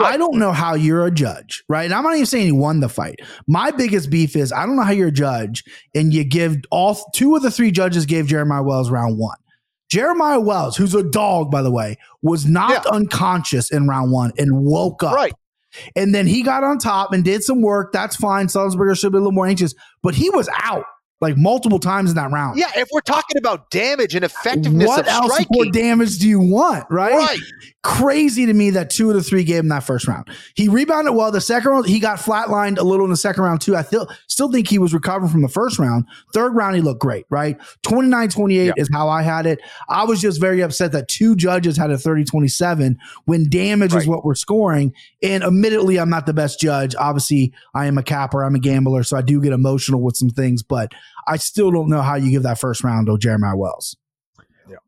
I 0.06 0.18
don't 0.18 0.38
know 0.38 0.52
how 0.52 0.76
you're 0.76 1.06
a 1.06 1.12
judge, 1.12 1.64
right? 1.70 1.86
And 1.86 1.94
I'm 1.94 2.04
not 2.04 2.14
even 2.14 2.26
saying 2.26 2.46
he 2.46 2.52
won 2.52 2.80
the 2.80 2.90
fight. 2.90 3.20
My 3.48 3.72
biggest 3.72 4.10
beef 4.10 4.36
is 4.36 4.52
I 4.52 4.66
don't 4.66 4.76
know 4.76 4.84
how 4.84 4.92
you're 4.92 5.10
a 5.10 5.12
judge 5.12 5.64
and 5.96 6.14
you 6.14 6.24
give 6.24 6.58
all 6.72 6.96
two 7.14 7.36
of 7.36 7.42
the 7.42 7.52
three 7.52 7.72
judges 7.72 8.06
gave 8.06 8.28
Jeremiah 8.28 8.64
Wells 8.64 8.90
round 8.90 9.18
one. 9.18 9.38
Jeremiah 9.90 10.40
Wells, 10.40 10.78
who's 10.78 10.94
a 10.94 11.04
dog, 11.04 11.50
by 11.50 11.64
the 11.64 11.72
way, 11.72 11.98
was 12.22 12.46
knocked 12.46 12.86
unconscious 12.86 13.72
in 13.72 13.88
round 13.88 14.12
one 14.12 14.32
and 14.38 14.64
woke 14.64 15.02
up. 15.02 15.16
Right. 15.16 15.34
And 15.96 16.14
then 16.14 16.28
he 16.28 16.44
got 16.44 16.64
on 16.64 16.78
top 16.78 17.12
and 17.12 17.24
did 17.24 17.44
some 17.44 17.62
work. 17.62 17.92
That's 17.92 18.16
fine. 18.16 18.50
Salisbury 18.50 18.96
should 18.96 19.12
be 19.12 19.18
a 19.18 19.22
little 19.22 19.32
more 19.32 19.48
anxious, 19.48 19.74
but 20.02 20.16
he 20.16 20.30
was 20.30 20.50
out. 20.62 20.86
Like 21.22 21.36
multiple 21.38 21.80
times 21.80 22.10
in 22.10 22.16
that 22.16 22.32
round. 22.32 22.58
Yeah, 22.58 22.72
if 22.76 22.88
we're 22.92 23.02
talking 23.02 23.38
about 23.38 23.70
damage 23.72 24.16
and 24.16 24.24
effectiveness 24.24 24.88
what 24.88 25.02
of 25.02 25.08
else 25.08 25.34
striking, 25.34 25.48
more 25.52 25.66
damage 25.72 26.18
do 26.20 26.28
you 26.28 26.40
want? 26.40 26.86
Right? 26.90 27.14
Right. 27.14 27.40
Crazy 27.84 28.46
to 28.46 28.54
me 28.54 28.72
that 28.72 28.90
two 28.90 29.10
of 29.10 29.16
the 29.16 29.24
three 29.24 29.44
gave 29.44 29.60
him 29.60 29.70
that 29.70 29.84
first 29.84 30.08
round. 30.08 30.28
He 30.56 30.68
rebounded 30.68 31.16
well. 31.16 31.32
The 31.32 31.42
second 31.42 31.72
round, 31.72 31.86
he 31.88 32.00
got 32.00 32.20
flatlined 32.20 32.78
a 32.78 32.84
little 32.84 33.06
in 33.06 33.12
the 33.12 33.18
second 33.18 33.44
round 33.44 33.62
too. 33.62 33.76
I 33.76 33.84
still 33.84 34.08
still 34.28 34.52
think 34.52 34.68
he 34.68 34.80
was 34.80 34.94
recovering 34.94 35.32
from 35.32 35.42
the 35.42 35.50
first 35.50 35.80
round. 35.80 36.06
Third 36.34 36.56
round, 36.56 36.76
he 36.76 36.82
looked 36.82 37.02
great, 37.02 37.26
right? 37.30 37.58
29-28 37.84 38.74
is 38.78 38.90
how 38.92 39.10
I 39.10 39.22
had 39.22 39.46
it. 39.46 39.60
I 39.88 40.04
was 40.04 40.22
just 40.22 40.40
very 40.40 40.62
upset 40.62 40.92
that 40.94 41.08
two 41.08 41.36
judges 41.36 41.78
had 41.78 41.90
a 41.90 41.96
30-27 41.96 42.96
when 43.26 43.50
damage 43.50 43.94
is 43.94 44.08
what 44.08 44.26
we're 44.26 44.36
scoring. 44.36 44.94
And 45.22 45.44
admittedly, 45.44 46.00
I'm 46.00 46.10
not 46.10 46.26
the 46.26 46.34
best 46.34 46.60
judge. 46.60 46.96
Obviously, 46.96 47.54
I 47.74 47.86
am 47.88 47.98
a 47.98 48.04
capper, 48.04 48.44
I'm 48.44 48.56
a 48.56 48.60
gambler, 48.60 49.04
so 49.04 49.18
I 49.18 49.22
do 49.22 49.42
get 49.42 49.54
emotional 49.54 50.02
with 50.02 50.16
some 50.16 50.30
things, 50.30 50.64
but 50.64 50.94
I 51.28 51.38
still 51.38 51.72
don't 51.72 51.90
know 51.90 52.02
how 52.02 52.16
you 52.16 52.32
give 52.32 52.44
that 52.44 52.60
first 52.60 52.84
round 52.84 53.08
to 53.08 53.18
Jeremiah 53.18 53.58
Wells. 53.58 53.96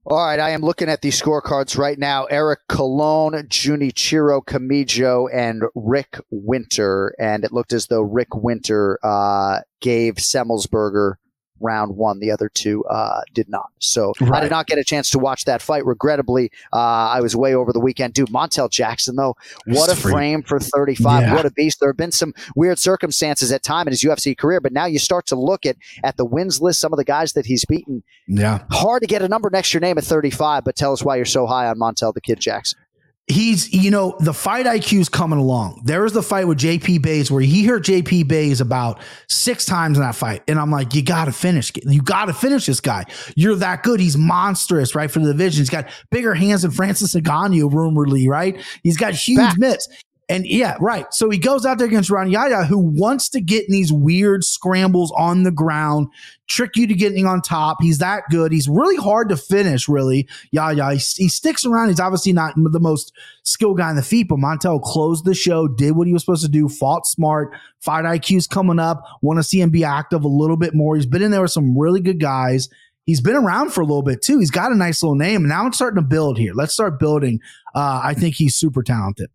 All 0.06 0.18
right, 0.18 0.40
I 0.40 0.52
am 0.52 0.62
looking 0.62 0.90
at 0.90 1.02
these 1.02 1.20
scorecards 1.20 1.78
right 1.78 1.98
now. 1.98 2.26
Eric 2.26 2.60
Colon, 2.68 3.34
Junichiro 3.48 4.44
Kamijo, 4.44 5.28
and 5.34 5.64
Rick 5.76 6.20
Winter. 6.30 7.16
And 7.20 7.44
it 7.44 7.52
looked 7.52 7.74
as 7.74 7.88
though 7.88 8.02
Rick 8.02 8.36
Winter 8.36 9.00
uh, 9.04 9.62
gave 9.80 10.16
Semelsberger 10.16 11.16
round 11.62 11.96
one. 11.96 12.20
The 12.20 12.32
other 12.32 12.50
two 12.50 12.84
uh, 12.86 13.22
did 13.34 13.50
not. 13.50 13.72
So 13.80 14.14
I 14.34 14.42
did 14.42 14.52
not 14.52 14.68
get 14.68 14.78
a 14.78 14.84
chance 14.84 15.10
to 15.12 15.20
watch 15.20 15.46
that 15.46 15.62
fight. 15.62 15.86
Regrettably, 15.86 16.52
uh, 16.74 16.78
I 16.78 17.22
was 17.22 17.36
way 17.36 17.56
over 17.56 17.74
the 17.74 17.80
weekend. 17.80 18.14
Dude, 18.14 18.30
Montel 18.30 18.70
Jackson, 18.70 19.16
though, 19.16 19.36
what 19.66 19.92
a 19.92 19.96
frame 19.96 20.44
for 20.44 20.60
35. 20.60 21.22
Yeah. 21.22 21.34
What 21.34 21.46
a 21.46 21.52
beast. 21.52 21.80
There 21.80 21.90
have 21.90 21.98
been 21.98 22.12
some 22.12 22.34
weird 22.56 22.80
circumstances 22.80 23.52
at 23.52 23.64
time 23.64 23.88
in 23.88 23.92
his 23.92 24.04
UFC 24.04 24.38
career, 24.38 24.60
but 24.60 24.74
now 24.74 24.86
you 24.86 25.00
start 25.00 25.26
to 25.28 25.36
look 25.36 25.66
at, 25.66 25.78
at 26.04 26.18
the 26.18 26.26
wins 26.26 26.62
list, 26.62 26.80
some 26.80 26.94
of 26.94 26.98
the 26.98 27.06
guys 27.06 27.34
that 27.34 27.46
he's 27.46 27.66
beaten. 27.66 28.04
Yeah. 28.28 28.64
Hard 28.72 29.02
to 29.02 29.08
get 29.08 29.22
a 29.22 29.28
number 29.28 29.50
next 29.52 29.72
to 29.72 29.76
your 29.76 29.82
name 29.82 29.98
at 29.98 30.04
35, 30.04 30.64
but 30.64 30.76
tell 30.76 30.94
us 30.94 31.04
why 31.04 31.16
you're 31.16 31.26
so 31.26 31.46
high 31.46 31.68
on 31.68 31.78
Montel 31.78 32.14
the 32.14 32.22
Kid 32.22 32.40
Jackson. 32.40 32.80
He's 33.28 33.72
you 33.72 33.92
know 33.92 34.16
the 34.20 34.34
fight 34.34 34.66
IQ 34.66 35.00
is 35.00 35.10
coming 35.10 35.40
along. 35.40 35.84
There 35.86 36.02
was 36.02 36.12
the 36.12 36.24
fight 36.24 36.48
with 36.48 36.58
JP 36.58 37.02
Buys 37.02 37.32
where 37.32 37.42
he 37.42 37.64
hurt 37.66 37.84
JP 37.84 38.28
Buys 38.28 38.60
about 38.60 39.00
six 39.30 39.64
times 39.64 39.98
in 39.98 40.04
that 40.04 40.16
fight, 40.16 40.44
and 40.48 40.60
I'm 40.60 40.72
like, 40.72 40.94
you 40.94 41.02
got 41.02 41.26
to 41.26 41.32
finish, 41.32 41.72
you 41.86 42.02
got 42.02 42.26
to 42.26 42.34
finish 42.34 42.66
this 42.66 42.82
guy. 42.82 43.06
You're 43.36 43.56
that 43.56 43.84
good. 43.84 44.00
He's 44.00 44.18
monstrous, 44.18 44.96
right 44.96 45.10
for 45.10 45.20
the 45.20 45.28
division. 45.32 45.62
He's 45.62 45.70
got 45.70 45.88
bigger 46.10 46.34
hands 46.34 46.64
than 46.64 46.72
Francis 46.72 47.16
Ngannou, 47.16 47.72
rumoredly, 47.72 48.28
right? 48.28 48.60
He's 48.84 48.98
got 48.98 49.14
huge 49.14 49.40
Fact. 49.40 49.60
mitts. 49.60 49.88
And 50.32 50.48
yeah, 50.48 50.78
right. 50.80 51.14
So 51.14 51.30
he 51.30 51.38
goes 51.38 51.66
out 51.66 51.78
there 51.78 51.88
against 51.88 52.10
Rani 52.10 52.32
Yahya, 52.32 52.64
who 52.64 52.78
wants 52.78 53.28
to 53.32 53.42
get 53.42 53.66
in 53.66 53.74
these 53.74 53.92
weird 53.92 54.46
scrambles 54.46 55.12
on 55.18 55.44
the 55.44 55.52
ground, 55.52 56.08
trick 56.48 56.78
you 56.78 56.88
to 56.88 56.94
getting 56.94 57.26
on 57.26 57.42
top. 57.42 57.80
He's 57.82 57.98
that 57.98 58.24
good. 58.30 58.54
He's 58.54 58.70
really 58.70 58.96
hard 58.96 59.28
to 59.28 59.36
finish, 59.36 59.90
really. 59.90 60.30
Yahya, 60.52 60.92
he, 60.94 61.00
he 61.24 61.28
sticks 61.28 61.66
around. 61.66 61.90
He's 61.90 62.00
obviously 62.00 62.32
not 62.32 62.54
the 62.56 62.80
most 62.80 63.12
skilled 63.44 63.78
guy 63.78 63.90
in 63.90 63.98
the 63.98 64.02
feet, 64.02 64.30
but 64.30 64.38
Montel 64.38 64.82
closed 64.82 65.26
the 65.26 65.34
show, 65.34 65.68
did 65.68 65.98
what 65.98 66.08
he 66.08 66.14
was 66.14 66.22
supposed 66.22 66.46
to 66.46 66.50
do, 66.50 66.70
fought 66.70 67.06
smart. 67.06 67.54
Fight 67.82 68.06
IQ's 68.06 68.48
coming 68.48 68.80
up. 68.80 69.04
Want 69.22 69.38
to 69.38 69.44
see 69.44 69.60
him 69.60 69.70
be 69.70 69.84
active 69.84 70.24
a 70.24 70.30
little 70.30 70.56
bit 70.56 70.74
more. 70.74 70.96
He's 70.96 71.06
been 71.06 71.22
in 71.22 71.32
there 71.32 71.42
with 71.42 71.52
some 71.52 71.78
really 71.78 72.00
good 72.00 72.22
guys. 72.22 72.70
He's 73.06 73.20
been 73.20 73.36
around 73.36 73.74
for 73.74 73.82
a 73.82 73.86
little 73.86 74.02
bit 74.02 74.22
too. 74.22 74.40
He's 74.40 74.52
got 74.52 74.72
a 74.72 74.76
nice 74.76 75.04
little 75.04 75.16
name. 75.16 75.42
And 75.42 75.50
now 75.50 75.68
it's 75.68 75.76
starting 75.76 76.02
to 76.02 76.08
build 76.08 76.38
here. 76.38 76.54
Let's 76.54 76.72
start 76.72 77.02
building. 77.02 77.42
Uh, 77.76 78.00
I 78.02 78.14
think 78.14 78.36
he's 78.36 78.56
super 78.56 78.82
talented. 78.82 79.30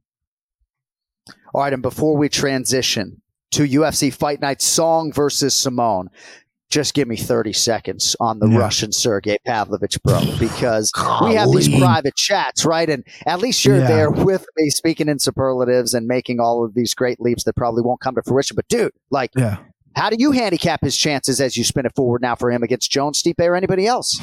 All 1.56 1.62
right, 1.62 1.72
and 1.72 1.80
before 1.80 2.18
we 2.18 2.28
transition 2.28 3.22
to 3.52 3.62
UFC 3.66 4.12
Fight 4.12 4.42
Night 4.42 4.60
Song 4.60 5.10
versus 5.10 5.54
Simone, 5.54 6.10
just 6.68 6.92
give 6.92 7.08
me 7.08 7.16
30 7.16 7.54
seconds 7.54 8.14
on 8.20 8.40
the 8.40 8.46
Yeah. 8.46 8.58
Russian 8.58 8.92
Sergei 8.92 9.38
Pavlovich, 9.46 10.02
bro, 10.02 10.20
because 10.38 10.92
we 11.24 11.34
have 11.34 11.50
these 11.50 11.70
private 11.70 12.14
chats, 12.14 12.66
right? 12.66 12.90
And 12.90 13.04
at 13.24 13.38
least 13.38 13.64
you're 13.64 13.78
Yeah. 13.78 13.86
there 13.86 14.10
with 14.10 14.44
me 14.58 14.68
speaking 14.68 15.08
in 15.08 15.18
superlatives 15.18 15.94
and 15.94 16.06
making 16.06 16.40
all 16.40 16.62
of 16.62 16.74
these 16.74 16.92
great 16.92 17.20
leaps 17.22 17.44
that 17.44 17.56
probably 17.56 17.80
won't 17.82 18.00
come 18.02 18.16
to 18.16 18.22
fruition. 18.22 18.54
But, 18.54 18.68
dude, 18.68 18.92
like, 19.10 19.30
Yeah. 19.34 19.56
How 19.96 20.10
do 20.10 20.16
you 20.18 20.30
handicap 20.30 20.82
his 20.82 20.94
chances 20.94 21.40
as 21.40 21.56
you 21.56 21.64
spin 21.64 21.86
it 21.86 21.92
forward 21.96 22.20
now 22.20 22.34
for 22.34 22.50
him 22.50 22.62
against 22.62 22.90
Jones, 22.90 23.22
Stipe, 23.22 23.40
or 23.40 23.56
anybody 23.56 23.86
else? 23.86 24.20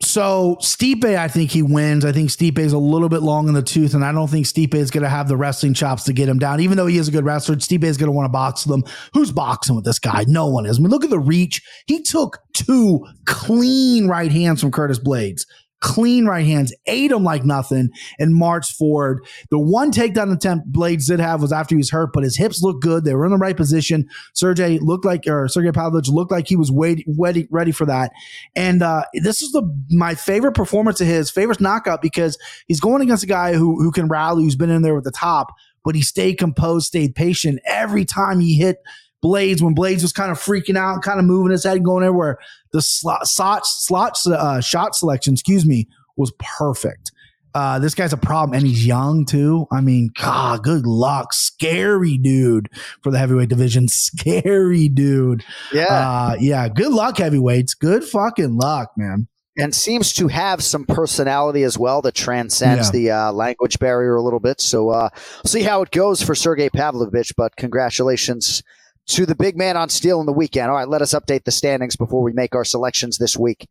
So 0.00 0.56
Stipe, 0.60 1.04
I 1.04 1.26
think 1.26 1.50
he 1.50 1.62
wins. 1.62 2.04
I 2.04 2.12
think 2.12 2.30
Stipe 2.30 2.58
is 2.58 2.72
a 2.72 2.78
little 2.78 3.08
bit 3.08 3.22
long 3.22 3.48
in 3.48 3.54
the 3.54 3.62
tooth, 3.62 3.94
and 3.94 4.04
I 4.04 4.12
don't 4.12 4.28
think 4.28 4.46
Stipe 4.46 4.74
is 4.74 4.92
going 4.92 5.02
to 5.02 5.08
have 5.08 5.26
the 5.26 5.36
wrestling 5.36 5.74
chops 5.74 6.04
to 6.04 6.12
get 6.12 6.28
him 6.28 6.38
down. 6.38 6.60
Even 6.60 6.76
though 6.76 6.86
he 6.86 6.98
is 6.98 7.08
a 7.08 7.10
good 7.10 7.24
wrestler, 7.24 7.56
Stipe 7.56 7.82
is 7.82 7.96
going 7.96 8.08
to 8.08 8.12
want 8.12 8.26
to 8.26 8.32
box 8.32 8.62
them. 8.62 8.84
Who's 9.12 9.32
boxing 9.32 9.74
with 9.74 9.84
this 9.84 9.98
guy? 9.98 10.24
No 10.28 10.46
one 10.46 10.66
is. 10.66 10.78
I 10.78 10.82
mean, 10.82 10.90
look 10.90 11.02
at 11.02 11.10
the 11.10 11.18
reach. 11.18 11.62
He 11.86 12.02
took 12.02 12.38
two 12.52 13.04
clean 13.26 14.06
right 14.06 14.30
hands 14.30 14.60
from 14.60 14.70
Curtis 14.70 15.00
Blaydes. 15.00 15.46
Clean 15.82 16.24
right 16.24 16.46
hands, 16.46 16.72
ate 16.86 17.10
him 17.10 17.24
like 17.24 17.44
nothing, 17.44 17.90
and 18.18 18.34
marched 18.34 18.76
forward. 18.76 19.26
The 19.50 19.58
one 19.58 19.90
takedown 19.90 20.32
attempt 20.32 20.70
Blaydes 20.70 21.08
did 21.08 21.18
have 21.18 21.42
was 21.42 21.52
after 21.52 21.74
he 21.74 21.78
was 21.78 21.90
hurt, 21.90 22.12
but 22.12 22.22
his 22.22 22.36
hips 22.36 22.62
looked 22.62 22.82
good. 22.82 23.04
They 23.04 23.14
were 23.14 23.24
in 23.24 23.32
the 23.32 23.36
right 23.36 23.56
position. 23.56 24.08
Sergei 24.32 24.78
looked 24.78 25.04
like, 25.04 25.26
or 25.26 25.48
Sergei 25.48 25.72
Pavlovich 25.72 26.08
looked 26.08 26.30
like 26.30 26.46
he 26.46 26.54
was 26.54 26.70
waiting, 26.70 27.04
ready, 27.18 27.48
ready 27.50 27.72
for 27.72 27.84
that. 27.86 28.12
And 28.54 28.80
uh, 28.80 29.04
this 29.12 29.42
is 29.42 29.50
the 29.50 29.62
my 29.90 30.14
favorite 30.14 30.52
performance 30.52 31.00
of 31.00 31.08
his, 31.08 31.30
favorite 31.30 31.60
knockout 31.60 32.00
because 32.00 32.38
he's 32.68 32.80
going 32.80 33.02
against 33.02 33.24
a 33.24 33.26
guy 33.26 33.54
who 33.54 33.82
who 33.82 33.90
can 33.90 34.06
rally, 34.06 34.44
who's 34.44 34.56
been 34.56 34.70
in 34.70 34.82
there 34.82 34.94
with 34.94 35.04
the 35.04 35.10
top, 35.10 35.48
but 35.84 35.96
he 35.96 36.02
stayed 36.02 36.34
composed, 36.34 36.86
stayed 36.86 37.16
patient 37.16 37.58
every 37.66 38.04
time 38.04 38.38
he 38.38 38.56
hit 38.56 38.76
Blaydes 39.24 39.60
when 39.62 39.74
Blaydes 39.74 40.02
was 40.02 40.12
kind 40.12 40.30
of 40.30 40.38
freaking 40.38 40.76
out, 40.76 41.02
kind 41.02 41.18
of 41.20 41.24
moving 41.24 41.52
his 41.52 41.64
head, 41.64 41.76
and 41.76 41.84
going 41.84 42.04
everywhere. 42.04 42.38
The 42.72 42.82
slot 42.82 43.26
slot, 43.26 43.66
slot 43.66 44.16
uh, 44.26 44.60
shot 44.60 44.94
selection, 44.94 45.34
excuse 45.34 45.64
me, 45.66 45.88
was 46.16 46.32
perfect. 46.38 47.12
Uh, 47.54 47.78
this 47.78 47.94
guy's 47.94 48.14
a 48.14 48.16
problem, 48.16 48.56
and 48.58 48.66
he's 48.66 48.86
young 48.86 49.26
too. 49.26 49.66
I 49.70 49.82
mean, 49.82 50.10
God, 50.18 50.62
good 50.62 50.86
luck, 50.86 51.34
scary 51.34 52.16
dude 52.16 52.70
for 53.02 53.12
the 53.12 53.18
heavyweight 53.18 53.50
division, 53.50 53.88
scary 54.22 54.88
dude. 54.88 55.44
Yeah. 55.72 55.84
Uh, 55.84 56.36
yeah, 56.40 56.68
good 56.70 56.92
luck, 56.92 57.18
heavyweights. 57.18 57.74
Good 57.74 58.04
fucking 58.04 58.56
luck, 58.56 58.92
man. 58.96 59.28
and 59.58 59.74
seems 59.74 60.14
to 60.14 60.28
have 60.28 60.62
some 60.64 60.86
personality 60.86 61.62
as 61.62 61.76
well 61.78 62.00
that 62.00 62.14
transcends 62.14 62.86
Yeah. 62.88 62.92
the 62.92 63.10
uh, 63.10 63.32
language 63.32 63.78
barrier 63.78 64.16
a 64.16 64.22
little 64.22 64.40
bit. 64.40 64.62
So 64.62 64.88
uh, 64.88 65.10
see 65.44 65.60
how 65.62 65.82
it 65.82 65.90
goes 65.90 66.22
for 66.22 66.34
Sergei 66.34 66.70
Pavlovich. 66.70 67.34
But 67.36 67.56
congratulations 67.56 68.62
to 69.08 69.26
the 69.26 69.34
big 69.34 69.56
man 69.56 69.76
on 69.76 69.88
steel 69.88 70.20
in 70.20 70.26
the 70.26 70.32
weekend. 70.32 70.70
All 70.70 70.76
right, 70.76 70.88
let 70.88 71.02
us 71.02 71.14
update 71.14 71.44
the 71.44 71.50
standings 71.50 71.96
before 71.96 72.22
we 72.22 72.32
make 72.32 72.54
our 72.54 72.64
selections 72.64 73.18
this 73.18 73.36
week. 73.36 73.68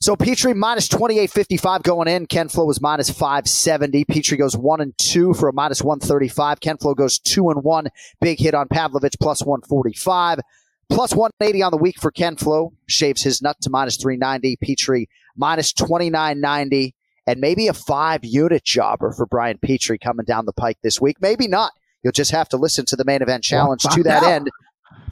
So 0.00 0.14
Petrie 0.14 0.54
minus 0.54 0.88
28.55 0.88 1.82
going 1.82 2.06
in. 2.06 2.26
Ken 2.26 2.48
Flo 2.48 2.64
was 2.66 2.80
minus 2.80 3.10
570. 3.10 4.04
Petrie 4.04 4.38
goes 4.38 4.56
1 4.56 4.80
and 4.80 4.96
2 4.98 5.34
for 5.34 5.48
a 5.48 5.52
minus 5.52 5.82
135. 5.82 6.60
Ken 6.60 6.76
Flo 6.76 6.94
goes 6.94 7.18
2 7.18 7.50
and 7.50 7.64
1. 7.64 7.88
Big 8.20 8.38
hit 8.38 8.54
on 8.54 8.68
Pavlovich 8.68 9.16
plus 9.20 9.42
145. 9.42 10.38
Plus 10.88 11.14
180 11.14 11.62
on 11.62 11.72
the 11.72 11.76
week 11.76 12.00
for 12.00 12.12
Ken 12.12 12.36
Flo. 12.36 12.72
Shaves 12.86 13.22
his 13.22 13.42
nut 13.42 13.56
to 13.62 13.70
minus 13.70 13.96
390. 13.96 14.56
Petrie 14.62 15.08
minus 15.36 15.72
29.90. 15.72 16.94
And 17.26 17.40
maybe 17.40 17.66
a 17.66 17.74
five 17.74 18.24
unit 18.24 18.64
jobber 18.64 19.12
for 19.12 19.26
Brian 19.26 19.58
Petrie 19.58 19.98
coming 19.98 20.24
down 20.24 20.46
the 20.46 20.52
pike 20.52 20.78
this 20.82 21.00
week. 21.00 21.16
Maybe 21.20 21.48
not. 21.48 21.72
You'll 22.08 22.12
just 22.12 22.30
have 22.30 22.48
to 22.48 22.56
listen 22.56 22.86
to 22.86 22.96
the 22.96 23.04
main 23.04 23.20
event 23.20 23.44
challenge 23.44 23.82
to 23.82 24.02
that 24.04 24.22
out. 24.22 24.30
end. 24.32 24.50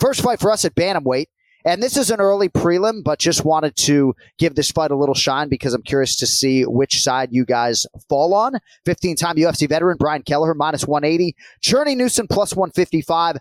First 0.00 0.22
fight 0.22 0.40
for 0.40 0.50
us 0.50 0.64
at 0.64 0.74
Bantamweight. 0.74 1.26
And 1.66 1.82
this 1.82 1.96
is 1.96 2.10
an 2.10 2.20
early 2.20 2.48
prelim, 2.48 3.02
but 3.04 3.18
just 3.18 3.44
wanted 3.44 3.74
to 3.76 4.14
give 4.38 4.54
this 4.54 4.70
fight 4.70 4.92
a 4.92 4.96
little 4.96 5.16
shine 5.16 5.48
because 5.48 5.74
I'm 5.74 5.82
curious 5.82 6.14
to 6.18 6.26
see 6.26 6.62
which 6.62 7.02
side 7.02 7.30
you 7.32 7.44
guys 7.44 7.84
fall 8.08 8.32
on. 8.34 8.52
15 8.84 9.16
time 9.16 9.34
UFC 9.36 9.68
veteran 9.68 9.96
Brian 9.98 10.22
Kelleher 10.22 10.54
minus 10.54 10.86
180, 10.86 11.34
Journey 11.60 11.96
Newson 11.96 12.28
plus 12.30 12.54
155. 12.54 13.38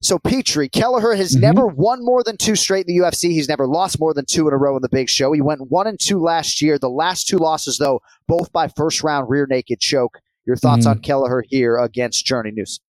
So 0.00 0.18
Petrie, 0.18 0.68
Kelleher 0.70 1.14
has 1.14 1.34
Mhm. 1.36 1.40
never 1.40 1.66
won 1.66 2.02
more 2.02 2.22
than 2.24 2.36
two 2.38 2.56
straight 2.56 2.86
in 2.86 2.94
the 2.94 3.00
UFC. 3.02 3.32
He's 3.32 3.48
never 3.48 3.66
lost 3.66 4.00
more 4.00 4.12
than 4.14 4.24
two 4.26 4.46
in 4.48 4.54
a 4.54 4.56
row 4.58 4.76
in 4.76 4.82
the 4.82 4.88
big 4.88 5.08
show. 5.08 5.32
He 5.32 5.40
went 5.42 5.70
one 5.70 5.86
and 5.86 5.98
two 6.00 6.20
last 6.22 6.60
year. 6.62 6.78
The 6.78 6.90
last 6.90 7.26
two 7.26 7.38
losses, 7.38 7.78
though, 7.78 8.00
both 8.26 8.52
by 8.52 8.68
first 8.68 9.02
round 9.02 9.28
rear 9.30 9.46
naked 9.46 9.80
choke. 9.80 10.20
Your 10.46 10.56
thoughts 10.56 10.86
Mhm. 10.86 10.90
on 10.90 10.98
Kelleher 11.00 11.42
here 11.48 11.78
against 11.78 12.24
Journey 12.26 12.50
Newson? 12.54 12.82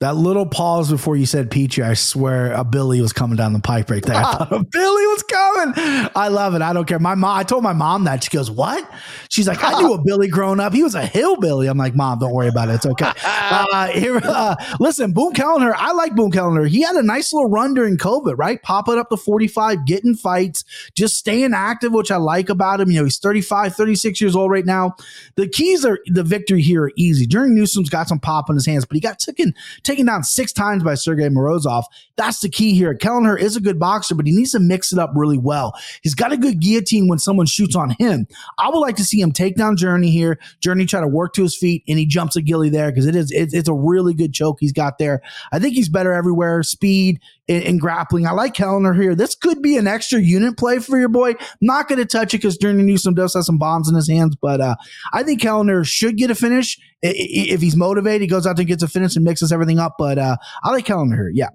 That 0.00 0.16
little 0.16 0.46
pause 0.46 0.90
before 0.90 1.16
you 1.16 1.26
said 1.26 1.48
Peachy, 1.48 1.80
I 1.80 1.94
swear 1.94 2.52
a 2.52 2.64
Billy 2.64 3.00
was 3.00 3.12
coming 3.12 3.36
down 3.36 3.52
the 3.52 3.60
pipe 3.60 3.88
right 3.88 4.02
there. 4.02 4.16
I 4.16 4.22
thought 4.38 4.52
a 4.52 4.64
Billy 4.64 5.06
was 5.06 5.22
coming. 5.22 6.10
I 6.16 6.26
love 6.26 6.56
it. 6.56 6.62
I 6.62 6.72
don't 6.72 6.86
care. 6.88 6.98
My 6.98 7.14
mom, 7.14 7.38
I 7.38 7.44
told 7.44 7.62
my 7.62 7.72
mom 7.72 8.02
that. 8.04 8.24
She 8.24 8.30
goes, 8.30 8.50
What? 8.50 8.84
She's 9.30 9.46
like, 9.46 9.62
I 9.62 9.80
knew 9.80 9.94
a 9.94 10.02
Billy 10.02 10.26
growing 10.26 10.58
up. 10.58 10.74
He 10.74 10.82
was 10.82 10.96
a 10.96 11.06
hillbilly. 11.06 11.68
I'm 11.68 11.78
like, 11.78 11.94
Mom, 11.94 12.18
don't 12.18 12.32
worry 12.32 12.48
about 12.48 12.68
it. 12.68 12.74
It's 12.74 12.86
okay. 12.86 13.12
Uh, 13.52 13.88
here, 13.88 14.20
uh, 14.22 14.54
listen, 14.78 15.12
Boone 15.12 15.32
Kellner. 15.32 15.74
I 15.76 15.90
like 15.90 16.14
Boone 16.14 16.30
Kellner. 16.30 16.66
He 16.66 16.82
had 16.82 16.94
a 16.94 17.02
nice 17.02 17.32
little 17.32 17.50
run 17.50 17.74
during 17.74 17.96
COVID, 17.96 18.38
right? 18.38 18.62
Popping 18.62 18.96
up 18.96 19.08
to 19.10 19.16
45, 19.16 19.86
getting 19.86 20.14
fights, 20.14 20.64
just 20.94 21.16
staying 21.16 21.52
active, 21.52 21.92
which 21.92 22.12
I 22.12 22.16
like 22.16 22.48
about 22.48 22.80
him. 22.80 22.92
You 22.92 23.00
know, 23.00 23.04
he's 23.04 23.18
35, 23.18 23.74
36 23.74 24.20
years 24.20 24.36
old 24.36 24.52
right 24.52 24.64
now. 24.64 24.94
The 25.34 25.48
keys 25.48 25.84
are 25.84 25.98
the 26.06 26.22
victory 26.22 26.62
here 26.62 26.84
are 26.84 26.92
easy. 26.96 27.26
Jeremy 27.26 27.56
Newson's 27.56 27.90
got 27.90 28.06
some 28.06 28.20
pop 28.20 28.48
in 28.48 28.54
his 28.54 28.66
hands, 28.66 28.84
but 28.84 28.94
he 28.94 29.00
got 29.00 29.18
taken 29.18 29.52
taken 29.82 30.06
down 30.06 30.22
six 30.22 30.52
times 30.52 30.84
by 30.84 30.94
Sergey 30.94 31.28
Morozov. 31.28 31.84
That's 32.16 32.40
the 32.40 32.48
key 32.48 32.74
here. 32.74 32.94
Kellner 32.94 33.36
is 33.36 33.56
a 33.56 33.60
good 33.60 33.80
boxer, 33.80 34.14
but 34.14 34.26
he 34.26 34.32
needs 34.32 34.52
to 34.52 34.60
mix 34.60 34.92
it 34.92 34.98
up 34.98 35.10
really 35.16 35.38
well. 35.38 35.74
He's 36.02 36.14
got 36.14 36.32
a 36.32 36.36
good 36.36 36.60
guillotine 36.60 37.08
when 37.08 37.18
someone 37.18 37.46
shoots 37.46 37.74
on 37.74 37.90
him. 37.98 38.28
I 38.58 38.68
would 38.68 38.78
like 38.78 38.96
to 38.96 39.04
see 39.04 39.19
him 39.20 39.32
take 39.32 39.56
down 39.56 39.76
Journey 39.76 40.10
here. 40.10 40.38
Journey 40.60 40.86
try 40.86 41.00
to 41.00 41.08
work 41.08 41.34
to 41.34 41.42
his 41.42 41.56
feet, 41.56 41.84
and 41.88 41.98
he 41.98 42.06
jumps 42.06 42.36
a 42.36 42.42
gilly 42.42 42.70
there 42.70 42.90
because 42.90 43.06
it 43.06 43.14
is 43.14 43.30
it's, 43.30 43.54
it's 43.54 43.68
a 43.68 43.74
really 43.74 44.14
good 44.14 44.32
choke 44.32 44.58
he's 44.60 44.72
got 44.72 44.98
there. 44.98 45.22
I 45.52 45.58
think 45.58 45.74
he's 45.74 45.88
better 45.88 46.12
everywhere. 46.12 46.62
Speed 46.62 47.20
and, 47.48 47.62
and 47.64 47.80
grappling. 47.80 48.26
I 48.26 48.32
like 48.32 48.54
Kellner 48.54 48.94
here. 48.94 49.14
This 49.14 49.34
could 49.34 49.62
be 49.62 49.76
an 49.76 49.86
extra 49.86 50.20
unit 50.20 50.56
play 50.56 50.78
for 50.78 50.98
your 50.98 51.08
boy. 51.08 51.34
Not 51.60 51.88
going 51.88 51.98
to 51.98 52.06
touch 52.06 52.34
it 52.34 52.38
because 52.38 52.56
Journey 52.56 52.82
Newson 52.82 53.14
does 53.14 53.34
have 53.34 53.44
some 53.44 53.58
bombs 53.58 53.88
in 53.88 53.94
his 53.94 54.08
hands, 54.08 54.36
but 54.40 54.60
uh, 54.60 54.76
I 55.12 55.22
think 55.22 55.40
Kellner 55.40 55.84
should 55.84 56.16
get 56.16 56.30
a 56.30 56.34
finish 56.34 56.78
if 57.02 57.60
he's 57.60 57.76
motivated. 57.76 58.22
He 58.22 58.26
goes 58.26 58.46
out 58.46 58.56
there 58.56 58.62
and 58.62 58.68
gets 58.68 58.82
a 58.82 58.88
finish 58.88 59.16
and 59.16 59.24
mixes 59.24 59.52
everything 59.52 59.78
up. 59.78 59.96
But 59.98 60.18
uh, 60.18 60.36
I 60.62 60.70
like 60.70 60.84
Kellner 60.84 61.16
here. 61.16 61.30
Yeah. 61.32 61.48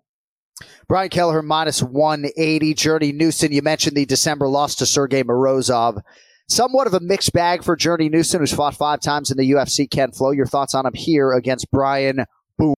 Brian 0.88 1.10
Kelleher 1.10 1.42
minus 1.42 1.82
180. 1.82 2.74
Journey 2.76 3.12
Newson, 3.12 3.52
you 3.52 3.62
mentioned 3.62 3.98
the 3.98 4.06
December 4.06 4.48
loss 4.48 4.76
to 4.76 4.86
Sergey 4.86 5.24
Morozov. 5.24 6.02
Somewhat 6.48 6.86
of 6.86 6.94
a 6.94 7.00
mixed 7.00 7.34
bag 7.34 7.64
for 7.64 7.76
Journey 7.76 8.08
Newson, 8.08 8.40
who's 8.40 8.54
fought 8.54 8.76
five 8.76 9.00
times 9.00 9.32
in 9.32 9.38
the 9.38 9.52
UFC. 9.52 9.90
Ken 9.90 10.12
Flo, 10.12 10.32
your 10.32 10.46
thoughts 10.46 10.76
on 10.76 10.86
him 10.86 10.94
here 10.94 11.34
against 11.34 11.72
Brian 11.72 12.26
Boom 12.58 12.76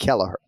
Kelleher? 0.00 0.38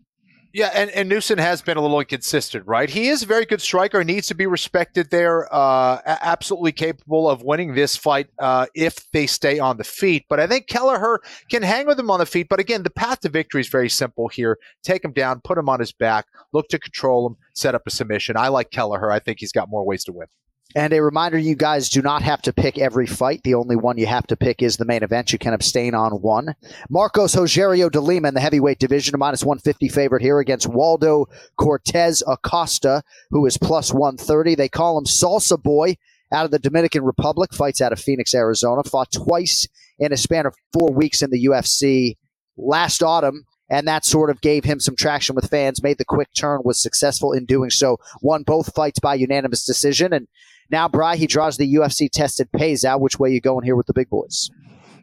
Yeah, 0.56 0.70
and, 0.74 0.88
and 0.92 1.06
Newson 1.06 1.36
has 1.36 1.60
been 1.60 1.76
a 1.76 1.82
little 1.82 2.00
inconsistent, 2.00 2.66
right? 2.66 2.88
He 2.88 3.08
is 3.08 3.22
a 3.22 3.26
very 3.26 3.44
good 3.44 3.60
striker, 3.60 4.02
needs 4.02 4.26
to 4.28 4.34
be 4.34 4.46
respected 4.46 5.10
there. 5.10 5.52
Uh, 5.54 6.00
absolutely 6.06 6.72
capable 6.72 7.28
of 7.28 7.42
winning 7.42 7.74
this 7.74 7.94
fight 7.94 8.28
uh, 8.38 8.64
if 8.74 8.96
they 9.12 9.26
stay 9.26 9.58
on 9.58 9.76
the 9.76 9.84
feet. 9.84 10.24
But 10.30 10.40
I 10.40 10.46
think 10.46 10.66
Kelleher 10.66 11.20
can 11.50 11.62
hang 11.62 11.86
with 11.86 12.00
him 12.00 12.10
on 12.10 12.20
the 12.20 12.26
feet. 12.26 12.48
But 12.48 12.58
again, 12.58 12.84
the 12.84 12.90
path 12.90 13.20
to 13.20 13.28
victory 13.28 13.60
is 13.60 13.68
very 13.68 13.90
simple 13.90 14.28
here. 14.28 14.58
Take 14.82 15.04
him 15.04 15.12
down, 15.12 15.42
put 15.44 15.58
him 15.58 15.68
on 15.68 15.78
his 15.78 15.92
back, 15.92 16.24
look 16.54 16.68
to 16.68 16.78
control 16.78 17.26
him, 17.26 17.36
set 17.54 17.74
up 17.74 17.82
a 17.86 17.90
submission. 17.90 18.38
I 18.38 18.48
like 18.48 18.70
Kelleher. 18.70 19.12
I 19.12 19.18
think 19.18 19.40
he's 19.40 19.52
got 19.52 19.68
more 19.68 19.84
ways 19.84 20.04
to 20.04 20.12
win. 20.12 20.28
And 20.76 20.92
a 20.92 21.02
reminder 21.02 21.38
you 21.38 21.54
guys 21.54 21.88
do 21.88 22.02
not 22.02 22.20
have 22.20 22.42
to 22.42 22.52
pick 22.52 22.76
every 22.76 23.06
fight. 23.06 23.42
The 23.44 23.54
only 23.54 23.76
one 23.76 23.96
you 23.96 24.04
have 24.04 24.26
to 24.26 24.36
pick 24.36 24.62
is 24.62 24.76
the 24.76 24.84
main 24.84 25.02
event. 25.02 25.32
You 25.32 25.38
can 25.38 25.54
abstain 25.54 25.94
on 25.94 26.20
one. 26.20 26.54
Marcos 26.90 27.34
Rogerio 27.34 27.90
de 27.90 27.98
Lima 27.98 28.28
in 28.28 28.34
the 28.34 28.40
heavyweight 28.40 28.78
division, 28.78 29.14
a 29.14 29.18
minus 29.18 29.42
150 29.42 29.88
favorite 29.88 30.20
here 30.20 30.38
against 30.38 30.66
Waldo 30.66 31.28
Cortez 31.56 32.22
Acosta, 32.26 33.02
who 33.30 33.46
is 33.46 33.56
plus 33.56 33.90
130. 33.90 34.54
They 34.54 34.68
call 34.68 34.98
him 34.98 35.06
Salsa 35.06 35.60
Boy 35.60 35.96
out 36.30 36.44
of 36.44 36.50
the 36.50 36.58
Dominican 36.58 37.04
Republic, 37.04 37.54
fights 37.54 37.80
out 37.80 37.94
of 37.94 37.98
Phoenix, 37.98 38.34
Arizona, 38.34 38.84
fought 38.84 39.10
twice 39.10 39.66
in 39.98 40.12
a 40.12 40.16
span 40.18 40.44
of 40.44 40.54
four 40.74 40.92
weeks 40.92 41.22
in 41.22 41.30
the 41.30 41.46
UFC 41.46 42.18
last 42.58 43.02
autumn 43.02 43.46
and 43.68 43.88
that 43.88 44.04
sort 44.04 44.30
of 44.30 44.40
gave 44.40 44.64
him 44.64 44.78
some 44.78 44.94
traction 44.94 45.34
with 45.34 45.50
fans, 45.50 45.82
made 45.82 45.98
the 45.98 46.04
quick 46.04 46.28
turn, 46.34 46.60
was 46.64 46.80
successful 46.80 47.32
in 47.32 47.44
doing 47.44 47.70
so, 47.70 47.98
won 48.22 48.42
both 48.42 48.74
fights 48.74 49.00
by 49.00 49.14
unanimous 49.14 49.64
decision, 49.64 50.12
and 50.12 50.28
now, 50.70 50.88
Bry, 50.88 51.16
he 51.16 51.26
draws 51.26 51.56
the 51.56 51.74
UFC 51.74 52.08
tested 52.10 52.48
Pezão. 52.52 53.00
Which 53.00 53.18
way 53.18 53.30
you 53.30 53.40
going 53.40 53.64
here 53.64 53.76
with 53.76 53.86
the 53.86 53.92
big 53.92 54.08
boys? 54.10 54.50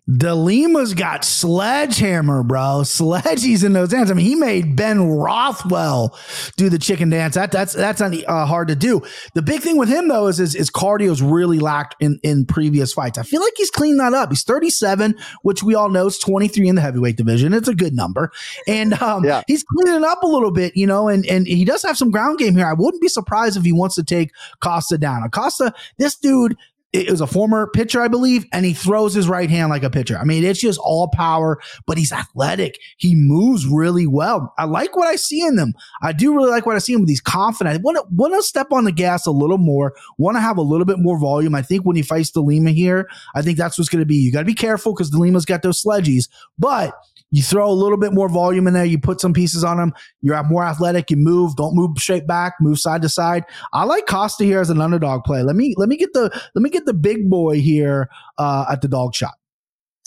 DeLima's 0.10 0.94
got 0.94 1.24
sledgehammer, 1.24 2.44
bro. 2.44 2.82
Sledgies 2.84 3.64
in 3.64 3.72
those 3.72 3.94
hands. 3.94 4.12
I 4.12 4.14
mean, 4.14 4.26
he 4.26 4.36
made 4.36 4.76
Ben 4.76 5.08
Rothwell 5.10 6.18
do 6.58 6.70
the 6.70 6.78
chicken 6.78 7.10
dance. 7.10 7.36
That 7.36 7.54
that's 7.54 7.72
that's 7.72 8.02
not 8.02 8.14
uh, 8.28 8.46
hard 8.46 8.68
to 8.68 8.76
do. 8.76 9.02
The 9.34 9.42
big 9.42 9.62
thing 9.62 9.78
with 9.78 9.88
him 9.88 10.10
though 10.10 10.28
is 10.28 10.42
is, 10.42 10.54
his 10.54 10.70
cardio's 10.70 11.22
really 11.22 11.60
lacked 11.60 11.96
in 12.02 12.20
in 12.22 12.46
previous 12.46 12.92
fights. 12.92 13.18
I 13.18 13.24
feel 13.24 13.42
like 13.42 13.54
he's 13.56 13.72
cleaned 13.72 14.02
that 14.02 14.14
up. 14.14 14.30
He's 14.30 14.44
37, 14.44 15.16
which 15.44 15.64
we 15.64 15.74
all 15.74 15.88
know 15.88 16.08
is 16.08 16.18
23 16.20 16.68
in 16.68 16.76
the 16.76 16.82
heavyweight 16.82 17.16
division. 17.16 17.54
It's 17.54 17.70
a 17.70 17.76
good 17.76 17.94
number, 17.94 18.30
and 18.68 19.02
um, 19.02 19.24
yeah. 19.24 19.44
he's 19.48 19.64
cleaning 19.64 20.04
up 20.04 20.22
a 20.22 20.28
little 20.28 20.52
bit, 20.52 20.76
you 20.76 20.86
know. 20.86 21.08
And 21.08 21.26
and 21.28 21.48
he 21.48 21.64
does 21.64 21.82
have 21.84 21.98
some 21.98 22.12
ground 22.12 22.40
game 22.40 22.58
here. 22.58 22.68
I 22.68 22.74
wouldn't 22.74 23.02
be 23.02 23.08
surprised 23.08 23.56
if 23.56 23.64
he 23.64 23.72
wants 23.72 23.96
to 23.96 24.04
take 24.04 24.32
Costa 24.60 24.98
down. 24.98 25.30
Costa, 25.30 25.74
this 25.98 26.18
dude 26.18 26.58
it 26.94 27.10
was 27.10 27.22
a 27.22 27.28
former 27.28 27.68
pitcher, 27.74 28.02
I 28.02 28.08
believe, 28.08 28.46
and 28.54 28.66
he 28.66 28.74
throws 28.74 29.16
his 29.16 29.28
right 29.28 29.50
hand 29.50 29.72
like 29.72 29.82
a 29.84 29.90
pitcher. 29.90 30.16
I 30.18 30.24
mean, 30.24 30.44
it's 30.44 30.60
just 30.60 30.80
all 30.80 31.10
power, 31.10 31.60
but 31.88 31.98
he's 31.98 32.12
athletic. 32.12 32.78
He 32.98 33.16
moves 33.16 33.66
really 33.66 34.06
well. 34.06 34.54
I 34.60 34.66
like 34.66 34.96
what 34.96 35.08
I 35.08 35.16
see 35.16 35.42
in 35.42 35.56
them. 35.56 35.74
I 36.04 36.14
do 36.14 36.36
really 36.36 36.52
like 36.52 36.68
what 36.68 36.76
I 36.76 36.80
see 36.80 36.94
in 36.94 37.00
him. 37.00 37.08
He's 37.08 37.20
confident. 37.20 37.84
Want 37.84 37.98
to 37.98 38.06
want 38.12 38.36
to 38.36 38.44
step 38.44 38.72
on 38.72 38.84
the 38.84 38.92
gas 38.92 39.26
a 39.26 39.32
little 39.32 39.58
more. 39.58 39.96
Want 40.20 40.38
to 40.38 40.42
have 40.42 40.58
a 40.58 40.62
little 40.62 40.86
bit 40.86 41.00
more 41.00 41.20
volume. 41.20 41.56
I 41.56 41.64
think 41.64 41.84
when 41.84 41.96
he 41.96 42.04
fights 42.04 42.32
DeLima 42.32 42.74
here, 42.74 43.10
I 43.34 43.42
think 43.42 43.58
that's 43.58 43.78
what's 43.78 43.90
going 43.90 44.02
to 44.02 44.06
be. 44.06 44.16
You 44.16 44.32
got 44.32 44.40
to 44.40 44.46
be 44.46 44.54
careful 44.54 44.94
because 44.94 45.10
DeLima's 45.10 45.46
got 45.46 45.64
those 45.64 45.82
sledgies, 45.84 46.30
but 46.60 46.94
you 47.34 47.42
throw 47.42 47.68
a 47.68 47.74
little 47.74 47.98
bit 47.98 48.14
more 48.14 48.30
volume 48.30 48.68
in 48.68 48.76
there. 48.76 48.86
You 48.86 49.00
put 49.00 49.20
some 49.20 49.34
pieces 49.34 49.64
on 49.64 49.78
them. 49.78 49.92
You're 50.22 50.42
more 50.44 50.64
athletic. 50.64 51.10
You 51.10 51.18
move. 51.18 51.56
Don't 51.56 51.76
move 51.76 51.98
straight 51.98 52.28
back. 52.28 52.54
Move 52.62 52.78
side 52.78 53.02
to 53.02 53.10
side. 53.10 53.44
I 53.74 53.86
like 53.86 54.06
Costa 54.06 54.44
here 54.44 54.62
as 54.62 54.70
an 54.70 54.80
underdog 54.80 55.24
play. 55.24 55.42
Let 55.42 55.56
me 55.56 55.74
let 55.76 55.90
me 55.90 55.98
get 55.98 56.14
the 56.14 56.30
let 56.54 56.62
me 56.62 56.70
get 56.70 56.86
the 56.86 56.94
big 56.94 57.32
boy 57.32 57.60
here 57.60 58.08
uh, 58.38 58.66
at 58.72 58.82
the 58.82 58.88
dog 58.88 59.16
shot. 59.16 59.34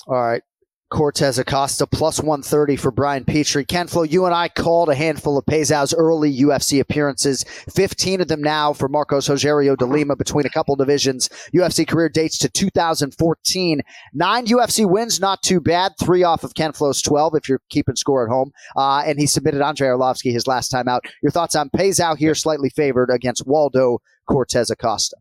All 0.06 0.14
right. 0.14 0.42
Cortez 0.88 1.36
Acosta 1.38 1.84
plus 1.86 2.20
130 2.20 2.76
for 2.76 2.92
Brian 2.92 3.24
Petrie. 3.24 3.64
Ken 3.64 3.88
Flo, 3.88 4.04
you 4.04 4.24
and 4.24 4.34
I 4.34 4.48
called 4.48 4.88
a 4.88 4.94
handful 4.94 5.36
of 5.36 5.44
Pezão's 5.44 5.92
early 5.92 6.32
UFC 6.32 6.78
appearances. 6.78 7.44
15 7.74 8.20
of 8.20 8.28
them 8.28 8.40
now 8.40 8.72
for 8.72 8.88
Marcos 8.88 9.28
Rogerio 9.28 9.76
de 9.76 9.84
Lima 9.84 10.14
between 10.14 10.46
a 10.46 10.50
couple 10.50 10.76
divisions. 10.76 11.28
UFC 11.52 11.86
career 11.86 12.08
dates 12.08 12.38
to 12.38 12.48
2014. 12.48 13.80
Nine 14.14 14.46
UFC 14.46 14.88
wins, 14.88 15.18
not 15.18 15.42
too 15.42 15.60
bad. 15.60 15.92
Three 15.98 16.22
off 16.22 16.44
of 16.44 16.54
Ken 16.54 16.72
Flo's 16.72 17.02
12 17.02 17.34
if 17.34 17.48
you're 17.48 17.62
keeping 17.68 17.96
score 17.96 18.24
at 18.24 18.30
home. 18.30 18.52
Uh, 18.76 19.02
and 19.04 19.18
he 19.18 19.26
submitted 19.26 19.62
Andrei 19.62 19.88
Arlovski 19.88 20.32
his 20.32 20.46
last 20.46 20.68
time 20.68 20.86
out. 20.86 21.04
Your 21.20 21.32
thoughts 21.32 21.56
on 21.56 21.68
Pezão 21.70 22.16
here, 22.16 22.34
slightly 22.34 22.70
favored 22.70 23.10
against 23.10 23.46
Waldo 23.46 23.98
Cortez 24.28 24.70
Acosta? 24.70 25.16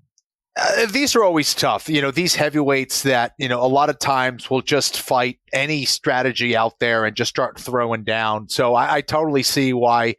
Uh, 0.57 0.85
these 0.85 1.15
are 1.15 1.23
always 1.23 1.53
tough. 1.53 1.89
You 1.89 2.01
know, 2.01 2.11
these 2.11 2.35
heavyweights 2.35 3.03
that, 3.03 3.33
you 3.37 3.49
know, 3.49 3.61
a 3.61 3.67
lot 3.67 3.89
of 3.89 3.99
times 3.99 4.49
will 4.49 4.61
just 4.61 5.01
fight 5.01 5.39
any 5.51 5.83
strategy 5.83 6.55
out 6.55 6.79
there 6.79 7.03
and 7.03 7.15
just 7.15 7.29
start 7.29 7.59
throwing 7.59 8.05
down. 8.05 8.47
So 8.47 8.73
I, 8.73 8.95
I 8.95 9.01
totally 9.01 9.43
see 9.43 9.73
why 9.73 10.15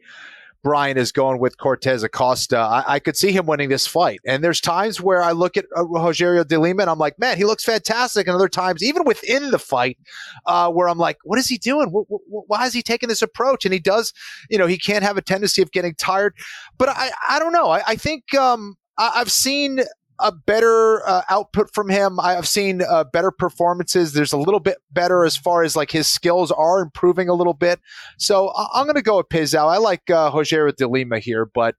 Brian 0.63 0.97
is 0.97 1.11
going 1.11 1.39
with 1.39 1.57
Cortez 1.57 2.03
Acosta. 2.03 2.57
I, 2.57 2.83
I, 2.87 2.99
could 2.99 3.15
see 3.15 3.31
him 3.31 3.45
winning 3.45 3.69
this 3.69 3.87
fight. 3.87 4.19
And 4.25 4.43
there's 4.43 4.59
times 4.59 4.99
where 4.99 5.23
I 5.23 5.31
look 5.31 5.55
at 5.55 5.65
uh, 5.75 5.83
Rogerio 5.83 6.45
de 6.45 6.59
Lima 6.59 6.81
and 6.81 6.89
I'm 6.89 6.99
like, 6.99 7.17
man, 7.17 7.37
he 7.37 7.45
looks 7.45 7.63
fantastic. 7.63 8.27
And 8.27 8.35
other 8.35 8.49
times, 8.49 8.83
even 8.83 9.05
within 9.05 9.51
the 9.51 9.59
fight, 9.59 9.97
uh, 10.45 10.69
where 10.69 10.89
I'm 10.89 10.97
like, 10.97 11.17
what 11.23 11.39
is 11.39 11.47
he 11.47 11.57
doing? 11.57 11.85
W- 11.87 12.05
w- 12.05 12.43
why 12.47 12.65
is 12.65 12.73
he 12.73 12.81
taking 12.81 13.07
this 13.07 13.21
approach? 13.21 13.65
And 13.65 13.73
he 13.73 13.79
does, 13.79 14.13
you 14.49 14.57
know, 14.57 14.67
he 14.67 14.77
can't 14.77 15.03
have 15.03 15.17
a 15.17 15.21
tendency 15.21 15.61
of 15.61 15.71
getting 15.71 15.95
tired. 15.95 16.35
But 16.77 16.89
I, 16.89 17.11
I 17.29 17.39
don't 17.39 17.53
know. 17.53 17.69
I, 17.69 17.81
I 17.87 17.95
think 17.95 18.35
um, 18.35 18.75
I, 18.97 19.13
I've 19.15 19.31
seen 19.31 19.83
a 20.19 20.31
better 20.31 21.07
uh, 21.07 21.21
output 21.29 21.73
from 21.73 21.89
him. 21.89 22.19
I've 22.19 22.47
seen 22.47 22.81
uh, 22.81 23.05
better 23.05 23.31
performances. 23.31 24.13
There's 24.13 24.33
a 24.33 24.37
little 24.37 24.59
bit 24.59 24.77
better 24.91 25.25
as 25.25 25.37
far 25.37 25.63
as 25.63 25.75
like 25.75 25.91
his 25.91 26.07
skills 26.07 26.51
are 26.51 26.81
improving 26.81 27.29
a 27.29 27.33
little 27.33 27.53
bit. 27.53 27.79
So 28.17 28.49
I- 28.49 28.79
am 28.79 28.85
going 28.85 28.95
to 28.95 29.01
go 29.01 29.17
with 29.17 29.29
Pezão. 29.29 29.67
I 29.67 29.77
like 29.77 30.09
uh, 30.09 30.31
Rogerio 30.31 30.75
de 30.75 30.87
Lima 30.87 31.19
here, 31.19 31.45
but 31.45 31.75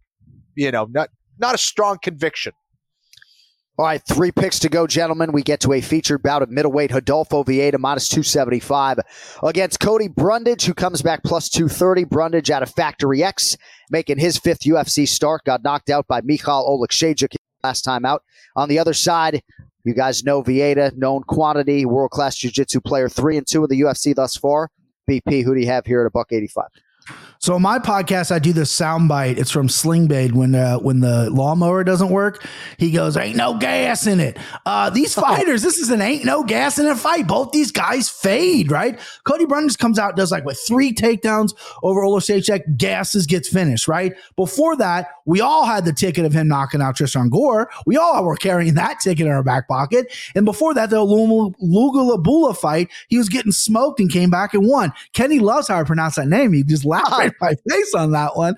you 0.54 0.70
know, 0.70 0.86
not 0.90 1.10
not 1.38 1.54
a 1.54 1.58
strong 1.58 1.98
conviction. 2.02 2.52
All 3.78 3.84
right, 3.84 4.02
three 4.08 4.32
picks 4.32 4.58
to 4.60 4.68
go, 4.68 4.88
gentlemen. 4.88 5.30
We 5.30 5.44
get 5.44 5.60
to 5.60 5.72
a 5.72 5.80
featured 5.80 6.20
bout 6.20 6.42
of 6.42 6.50
middleweight 6.50 6.90
Rodolfo 6.90 7.44
Vieira 7.44 7.78
minus 7.78 8.08
275 8.08 8.98
against 9.44 9.78
Cody 9.78 10.08
Brundage, 10.08 10.64
who 10.64 10.74
comes 10.74 11.00
back 11.00 11.22
plus 11.22 11.48
230. 11.48 12.02
Brundage 12.02 12.50
out 12.50 12.64
of 12.64 12.70
Factory 12.70 13.22
X, 13.22 13.56
making 13.88 14.18
his 14.18 14.36
fifth 14.36 14.62
UFC 14.62 15.06
start. 15.06 15.44
Got 15.44 15.62
knocked 15.62 15.90
out 15.90 16.08
by 16.08 16.22
Michal 16.22 16.66
Oleksiejczuk 16.66 17.37
last 17.62 17.82
time 17.82 18.04
out. 18.04 18.22
On 18.56 18.68
the 18.68 18.78
other 18.78 18.94
side, 18.94 19.42
you 19.84 19.94
guys 19.94 20.24
know 20.24 20.42
Vieira, 20.42 20.94
known 20.96 21.22
quantity, 21.22 21.86
world 21.86 22.10
class 22.10 22.36
jiu 22.36 22.50
jitsu 22.50 22.80
player, 22.80 23.08
three 23.08 23.36
and 23.36 23.46
two 23.46 23.64
in 23.64 23.70
the 23.70 23.80
UFC 23.80 24.14
thus 24.14 24.36
far. 24.36 24.70
BP, 25.08 25.42
who 25.42 25.54
do 25.54 25.60
you 25.60 25.66
have 25.66 25.86
here 25.86 26.02
at 26.02 26.06
a 26.06 26.10
buck 26.10 26.32
85? 26.32 26.66
So 27.40 27.54
on 27.54 27.62
my 27.62 27.78
podcast, 27.78 28.32
I 28.32 28.40
do 28.40 28.52
this 28.52 28.76
soundbite. 28.76 29.38
It's 29.38 29.50
from 29.50 29.68
Slingbait 29.68 30.32
when 30.32 30.56
uh, 30.56 30.78
when 30.78 31.00
the 31.00 31.30
lawnmower 31.30 31.84
doesn't 31.84 32.10
work. 32.10 32.44
He 32.78 32.90
goes, 32.90 33.16
"Ain't 33.16 33.36
no 33.36 33.56
gas 33.56 34.08
in 34.08 34.18
it." 34.18 34.36
Uh, 34.66 34.90
these 34.90 35.14
fighters, 35.14 35.62
this 35.62 35.78
is 35.78 35.90
an 35.90 36.02
ain't 36.02 36.24
no 36.24 36.42
gas 36.42 36.80
in 36.80 36.86
a 36.86 36.96
fight. 36.96 37.28
Both 37.28 37.52
these 37.52 37.70
guys 37.70 38.08
fade, 38.10 38.72
right? 38.72 38.98
Cody 39.22 39.46
Brundage 39.46 39.78
comes 39.78 40.00
out, 40.00 40.16
does 40.16 40.32
like 40.32 40.44
with 40.44 40.60
three 40.66 40.92
takedowns 40.92 41.54
over 41.84 42.02
Oleksiejczuk, 42.02 42.76
gasses, 42.76 43.26
gets 43.26 43.48
finished, 43.48 43.86
right? 43.86 44.14
Before 44.34 44.74
that, 44.76 45.08
we 45.24 45.40
all 45.40 45.64
had 45.64 45.84
the 45.84 45.92
ticket 45.92 46.24
of 46.24 46.32
him 46.32 46.48
knocking 46.48 46.82
out 46.82 46.96
Tresean 46.96 47.30
Gore. 47.30 47.70
We 47.86 47.96
all 47.96 48.24
were 48.24 48.36
carrying 48.36 48.74
that 48.74 48.98
ticket 49.00 49.26
in 49.26 49.32
our 49.32 49.44
back 49.44 49.68
pocket. 49.68 50.12
And 50.34 50.44
before 50.44 50.74
that, 50.74 50.90
the 50.90 50.96
Lungiambula 50.96 52.56
fight, 52.56 52.88
he 53.08 53.16
was 53.16 53.28
getting 53.28 53.52
smoked 53.52 54.00
and 54.00 54.10
came 54.10 54.30
back 54.30 54.54
and 54.54 54.66
won. 54.66 54.92
Kenny 55.12 55.38
loves 55.38 55.68
how 55.68 55.78
I 55.78 55.84
pronounce 55.84 56.16
that 56.16 56.26
name. 56.26 56.52
He 56.52 56.64
just 56.64 56.84
laughed 56.98 57.18
right 57.18 57.32
my 57.40 57.54
face 57.68 57.94
on 57.94 58.12
that 58.12 58.36
one. 58.36 58.54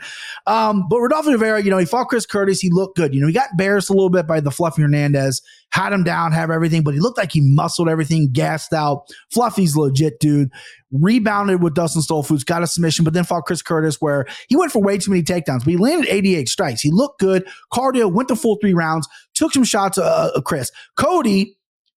Um, 0.46 0.86
but 0.88 1.00
Rodolfo 1.00 1.32
Rivera, 1.32 1.62
you 1.62 1.70
know, 1.70 1.78
he 1.78 1.86
fought 1.86 2.08
Chris 2.08 2.26
Curtis. 2.26 2.60
He 2.60 2.70
looked 2.70 2.96
good. 2.96 3.14
You 3.14 3.20
know, 3.20 3.26
he 3.26 3.32
got 3.32 3.52
embarrassed 3.52 3.90
a 3.90 3.92
little 3.92 4.10
bit 4.10 4.26
by 4.26 4.40
the 4.40 4.50
Fluffy 4.50 4.82
Hernandez, 4.82 5.42
had 5.70 5.92
him 5.92 6.04
down, 6.04 6.32
have 6.32 6.50
everything, 6.50 6.82
but 6.82 6.94
he 6.94 7.00
looked 7.00 7.18
like 7.18 7.32
he 7.32 7.40
muscled 7.40 7.88
everything, 7.88 8.30
gassed 8.32 8.72
out. 8.72 9.08
Fluffy's 9.32 9.76
legit, 9.76 10.20
dude. 10.20 10.50
Rebounded 10.92 11.62
with 11.62 11.74
Dustin 11.74 12.02
Stoltzfus, 12.02 12.44
got 12.44 12.62
a 12.62 12.66
submission, 12.66 13.04
but 13.04 13.14
then 13.14 13.24
fought 13.24 13.46
Chris 13.46 13.62
Curtis 13.62 14.00
where 14.00 14.26
he 14.48 14.56
went 14.56 14.72
for 14.72 14.82
way 14.82 14.98
too 14.98 15.12
many 15.12 15.22
takedowns, 15.22 15.60
but 15.60 15.68
he 15.68 15.76
landed 15.76 16.08
88 16.08 16.48
strikes. 16.48 16.80
He 16.80 16.90
looked 16.90 17.20
good. 17.20 17.46
Cardio 17.72 18.12
went 18.12 18.28
the 18.28 18.36
full 18.36 18.56
three 18.60 18.74
rounds, 18.74 19.08
took 19.34 19.52
some 19.52 19.64
shots, 19.64 19.98
uh, 19.98 20.30
uh 20.34 20.40
Chris. 20.40 20.72
Cody, 20.96 21.56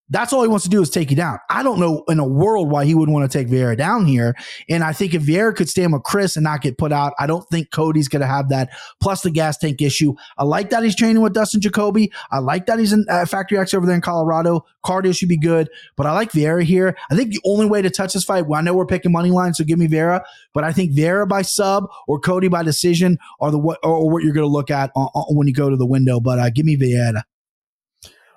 that's 0.09 0.34
all 0.34 0.43
he 0.43 0.47
wants 0.47 0.63
to 0.65 0.69
do 0.69 0.81
is 0.81 0.89
take 0.89 1.09
you 1.09 1.15
down. 1.15 1.39
I 1.49 1.63
don't 1.63 1.80
know 1.80 2.03
in 2.07 2.19
a 2.19 2.27
world 2.27 2.69
why 2.69 2.85
he 2.85 2.93
would 2.93 3.09
want 3.09 3.30
to 3.30 3.38
take 3.38 3.47
Vieira 3.47 3.77
down 3.77 4.05
here. 4.05 4.35
And 4.69 4.84
I 4.84 4.93
think 4.93 5.13
if 5.13 5.23
Vieira 5.23 5.55
could 5.55 5.69
stand 5.69 5.93
with 5.93 6.03
Chris 6.03 6.35
and 6.35 6.43
not 6.43 6.61
get 6.61 6.77
put 6.77 6.91
out, 6.91 7.13
I 7.19 7.25
don't 7.25 7.47
think 7.49 7.71
Cody's 7.71 8.07
going 8.07 8.21
to 8.21 8.27
have 8.27 8.49
that. 8.49 8.69
Plus 9.01 9.21
the 9.21 9.31
gas 9.31 9.57
tank 9.57 9.81
issue. 9.81 10.13
I 10.38 10.43
like 10.43 10.69
that 10.71 10.84
he's 10.84 10.95
training 10.95 11.21
with 11.21 11.34
Dustin 11.34 11.61
Jacoby. 11.61 12.11
I 12.31 12.39
like 12.39 12.65
that 12.65 12.80
he's 12.80 12.93
in 12.93 13.05
uh, 13.09 13.25
Factory 13.25 13.57
X 13.57 13.73
over 13.73 13.85
there 13.85 13.95
in 13.95 14.01
Colorado. 14.01 14.65
Cardio 14.85 15.17
should 15.17 15.30
be 15.30 15.38
good, 15.38 15.69
but 15.95 16.05
I 16.05 16.11
like 16.11 16.31
Vieira 16.31 16.63
here. 16.63 16.97
I 17.09 17.15
think 17.15 17.31
the 17.31 17.39
only 17.45 17.65
way 17.65 17.81
to 17.81 17.89
touch 17.89 18.13
this 18.13 18.25
fight, 18.25 18.47
well, 18.47 18.59
I 18.59 18.61
know 18.61 18.73
we're 18.73 18.85
picking 18.85 19.13
money 19.13 19.31
line, 19.31 19.53
so 19.53 19.63
give 19.63 19.80
me 19.80 19.88
Vieira, 19.88 20.21
but 20.53 20.63
I 20.63 20.73
think 20.73 20.91
Vieira 20.91 21.27
by 21.27 21.41
sub 21.41 21.85
or 22.07 22.19
Cody 22.19 22.49
by 22.49 22.63
decision 22.63 23.17
are 23.39 23.49
the 23.49 23.57
what 23.57 23.80
or 23.84 24.09
what 24.09 24.23
you're 24.23 24.34
going 24.34 24.45
to 24.45 24.51
look 24.51 24.69
at 24.69 24.91
on, 24.95 25.07
on, 25.15 25.35
when 25.35 25.47
you 25.47 25.53
go 25.53 25.69
to 25.69 25.77
the 25.77 25.85
window. 25.85 26.19
But 26.19 26.39
uh, 26.39 26.49
give 26.49 26.65
me 26.65 26.75
Vieira. 26.75 27.23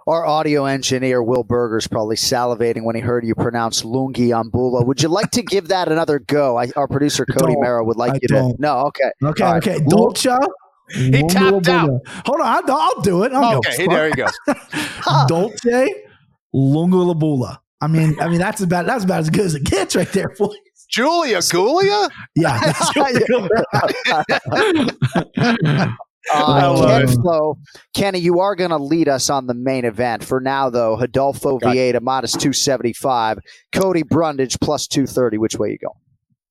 Our 0.07 0.25
audio 0.25 0.67
engineer, 0.67 1.21
Will 1.21 1.43
Berger, 1.43 1.79
is 1.79 1.89
probably 1.89 2.15
salivating 2.15 2.85
when 2.85 2.95
he 2.95 3.01
heard 3.01 3.27
you 3.27 3.35
pronounce 3.35 3.83
Lungi 3.83 4.29
Ambula. 4.29 4.87
Would 4.87 5.03
you 5.03 5.09
like 5.09 5.33
to 5.33 5.43
give 5.43 5.67
that 5.69 5.91
another 5.91 6.21
go? 6.21 6.57
I, 6.57 6.71
our 6.77 6.87
producer, 6.87 7.27
Cody 7.27 7.55
don't. 7.55 7.63
Mero, 7.63 7.85
would 7.85 7.97
like 7.97 8.13
I 8.13 8.19
you 8.23 8.29
don't. 8.29 8.55
to. 8.57 8.63
No, 8.63 8.79
okay. 8.87 9.11
Okay, 9.25 9.45
All 9.45 9.53
right. 9.55 9.67
okay. 9.67 9.85
Dolce. 9.89 10.31
He 10.95 11.23
tapped 11.27 11.67
out. 11.67 11.91
Hold 12.25 12.41
on, 12.41 12.71
I'll, 12.71 12.77
I'll 12.77 13.01
do 13.03 13.25
it. 13.25 13.33
I'll 13.33 13.57
Okay, 13.59 13.87
go. 13.87 13.93
there 13.93 14.09
he 14.11 14.15
goes. 14.15 14.33
Dolce 15.27 15.93
Lungulabula. 16.55 17.59
I 17.81 17.89
mean, 17.89 18.15
I 18.21 18.29
mean 18.29 18.39
that's 18.39 18.61
about 18.63 18.87
that's 18.87 19.03
about 19.03 19.19
as 19.21 19.31
good 19.31 19.47
as 19.47 19.55
it 19.57 19.65
gets 19.65 19.97
right 19.97 20.11
there, 20.13 20.29
boys. 20.39 20.57
Julia 20.89 21.39
Gulia? 21.39 22.09
Yeah. 22.37 22.61
that's 22.61 22.93
Uh, 26.35 26.75
love 26.75 27.09
Ken. 27.09 27.23
Flo, 27.23 27.59
Kenny, 27.95 28.19
you 28.19 28.41
are 28.41 28.57
going 28.57 28.71
to 28.71 28.79
lead 28.79 29.09
us 29.09 29.31
on 29.31 29.47
the 29.47 29.55
main 29.55 29.85
event. 29.85 30.25
For 30.25 30.41
now, 30.41 30.71
though, 30.71 30.99
Adolfo 30.99 31.59
Vieira 31.59 32.01
minus 32.01 32.33
275, 32.33 33.39
Cody 33.73 34.03
Brundage 34.03 34.59
plus 34.61 34.87
230. 34.87 35.39
Which 35.39 35.57
way 35.57 35.71
you 35.71 35.79
go? 35.79 35.97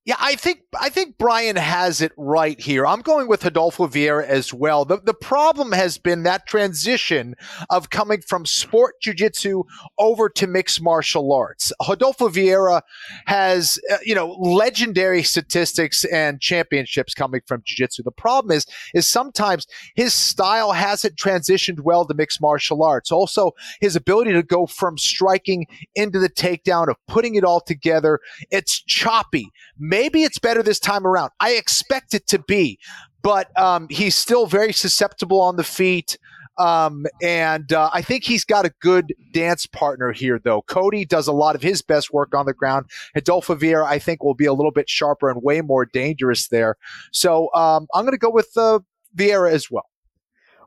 Yeah, 0.05 0.17
I 0.19 0.35
think 0.35 0.59
I 0.79 0.89
think 0.89 1.17
Brian 1.17 1.55
has 1.55 2.01
it 2.01 2.11
right 2.17 2.59
here. 2.59 2.85
I'm 2.85 3.01
going 3.01 3.27
with 3.27 3.45
Adolfo 3.45 3.87
Vieira 3.87 4.25
as 4.25 4.53
well. 4.53 4.85
The 4.85 4.99
the 4.99 5.13
problem 5.13 5.71
has 5.71 5.97
been 5.97 6.23
that 6.23 6.47
transition 6.47 7.35
of 7.69 7.89
coming 7.89 8.21
from 8.21 8.45
sport 8.45 8.95
jiu-jitsu 9.01 9.63
over 9.97 10.29
to 10.29 10.47
mixed 10.47 10.81
martial 10.81 11.33
arts. 11.33 11.71
Adolfo 11.87 12.29
Vieira 12.29 12.81
has 13.25 13.79
uh, 13.91 13.97
you 14.03 14.15
know 14.15 14.31
legendary 14.39 15.23
statistics 15.23 16.03
and 16.05 16.41
championships 16.41 17.13
coming 17.13 17.41
from 17.45 17.61
jiu-jitsu. 17.65 18.03
The 18.03 18.11
problem 18.11 18.55
is 18.55 18.65
is 18.93 19.07
sometimes 19.07 19.67
his 19.95 20.13
style 20.13 20.71
hasn't 20.71 21.15
transitioned 21.15 21.81
well 21.81 22.05
to 22.05 22.13
mixed 22.13 22.41
martial 22.41 22.83
arts. 22.83 23.11
Also, 23.11 23.51
his 23.81 23.95
ability 23.95 24.33
to 24.33 24.43
go 24.43 24.65
from 24.65 24.97
striking 24.97 25.67
into 25.95 26.19
the 26.19 26.29
takedown 26.29 26.89
of 26.89 26.95
putting 27.07 27.35
it 27.35 27.43
all 27.43 27.61
together, 27.61 28.19
it's 28.51 28.81
choppy. 28.81 29.51
Maybe 29.77 30.23
it's 30.23 30.39
better 30.39 30.63
this 30.65 30.79
time 30.79 31.07
around. 31.07 31.31
I 31.39 31.53
expect 31.53 32.13
it 32.13 32.27
to 32.27 32.39
be, 32.39 32.79
but 33.21 33.57
um, 33.57 33.87
he's 33.89 34.15
still 34.15 34.45
very 34.47 34.73
susceptible 34.73 35.41
on 35.41 35.55
the 35.55 35.63
feet. 35.63 36.17
Um, 36.57 37.05
and 37.21 37.73
uh, 37.73 37.89
I 37.93 38.01
think 38.01 38.23
he's 38.23 38.45
got 38.45 38.65
a 38.65 38.71
good 38.79 39.13
dance 39.33 39.65
partner 39.65 40.11
here, 40.13 40.39
though. 40.41 40.61
Cody 40.63 41.03
does 41.05 41.27
a 41.27 41.33
lot 41.33 41.55
of 41.55 41.61
his 41.61 41.81
best 41.81 42.13
work 42.13 42.33
on 42.33 42.45
the 42.45 42.53
ground. 42.53 42.85
Adolfo 43.13 43.55
Vieira, 43.55 43.85
I 43.85 43.99
think, 43.99 44.23
will 44.23 44.35
be 44.35 44.45
a 44.45 44.53
little 44.53 44.71
bit 44.71 44.89
sharper 44.89 45.29
and 45.29 45.43
way 45.43 45.61
more 45.61 45.85
dangerous 45.85 46.47
there. 46.47 46.77
So 47.11 47.53
um, 47.53 47.87
I'm 47.93 48.03
going 48.03 48.13
to 48.13 48.17
go 48.17 48.29
with 48.29 48.49
uh, 48.55 48.79
Vieira 49.17 49.51
as 49.51 49.69
well. 49.69 49.89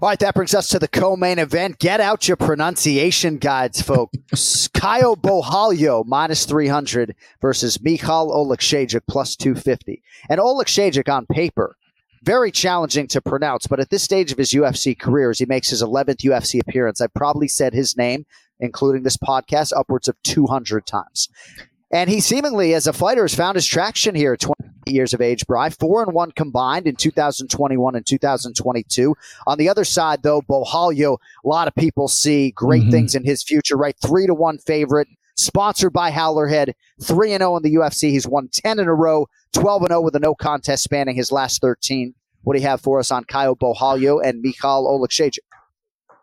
All 0.01 0.09
right, 0.09 0.19
that 0.21 0.35
brings 0.37 0.55
us 0.55 0.69
to 0.69 0.79
the 0.79 0.87
co-main 0.87 1.41
event. 1.41 1.81
Get 1.81 2.01
out 2.01 2.29
your 2.29 2.37
pronunciation 2.37 3.39
guides, 3.39 3.83
folks. 3.83 4.69
Caio 4.73 5.17
Borralho 5.17 6.07
minus 6.07 6.45
300 6.45 7.17
versus 7.41 7.83
Michal 7.83 8.31
Oleksiejczuk 8.31 9.01
plus 9.09 9.35
250. 9.35 10.01
And 10.31 10.39
Oleksiejczuk 10.39 11.13
on 11.13 11.27
paper, 11.27 11.77
very 12.23 12.53
challenging 12.53 13.09
to 13.09 13.21
pronounce, 13.21 13.67
but 13.67 13.81
at 13.81 13.91
this 13.91 14.05
stage 14.05 14.31
of 14.31 14.39
his 14.39 14.53
UFC 14.53 14.97
career, 14.97 15.31
as 15.31 15.41
he 15.41 15.47
makes 15.47 15.71
his 15.71 15.83
11th 15.83 16.19
UFC 16.19 16.61
appearance, 16.61 17.01
I've 17.01 17.15
probably 17.15 17.49
said 17.49 17.75
his 17.75 17.97
name, 17.97 18.25
including 18.61 19.03
this 19.03 19.17
podcast, 19.17 19.73
upwards 19.77 20.07
of 20.07 20.15
200 20.23 20.87
times. 20.87 21.29
And 21.91 22.11
he 22.11 22.21
seemingly, 22.21 22.75
as 22.75 22.87
a 22.87 22.93
fighter, 22.93 23.23
has 23.23 23.35
found 23.35 23.55
his 23.57 23.67
traction 23.67 24.15
here 24.15 24.35
at 24.35 24.41
20 24.41 24.63
years 24.87 25.15
of 25.15 25.21
age, 25.23 25.47
Bry. 25.47 25.71
Four 25.71 26.03
and 26.03 26.13
one 26.13 26.33
combined 26.33 26.87
in 26.87 26.97
2021 26.97 27.95
and 27.95 28.05
2022. 28.05 29.15
On 29.47 29.59
the 29.59 29.69
other 29.69 29.85
side, 29.85 30.23
though, 30.23 30.43
Borralho, 30.43 31.17
a 31.45 31.49
lot 31.49 31.67
of 31.69 31.75
people 31.75 32.09
see 32.09 32.51
great 32.51 32.85
Mhm. 32.85 32.91
things 32.91 33.15
in 33.15 33.25
his 33.25 33.43
future, 33.43 33.77
right? 33.77 33.97
Three 34.05 34.27
to 34.27 34.35
one 34.35 34.59
favorite, 34.59 35.09
sponsored 35.37 35.93
by 35.95 36.11
Howlerhead, 36.11 36.73
3 37.01 37.33
and 37.33 37.41
0 37.41 37.57
in 37.57 37.63
the 37.63 37.73
UFC. 37.73 38.11
He's 38.11 38.27
won 38.29 38.49
10 38.53 38.79
in 38.79 38.87
a 38.87 38.95
row, 38.95 39.27
12 39.53 39.83
and 39.83 39.91
0 39.91 40.03
with 40.03 40.15
a 40.15 40.21
no 40.21 40.35
contest 40.35 40.83
spanning 40.83 41.17
his 41.17 41.33
last 41.33 41.63
13. 41.63 42.15
What 42.43 42.55
do 42.55 42.61
you 42.61 42.69
have 42.69 42.83
for 42.83 42.99
us 42.99 43.11
on 43.11 43.25
Caio 43.25 43.55
Borralho 43.55 44.21
and 44.23 44.43
Michal 44.43 44.87
Oleksiejczuk? 44.87 45.39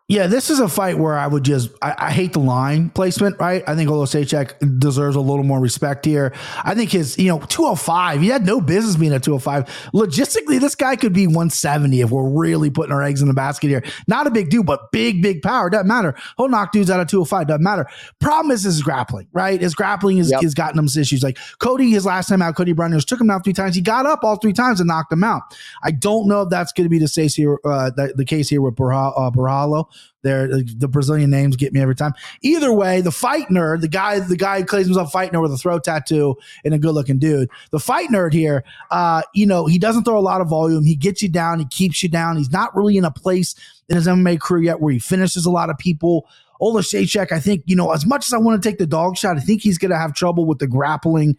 Yeah, 0.08 0.28
this 0.28 0.50
is 0.50 0.60
a 0.60 0.68
fight 0.68 0.98
where 0.98 1.18
I 1.18 1.26
would 1.26 1.42
just 1.42 1.70
I, 1.82 1.94
I 1.98 2.10
hate 2.12 2.32
the 2.32 2.38
line 2.38 2.90
placement, 2.90 3.40
right? 3.40 3.64
I 3.66 3.74
think 3.74 3.90
Olosechek 3.90 4.78
deserves 4.78 5.16
a 5.16 5.20
little 5.20 5.42
more 5.42 5.58
respect 5.58 6.04
here. 6.04 6.32
I 6.62 6.76
think 6.76 6.92
his, 6.92 7.18
you 7.18 7.26
know, 7.26 7.40
205, 7.40 8.20
he 8.20 8.28
had 8.28 8.46
no 8.46 8.60
business 8.60 8.94
being 8.94 9.12
at 9.12 9.24
205. 9.24 9.90
Logistically, 9.92 10.60
this 10.60 10.76
guy 10.76 10.94
could 10.94 11.12
be 11.12 11.26
170 11.26 12.02
if 12.02 12.10
we're 12.12 12.28
really 12.28 12.70
putting 12.70 12.92
our 12.92 13.02
eggs 13.02 13.20
in 13.20 13.26
the 13.26 13.34
basket 13.34 13.66
here. 13.66 13.82
Not 14.06 14.28
a 14.28 14.30
big 14.30 14.48
dude, 14.48 14.64
but 14.64 14.92
big, 14.92 15.22
big 15.22 15.42
power. 15.42 15.68
Doesn't 15.68 15.88
matter. 15.88 16.14
He'll 16.36 16.48
knock 16.48 16.70
dudes 16.70 16.88
out 16.88 17.00
of 17.00 17.08
205. 17.08 17.48
Doesn't 17.48 17.64
matter. 17.64 17.88
Problem 18.20 18.52
is 18.52 18.62
his 18.62 18.82
grappling, 18.82 19.26
right? 19.32 19.60
His 19.60 19.74
grappling 19.74 20.18
has, 20.18 20.30
Yep. 20.30 20.42
has 20.42 20.54
gotten 20.54 20.78
him 20.78 20.86
some 20.86 21.00
issues. 21.00 21.24
Like 21.24 21.36
Cody, 21.58 21.90
his 21.90 22.06
last 22.06 22.28
time 22.28 22.42
out, 22.42 22.54
Cody 22.54 22.74
Brundage 22.74 23.06
took 23.06 23.20
him 23.20 23.28
out 23.28 23.42
three 23.42 23.52
times. 23.52 23.74
He 23.74 23.80
got 23.80 24.06
up 24.06 24.22
all 24.22 24.36
three 24.36 24.52
times 24.52 24.78
and 24.78 24.86
knocked 24.86 25.12
him 25.12 25.24
out. 25.24 25.42
I 25.82 25.90
don't 25.90 26.28
know 26.28 26.42
if 26.42 26.50
that's 26.50 26.70
going 26.72 26.84
to 26.84 26.90
be 26.90 27.00
the 27.00 27.08
case 27.12 27.34
here, 27.34 27.58
uh, 27.64 27.90
the, 27.90 28.12
the 28.16 28.24
case 28.24 28.48
here 28.48 28.62
with 28.62 28.76
Barra, 28.76 29.08
uh. 29.08 29.82
There, 30.22 30.48
the 30.48 30.88
Brazilian 30.88 31.30
names 31.30 31.54
get 31.54 31.72
me 31.72 31.80
every 31.80 31.94
time. 31.94 32.12
Either 32.42 32.72
way, 32.72 33.00
the 33.00 33.12
fight 33.12 33.48
nerd, 33.48 33.80
the 33.80 33.88
guy, 33.88 34.18
the 34.18 34.36
guy 34.36 34.60
who 34.60 34.66
claims 34.66 34.86
himself 34.86 35.12
fight 35.12 35.32
nerd 35.32 35.42
with 35.42 35.52
a 35.52 35.56
throat 35.56 35.84
tattoo 35.84 36.34
and 36.64 36.74
a 36.74 36.78
good 36.78 36.92
looking 36.92 37.18
dude. 37.18 37.48
The 37.70 37.78
fight 37.78 38.08
nerd 38.08 38.32
here, 38.32 38.64
uh, 38.90 39.22
you 39.34 39.46
know, 39.46 39.66
he 39.66 39.78
doesn't 39.78 40.04
throw 40.04 40.18
a 40.18 40.20
lot 40.20 40.40
of 40.40 40.48
volume. 40.48 40.84
He 40.84 40.96
gets 40.96 41.22
you 41.22 41.28
down. 41.28 41.60
He 41.60 41.66
keeps 41.66 42.02
you 42.02 42.08
down. 42.08 42.36
He's 42.36 42.50
not 42.50 42.74
really 42.74 42.96
in 42.96 43.04
a 43.04 43.10
place 43.10 43.54
in 43.88 43.96
his 43.96 44.06
MMA 44.08 44.40
career 44.40 44.64
yet 44.64 44.80
where 44.80 44.92
he 44.92 44.98
finishes 44.98 45.46
a 45.46 45.50
lot 45.50 45.70
of 45.70 45.78
people. 45.78 46.26
Ola 46.60 46.80
Shachek, 46.80 47.32
I 47.32 47.40
think, 47.40 47.62
you 47.66 47.76
know, 47.76 47.92
as 47.92 48.06
much 48.06 48.26
as 48.26 48.32
I 48.32 48.38
want 48.38 48.60
to 48.60 48.68
take 48.68 48.78
the 48.78 48.86
dog 48.86 49.16
shot, 49.16 49.36
I 49.36 49.40
think 49.40 49.62
he's 49.62 49.78
going 49.78 49.90
to 49.90 49.98
have 49.98 50.14
trouble 50.14 50.46
with 50.46 50.58
the 50.58 50.66
grappling. 50.66 51.36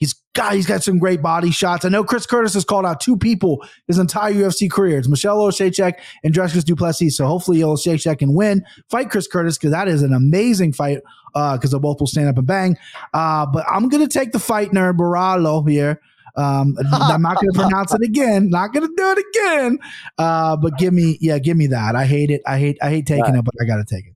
He's 0.00 0.14
got 0.32 0.54
he's 0.54 0.66
got 0.66 0.82
some 0.82 0.98
great 0.98 1.20
body 1.20 1.50
shots. 1.50 1.84
I 1.84 1.90
know 1.90 2.02
Chris 2.02 2.24
Curtis 2.24 2.54
has 2.54 2.64
called 2.64 2.86
out 2.86 3.00
two 3.00 3.18
people 3.18 3.62
his 3.86 3.98
entire 3.98 4.32
UFC 4.32 4.70
career. 4.70 4.98
It's 4.98 5.08
Michelle 5.08 5.38
Oshachek 5.38 5.94
and 6.24 6.32
Dricus 6.34 6.64
Du 6.64 6.74
Plessis. 6.74 7.18
So 7.18 7.26
hopefully 7.26 7.58
Oshachek 7.58 8.18
can 8.18 8.34
win, 8.34 8.64
fight 8.88 9.10
Chris 9.10 9.28
Curtis 9.28 9.58
because 9.58 9.72
that 9.72 9.88
is 9.88 10.02
an 10.02 10.14
amazing 10.14 10.72
fight 10.72 11.00
because 11.34 11.72
they 11.72 11.78
both 11.78 12.00
will 12.00 12.06
stand 12.06 12.28
up 12.28 12.38
and 12.38 12.46
bang. 12.46 12.78
Uh, 13.12 13.44
but 13.44 13.66
I'm 13.70 13.90
gonna 13.90 14.08
take 14.08 14.32
the 14.32 14.38
fight 14.38 14.70
nerd 14.70 14.96
Baralo 14.96 15.68
here. 15.68 16.00
Um, 16.36 16.76
I'm 16.92 17.22
not 17.22 17.36
going 17.40 17.52
to 17.52 17.58
pronounce 17.58 17.92
it 17.92 18.02
again. 18.02 18.50
Not 18.50 18.72
going 18.72 18.86
to 18.86 18.94
do 18.96 19.14
it 19.16 19.24
again. 19.34 19.78
Uh, 20.16 20.56
but 20.56 20.78
give 20.78 20.94
me, 20.94 21.18
yeah, 21.20 21.38
give 21.38 21.56
me 21.56 21.66
that. 21.66 21.96
I 21.96 22.06
hate 22.06 22.30
it. 22.30 22.40
I 22.46 22.56
hate, 22.56 22.78
I 22.80 22.88
hate 22.88 23.06
taking 23.06 23.34
it, 23.34 23.44
but 23.44 23.54
I 23.60 23.64
got 23.64 23.76
to 23.76 23.84
take 23.84 24.06
it. 24.06 24.14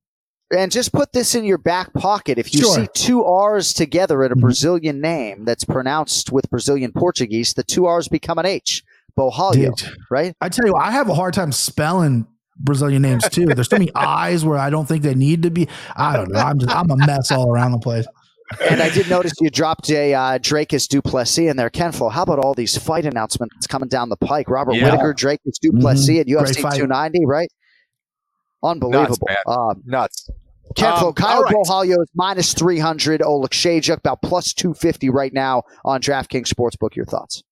And 0.53 0.71
just 0.71 0.93
put 0.93 1.13
this 1.13 1.35
in 1.35 1.45
your 1.45 1.59
back 1.59 1.93
pocket. 1.95 2.39
If 2.39 2.53
you 2.55 2.61
Sure. 2.61 2.75
see 2.75 2.87
two 2.95 3.25
R's 3.25 3.73
together 3.73 4.23
in 4.25 4.31
a 4.33 4.37
Mhm. 4.37 4.41
Brazilian 4.41 5.01
name 5.01 5.45
that's 5.45 5.65
pronounced 5.65 6.31
with 6.33 6.49
Brazilian 6.51 6.93
Portuguese, 6.93 7.55
the 7.55 7.63
two 7.65 7.87
R's 7.87 8.09
become 8.09 8.39
an 8.39 8.47
H. 8.47 8.85
Borralho, 9.19 9.53
Dude. 9.77 9.97
right? 10.11 10.35
I 10.41 10.49
tell 10.51 10.67
you, 10.67 10.75
I 10.77 10.91
have 10.91 11.09
a 11.09 11.15
hard 11.15 11.35
time 11.35 11.51
spelling 11.53 12.27
Brazilian 12.59 13.03
names 13.03 13.29
too. 13.29 13.47
There's 13.47 13.69
so 13.69 13.77
many 13.77 13.91
I's 13.95 14.45
where 14.45 14.59
I 14.59 14.71
don't 14.71 14.87
think 14.87 15.03
they 15.03 15.15
need 15.15 15.43
to 15.45 15.51
be. 15.51 15.67
I 15.97 16.17
don't 16.17 16.31
know. 16.31 16.39
I'm 16.41 16.59
just 16.59 16.71
I'm 16.75 16.91
a 16.91 16.97
mess 16.97 17.31
all 17.33 17.51
around 17.53 17.73
the 17.73 17.79
place. 17.79 18.07
And 18.71 18.83
I 18.83 18.91
did 18.91 19.09
notice 19.09 19.33
you 19.41 19.49
dropped 19.51 19.91
a 19.91 20.13
uh, 20.15 20.39
Dricus 20.39 20.87
Du 20.87 21.01
Plessis 21.01 21.49
in 21.49 21.57
there. 21.57 21.71
Ken 21.71 21.91
Flo, 21.93 22.11
how 22.11 22.23
about 22.23 22.39
all 22.39 22.53
these 22.55 22.77
fight 22.77 23.07
announcements 23.07 23.67
coming 23.67 23.89
down 23.89 24.11
the 24.11 24.17
pike? 24.17 24.49
Robert 24.51 24.75
Yeah. 24.75 24.85
Whitaker, 24.91 25.15
Dricus 25.15 25.55
Du 25.63 25.73
Plessis 25.73 26.21
at 26.21 26.27
Great 26.27 26.37
UFC 26.37 26.61
fight. 26.61 26.75
290, 26.77 27.25
right? 27.25 27.49
Unbelievable. 28.65 29.29
man. 29.29 29.37
Um, 29.47 29.83
Nuts. 29.85 30.31
Ken 30.75 30.97
Flo, 30.99 31.09
Um, 31.09 31.15
Caio 31.15 31.43
right. 31.43 31.55
Borralho 31.55 32.03
is 32.03 32.09
minus 32.15 32.53
300. 32.55 33.23
Oleg 33.23 33.51
Shajak 33.51 33.99
about 33.99 34.23
plus 34.23 34.53
250 34.55 35.11
right 35.11 35.33
now 35.33 35.63
on 35.85 36.01
DraftKings 36.01 36.49
Sportsbook. 36.49 36.97
Your 36.97 37.05
thoughts? 37.05 37.43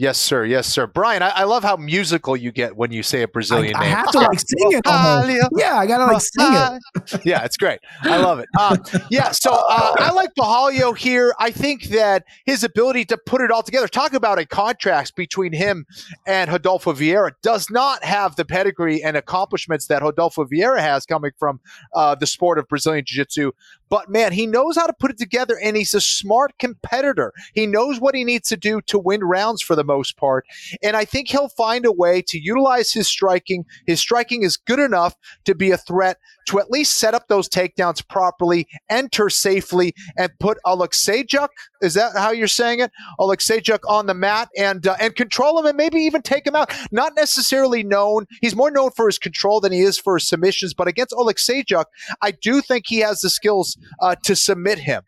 Yes, 0.00 0.16
sir. 0.16 0.46
Yes, 0.46 0.66
sir. 0.66 0.86
Brian, 0.86 1.22
I, 1.22 1.28
I 1.28 1.44
love 1.44 1.62
how 1.62 1.76
musical 1.76 2.34
you 2.34 2.52
get 2.52 2.74
when 2.74 2.90
you 2.90 3.02
say 3.02 3.20
a 3.20 3.28
Brazilian 3.28 3.76
I 3.76 3.80
name. 3.80 3.92
I 3.92 3.96
have 3.96 4.10
to 4.12 4.18
like 4.20 4.40
sing 4.40 4.72
it. 4.72 4.86
almost. 4.86 5.50
Yeah, 5.58 5.76
I 5.76 5.84
gotta 5.86 6.10
like 6.10 6.22
sing 6.22 7.18
it. 7.18 7.26
yeah, 7.26 7.44
it's 7.44 7.58
great. 7.58 7.80
I 8.04 8.16
love 8.16 8.38
it. 8.38 8.48
Um, 8.58 8.78
yeah, 9.10 9.30
so 9.30 9.50
uh, 9.52 9.94
I 9.98 10.10
like 10.12 10.30
Borralho 10.38 10.96
here. 10.96 11.34
I 11.38 11.50
think 11.50 11.82
that 11.90 12.24
his 12.46 12.64
ability 12.64 13.04
to 13.06 13.18
put 13.26 13.42
it 13.42 13.50
all 13.50 13.62
together, 13.62 13.88
talk 13.88 14.14
about 14.14 14.38
a 14.38 14.46
contrast 14.46 15.16
between 15.16 15.52
him 15.52 15.84
and 16.26 16.50
Rodolfo 16.50 16.94
Vieira, 16.94 17.32
does 17.42 17.68
not 17.68 18.02
have 18.02 18.36
the 18.36 18.46
pedigree 18.46 19.02
and 19.02 19.18
accomplishments 19.18 19.86
that 19.88 20.00
Rodolfo 20.00 20.46
Vieira 20.46 20.80
has 20.80 21.04
coming 21.04 21.32
from 21.38 21.60
uh, 21.94 22.14
the 22.14 22.26
sport 22.26 22.58
of 22.58 22.66
Brazilian 22.68 23.04
Jiu 23.06 23.24
Jitsu. 23.24 23.52
But 23.90 24.08
man, 24.08 24.32
he 24.32 24.46
knows 24.46 24.76
how 24.76 24.86
to 24.86 24.92
put 24.92 25.10
it 25.10 25.18
together 25.18 25.58
and 25.62 25.76
he's 25.76 25.94
a 25.94 26.00
smart 26.00 26.56
competitor. 26.58 27.32
He 27.54 27.66
knows 27.66 28.00
what 28.00 28.14
he 28.14 28.24
needs 28.24 28.48
to 28.48 28.56
do 28.56 28.80
to 28.82 28.98
win 28.98 29.22
rounds 29.22 29.60
for 29.60 29.74
the 29.74 29.84
most 29.84 30.16
part. 30.16 30.46
And 30.82 30.96
I 30.96 31.04
think 31.04 31.28
he'll 31.28 31.48
find 31.50 31.84
a 31.84 31.92
way 31.92 32.22
to 32.28 32.38
utilize 32.38 32.92
his 32.92 33.08
striking. 33.08 33.64
His 33.86 34.00
striking 34.00 34.42
is 34.42 34.56
good 34.56 34.78
enough 34.78 35.16
to 35.44 35.54
be 35.54 35.72
a 35.72 35.76
threat 35.76 36.18
to 36.48 36.60
at 36.60 36.70
least 36.70 36.98
set 36.98 37.14
up 37.14 37.28
those 37.28 37.48
takedowns 37.48 38.06
properly, 38.08 38.66
enter 38.88 39.28
safely, 39.28 39.94
and 40.16 40.30
put 40.38 40.58
Alexejuk, 40.64 41.48
is 41.80 41.94
that 41.94 42.16
how 42.16 42.30
you're 42.30 42.46
saying 42.46 42.80
it? 42.80 42.90
Alexejuk 43.18 43.80
on 43.88 44.06
the 44.06 44.14
mat 44.14 44.48
and 44.56 44.86
uh, 44.86 44.96
and 45.00 45.14
control 45.16 45.58
him 45.58 45.66
and 45.66 45.76
maybe 45.76 45.98
even 45.98 46.22
take 46.22 46.46
him 46.46 46.56
out. 46.56 46.72
Not 46.90 47.14
necessarily 47.16 47.82
known. 47.82 48.26
He's 48.40 48.56
more 48.56 48.70
known 48.70 48.90
for 48.90 49.06
his 49.06 49.18
control 49.18 49.60
than 49.60 49.72
he 49.72 49.80
is 49.80 49.98
for 49.98 50.16
his 50.16 50.28
submissions, 50.28 50.74
but 50.74 50.88
against 50.88 51.12
Alexejuk, 51.12 51.84
I 52.22 52.32
do 52.32 52.60
think 52.60 52.84
he 52.86 52.98
has 52.98 53.20
the 53.20 53.30
skills 53.30 53.78
uh, 54.00 54.14
to 54.24 54.36
submit 54.36 54.78
him. 54.78 55.02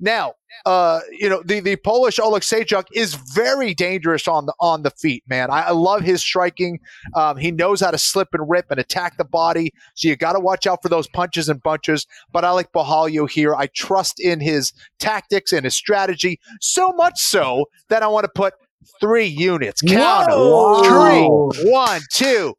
Now, 0.00 0.34
uh, 0.66 1.00
you 1.10 1.28
know, 1.28 1.42
the, 1.44 1.60
the 1.60 1.76
Polish 1.76 2.18
Oleksiejczuk 2.18 2.86
is 2.92 3.14
very 3.14 3.74
dangerous 3.74 4.26
on 4.28 4.46
the 4.46 4.54
on 4.60 4.82
the 4.82 4.90
feet, 4.90 5.22
man. 5.28 5.50
I, 5.50 5.68
I 5.68 5.70
love 5.70 6.02
his 6.02 6.20
striking. 6.22 6.80
Um, 7.14 7.36
he 7.36 7.50
knows 7.50 7.80
how 7.80 7.90
to 7.90 7.98
slip 7.98 8.28
and 8.32 8.48
rip 8.48 8.70
and 8.70 8.80
attack 8.80 9.16
the 9.16 9.24
body. 9.24 9.72
So 9.94 10.08
you 10.08 10.16
got 10.16 10.32
to 10.32 10.40
watch 10.40 10.66
out 10.66 10.82
for 10.82 10.88
those 10.88 11.08
punches 11.08 11.48
and 11.48 11.62
bunches. 11.62 12.06
But 12.32 12.44
I 12.44 12.50
like 12.50 12.72
Borralho 12.72 13.28
here. 13.28 13.54
I 13.54 13.68
trust 13.68 14.20
in 14.20 14.40
his 14.40 14.72
tactics 14.98 15.52
and 15.52 15.64
his 15.64 15.74
strategy 15.74 16.40
so 16.60 16.92
much 16.92 17.20
so 17.20 17.66
that 17.88 18.02
I 18.02 18.08
want 18.08 18.24
to 18.24 18.30
put 18.34 18.54
three 19.00 19.26
units. 19.26 19.82
Count. 19.82 20.28
Whoa. 20.30 21.50
Tree. 21.52 21.70
One, 21.70 22.00
two, 22.12 22.54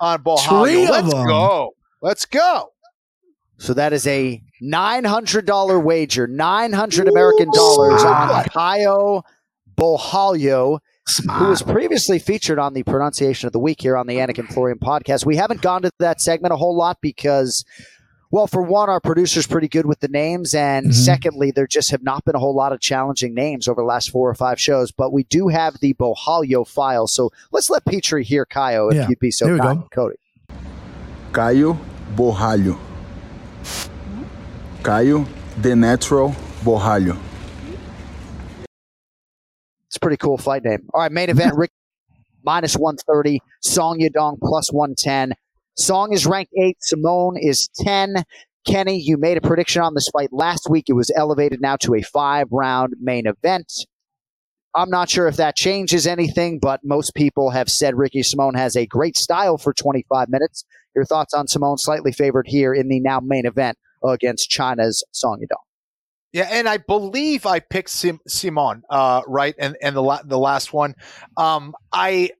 on 0.00 0.22
Borralho. 0.22 0.64
Three 0.64 0.88
Let's 0.88 1.12
go. 1.12 1.74
Let's 2.02 2.24
go. 2.26 2.72
So 3.60 3.74
that 3.74 3.92
is 3.92 4.06
a 4.06 4.42
$900 4.62 5.82
wager, 5.82 6.26
900 6.26 7.08
American 7.08 7.50
dollars 7.52 8.02
on 8.02 8.44
Caio 8.46 9.22
Borralho, 9.76 10.78
who 11.30 11.44
was 11.48 11.60
previously 11.62 12.18
featured 12.18 12.58
on 12.58 12.72
the 12.72 12.82
pronunciation 12.84 13.46
of 13.46 13.52
the 13.52 13.58
week 13.58 13.82
here 13.82 13.96
on 13.98 14.06
the 14.06 14.16
Anik 14.16 14.38
and 14.38 14.48
Florian 14.48 14.78
podcast. 14.78 15.26
We 15.26 15.36
haven't 15.36 15.60
gone 15.60 15.82
to 15.82 15.90
that 15.98 16.22
segment 16.22 16.54
a 16.54 16.56
whole 16.56 16.74
lot 16.74 16.98
because, 17.02 17.64
well, 18.30 18.46
for 18.46 18.62
one, 18.62 18.88
our 18.88 18.98
producer's 19.00 19.46
pretty 19.46 19.68
good 19.68 19.84
with 19.84 20.00
the 20.00 20.08
names, 20.08 20.54
and 20.54 20.86
Mhm. 20.86 20.94
secondly, 20.94 21.50
there 21.50 21.66
just 21.66 21.90
have 21.90 22.02
not 22.02 22.24
been 22.24 22.34
a 22.34 22.38
whole 22.38 22.54
lot 22.54 22.72
of 22.72 22.80
challenging 22.80 23.34
names 23.34 23.68
over 23.68 23.82
the 23.82 23.86
last 23.86 24.08
four 24.10 24.30
or 24.30 24.34
five 24.34 24.58
shows. 24.58 24.90
But 24.90 25.12
we 25.12 25.24
do 25.24 25.48
have 25.48 25.80
the 25.80 25.92
Borralho 25.94 26.66
file, 26.66 27.06
so 27.06 27.30
let's 27.52 27.68
let 27.68 27.84
Petrie 27.84 28.24
hear 28.24 28.46
Caio 28.46 28.88
if 28.88 28.94
Yeah. 28.96 29.08
you'd 29.10 29.20
be 29.20 29.30
so 29.30 29.58
kind, 29.58 29.80
go. 29.80 29.88
Cody. 29.90 30.16
Caio 31.32 31.78
Borralho. 32.16 32.78
Caio 34.82 35.26
The 35.58 35.76
Natural 35.76 36.30
Borralho. 36.62 37.18
It's 39.86 39.96
a 39.96 40.00
pretty 40.00 40.16
cool 40.16 40.38
fight 40.38 40.64
name. 40.64 40.88
All 40.94 41.00
right, 41.00 41.12
main 41.12 41.30
event 41.30 41.54
Rick 41.54 41.70
minus 42.44 42.76
130, 42.76 43.40
Song 43.60 44.00
Yadong 44.00 44.38
plus 44.40 44.72
110. 44.72 45.34
Song 45.76 46.12
is 46.12 46.26
ranked 46.26 46.52
8, 46.60 46.76
Simone 46.80 47.36
is 47.36 47.68
10. 47.76 48.24
Kenny, 48.66 48.98
you 48.98 49.16
made 49.16 49.36
a 49.36 49.40
prediction 49.40 49.82
on 49.82 49.94
this 49.94 50.08
fight 50.08 50.30
last 50.32 50.68
week. 50.70 50.86
It 50.88 50.94
was 50.94 51.10
elevated 51.14 51.60
now 51.60 51.76
to 51.76 51.94
a 51.94 52.02
five 52.02 52.46
round 52.50 52.94
main 53.00 53.26
event. 53.26 53.72
I'm 54.74 54.90
not 54.90 55.10
sure 55.10 55.26
if 55.26 55.36
that 55.36 55.56
changes 55.56 56.06
anything, 56.06 56.60
but 56.60 56.80
most 56.84 57.14
people 57.14 57.50
have 57.50 57.68
said 57.68 57.96
Ricky 57.96 58.22
Simone 58.22 58.54
has 58.54 58.76
a 58.76 58.86
great 58.86 59.16
style 59.16 59.58
for 59.58 59.72
25 59.72 60.28
minutes. 60.28 60.64
Your 60.94 61.04
thoughts 61.04 61.34
on 61.34 61.48
Simone 61.48 61.78
slightly 61.78 62.12
favored 62.12 62.46
here 62.46 62.72
in 62.72 62.88
the 62.88 63.00
now 63.00 63.18
main 63.20 63.46
event 63.46 63.76
against 64.02 64.50
China's 64.50 65.04
Song 65.12 65.40
Yadong? 65.40 65.64
Yeah, 66.32 66.48
and 66.50 66.68
I 66.68 66.76
believe 66.76 67.44
I 67.44 67.58
picked 67.58 67.90
Sim- 67.90 68.20
Simon, 68.28 68.82
uh, 68.88 69.22
right, 69.26 69.54
and 69.58 69.76
and 69.82 69.96
the 69.96 70.02
la- 70.02 70.22
the 70.22 70.38
last 70.38 70.72
one. 70.72 70.94
Um, 71.36 71.74
I 71.92 72.30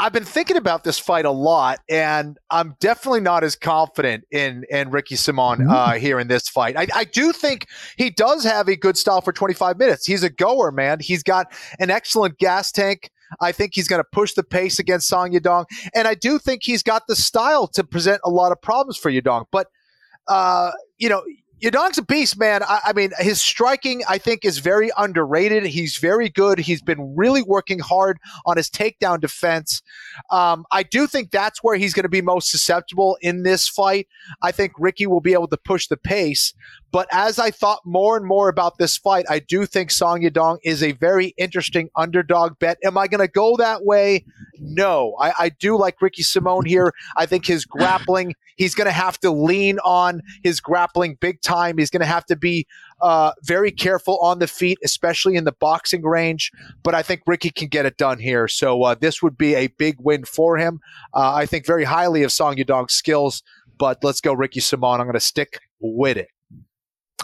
I've 0.00 0.12
been 0.12 0.24
thinking 0.24 0.56
about 0.56 0.84
this 0.84 0.98
fight 0.98 1.26
a 1.26 1.30
lot, 1.30 1.80
and 1.88 2.38
I'm 2.50 2.74
definitely 2.80 3.20
not 3.20 3.44
as 3.44 3.56
confident 3.56 4.24
in 4.30 4.64
in 4.70 4.90
Ricky 4.90 5.16
Simon 5.16 5.68
uh, 5.68 5.92
here 5.94 6.20
in 6.20 6.28
this 6.28 6.48
fight. 6.48 6.76
I, 6.76 6.86
I 6.94 7.04
do 7.04 7.32
think 7.32 7.66
he 7.96 8.08
does 8.08 8.44
have 8.44 8.68
a 8.68 8.76
good 8.76 8.96
style 8.96 9.20
for 9.20 9.32
25 9.32 9.78
minutes. 9.78 10.06
He's 10.06 10.22
a 10.22 10.30
goer, 10.30 10.70
man. 10.70 10.98
He's 11.00 11.22
got 11.22 11.52
an 11.78 11.90
excellent 11.90 12.38
gas 12.38 12.70
tank. 12.72 13.10
I 13.40 13.52
think 13.52 13.72
he's 13.74 13.88
going 13.88 14.00
to 14.00 14.08
push 14.10 14.32
the 14.32 14.42
pace 14.42 14.78
against 14.78 15.08
Song 15.08 15.32
Yadong, 15.32 15.66
and 15.94 16.08
I 16.08 16.14
do 16.14 16.38
think 16.38 16.62
he's 16.62 16.82
got 16.82 17.02
the 17.06 17.16
style 17.16 17.66
to 17.68 17.84
present 17.84 18.20
a 18.24 18.30
lot 18.30 18.52
of 18.52 18.62
problems 18.62 18.96
for 18.96 19.10
Yadong. 19.10 19.46
But 19.50 19.66
uh, 20.28 20.70
you 21.00 21.08
know, 21.08 21.24
Yadong's 21.62 21.98
a 21.98 22.02
beast, 22.02 22.38
man. 22.38 22.62
I, 22.62 22.80
I 22.86 22.92
mean, 22.94 23.10
his 23.18 23.40
striking, 23.40 24.02
I 24.08 24.16
think, 24.16 24.44
is 24.44 24.58
very 24.58 24.90
underrated. 24.96 25.66
He's 25.66 25.98
very 25.98 26.30
good. 26.30 26.58
He's 26.58 26.80
been 26.80 27.14
really 27.14 27.42
working 27.42 27.78
hard 27.80 28.18
on 28.46 28.56
his 28.56 28.70
takedown 28.70 29.20
defense. 29.20 29.82
Um, 30.30 30.64
I 30.70 30.82
do 30.82 31.06
think 31.06 31.30
that's 31.30 31.62
where 31.62 31.76
he's 31.76 31.92
going 31.92 32.04
to 32.04 32.08
be 32.08 32.22
most 32.22 32.50
susceptible 32.50 33.18
in 33.20 33.42
this 33.42 33.68
fight. 33.68 34.08
I 34.40 34.52
think 34.52 34.72
Ricky 34.78 35.06
will 35.06 35.20
be 35.20 35.34
able 35.34 35.48
to 35.48 35.58
push 35.58 35.86
the 35.88 35.98
pace. 35.98 36.54
But 36.92 37.08
as 37.12 37.38
I 37.38 37.50
thought 37.50 37.80
more 37.84 38.16
and 38.16 38.26
more 38.26 38.48
about 38.48 38.78
this 38.78 38.96
fight, 38.96 39.26
I 39.28 39.38
do 39.38 39.64
think 39.64 39.90
Song 39.90 40.22
Yadong 40.22 40.58
is 40.64 40.82
a 40.82 40.92
very 40.92 41.34
interesting 41.36 41.88
underdog 41.96 42.58
bet. 42.58 42.78
Am 42.84 42.98
I 42.98 43.06
going 43.06 43.20
to 43.20 43.30
go 43.30 43.56
that 43.58 43.84
way? 43.84 44.24
No. 44.58 45.16
I, 45.20 45.32
I 45.38 45.48
do 45.50 45.76
like 45.76 46.02
Ricky 46.02 46.22
Simone 46.22 46.64
here. 46.64 46.92
I 47.16 47.26
think 47.26 47.46
his 47.46 47.64
grappling, 47.64 48.34
he's 48.56 48.74
going 48.74 48.86
to 48.86 48.92
have 48.92 49.18
to 49.20 49.30
lean 49.30 49.78
on 49.84 50.20
his 50.42 50.60
grappling 50.60 51.16
big 51.20 51.40
time. 51.42 51.78
He's 51.78 51.90
going 51.90 52.00
to 52.00 52.06
have 52.06 52.26
to 52.26 52.36
be 52.36 52.66
uh, 53.00 53.32
very 53.44 53.70
careful 53.70 54.18
on 54.18 54.40
the 54.40 54.48
feet, 54.48 54.78
especially 54.84 55.36
in 55.36 55.44
the 55.44 55.52
boxing 55.52 56.02
range. 56.02 56.50
But 56.82 56.94
I 56.96 57.02
think 57.02 57.22
Ricky 57.26 57.50
can 57.50 57.68
get 57.68 57.86
it 57.86 57.96
done 57.98 58.18
here. 58.18 58.48
So 58.48 58.82
uh, 58.82 58.94
this 58.96 59.22
would 59.22 59.38
be 59.38 59.54
a 59.54 59.68
big 59.68 59.96
win 60.00 60.24
for 60.24 60.56
him. 60.56 60.80
Uh, 61.14 61.34
I 61.34 61.46
think 61.46 61.66
very 61.66 61.84
highly 61.84 62.24
of 62.24 62.32
Song 62.32 62.56
Yadong's 62.56 62.94
skills. 62.94 63.42
But 63.78 64.02
let's 64.02 64.20
go, 64.20 64.32
Ricky 64.32 64.60
Simone. 64.60 65.00
I'm 65.00 65.06
going 65.06 65.14
to 65.14 65.20
stick 65.20 65.60
with 65.80 66.16
it. 66.16 66.28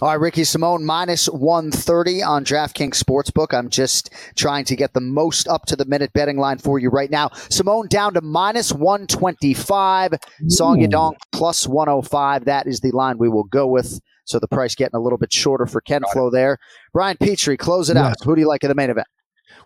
All 0.02 0.08
right, 0.08 0.20
Ricky 0.20 0.44
Simone 0.44 0.84
minus 0.84 1.26
130 1.26 2.22
on 2.22 2.44
DraftKings 2.44 3.02
Sportsbook. 3.02 3.56
I'm 3.56 3.70
just 3.70 4.12
trying 4.34 4.66
to 4.66 4.76
get 4.76 4.92
the 4.92 5.00
most 5.00 5.48
up 5.48 5.64
to 5.66 5.76
the 5.76 5.86
minute 5.86 6.12
betting 6.12 6.36
line 6.36 6.58
for 6.58 6.78
you 6.78 6.90
right 6.90 7.10
now. 7.10 7.30
Simone 7.48 7.88
down 7.88 8.12
to 8.12 8.20
minus 8.20 8.72
125. 8.72 10.12
Song 10.48 10.80
Yadong 10.80 11.14
plus 11.32 11.66
105. 11.66 12.44
That 12.44 12.66
is 12.66 12.80
the 12.80 12.90
line 12.90 13.16
we 13.16 13.30
will 13.30 13.44
go 13.44 13.66
with. 13.66 13.98
So 14.26 14.38
the 14.38 14.48
price 14.48 14.74
getting 14.74 14.96
a 14.96 15.00
little 15.00 15.16
bit 15.16 15.32
shorter 15.32 15.64
for 15.64 15.80
Ken 15.80 16.02
Flo 16.12 16.28
there. 16.28 16.58
Brian 16.92 17.16
Petrie, 17.16 17.56
close 17.56 17.88
it 17.88 17.96
out. 17.96 18.16
Who 18.22 18.34
do 18.34 18.42
you 18.42 18.48
like 18.48 18.64
in 18.64 18.68
the 18.68 18.74
main 18.74 18.90
event? 18.90 19.06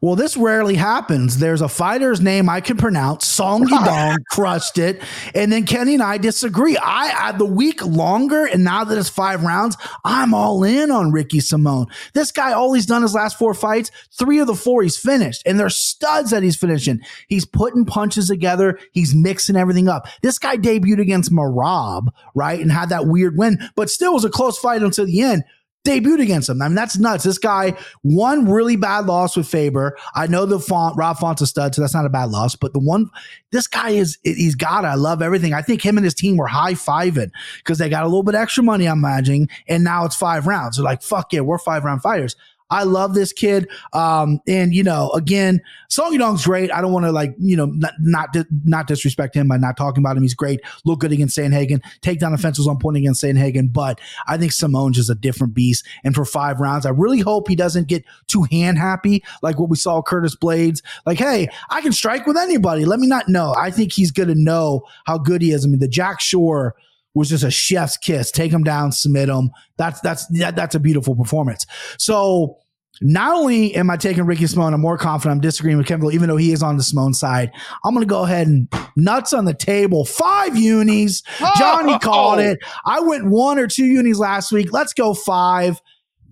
Well, 0.00 0.16
this 0.16 0.36
rarely 0.36 0.76
happens. 0.76 1.38
There's 1.38 1.60
a 1.60 1.68
fighter's 1.68 2.20
name 2.20 2.48
I 2.48 2.60
can 2.60 2.76
pronounce. 2.76 3.26
Song 3.26 3.64
Yadong 3.66 4.24
crushed 4.30 4.78
it, 4.78 5.02
and 5.34 5.52
then 5.52 5.66
Kenny 5.66 5.94
and 5.94 6.02
I 6.02 6.18
disagree. 6.18 6.76
I, 6.76 7.28
I 7.28 7.32
the 7.32 7.44
week 7.44 7.84
longer, 7.84 8.46
and 8.46 8.64
now 8.64 8.84
that 8.84 8.96
it's 8.96 9.08
five 9.08 9.42
rounds, 9.42 9.76
I'm 10.04 10.32
all 10.32 10.64
in 10.64 10.90
on 10.90 11.12
Ricky 11.12 11.40
Simone. 11.40 11.86
This 12.14 12.32
guy, 12.32 12.52
all 12.52 12.72
he's 12.72 12.86
done 12.86 13.02
his 13.02 13.14
last 13.14 13.38
four 13.38 13.52
fights, 13.52 13.90
three 14.18 14.38
of 14.38 14.46
the 14.46 14.54
four 14.54 14.82
he's 14.82 14.96
finished, 14.96 15.42
and 15.44 15.60
they're 15.60 15.68
studs 15.68 16.30
that 16.30 16.42
he's 16.42 16.56
finishing. 16.56 17.00
He's 17.28 17.44
putting 17.44 17.84
punches 17.84 18.28
together. 18.28 18.78
He's 18.92 19.14
mixing 19.14 19.56
everything 19.56 19.88
up. 19.88 20.06
This 20.22 20.38
guy 20.38 20.56
debuted 20.56 21.00
against 21.00 21.32
Merab, 21.32 22.08
right, 22.34 22.60
and 22.60 22.72
had 22.72 22.88
that 22.88 23.06
weird 23.06 23.36
win, 23.36 23.58
but 23.74 23.90
still 23.90 24.14
was 24.14 24.24
a 24.24 24.30
close 24.30 24.58
fight 24.58 24.82
until 24.82 25.06
the 25.06 25.20
end 25.20 25.44
debuted 25.84 26.20
against 26.20 26.48
him. 26.48 26.60
I 26.60 26.68
mean, 26.68 26.74
that's 26.74 26.98
nuts. 26.98 27.24
This 27.24 27.38
guy 27.38 27.74
one 28.02 28.48
really 28.48 28.76
bad 28.76 29.06
loss 29.06 29.36
with 29.36 29.46
Faber. 29.46 29.96
I 30.14 30.26
know 30.26 30.46
the 30.46 30.60
font 30.60 30.96
Rob 30.96 31.18
Font's 31.18 31.42
a 31.42 31.46
stud, 31.46 31.74
so 31.74 31.80
that's 31.80 31.94
not 31.94 32.06
a 32.06 32.10
bad 32.10 32.30
loss. 32.30 32.56
But 32.56 32.72
the 32.72 32.80
one, 32.80 33.10
this 33.50 33.66
guy 33.66 33.90
is 33.90 34.18
he's 34.22 34.54
got. 34.54 34.84
It. 34.84 34.88
I 34.88 34.94
love 34.94 35.22
everything. 35.22 35.54
I 35.54 35.62
think 35.62 35.84
him 35.84 35.96
and 35.96 36.04
his 36.04 36.14
team 36.14 36.36
were 36.36 36.46
high 36.46 36.74
fiving 36.74 37.30
because 37.58 37.78
they 37.78 37.88
got 37.88 38.04
a 38.04 38.08
little 38.08 38.22
bit 38.22 38.34
extra 38.34 38.62
money. 38.62 38.86
I'm 38.86 38.98
imagining, 38.98 39.48
and 39.68 39.84
now 39.84 40.04
it's 40.04 40.16
five 40.16 40.46
rounds. 40.46 40.76
They're 40.76 40.84
like, 40.84 41.02
fuck 41.02 41.32
yeah, 41.32 41.40
we're 41.40 41.58
five 41.58 41.84
round 41.84 42.02
fighters. 42.02 42.36
I 42.70 42.84
love 42.84 43.14
this 43.14 43.32
kid. 43.32 43.68
Um, 43.92 44.40
and 44.46 44.74
you 44.74 44.82
know, 44.82 45.10
again, 45.10 45.60
Song 45.88 46.16
Yadong's 46.16 46.44
great. 46.44 46.72
I 46.72 46.80
don't 46.80 46.92
want 46.92 47.06
to 47.06 47.12
like, 47.12 47.34
you 47.38 47.56
know, 47.56 47.66
not 47.66 47.94
not, 48.00 48.34
not 48.64 48.86
disrespect 48.86 49.34
him 49.34 49.48
by 49.48 49.56
not 49.56 49.76
talking 49.76 50.02
about 50.02 50.16
him. 50.16 50.22
He's 50.22 50.34
great. 50.34 50.60
Look 50.84 51.00
good 51.00 51.12
against 51.12 51.36
Sandhagen. 51.36 51.82
Take 52.00 52.20
down 52.20 52.32
offenses 52.32 52.66
on 52.66 52.78
point 52.78 52.96
against 52.96 53.22
Sandhagen. 53.22 53.72
But 53.72 54.00
I 54.26 54.36
think 54.36 54.52
Simone's 54.52 54.96
just 54.96 55.10
a 55.10 55.14
different 55.14 55.54
beast. 55.54 55.86
And 56.04 56.14
for 56.14 56.24
five 56.24 56.60
rounds, 56.60 56.86
I 56.86 56.90
really 56.90 57.20
hope 57.20 57.48
he 57.48 57.56
doesn't 57.56 57.88
get 57.88 58.04
too 58.26 58.44
hand 58.50 58.78
happy 58.78 59.22
like 59.42 59.58
what 59.58 59.68
we 59.68 59.76
saw 59.76 60.02
Curtis 60.02 60.36
Blaydes. 60.36 60.82
Like, 61.06 61.18
hey, 61.18 61.48
I 61.70 61.80
can 61.80 61.92
strike 61.92 62.26
with 62.26 62.36
anybody. 62.36 62.84
Let 62.84 63.00
me 63.00 63.06
not 63.06 63.28
know. 63.28 63.54
I 63.58 63.70
think 63.70 63.92
he's 63.92 64.10
going 64.10 64.28
to 64.28 64.34
know 64.34 64.82
how 65.06 65.18
good 65.18 65.42
he 65.42 65.52
is. 65.52 65.64
I 65.64 65.68
mean, 65.68 65.80
the 65.80 65.88
Jack 65.88 66.20
Shore 66.20 66.74
was 67.14 67.28
just 67.28 67.44
a 67.44 67.50
chef's 67.50 67.96
kiss. 67.96 68.30
Take 68.30 68.52
him 68.52 68.64
down, 68.64 68.92
submit 68.92 69.28
him. 69.28 69.50
That's 69.76 70.00
that's 70.00 70.26
that, 70.38 70.56
that's 70.56 70.74
a 70.74 70.80
beautiful 70.80 71.16
performance. 71.16 71.66
So 71.98 72.58
not 73.02 73.34
only 73.34 73.74
am 73.76 73.90
I 73.90 73.96
taking 73.96 74.24
Ricky 74.26 74.46
Simone, 74.46 74.74
I'm 74.74 74.80
more 74.80 74.98
confident. 74.98 75.36
I'm 75.36 75.40
disagreeing 75.40 75.78
with 75.78 75.86
Kevin, 75.86 76.10
even 76.12 76.28
though 76.28 76.36
he 76.36 76.52
is 76.52 76.62
on 76.62 76.76
the 76.76 76.82
Simone 76.82 77.14
side. 77.14 77.50
I'm 77.84 77.94
going 77.94 78.06
to 78.06 78.10
go 78.10 78.24
ahead 78.24 78.46
and 78.46 78.68
nuts 78.94 79.32
on 79.32 79.46
the 79.46 79.54
table. 79.54 80.04
Five 80.04 80.56
unis. 80.56 81.22
Johnny 81.56 81.98
called 82.00 82.40
oh. 82.40 82.42
it. 82.42 82.58
I 82.84 83.00
went 83.00 83.26
one 83.26 83.58
or 83.58 83.66
two 83.66 83.86
unis 83.86 84.18
last 84.18 84.52
week. 84.52 84.72
Let's 84.72 84.92
go 84.92 85.14
five. 85.14 85.80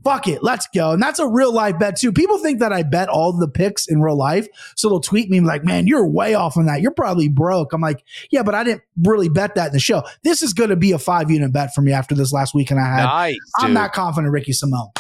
Fuck 0.05 0.29
it. 0.29 0.43
Let's 0.43 0.66
go. 0.75 0.93
And 0.93 1.03
that's 1.03 1.19
a 1.19 1.27
real 1.27 1.53
life 1.53 1.79
bet 1.79 1.97
too. 1.97 2.12
People 2.12 2.39
think 2.39 2.61
that 2.61 2.73
I 2.73 2.83
bet 2.83 3.09
all 3.09 3.33
the 3.33 3.49
picks 3.49 3.87
in 3.87 4.01
real 4.01 4.16
life. 4.16 4.47
So 4.77 4.89
they'll 4.89 5.01
tweet 5.01 5.29
me 5.29 5.41
like, 5.41 5.65
man, 5.65 5.87
you're 5.87 6.07
way 6.07 6.35
off 6.35 6.57
on 6.57 6.66
that. 6.66 6.81
You're 6.81 6.93
probably 6.93 7.29
broke. 7.29 7.73
I'm 7.73 7.81
like, 7.81 8.05
yeah, 8.31 8.43
but 8.43 8.55
I 8.55 8.65
didn't 8.65 8.83
really 9.03 9.29
bet 9.29 9.55
that 9.57 9.69
in 9.69 9.73
the 9.73 9.81
show. 9.81 10.03
This 10.23 10.43
is 10.43 10.53
going 10.53 10.70
to 10.70 10.77
be 10.77 10.93
a 10.93 10.99
five 10.99 11.31
unit 11.31 11.53
bet 11.53 11.75
for 11.75 11.83
me 11.83 11.93
after 11.93 12.15
this 12.15 12.33
last 12.33 12.55
weekend 12.55 12.81
I 12.81 12.87
had. 12.87 13.05
Nice, 13.05 13.39
I'm 13.59 13.73
not 13.73 13.93
confident 13.93 14.33
Ricky 14.33 14.53
Simone. 14.53 14.91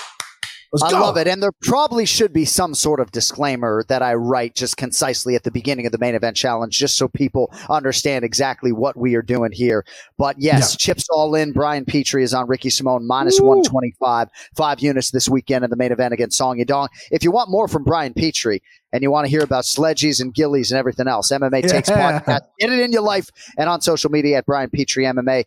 Let's 0.72 0.82
I 0.82 0.90
go. 0.90 1.00
love 1.00 1.16
it. 1.16 1.26
And 1.26 1.42
there 1.42 1.52
probably 1.62 2.04
should 2.04 2.32
be 2.32 2.44
some 2.44 2.74
sort 2.74 3.00
of 3.00 3.10
disclaimer 3.10 3.84
that 3.88 4.02
I 4.02 4.14
write 4.14 4.54
just 4.54 4.76
concisely 4.76 5.34
at 5.34 5.42
the 5.44 5.50
beginning 5.50 5.86
of 5.86 5.92
the 5.92 5.98
main 5.98 6.14
event 6.14 6.36
challenge, 6.36 6.76
just 6.76 6.98
so 6.98 7.08
people 7.08 7.50
understand 7.70 8.24
exactly 8.24 8.70
what 8.70 8.96
we 8.96 9.14
are 9.14 9.22
doing 9.22 9.50
here. 9.52 9.84
But 10.18 10.36
yes, 10.38 10.76
chips 10.76 11.08
all 11.10 11.34
in. 11.34 11.52
Brian 11.52 11.86
Petrie 11.86 12.22
is 12.22 12.34
on 12.34 12.46
Ricky 12.48 12.68
Simone 12.68 13.06
minus 13.06 13.40
125, 13.40 14.28
five 14.56 14.80
units 14.80 15.10
this 15.10 15.28
weekend 15.28 15.64
in 15.64 15.70
the 15.70 15.76
main 15.76 15.90
event 15.92 16.12
against 16.12 16.36
Song 16.36 16.58
Yadong. 16.58 16.88
If 17.10 17.24
you 17.24 17.30
want 17.30 17.50
more 17.50 17.66
from 17.68 17.84
Brian 17.84 18.12
Petrie, 18.12 18.62
and 18.92 19.02
you 19.02 19.10
want 19.10 19.26
to 19.26 19.30
hear 19.30 19.42
about 19.42 19.64
sledgies 19.64 20.18
and 20.20 20.32
gillies 20.34 20.70
and 20.70 20.78
everything 20.78 21.08
else, 21.08 21.30
MMA 21.30 21.60
takes 21.68 21.88
Yeah. 21.90 22.20
podcast. 22.20 22.40
Get 22.58 22.72
it 22.72 22.80
in 22.80 22.90
your 22.92 23.02
life 23.02 23.28
and 23.58 23.68
on 23.68 23.80
social 23.82 24.10
media 24.10 24.38
at 24.38 24.46
Brian 24.46 24.70
Petrie 24.70 25.04
MMA. 25.04 25.44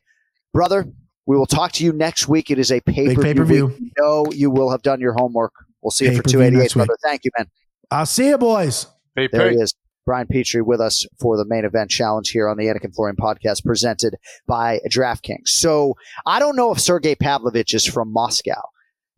Brother, 0.53 0.85
we 1.25 1.37
will 1.37 1.45
talk 1.45 1.71
to 1.73 1.83
you 1.83 1.93
next 1.93 2.27
week. 2.27 2.49
It 2.51 2.59
is 2.59 2.71
a 2.71 2.79
pay 2.81 3.13
per 3.15 3.21
pay-per-view. 3.21 3.67
view. 3.69 3.91
No, 3.99 4.25
you 4.31 4.49
will 4.49 4.71
have 4.71 4.81
done 4.81 4.99
your 4.99 5.13
homework. 5.13 5.53
We'll 5.81 5.91
see 5.91 6.05
you 6.05 6.11
for 6.11 6.17
Pay-per-view 6.23 6.31
288, 6.39 6.61
next 6.63 6.75
week. 6.75 6.85
brother. 6.87 6.97
Thank 7.03 7.21
you, 7.25 7.31
man. 7.37 7.47
I'll 7.91 8.05
see 8.05 8.27
you, 8.29 8.37
boys. 8.37 8.87
Hey, 9.15 9.27
There 9.31 9.49
Pete. 9.49 9.57
he 9.57 9.63
is. 9.63 9.73
Brian 10.05 10.25
Petrie 10.27 10.61
with 10.63 10.81
us 10.81 11.05
for 11.19 11.37
the 11.37 11.45
main 11.45 11.63
event 11.63 11.91
challenge 11.91 12.31
here 12.31 12.49
on 12.49 12.57
the 12.57 12.65
Anik 12.65 12.83
and 12.83 12.93
Florian 12.95 13.15
podcast 13.15 13.63
presented 13.63 14.15
by 14.47 14.79
DraftKings. 14.89 15.45
So 15.47 15.93
I 16.25 16.39
don't 16.39 16.55
know 16.55 16.71
if 16.71 16.79
Sergei 16.79 17.13
Pavlovich 17.13 17.73
is 17.75 17.85
from 17.85 18.11
Moscow, 18.11 18.59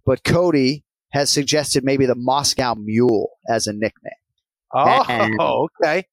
but 0.06 0.24
Cody 0.26 0.84
has 1.14 1.32
suggested 1.32 1.86
maybe 1.86 2.06
the 2.06 2.16
Moscow 2.16 2.74
Mule 2.76 3.30
as 3.48 3.66
a 3.68 3.72
nickname. 3.74 4.12
Oh, 4.74 5.06
and- 5.08 5.36
Oh, 5.40 5.70
okay. 5.82 6.06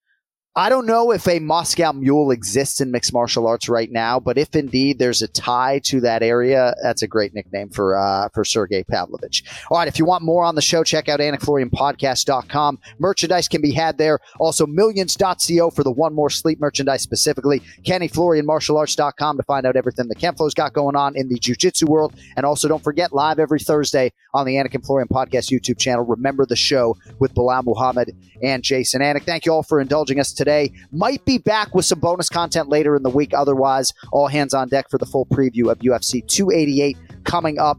I 0.57 0.69
don't 0.69 0.87
know 0.87 1.13
if 1.13 1.29
a 1.29 1.39
Moscow 1.39 1.93
Mule 1.93 2.33
exists 2.33 2.81
in 2.81 2.91
mixed 2.91 3.13
martial 3.13 3.47
arts 3.47 3.69
right 3.69 3.89
now, 3.89 4.19
but 4.19 4.37
if 4.37 4.57
indeed 4.57 4.99
there's 4.99 5.23
a 5.23 5.29
tie 5.29 5.79
to 5.85 6.01
that 6.01 6.25
area, 6.25 6.75
that's 6.83 7.03
a 7.03 7.07
great 7.07 7.33
nickname 7.35 7.69
for 7.71 7.97
uh, 7.97 8.29
for 8.35 8.45
Sergei 8.45 8.83
Pavlovich. 8.83 9.45
All 9.71 9.79
right, 9.79 9.87
if 9.87 9.97
you 9.97 10.05
want 10.05 10.25
more 10.25 10.43
on 10.43 10.57
the 10.57 10.61
show, 10.61 10.83
check 10.83 11.09
out 11.09 11.21
AnikFlorianPodcast.com. 11.21 12.81
Merchandise 12.99 13.47
can 13.47 13.63
be 13.63 13.71
had 13.71 13.97
there. 13.97 14.19
Also, 14.41 14.67
Millions.co 14.67 15.71
for 15.71 15.85
the 15.85 15.93
One 15.93 16.15
More 16.15 16.31
Sleep 16.31 16.59
merchandise 16.59 17.03
specifically. 17.03 17.61
KennyFlorianMartialArts.com 17.85 19.37
to 19.37 19.43
find 19.45 19.67
out 19.67 19.77
everything 19.77 20.09
the 20.09 20.17
Ken 20.17 20.35
Flo's 20.35 20.55
got 20.55 20.73
going 20.73 20.97
on 20.97 21.17
in 21.17 21.29
the 21.29 21.39
Jiu-Jitsu 21.39 21.87
world. 21.87 22.13
And 22.37 22.45
also, 22.45 22.67
don't 22.67 22.83
forget, 22.83 23.13
live 23.13 23.39
every 23.39 23.61
Thursday 23.61 24.13
on 24.35 24.47
the 24.47 24.57
Anik 24.57 24.75
and 24.75 24.85
Florian 24.85 25.07
Podcast 25.07 25.57
YouTube 25.57 25.79
channel. 25.79 26.05
Remember 26.05 26.45
the 26.45 26.57
show 26.57 26.97
with 27.21 27.35
Belal 27.35 27.63
Muhammad 27.65 28.17
and 28.43 28.65
Jason 28.65 29.01
Anik. 29.01 29.23
Thank 29.23 29.47
you 29.47 29.53
all 29.53 29.63
for 29.63 29.81
indulging 29.81 30.19
us 30.19 30.33
today. 30.41 30.73
Might 30.91 31.23
be 31.27 31.37
back 31.37 31.75
with 31.75 31.85
some 31.85 32.01
bonus 32.01 32.31
content 32.31 32.71
later 32.71 32.97
in 32.97 33.03
the 33.03 33.11
week. 33.11 33.33
Otherwise, 33.35 33.93
all 34.11 34.27
hands 34.27 34.55
on 34.55 34.69
deck 34.69 34.89
for 34.89 34.97
the 34.97 35.05
full 35.05 35.27
preview 35.27 35.71
of 35.71 35.79
UFC 35.81 36.27
288 36.27 36.97
coming 37.25 37.59
up 37.59 37.79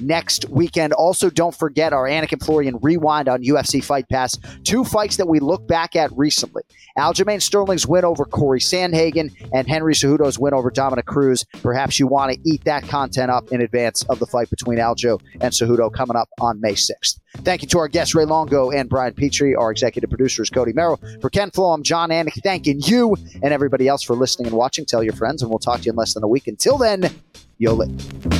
next 0.00 0.48
weekend. 0.50 0.92
Also, 0.92 1.30
don't 1.30 1.54
forget 1.54 1.92
our 1.92 2.04
Anik 2.04 2.32
and 2.32 2.42
Florian 2.42 2.78
rewind 2.82 3.28
on 3.28 3.42
UFC 3.42 3.82
Fight 3.82 4.08
Pass. 4.08 4.38
Two 4.64 4.84
fights 4.84 5.16
that 5.16 5.28
we 5.28 5.40
look 5.40 5.66
back 5.66 5.96
at 5.96 6.10
recently. 6.16 6.62
Aljamain 6.98 7.40
Sterling's 7.40 7.86
win 7.86 8.04
over 8.04 8.24
Corey 8.24 8.60
Sandhagen 8.60 9.32
and 9.52 9.68
Henry 9.68 9.94
Cejudo's 9.94 10.38
win 10.38 10.54
over 10.54 10.70
Dominick 10.70 11.06
Cruz. 11.06 11.44
Perhaps 11.62 11.98
you 11.98 12.06
want 12.06 12.32
to 12.32 12.38
eat 12.44 12.64
that 12.64 12.82
content 12.88 13.30
up 13.30 13.48
in 13.52 13.60
advance 13.60 14.04
of 14.04 14.18
the 14.18 14.26
fight 14.26 14.50
between 14.50 14.78
Aljo 14.78 15.20
and 15.40 15.52
Cejudo 15.52 15.92
coming 15.92 16.16
up 16.16 16.28
on 16.40 16.60
May 16.60 16.72
6th. 16.72 17.20
Thank 17.38 17.62
you 17.62 17.68
to 17.68 17.78
our 17.78 17.88
guests, 17.88 18.14
Ray 18.14 18.24
Longo 18.24 18.70
and 18.70 18.88
Brian 18.88 19.14
Petrie. 19.14 19.54
Our 19.54 19.70
executive 19.70 20.10
producer 20.10 20.42
is 20.42 20.50
Cody 20.50 20.72
Merrill. 20.72 21.00
For 21.20 21.30
Ken 21.30 21.50
Flo, 21.50 21.72
I'm 21.72 21.82
Jon 21.82 22.10
Anik. 22.10 22.42
Thanking 22.42 22.80
you 22.80 23.16
and 23.42 23.52
everybody 23.52 23.88
else 23.88 24.02
for 24.02 24.16
listening 24.16 24.48
and 24.48 24.56
watching. 24.56 24.84
Tell 24.84 25.02
your 25.02 25.14
friends, 25.14 25.42
and 25.42 25.50
we'll 25.50 25.58
talk 25.58 25.80
to 25.80 25.84
you 25.84 25.92
in 25.92 25.96
less 25.96 26.14
than 26.14 26.24
a 26.24 26.28
week. 26.28 26.48
Until 26.48 26.76
then, 26.76 27.10
yo 27.58 27.74
lit. 27.74 28.39